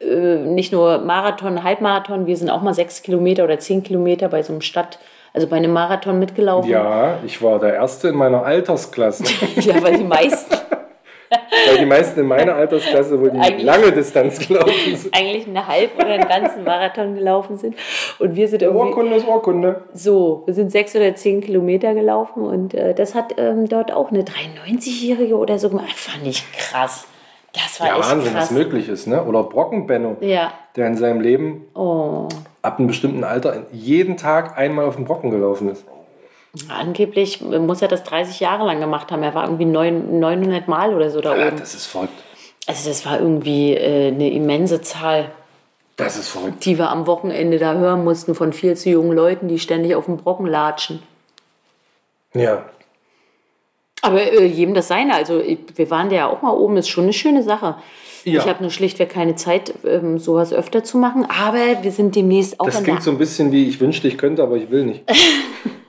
äh, 0.00 0.36
nicht 0.36 0.72
nur 0.72 0.98
Marathon, 0.98 1.62
Halbmarathon. 1.62 2.26
Wir 2.26 2.36
sind 2.36 2.50
auch 2.50 2.62
mal 2.62 2.74
sechs 2.74 3.02
Kilometer 3.02 3.44
oder 3.44 3.58
zehn 3.58 3.82
Kilometer 3.82 4.28
bei 4.28 4.42
so 4.42 4.52
einem 4.52 4.60
Stadt, 4.60 4.98
also 5.32 5.46
bei 5.46 5.56
einem 5.56 5.72
Marathon 5.72 6.18
mitgelaufen. 6.18 6.70
Ja, 6.70 7.18
ich 7.24 7.40
war 7.42 7.58
der 7.58 7.74
Erste 7.74 8.08
in 8.08 8.16
meiner 8.16 8.44
Altersklasse. 8.44 9.24
ja 9.60 9.82
weil 9.82 9.96
die 9.96 10.04
meisten 10.04 10.55
Weil 11.68 11.78
die 11.78 11.86
meisten 11.86 12.20
in 12.20 12.26
meiner 12.26 12.54
Altersklasse 12.54 13.20
wohl 13.20 13.30
die 13.30 13.38
Eigentlich- 13.38 13.64
lange 13.64 13.92
Distanz 13.92 14.46
gelaufen 14.46 14.96
sind. 14.96 15.14
eigentlich 15.16 15.46
einen 15.46 15.66
halb 15.66 15.96
oder 15.96 16.06
einen 16.14 16.28
ganzen 16.28 16.64
Marathon 16.64 17.14
gelaufen 17.14 17.56
sind. 17.58 17.74
Und 18.18 18.36
wir 18.36 18.46
sind 18.48 18.62
irgendwie 18.62 18.84
Urkunde 18.88 19.16
ist 19.16 19.26
Urkunde. 19.26 19.82
so, 19.92 20.42
wir 20.46 20.54
sind 20.54 20.70
sechs 20.70 20.94
oder 20.94 21.14
zehn 21.16 21.40
Kilometer 21.40 21.94
gelaufen 21.94 22.44
und 22.44 22.74
äh, 22.74 22.94
das 22.94 23.14
hat 23.14 23.34
ähm, 23.38 23.68
dort 23.68 23.92
auch 23.92 24.10
eine 24.10 24.22
93-Jährige 24.22 25.36
oder 25.36 25.58
so 25.58 25.68
gemacht. 25.70 25.92
Fand 25.94 26.26
ich 26.26 26.44
krass. 26.52 27.06
Das 27.52 27.80
war 27.80 27.86
Ja, 27.88 27.98
echt 27.98 28.10
Wahnsinn, 28.10 28.32
krass. 28.34 28.42
was 28.44 28.50
möglich 28.50 28.88
ist. 28.88 29.06
Ne? 29.06 29.24
Oder 29.24 29.42
Brockenbenno, 29.44 30.16
Ja. 30.20 30.52
der 30.76 30.86
in 30.88 30.96
seinem 30.96 31.20
Leben 31.22 31.64
Oh. 31.74 32.28
ab 32.62 32.78
einem 32.78 32.88
bestimmten 32.88 33.24
Alter 33.24 33.64
jeden 33.72 34.16
Tag 34.18 34.58
einmal 34.58 34.84
auf 34.84 34.96
den 34.96 35.06
Brocken 35.06 35.30
gelaufen 35.30 35.70
ist. 35.70 35.84
Angeblich 36.68 37.40
muss 37.40 37.82
er 37.82 37.88
das 37.88 38.04
30 38.04 38.40
Jahre 38.40 38.64
lang 38.66 38.80
gemacht 38.80 39.10
haben. 39.12 39.22
Er 39.22 39.34
war 39.34 39.44
irgendwie 39.44 39.64
neun- 39.66 40.18
900 40.20 40.68
Mal 40.68 40.94
oder 40.94 41.10
so 41.10 41.20
da 41.20 41.36
Ja, 41.36 41.48
oben. 41.48 41.58
das 41.58 41.74
ist 41.74 41.86
verrückt. 41.86 42.12
Also 42.66 42.88
das 42.88 43.04
war 43.06 43.20
irgendwie 43.20 43.74
äh, 43.74 44.08
eine 44.08 44.30
immense 44.32 44.80
Zahl, 44.80 45.30
Das 45.96 46.16
ist 46.16 46.28
verrückt. 46.28 46.64
die 46.64 46.78
wir 46.78 46.90
am 46.90 47.06
Wochenende 47.06 47.58
da 47.58 47.74
hören 47.74 48.02
mussten 48.04 48.34
von 48.34 48.52
viel 48.52 48.76
zu 48.76 48.90
jungen 48.90 49.12
Leuten, 49.12 49.48
die 49.48 49.58
ständig 49.58 49.94
auf 49.94 50.06
dem 50.06 50.16
Brocken 50.16 50.46
latschen. 50.46 51.00
Ja. 52.34 52.64
Aber 54.02 54.20
äh, 54.22 54.44
jedem 54.46 54.74
das 54.74 54.88
seine. 54.88 55.14
Also 55.14 55.40
wir 55.74 55.90
waren 55.90 56.10
da 56.10 56.16
ja 56.16 56.26
auch 56.28 56.42
mal 56.42 56.52
oben, 56.52 56.76
ist 56.76 56.88
schon 56.88 57.04
eine 57.04 57.12
schöne 57.12 57.42
Sache. 57.42 57.76
Ja. 58.24 58.40
Ich 58.42 58.48
habe 58.48 58.62
nur 58.62 58.70
schlichtweg 58.70 59.10
keine 59.10 59.36
Zeit, 59.36 59.72
ähm, 59.84 60.18
sowas 60.18 60.52
öfter 60.52 60.82
zu 60.82 60.98
machen. 60.98 61.24
Aber 61.26 61.82
wir 61.82 61.92
sind 61.92 62.16
demnächst 62.16 62.58
auch 62.58 62.66
Das 62.66 62.78
in 62.78 62.84
klingt 62.84 63.02
so 63.02 63.10
ein 63.12 63.18
bisschen 63.18 63.52
wie, 63.52 63.68
ich 63.68 63.80
wünschte, 63.80 64.08
ich 64.08 64.18
könnte, 64.18 64.42
aber 64.42 64.56
ich 64.56 64.70
will 64.70 64.84
nicht. 64.86 65.02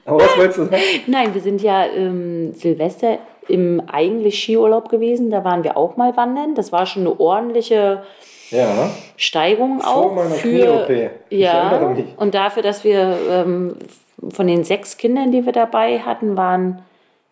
aber 0.07 0.19
was 0.19 0.37
wolltest 0.37 0.57
du 0.57 0.63
sagen? 0.65 0.81
Nein, 1.07 1.33
wir 1.33 1.41
sind 1.41 1.61
ja 1.61 1.85
ähm, 1.85 2.53
Silvester 2.53 3.19
im 3.47 3.81
eigentlich 3.87 4.41
Skiurlaub 4.41 4.89
gewesen. 4.89 5.29
Da 5.29 5.43
waren 5.43 5.63
wir 5.63 5.77
auch 5.77 5.97
mal 5.97 6.15
wandern. 6.17 6.55
Das 6.55 6.71
war 6.71 6.85
schon 6.85 7.03
eine 7.03 7.19
ordentliche 7.19 8.03
Ja. 8.49 8.89
Steigung 9.17 9.81
Vor 9.81 9.95
auch. 9.95 10.15
meiner 10.15 10.35
für, 10.35 11.11
ja, 11.29 11.95
und 12.15 12.33
dafür, 12.33 12.63
dass 12.63 12.83
wir 12.83 13.17
ähm, 13.29 13.75
von 14.29 14.47
den 14.47 14.63
sechs 14.63 14.97
Kindern, 14.97 15.31
die 15.31 15.45
wir 15.45 15.53
dabei 15.53 15.99
hatten, 15.99 16.37
waren 16.37 16.81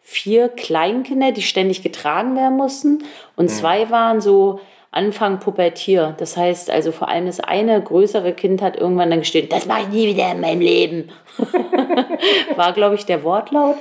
vier 0.01 0.49
Kleinkinder, 0.49 1.31
die 1.31 1.41
ständig 1.41 1.81
getragen 1.81 2.35
werden 2.35 2.57
mussten. 2.57 2.89
Mhm. 2.89 3.03
Und 3.37 3.49
zwei 3.49 3.89
waren 3.89 4.21
so 4.21 4.59
Anfang 4.95 5.39
Pubertier. 5.39 6.15
Das 6.17 6.37
heißt 6.37 6.71
also 6.71 6.91
vor 6.91 7.09
allem 7.09 7.25
das 7.25 7.39
eine 7.39 7.81
größere 7.81 8.33
Kind 8.33 8.61
hat 8.61 8.77
irgendwann 8.77 9.09
dann 9.09 9.19
gestehen, 9.19 9.49
das 9.49 9.65
mache 9.65 9.81
ich 9.81 9.87
nie 9.89 10.07
wieder 10.07 10.31
in 10.31 10.41
meinem 10.41 10.61
Leben. 10.61 11.09
War, 12.55 12.73
glaube 12.73 12.95
ich, 12.95 13.05
der 13.05 13.23
Wortlaut. 13.23 13.75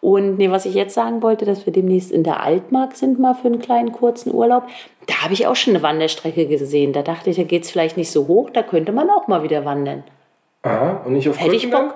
Und 0.00 0.36
nee, 0.38 0.50
was 0.50 0.66
ich 0.66 0.74
jetzt 0.74 0.94
sagen 0.94 1.22
wollte, 1.22 1.44
dass 1.44 1.66
wir 1.66 1.72
demnächst 1.72 2.12
in 2.12 2.22
der 2.22 2.42
Altmark 2.42 2.96
sind, 2.96 3.18
mal 3.18 3.34
für 3.34 3.48
einen 3.48 3.60
kleinen 3.60 3.92
kurzen 3.92 4.32
Urlaub. 4.32 4.64
Da 5.06 5.22
habe 5.22 5.34
ich 5.34 5.46
auch 5.46 5.56
schon 5.56 5.74
eine 5.74 5.82
Wanderstrecke 5.82 6.46
gesehen. 6.46 6.92
Da 6.92 7.02
dachte 7.02 7.30
ich, 7.30 7.36
da 7.36 7.44
geht 7.44 7.64
es 7.64 7.70
vielleicht 7.70 7.96
nicht 7.96 8.10
so 8.10 8.26
hoch, 8.28 8.50
da 8.50 8.62
könnte 8.62 8.92
man 8.92 9.08
auch 9.08 9.26
mal 9.28 9.42
wieder 9.42 9.64
wandern. 9.64 10.04
Aha, 10.62 11.02
und 11.04 11.12
nicht 11.12 11.28
auf 11.28 11.40
Hätte 11.40 11.54
ich? 11.54 11.70
Bock. 11.70 11.94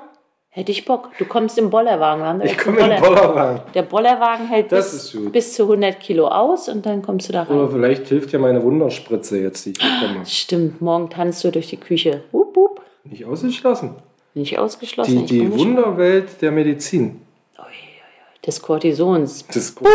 Hätte 0.53 0.73
ich 0.73 0.85
Bock. 0.85 1.11
Du 1.17 1.27
kommst 1.27 1.59
im 1.59 1.71
Bollerwagen. 1.71 2.41
Da 2.41 2.45
Ich 2.45 2.53
jetzt 2.53 2.65
komme 2.65 2.81
in 2.81 2.91
den 2.91 3.01
Bollerwagen. 3.01 3.61
Der 3.73 3.83
Bollerwagen 3.83 4.49
hält 4.49 4.69
bis, 4.69 5.17
bis 5.31 5.55
zu 5.55 5.63
100 5.63 6.01
Kilo 6.01 6.27
aus 6.27 6.69
und 6.69 6.85
dann 6.85 7.03
kommst 7.03 7.29
du 7.29 7.33
da 7.33 7.45
rein. 7.45 7.57
Aber 7.57 7.71
vielleicht 7.71 8.09
hilft 8.09 8.33
ja 8.33 8.41
meine 8.41 8.61
Wunderspritze 8.61 9.39
jetzt, 9.39 9.65
die 9.65 9.71
ich 9.71 9.79
bekomme. 9.79 10.27
Stimmt, 10.27 10.81
morgen 10.81 11.09
tanzt 11.09 11.45
du 11.45 11.53
durch 11.53 11.69
die 11.69 11.77
Küche. 11.77 12.25
Wupp, 12.33 12.57
wupp. 12.57 12.81
Nicht 13.05 13.25
ausgeschlossen. 13.25 13.95
Nicht 14.35 14.59
ausgeschlossen. 14.59 15.25
Die, 15.27 15.41
die. 15.41 15.53
Wunderwelt 15.57 16.43
der 16.43 16.51
Medizin. 16.51 17.23
des 18.45 18.61
Cortisons. 18.61 19.47
Das 19.47 19.57
ist 19.57 19.75
gut. 19.77 19.89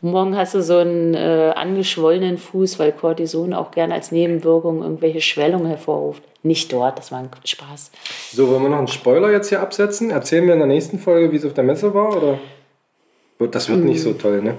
Morgen 0.00 0.36
hast 0.36 0.54
du 0.54 0.62
so 0.62 0.76
einen 0.78 1.14
äh, 1.14 1.52
angeschwollenen 1.56 2.38
Fuß, 2.38 2.78
weil 2.78 2.92
Cortison 2.92 3.52
auch 3.52 3.72
gerne 3.72 3.94
als 3.94 4.12
Nebenwirkung 4.12 4.82
irgendwelche 4.82 5.20
Schwellungen 5.20 5.66
hervorruft. 5.66 6.22
Nicht 6.44 6.72
dort, 6.72 6.98
das 6.98 7.10
war 7.10 7.18
ein 7.18 7.30
Spaß. 7.44 7.90
So, 8.32 8.48
wollen 8.48 8.62
wir 8.62 8.68
noch 8.68 8.78
einen 8.78 8.86
Spoiler 8.88 9.32
jetzt 9.32 9.48
hier 9.48 9.60
absetzen? 9.60 10.10
Erzählen 10.10 10.46
wir 10.46 10.52
in 10.52 10.60
der 10.60 10.68
nächsten 10.68 11.00
Folge, 11.00 11.32
wie 11.32 11.36
es 11.36 11.44
auf 11.44 11.54
der 11.54 11.64
Messe 11.64 11.92
war? 11.94 12.16
Oder? 12.16 12.38
Das 13.50 13.68
wird 13.68 13.80
nicht 13.80 14.00
so 14.02 14.10
Hm. 14.10 14.18
toll, 14.18 14.42
ne? 14.42 14.54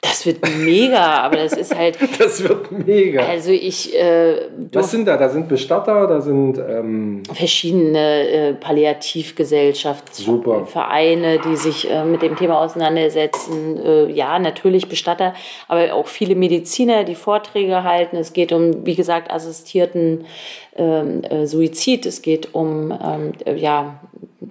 Das 0.00 0.24
wird 0.26 0.38
mega, 0.58 1.24
aber 1.24 1.38
das 1.38 1.54
ist 1.54 1.76
halt, 1.76 1.98
Das 2.20 2.40
wird 2.48 2.70
mega. 2.70 3.20
also 3.22 3.50
ich, 3.50 3.98
äh, 3.98 4.42
Was 4.72 4.92
sind 4.92 5.08
da? 5.08 5.16
Da 5.16 5.28
sind 5.28 5.48
Bestatter, 5.48 6.06
da 6.06 6.20
sind. 6.20 6.56
Ähm, 6.56 7.24
verschiedene 7.32 8.28
äh, 8.28 8.54
Palliativgesellschaftsvereine, 8.54 11.40
die 11.40 11.56
sich 11.56 11.90
äh, 11.90 12.04
mit 12.04 12.22
dem 12.22 12.36
Thema 12.36 12.60
auseinandersetzen. 12.60 13.76
Äh, 13.84 14.12
ja, 14.12 14.38
natürlich 14.38 14.88
Bestatter, 14.88 15.34
aber 15.66 15.92
auch 15.94 16.06
viele 16.06 16.36
Mediziner, 16.36 17.02
die 17.02 17.16
Vorträge 17.16 17.82
halten. 17.82 18.16
Es 18.16 18.32
geht 18.32 18.52
um, 18.52 18.86
wie 18.86 18.94
gesagt, 18.94 19.32
assistierten 19.32 20.26
äh, 20.78 21.46
Suizid. 21.46 22.06
Es 22.06 22.22
geht 22.22 22.54
um 22.54 22.90
ähm, 22.92 23.32
äh, 23.44 23.54
ja, 23.56 24.00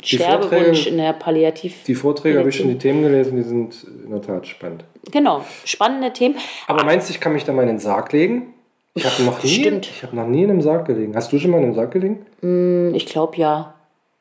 Sterbewunsch 0.03 0.81
Vorträge- 0.83 0.87
in 0.89 0.97
der 0.97 1.13
Palliativ. 1.13 1.83
die 1.85 1.95
Vorträge 1.95 2.39
habe 2.39 2.49
ich 2.49 2.57
schon 2.57 2.67
die. 2.67 2.77
Themen 2.77 3.01
gelesen, 3.03 3.35
die 3.37 3.43
sind 3.43 3.85
in 4.05 4.11
der 4.11 4.21
Tat 4.21 4.45
spannend. 4.47 4.83
Genau, 5.11 5.43
spannende 5.65 6.11
Themen. 6.13 6.35
Aber 6.67 6.83
meinst 6.83 7.09
du, 7.09 7.13
ich 7.13 7.19
kann 7.19 7.33
mich 7.33 7.45
da 7.45 7.53
mal 7.53 7.61
in 7.63 7.69
den 7.69 7.79
Sarg 7.79 8.11
legen? 8.13 8.53
Ich 8.93 9.05
habe 9.05 9.23
noch, 9.23 9.41
nie- 9.43 9.49
Stimmt. 9.49 9.87
ich 9.87 10.03
hab 10.03 10.13
noch 10.13 10.27
nie 10.27 10.43
in 10.43 10.49
einem 10.49 10.61
Sarg 10.61 10.85
gelegen. 10.85 11.15
Hast 11.15 11.31
du 11.31 11.39
schon 11.39 11.51
mal 11.51 11.57
in 11.59 11.65
einem 11.65 11.75
Sarg 11.75 11.91
gelegen? 11.91 12.93
Ich 12.95 13.05
glaube 13.05 13.37
ja. 13.37 13.73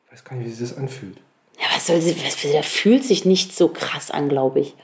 Ich 0.07 0.13
weiß 0.13 0.23
gar 0.23 0.35
nicht, 0.37 0.45
wie 0.47 0.51
sich 0.51 0.69
das 0.69 0.77
anfühlt. 0.77 1.17
Ja, 1.59 1.65
was 1.75 1.87
soll 1.87 1.99
sie, 1.99 2.15
der 2.53 2.63
fühlt 2.63 3.03
sich 3.03 3.25
nicht 3.25 3.55
so 3.55 3.67
krass 3.69 4.11
an, 4.11 4.29
glaube 4.29 4.59
ich. 4.59 4.75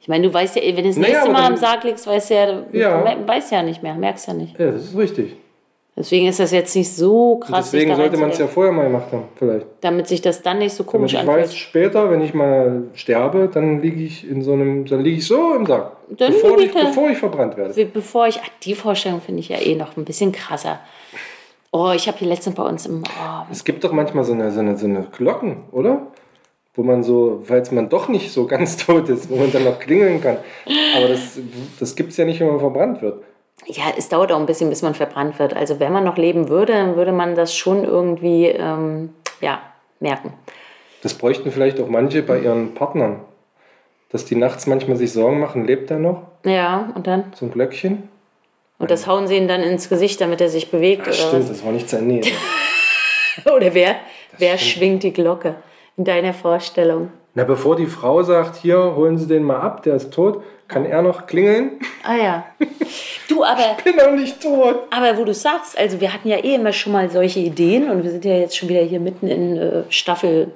Ich 0.00 0.08
meine, 0.08 0.26
du 0.26 0.32
weißt 0.32 0.56
ja, 0.56 0.62
wenn 0.62 0.76
du 0.76 0.82
das 0.84 0.96
Naja, 0.96 1.12
nächste 1.12 1.30
Mal 1.30 1.42
dann- 1.42 1.52
am 1.52 1.56
Sarg 1.58 1.84
liegst, 1.84 2.06
weißt 2.06 2.30
du 2.30 2.34
ja, 2.34 2.62
Ja. 2.72 3.14
du 3.14 3.28
weißt 3.28 3.52
ja 3.52 3.62
nicht 3.62 3.82
mehr, 3.82 3.94
merkst 3.94 4.26
ja 4.28 4.32
nicht. 4.34 4.58
Ja, 4.58 4.70
das 4.70 4.84
ist 4.84 4.96
richtig. 4.96 5.36
Deswegen 5.98 6.28
ist 6.28 6.38
das 6.38 6.52
jetzt 6.52 6.76
nicht 6.76 6.92
so 6.92 7.32
Und 7.32 7.40
krass, 7.40 7.70
sich 7.72 7.80
deswegen 7.80 7.96
sollte 7.96 8.16
man 8.18 8.30
es 8.30 8.38
ja 8.38 8.46
vorher 8.46 8.72
mal 8.72 8.84
gemacht 8.84 9.10
haben, 9.10 9.24
vielleicht. 9.34 9.66
damit 9.80 10.06
sich 10.06 10.20
das 10.20 10.42
dann 10.42 10.58
nicht 10.58 10.72
so 10.72 10.84
Damit 10.84 10.92
komisch 10.92 11.12
ich 11.14 11.18
anfühlt. 11.18 11.38
weiß, 11.38 11.56
später, 11.56 12.08
wenn 12.10 12.20
ich 12.20 12.34
mal 12.34 12.84
sterbe, 12.94 13.50
dann 13.52 13.80
liege 13.82 14.02
ich 14.04 14.28
in 14.28 14.42
so 14.42 14.52
einem, 14.52 14.84
dann 14.86 15.00
liege 15.00 15.16
ich 15.18 15.26
so 15.26 15.54
im 15.54 15.66
Sarg. 15.66 15.92
Dann 16.10 16.32
bevor, 16.32 16.58
ich, 16.58 16.66
ich 16.66 16.72
bevor 16.72 17.10
ich 17.10 17.18
verbrannt 17.18 17.56
werde. 17.56 17.84
Bevor 17.86 18.28
ich, 18.28 18.38
ach, 18.42 18.48
die 18.62 18.74
Vorstellung 18.76 19.20
finde 19.20 19.40
ich 19.40 19.48
ja 19.48 19.58
eh 19.60 19.74
noch 19.74 19.96
ein 19.96 20.04
bisschen 20.04 20.30
krasser. 20.30 20.78
Oh, 21.72 21.90
ich 21.94 22.06
habe 22.06 22.16
hier 22.18 22.28
letztens 22.28 22.54
bei 22.54 22.62
uns 22.62 22.86
im, 22.86 23.02
oh, 23.04 23.42
Es 23.50 23.64
gibt 23.64 23.82
doch 23.84 23.92
manchmal 23.92 24.24
so 24.24 24.32
eine, 24.32 24.50
so 24.52 24.60
eine, 24.60 24.76
so 24.78 24.86
eine 24.86 25.06
Glocken, 25.16 25.64
oder? 25.72 26.06
Wo 26.74 26.82
man 26.84 27.02
so, 27.02 27.42
falls 27.44 27.72
man 27.72 27.88
doch 27.88 28.08
nicht 28.08 28.30
so 28.32 28.46
ganz 28.54 28.76
tot 28.76 29.08
ist, 29.08 29.28
wo 29.28 29.36
man 29.36 29.50
dann 29.50 29.64
noch 29.64 29.78
klingeln 29.80 30.20
kann. 30.22 30.36
Aber 30.96 31.08
das, 31.08 31.38
das 31.80 31.96
gibt 31.96 32.12
es 32.12 32.16
ja 32.18 32.24
nicht, 32.24 32.38
wenn 32.40 32.46
man 32.46 32.60
verbrannt 32.60 33.02
wird. 33.02 33.22
Ja, 33.66 33.84
es 33.96 34.08
dauert 34.08 34.32
auch 34.32 34.38
ein 34.38 34.46
bisschen, 34.46 34.70
bis 34.70 34.82
man 34.82 34.94
verbrannt 34.94 35.38
wird. 35.38 35.54
Also 35.54 35.80
wenn 35.80 35.92
man 35.92 36.04
noch 36.04 36.16
leben 36.16 36.48
würde, 36.48 36.72
dann 36.72 36.96
würde 36.96 37.12
man 37.12 37.34
das 37.34 37.54
schon 37.54 37.84
irgendwie, 37.84 38.46
ähm, 38.46 39.14
ja, 39.40 39.60
merken. 40.00 40.32
Das 41.02 41.14
bräuchten 41.14 41.50
vielleicht 41.52 41.80
auch 41.80 41.88
manche 41.88 42.22
bei 42.22 42.40
ihren 42.40 42.74
Partnern. 42.74 43.20
Dass 44.10 44.24
die 44.24 44.36
nachts 44.36 44.66
manchmal 44.66 44.96
sich 44.96 45.12
Sorgen 45.12 45.38
machen, 45.38 45.66
lebt 45.66 45.90
er 45.90 45.98
noch? 45.98 46.22
Ja, 46.44 46.90
und 46.94 47.06
dann? 47.06 47.24
So 47.34 47.44
ein 47.46 47.52
Glöckchen? 47.52 48.08
Und 48.78 48.90
das 48.90 49.06
hauen 49.06 49.26
sie 49.26 49.36
ihm 49.36 49.48
dann 49.48 49.60
ins 49.62 49.88
Gesicht, 49.88 50.20
damit 50.20 50.40
er 50.40 50.48
sich 50.48 50.70
bewegt 50.70 51.06
Das 51.06 51.20
oder 51.20 51.28
stimmt, 51.28 51.50
das 51.50 51.64
war 51.64 51.72
nicht 51.72 51.88
zu 51.90 51.96
Ende. 51.98 52.20
was? 52.22 53.52
Oder 53.54 53.74
wer, 53.74 53.96
wer 54.38 54.58
schwingt 54.58 55.02
die 55.04 55.12
Glocke 55.12 55.56
in 55.96 56.04
deiner 56.04 56.32
Vorstellung? 56.34 57.10
Na, 57.34 57.44
bevor 57.44 57.76
die 57.76 57.86
Frau 57.86 58.22
sagt, 58.22 58.56
hier, 58.56 58.96
holen 58.96 59.18
Sie 59.18 59.26
den 59.28 59.44
mal 59.44 59.60
ab, 59.60 59.82
der 59.84 59.94
ist 59.94 60.12
tot, 60.12 60.42
kann 60.66 60.84
er 60.84 61.02
noch 61.02 61.26
klingeln? 61.26 61.78
Ah 62.02 62.16
ja. 62.16 62.46
Du, 63.28 63.44
aber, 63.44 63.76
Bin 63.84 63.96
doch 63.96 64.12
nicht 64.12 64.42
tot. 64.42 64.84
aber 64.90 65.16
wo 65.18 65.24
du 65.24 65.34
sagst, 65.34 65.76
also 65.78 66.00
wir 66.00 66.12
hatten 66.14 66.28
ja 66.28 66.38
eh 66.38 66.54
immer 66.54 66.72
schon 66.72 66.92
mal 66.92 67.10
solche 67.10 67.40
Ideen 67.40 67.90
und 67.90 68.02
wir 68.02 68.10
sind 68.10 68.24
ja 68.24 68.34
jetzt 68.36 68.56
schon 68.56 68.68
wieder 68.68 68.80
hier 68.80 69.00
mitten 69.00 69.28
in 69.28 69.56
äh, 69.58 69.82
Staffel 69.90 70.52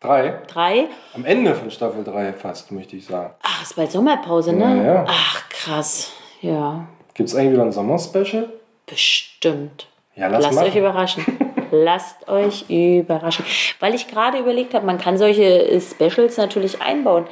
Drei. 0.00 0.34
3. 0.48 0.86
Am 1.14 1.24
Ende 1.24 1.54
von 1.54 1.70
Staffel 1.70 2.04
3 2.04 2.34
fast, 2.34 2.70
möchte 2.72 2.94
ich 2.96 3.06
sagen. 3.06 3.32
Ach, 3.42 3.62
ist 3.62 3.74
bald 3.76 3.90
Sommerpause, 3.90 4.52
ne? 4.52 4.76
Ja, 4.84 4.84
ja. 4.94 5.04
Ach, 5.08 5.48
krass. 5.48 6.12
Ja, 6.42 6.86
Gibt 7.14 7.28
es 7.30 7.34
eigentlich 7.34 7.52
wieder 7.52 7.62
ein 7.62 7.72
Sommerspecial? 7.72 8.48
bestimmt. 8.86 9.86
Ja, 10.14 10.26
lass 10.28 10.42
Lasst 10.44 10.56
machen. 10.56 10.68
euch 10.68 10.76
überraschen. 10.76 11.24
Lasst 11.70 12.28
euch 12.28 12.64
überraschen. 12.68 13.44
Weil 13.80 13.94
ich 13.94 14.08
gerade 14.08 14.38
überlegt 14.38 14.74
habe, 14.74 14.86
man 14.86 14.98
kann 14.98 15.18
solche 15.18 15.42
äh, 15.42 15.80
Specials 15.80 16.36
natürlich 16.36 16.80
einbauen. 16.80 17.26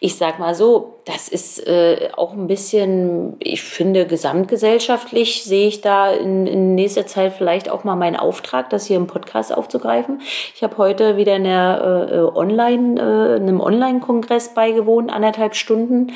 Ich 0.00 0.16
sag 0.16 0.38
mal 0.38 0.54
so, 0.54 0.98
das 1.08 1.28
ist 1.28 1.66
äh, 1.66 2.10
auch 2.16 2.34
ein 2.34 2.48
bisschen, 2.48 3.36
ich 3.40 3.62
finde, 3.62 4.06
gesamtgesellschaftlich 4.06 5.42
sehe 5.42 5.68
ich 5.68 5.80
da 5.80 6.12
in, 6.12 6.46
in 6.46 6.74
nächster 6.74 7.06
Zeit 7.06 7.32
vielleicht 7.32 7.70
auch 7.70 7.82
mal 7.82 7.96
meinen 7.96 8.16
Auftrag, 8.16 8.68
das 8.68 8.84
hier 8.84 8.98
im 8.98 9.06
Podcast 9.06 9.56
aufzugreifen. 9.56 10.20
Ich 10.54 10.62
habe 10.62 10.76
heute 10.76 11.16
wieder 11.16 11.34
eine, 11.34 12.10
äh, 12.12 12.36
online, 12.36 13.00
äh, 13.00 13.36
einem 13.36 13.60
Online-Kongress 13.60 14.52
beigewohnt, 14.52 15.10
anderthalb 15.10 15.54
Stunden, 15.54 16.12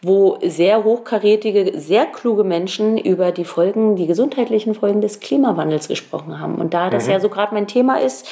wo 0.00 0.38
sehr 0.42 0.84
hochkarätige, 0.84 1.78
sehr 1.78 2.06
kluge 2.06 2.44
Menschen 2.44 2.98
über 2.98 3.32
die 3.32 3.44
Folgen, 3.44 3.96
die 3.96 4.06
gesundheitlichen 4.06 4.74
Folgen 4.74 5.00
des 5.00 5.18
Klimawandels 5.18 5.88
gesprochen 5.88 6.38
haben. 6.38 6.54
Und 6.54 6.72
da 6.72 6.88
das 6.88 7.08
ja 7.10 7.20
so 7.20 7.28
gerade 7.28 7.54
mein 7.54 7.66
Thema 7.66 8.00
ist, 8.00 8.28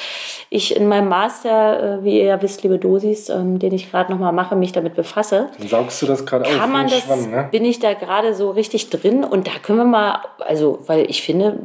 ich 0.49 0.75
in 0.75 0.87
meinem 0.87 1.09
Master, 1.09 1.99
äh, 1.99 2.03
wie 2.03 2.19
ihr 2.19 2.25
ja 2.25 2.41
wisst, 2.41 2.63
liebe 2.63 2.79
Dosis, 2.79 3.29
ähm, 3.29 3.59
den 3.59 3.73
ich 3.73 3.91
gerade 3.91 4.11
nochmal 4.11 4.33
mache, 4.33 4.55
mich 4.55 4.71
damit 4.71 4.95
befasse, 4.95 5.49
Dann 5.57 5.67
saug 5.67 5.89
saugst 5.89 6.01
du 6.01 6.05
das 6.05 6.25
gerade 6.25 6.45
auf. 6.45 6.57
kann 6.57 6.71
man 6.71 6.87
das, 6.87 7.01
Schwamm, 7.03 7.29
ne? 7.29 7.47
bin 7.51 7.65
ich 7.65 7.79
da 7.79 7.93
gerade 7.93 8.33
so 8.33 8.51
richtig 8.51 8.89
drin 8.89 9.23
und 9.23 9.47
da 9.47 9.51
können 9.61 9.79
wir 9.79 9.85
mal, 9.85 10.19
also, 10.39 10.79
weil 10.87 11.09
ich 11.09 11.21
finde, 11.21 11.59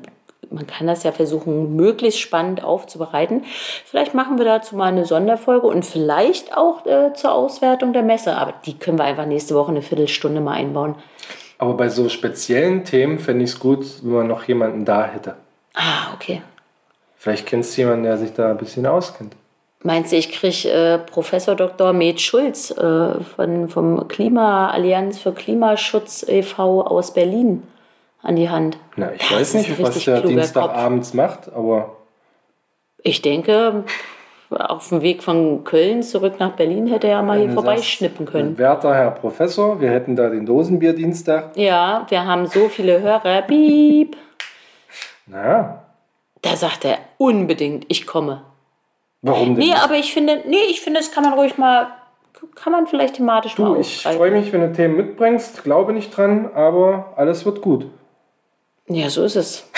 man 0.51 0.67
kann 0.67 0.87
das 0.87 1.03
ja 1.03 1.13
versuchen, 1.13 1.77
möglichst 1.77 2.21
spannend 2.21 2.63
aufzubereiten. 2.63 3.45
Vielleicht 3.85 4.15
machen 4.15 4.39
wir 4.39 4.45
dazu 4.45 4.77
mal 4.77 4.87
eine 4.87 5.05
Sonderfolge 5.05 5.67
und 5.67 5.85
vielleicht 5.85 6.57
auch 6.57 6.87
äh, 6.87 7.13
zur 7.15 7.33
Auswertung 7.33 7.93
der 7.93 8.03
Messe. 8.03 8.37
Aber 8.37 8.55
die 8.65 8.79
können 8.79 8.99
wir 8.99 9.05
einfach 9.05 9.27
nächste 9.27 9.55
Woche 9.55 9.71
eine 9.71 9.83
Viertelstunde 9.83 10.41
mal 10.41 10.53
einbauen. 10.53 10.95
Aber 11.59 11.75
bei 11.75 11.89
so 11.89 12.09
speziellen 12.09 12.85
Themen 12.85 13.19
fände 13.19 13.45
ich 13.45 13.51
es 13.51 13.59
gut, 13.59 13.85
wenn 14.03 14.13
man 14.13 14.27
noch 14.27 14.45
jemanden 14.45 14.85
da 14.85 15.05
hätte. 15.07 15.37
Ah, 15.75 16.13
okay. 16.15 16.43
Vielleicht 17.25 17.47
kennst 17.47 17.75
du 17.75 17.81
jemanden, 17.81 18.05
der 18.05 18.19
sich 18.19 18.35
da 18.35 18.51
ein 18.51 18.59
bisschen 18.59 18.85
auskennt. 18.85 19.35
Meinst 19.83 20.13
du, 20.13 20.17
ich 20.17 20.31
kriege 20.31 20.69
äh, 20.69 20.99
Professor 20.99 21.55
Dr. 21.55 21.95
Med 21.95 22.21
Schulz 22.21 22.71
äh, 22.71 23.15
von, 23.25 23.71
vom 23.71 24.09
Klimaallianz 24.09 25.21
für 25.21 25.33
Klimaschutz 25.33 26.23
e.V. 26.29 26.83
aus 26.83 27.15
Berlin 27.15 27.63
an 28.23 28.37
die 28.37 28.51
Hand? 28.51 28.77
Na, 28.97 29.11
ich 29.15 29.23
Das 29.23 29.33
weiß 29.33 29.55
nicht, 29.55 29.83
was 29.83 30.05
der 30.05 30.21
Dienstagabends 30.21 31.15
macht, 31.15 31.51
aber 31.51 31.97
Ich 33.03 33.23
denke, 33.23 33.85
auf 34.51 34.91
dem 34.91 35.01
Weg 35.01 35.23
von 35.23 35.65
Köln 35.65 36.03
zurück 36.03 36.35
nach 36.39 36.53
Berlin 36.53 36.89
hätte 36.89 37.09
er 37.09 37.23
mal 37.23 37.39
hier 37.39 37.47
Wenn 37.47 37.55
vorbeischnippen 37.55 38.27
können. 38.27 38.59
werter 38.59 38.95
Herr 38.95 39.13
Professor, 39.13 39.81
wir 39.81 39.91
hätten 39.91 40.15
da 40.15 40.29
den 40.29 40.45
Dosenbierdienstag. 40.45 41.57
Ja, 41.57 42.05
wir 42.07 42.27
haben 42.27 42.47
so 42.49 42.69
viele 42.69 43.01
Hörer. 43.01 43.41
Piep. 43.41 44.15
Na, 45.27 45.84
Da 46.45 46.57
sagt 46.57 46.85
er 46.85 46.99
unbedingt, 47.19 47.87
ich 47.89 48.07
komme. 48.07 48.43
warum 49.23 49.57
denn? 49.57 49.67
Nee, 49.69 49.75
aber 49.75 49.95
ich 49.97 50.13
finde, 50.13 50.43
nee, 50.47 50.57
ich 50.71 50.81
finde, 50.81 51.01
das 51.01 51.11
kann 51.11 51.25
man 51.25 51.33
ruhig 51.33 51.57
mal, 51.59 51.89
kann 52.55 52.73
man 52.73 52.87
vielleicht 52.87 53.15
thematisch 53.17 53.55
Du, 53.55 53.63
mal 53.63 53.81
ich 53.81 54.03
freue 54.03 54.31
mich, 54.31 54.53
wenn 54.53 54.61
du 54.61 54.73
Themen 54.73 54.97
mitbringst. 54.97 55.65
Glaube 55.65 55.93
nicht 55.93 56.17
dran, 56.17 56.51
aber 56.55 57.15
alles 57.17 57.45
wird 57.47 57.61
gut. 57.63 57.87
Ja, 58.89 59.09
so 59.09 59.25
ist 59.25 59.37
es. 59.37 59.69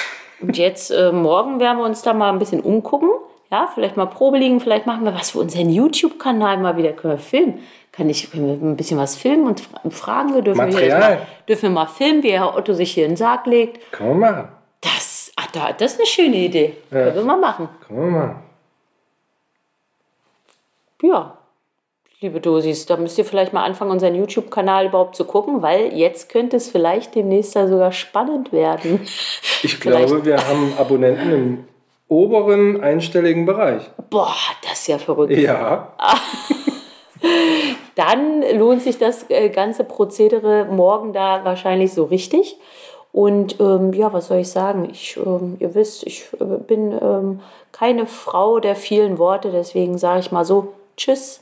Und 0.40 0.59
jetzt, 0.59 0.90
äh, 0.90 1.12
morgen 1.12 1.60
werden 1.60 1.78
wir 1.78 1.84
uns 1.84 2.02
da 2.02 2.12
mal 2.12 2.30
ein 2.32 2.38
bisschen 2.38 2.60
umgucken. 2.60 3.09
Ja, 3.51 3.68
vielleicht 3.72 3.97
mal 3.97 4.06
Probe 4.06 4.38
liegen, 4.38 4.59
vielleicht 4.59 4.86
machen 4.86 5.05
wir 5.05 5.14
was 5.14 5.30
für 5.30 5.38
unseren 5.38 5.70
YouTube-Kanal 5.70 6.59
mal 6.59 6.76
wieder. 6.76 6.93
Können 6.93 7.14
wir 7.14 7.18
filmen? 7.18 7.60
Kann 7.93 8.10
ich, 8.10 8.28
können 8.30 8.47
wir 8.48 8.55
ein 8.68 8.76
bisschen 8.76 8.98
was 8.98 9.14
filmen 9.16 9.47
und 9.47 9.60
fra- 9.60 9.80
fragen? 9.90 10.34
Wir 10.34 10.43
dürfen, 10.43 10.59
wir 10.59 10.66
Material. 10.66 10.98
mal, 11.01 11.18
dürfen 11.48 11.62
wir 11.62 11.70
mal 11.70 11.86
filmen, 11.86 12.24
wie 12.24 12.32
Herr 12.32 12.56
Otto 12.56 12.72
sich 12.74 12.93
hier 12.93 13.05
in 13.05 13.12
den 13.12 13.16
Sarg 13.16 13.47
legt. 13.47 13.93
Kann 13.93 14.09
man 14.09 14.18
machen. 14.18 14.48
Das, 15.57 15.65
da, 15.65 15.73
das 15.73 15.93
ist 15.93 15.99
eine 15.99 16.07
schöne 16.07 16.37
Idee. 16.37 16.77
Können 16.91 17.15
wir 17.15 17.23
mal 17.24 17.39
machen. 17.39 17.69
Kann 17.87 17.97
man 17.97 18.11
machen. 18.11 18.43
Ja, 21.03 21.39
liebe 22.20 22.41
Dosis, 22.41 22.87
da 22.87 22.97
müsst 22.97 23.19
ihr 23.19 23.24
vielleicht 23.24 23.53
mal 23.53 23.65
anfangen, 23.65 23.91
unseren 23.91 24.15
YouTube-Kanal 24.15 24.87
überhaupt 24.87 25.15
zu 25.15 25.24
gucken, 25.24 25.61
weil 25.62 25.93
jetzt 25.95 26.31
könnte 26.31 26.57
es 26.57 26.70
vielleicht 26.70 27.15
demnächst 27.15 27.55
da 27.55 27.69
sogar 27.69 27.93
spannend 27.93 28.53
werden. 28.53 29.07
Ich 29.62 29.78
glaube, 29.81 30.24
wir 30.24 30.39
haben 30.47 30.73
Abonnenten 30.78 31.33
im 31.33 31.65
oberen 32.09 32.81
einstelligen 32.81 33.45
Bereich. 33.45 33.83
Boah, 34.11 34.35
das 34.62 34.81
ist 34.81 34.87
ja 34.89 34.99
verrückt. 34.99 35.33
Ja, 35.33 35.93
Dann 37.95 38.43
lohnt 38.59 38.83
sich 38.83 38.99
das 38.99 39.28
äh, 39.31 39.49
ganze 39.49 39.83
Prozedere 39.83 40.66
morgen 40.66 41.12
da 41.12 41.45
wahrscheinlich 41.45 41.93
so 41.93 42.05
richtig. 42.05 42.59
Und 43.16 43.59
ähm, 43.60 43.94
ja, 43.94 44.12
was 44.12 44.26
soll 44.26 44.40
ich 44.40 44.51
sagen? 44.51 44.90
Ich, 44.90 45.16
ähm, 45.16 45.56
ihr 45.59 45.74
wisst, 45.74 46.06
ich 46.06 46.28
äh, 46.38 46.44
bin 46.44 46.93
ähm, 47.01 47.40
keine 47.72 48.05
Frau 48.05 48.60
der 48.60 48.76
vielen 48.76 49.16
Worte, 49.16 49.51
deswegen 49.51 49.97
sage 49.97 50.20
ich 50.20 50.32
mal 50.32 50.44
so, 50.44 50.74
tschüss. 50.98 51.40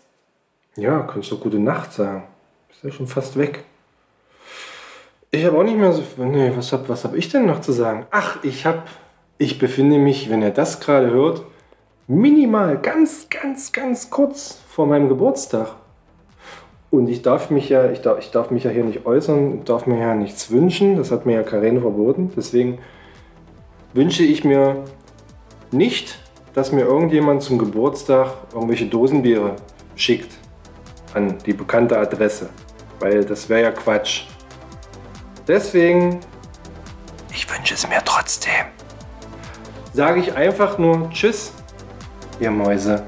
ja, 0.76 1.00
kannst 1.00 1.32
du 1.32 1.36
gute 1.36 1.58
Nacht 1.58 1.92
sagen. 1.92 2.22
Ist 2.70 2.84
ja 2.84 2.92
schon 2.92 3.08
fast 3.08 3.36
weg. 3.36 3.64
Ich 5.32 5.44
habe 5.44 5.58
auch 5.58 5.64
nicht 5.64 5.76
mehr 5.76 5.92
so. 5.92 6.04
Nee, 6.18 6.52
was 6.54 6.72
habe 6.72 6.88
was 6.88 7.02
hab 7.02 7.16
ich 7.16 7.28
denn 7.28 7.46
noch 7.46 7.60
zu 7.60 7.72
sagen? 7.72 8.06
Ach, 8.12 8.38
ich 8.44 8.66
habe. 8.66 8.84
Ich 9.38 9.58
befinde 9.58 9.98
mich, 9.98 10.30
wenn 10.30 10.42
ihr 10.42 10.52
das 10.52 10.78
gerade 10.78 11.10
hört, 11.10 11.42
minimal, 12.06 12.78
ganz, 12.78 13.28
ganz, 13.28 13.72
ganz 13.72 14.10
kurz 14.10 14.60
vor 14.68 14.86
meinem 14.86 15.08
Geburtstag. 15.08 15.74
Und 16.94 17.08
ich 17.08 17.22
darf 17.22 17.50
mich 17.50 17.70
ja, 17.70 17.90
ich 17.90 18.02
darf, 18.02 18.20
ich 18.20 18.30
darf 18.30 18.52
mich 18.52 18.62
ja 18.62 18.70
hier 18.70 18.84
nicht 18.84 19.04
äußern, 19.04 19.64
darf 19.64 19.86
mir 19.86 19.98
ja 19.98 20.14
nichts 20.14 20.52
wünschen. 20.52 20.96
Das 20.96 21.10
hat 21.10 21.26
mir 21.26 21.34
ja 21.34 21.42
Karen 21.42 21.80
verboten. 21.80 22.30
Deswegen 22.36 22.78
wünsche 23.94 24.22
ich 24.22 24.44
mir 24.44 24.84
nicht, 25.72 26.20
dass 26.54 26.70
mir 26.70 26.82
irgendjemand 26.82 27.42
zum 27.42 27.58
Geburtstag 27.58 28.28
irgendwelche 28.52 28.86
Dosenbiere 28.86 29.56
schickt 29.96 30.38
an 31.14 31.36
die 31.44 31.52
bekannte 31.52 31.98
Adresse. 31.98 32.48
Weil 33.00 33.24
das 33.24 33.48
wäre 33.48 33.62
ja 33.62 33.70
Quatsch. 33.72 34.26
Deswegen, 35.48 36.20
ich 37.32 37.50
wünsche 37.50 37.74
es 37.74 37.88
mir 37.88 38.02
trotzdem. 38.04 38.66
Sage 39.92 40.20
ich 40.20 40.32
einfach 40.36 40.78
nur 40.78 41.10
Tschüss, 41.10 41.52
ihr 42.38 42.52
Mäuse. 42.52 43.02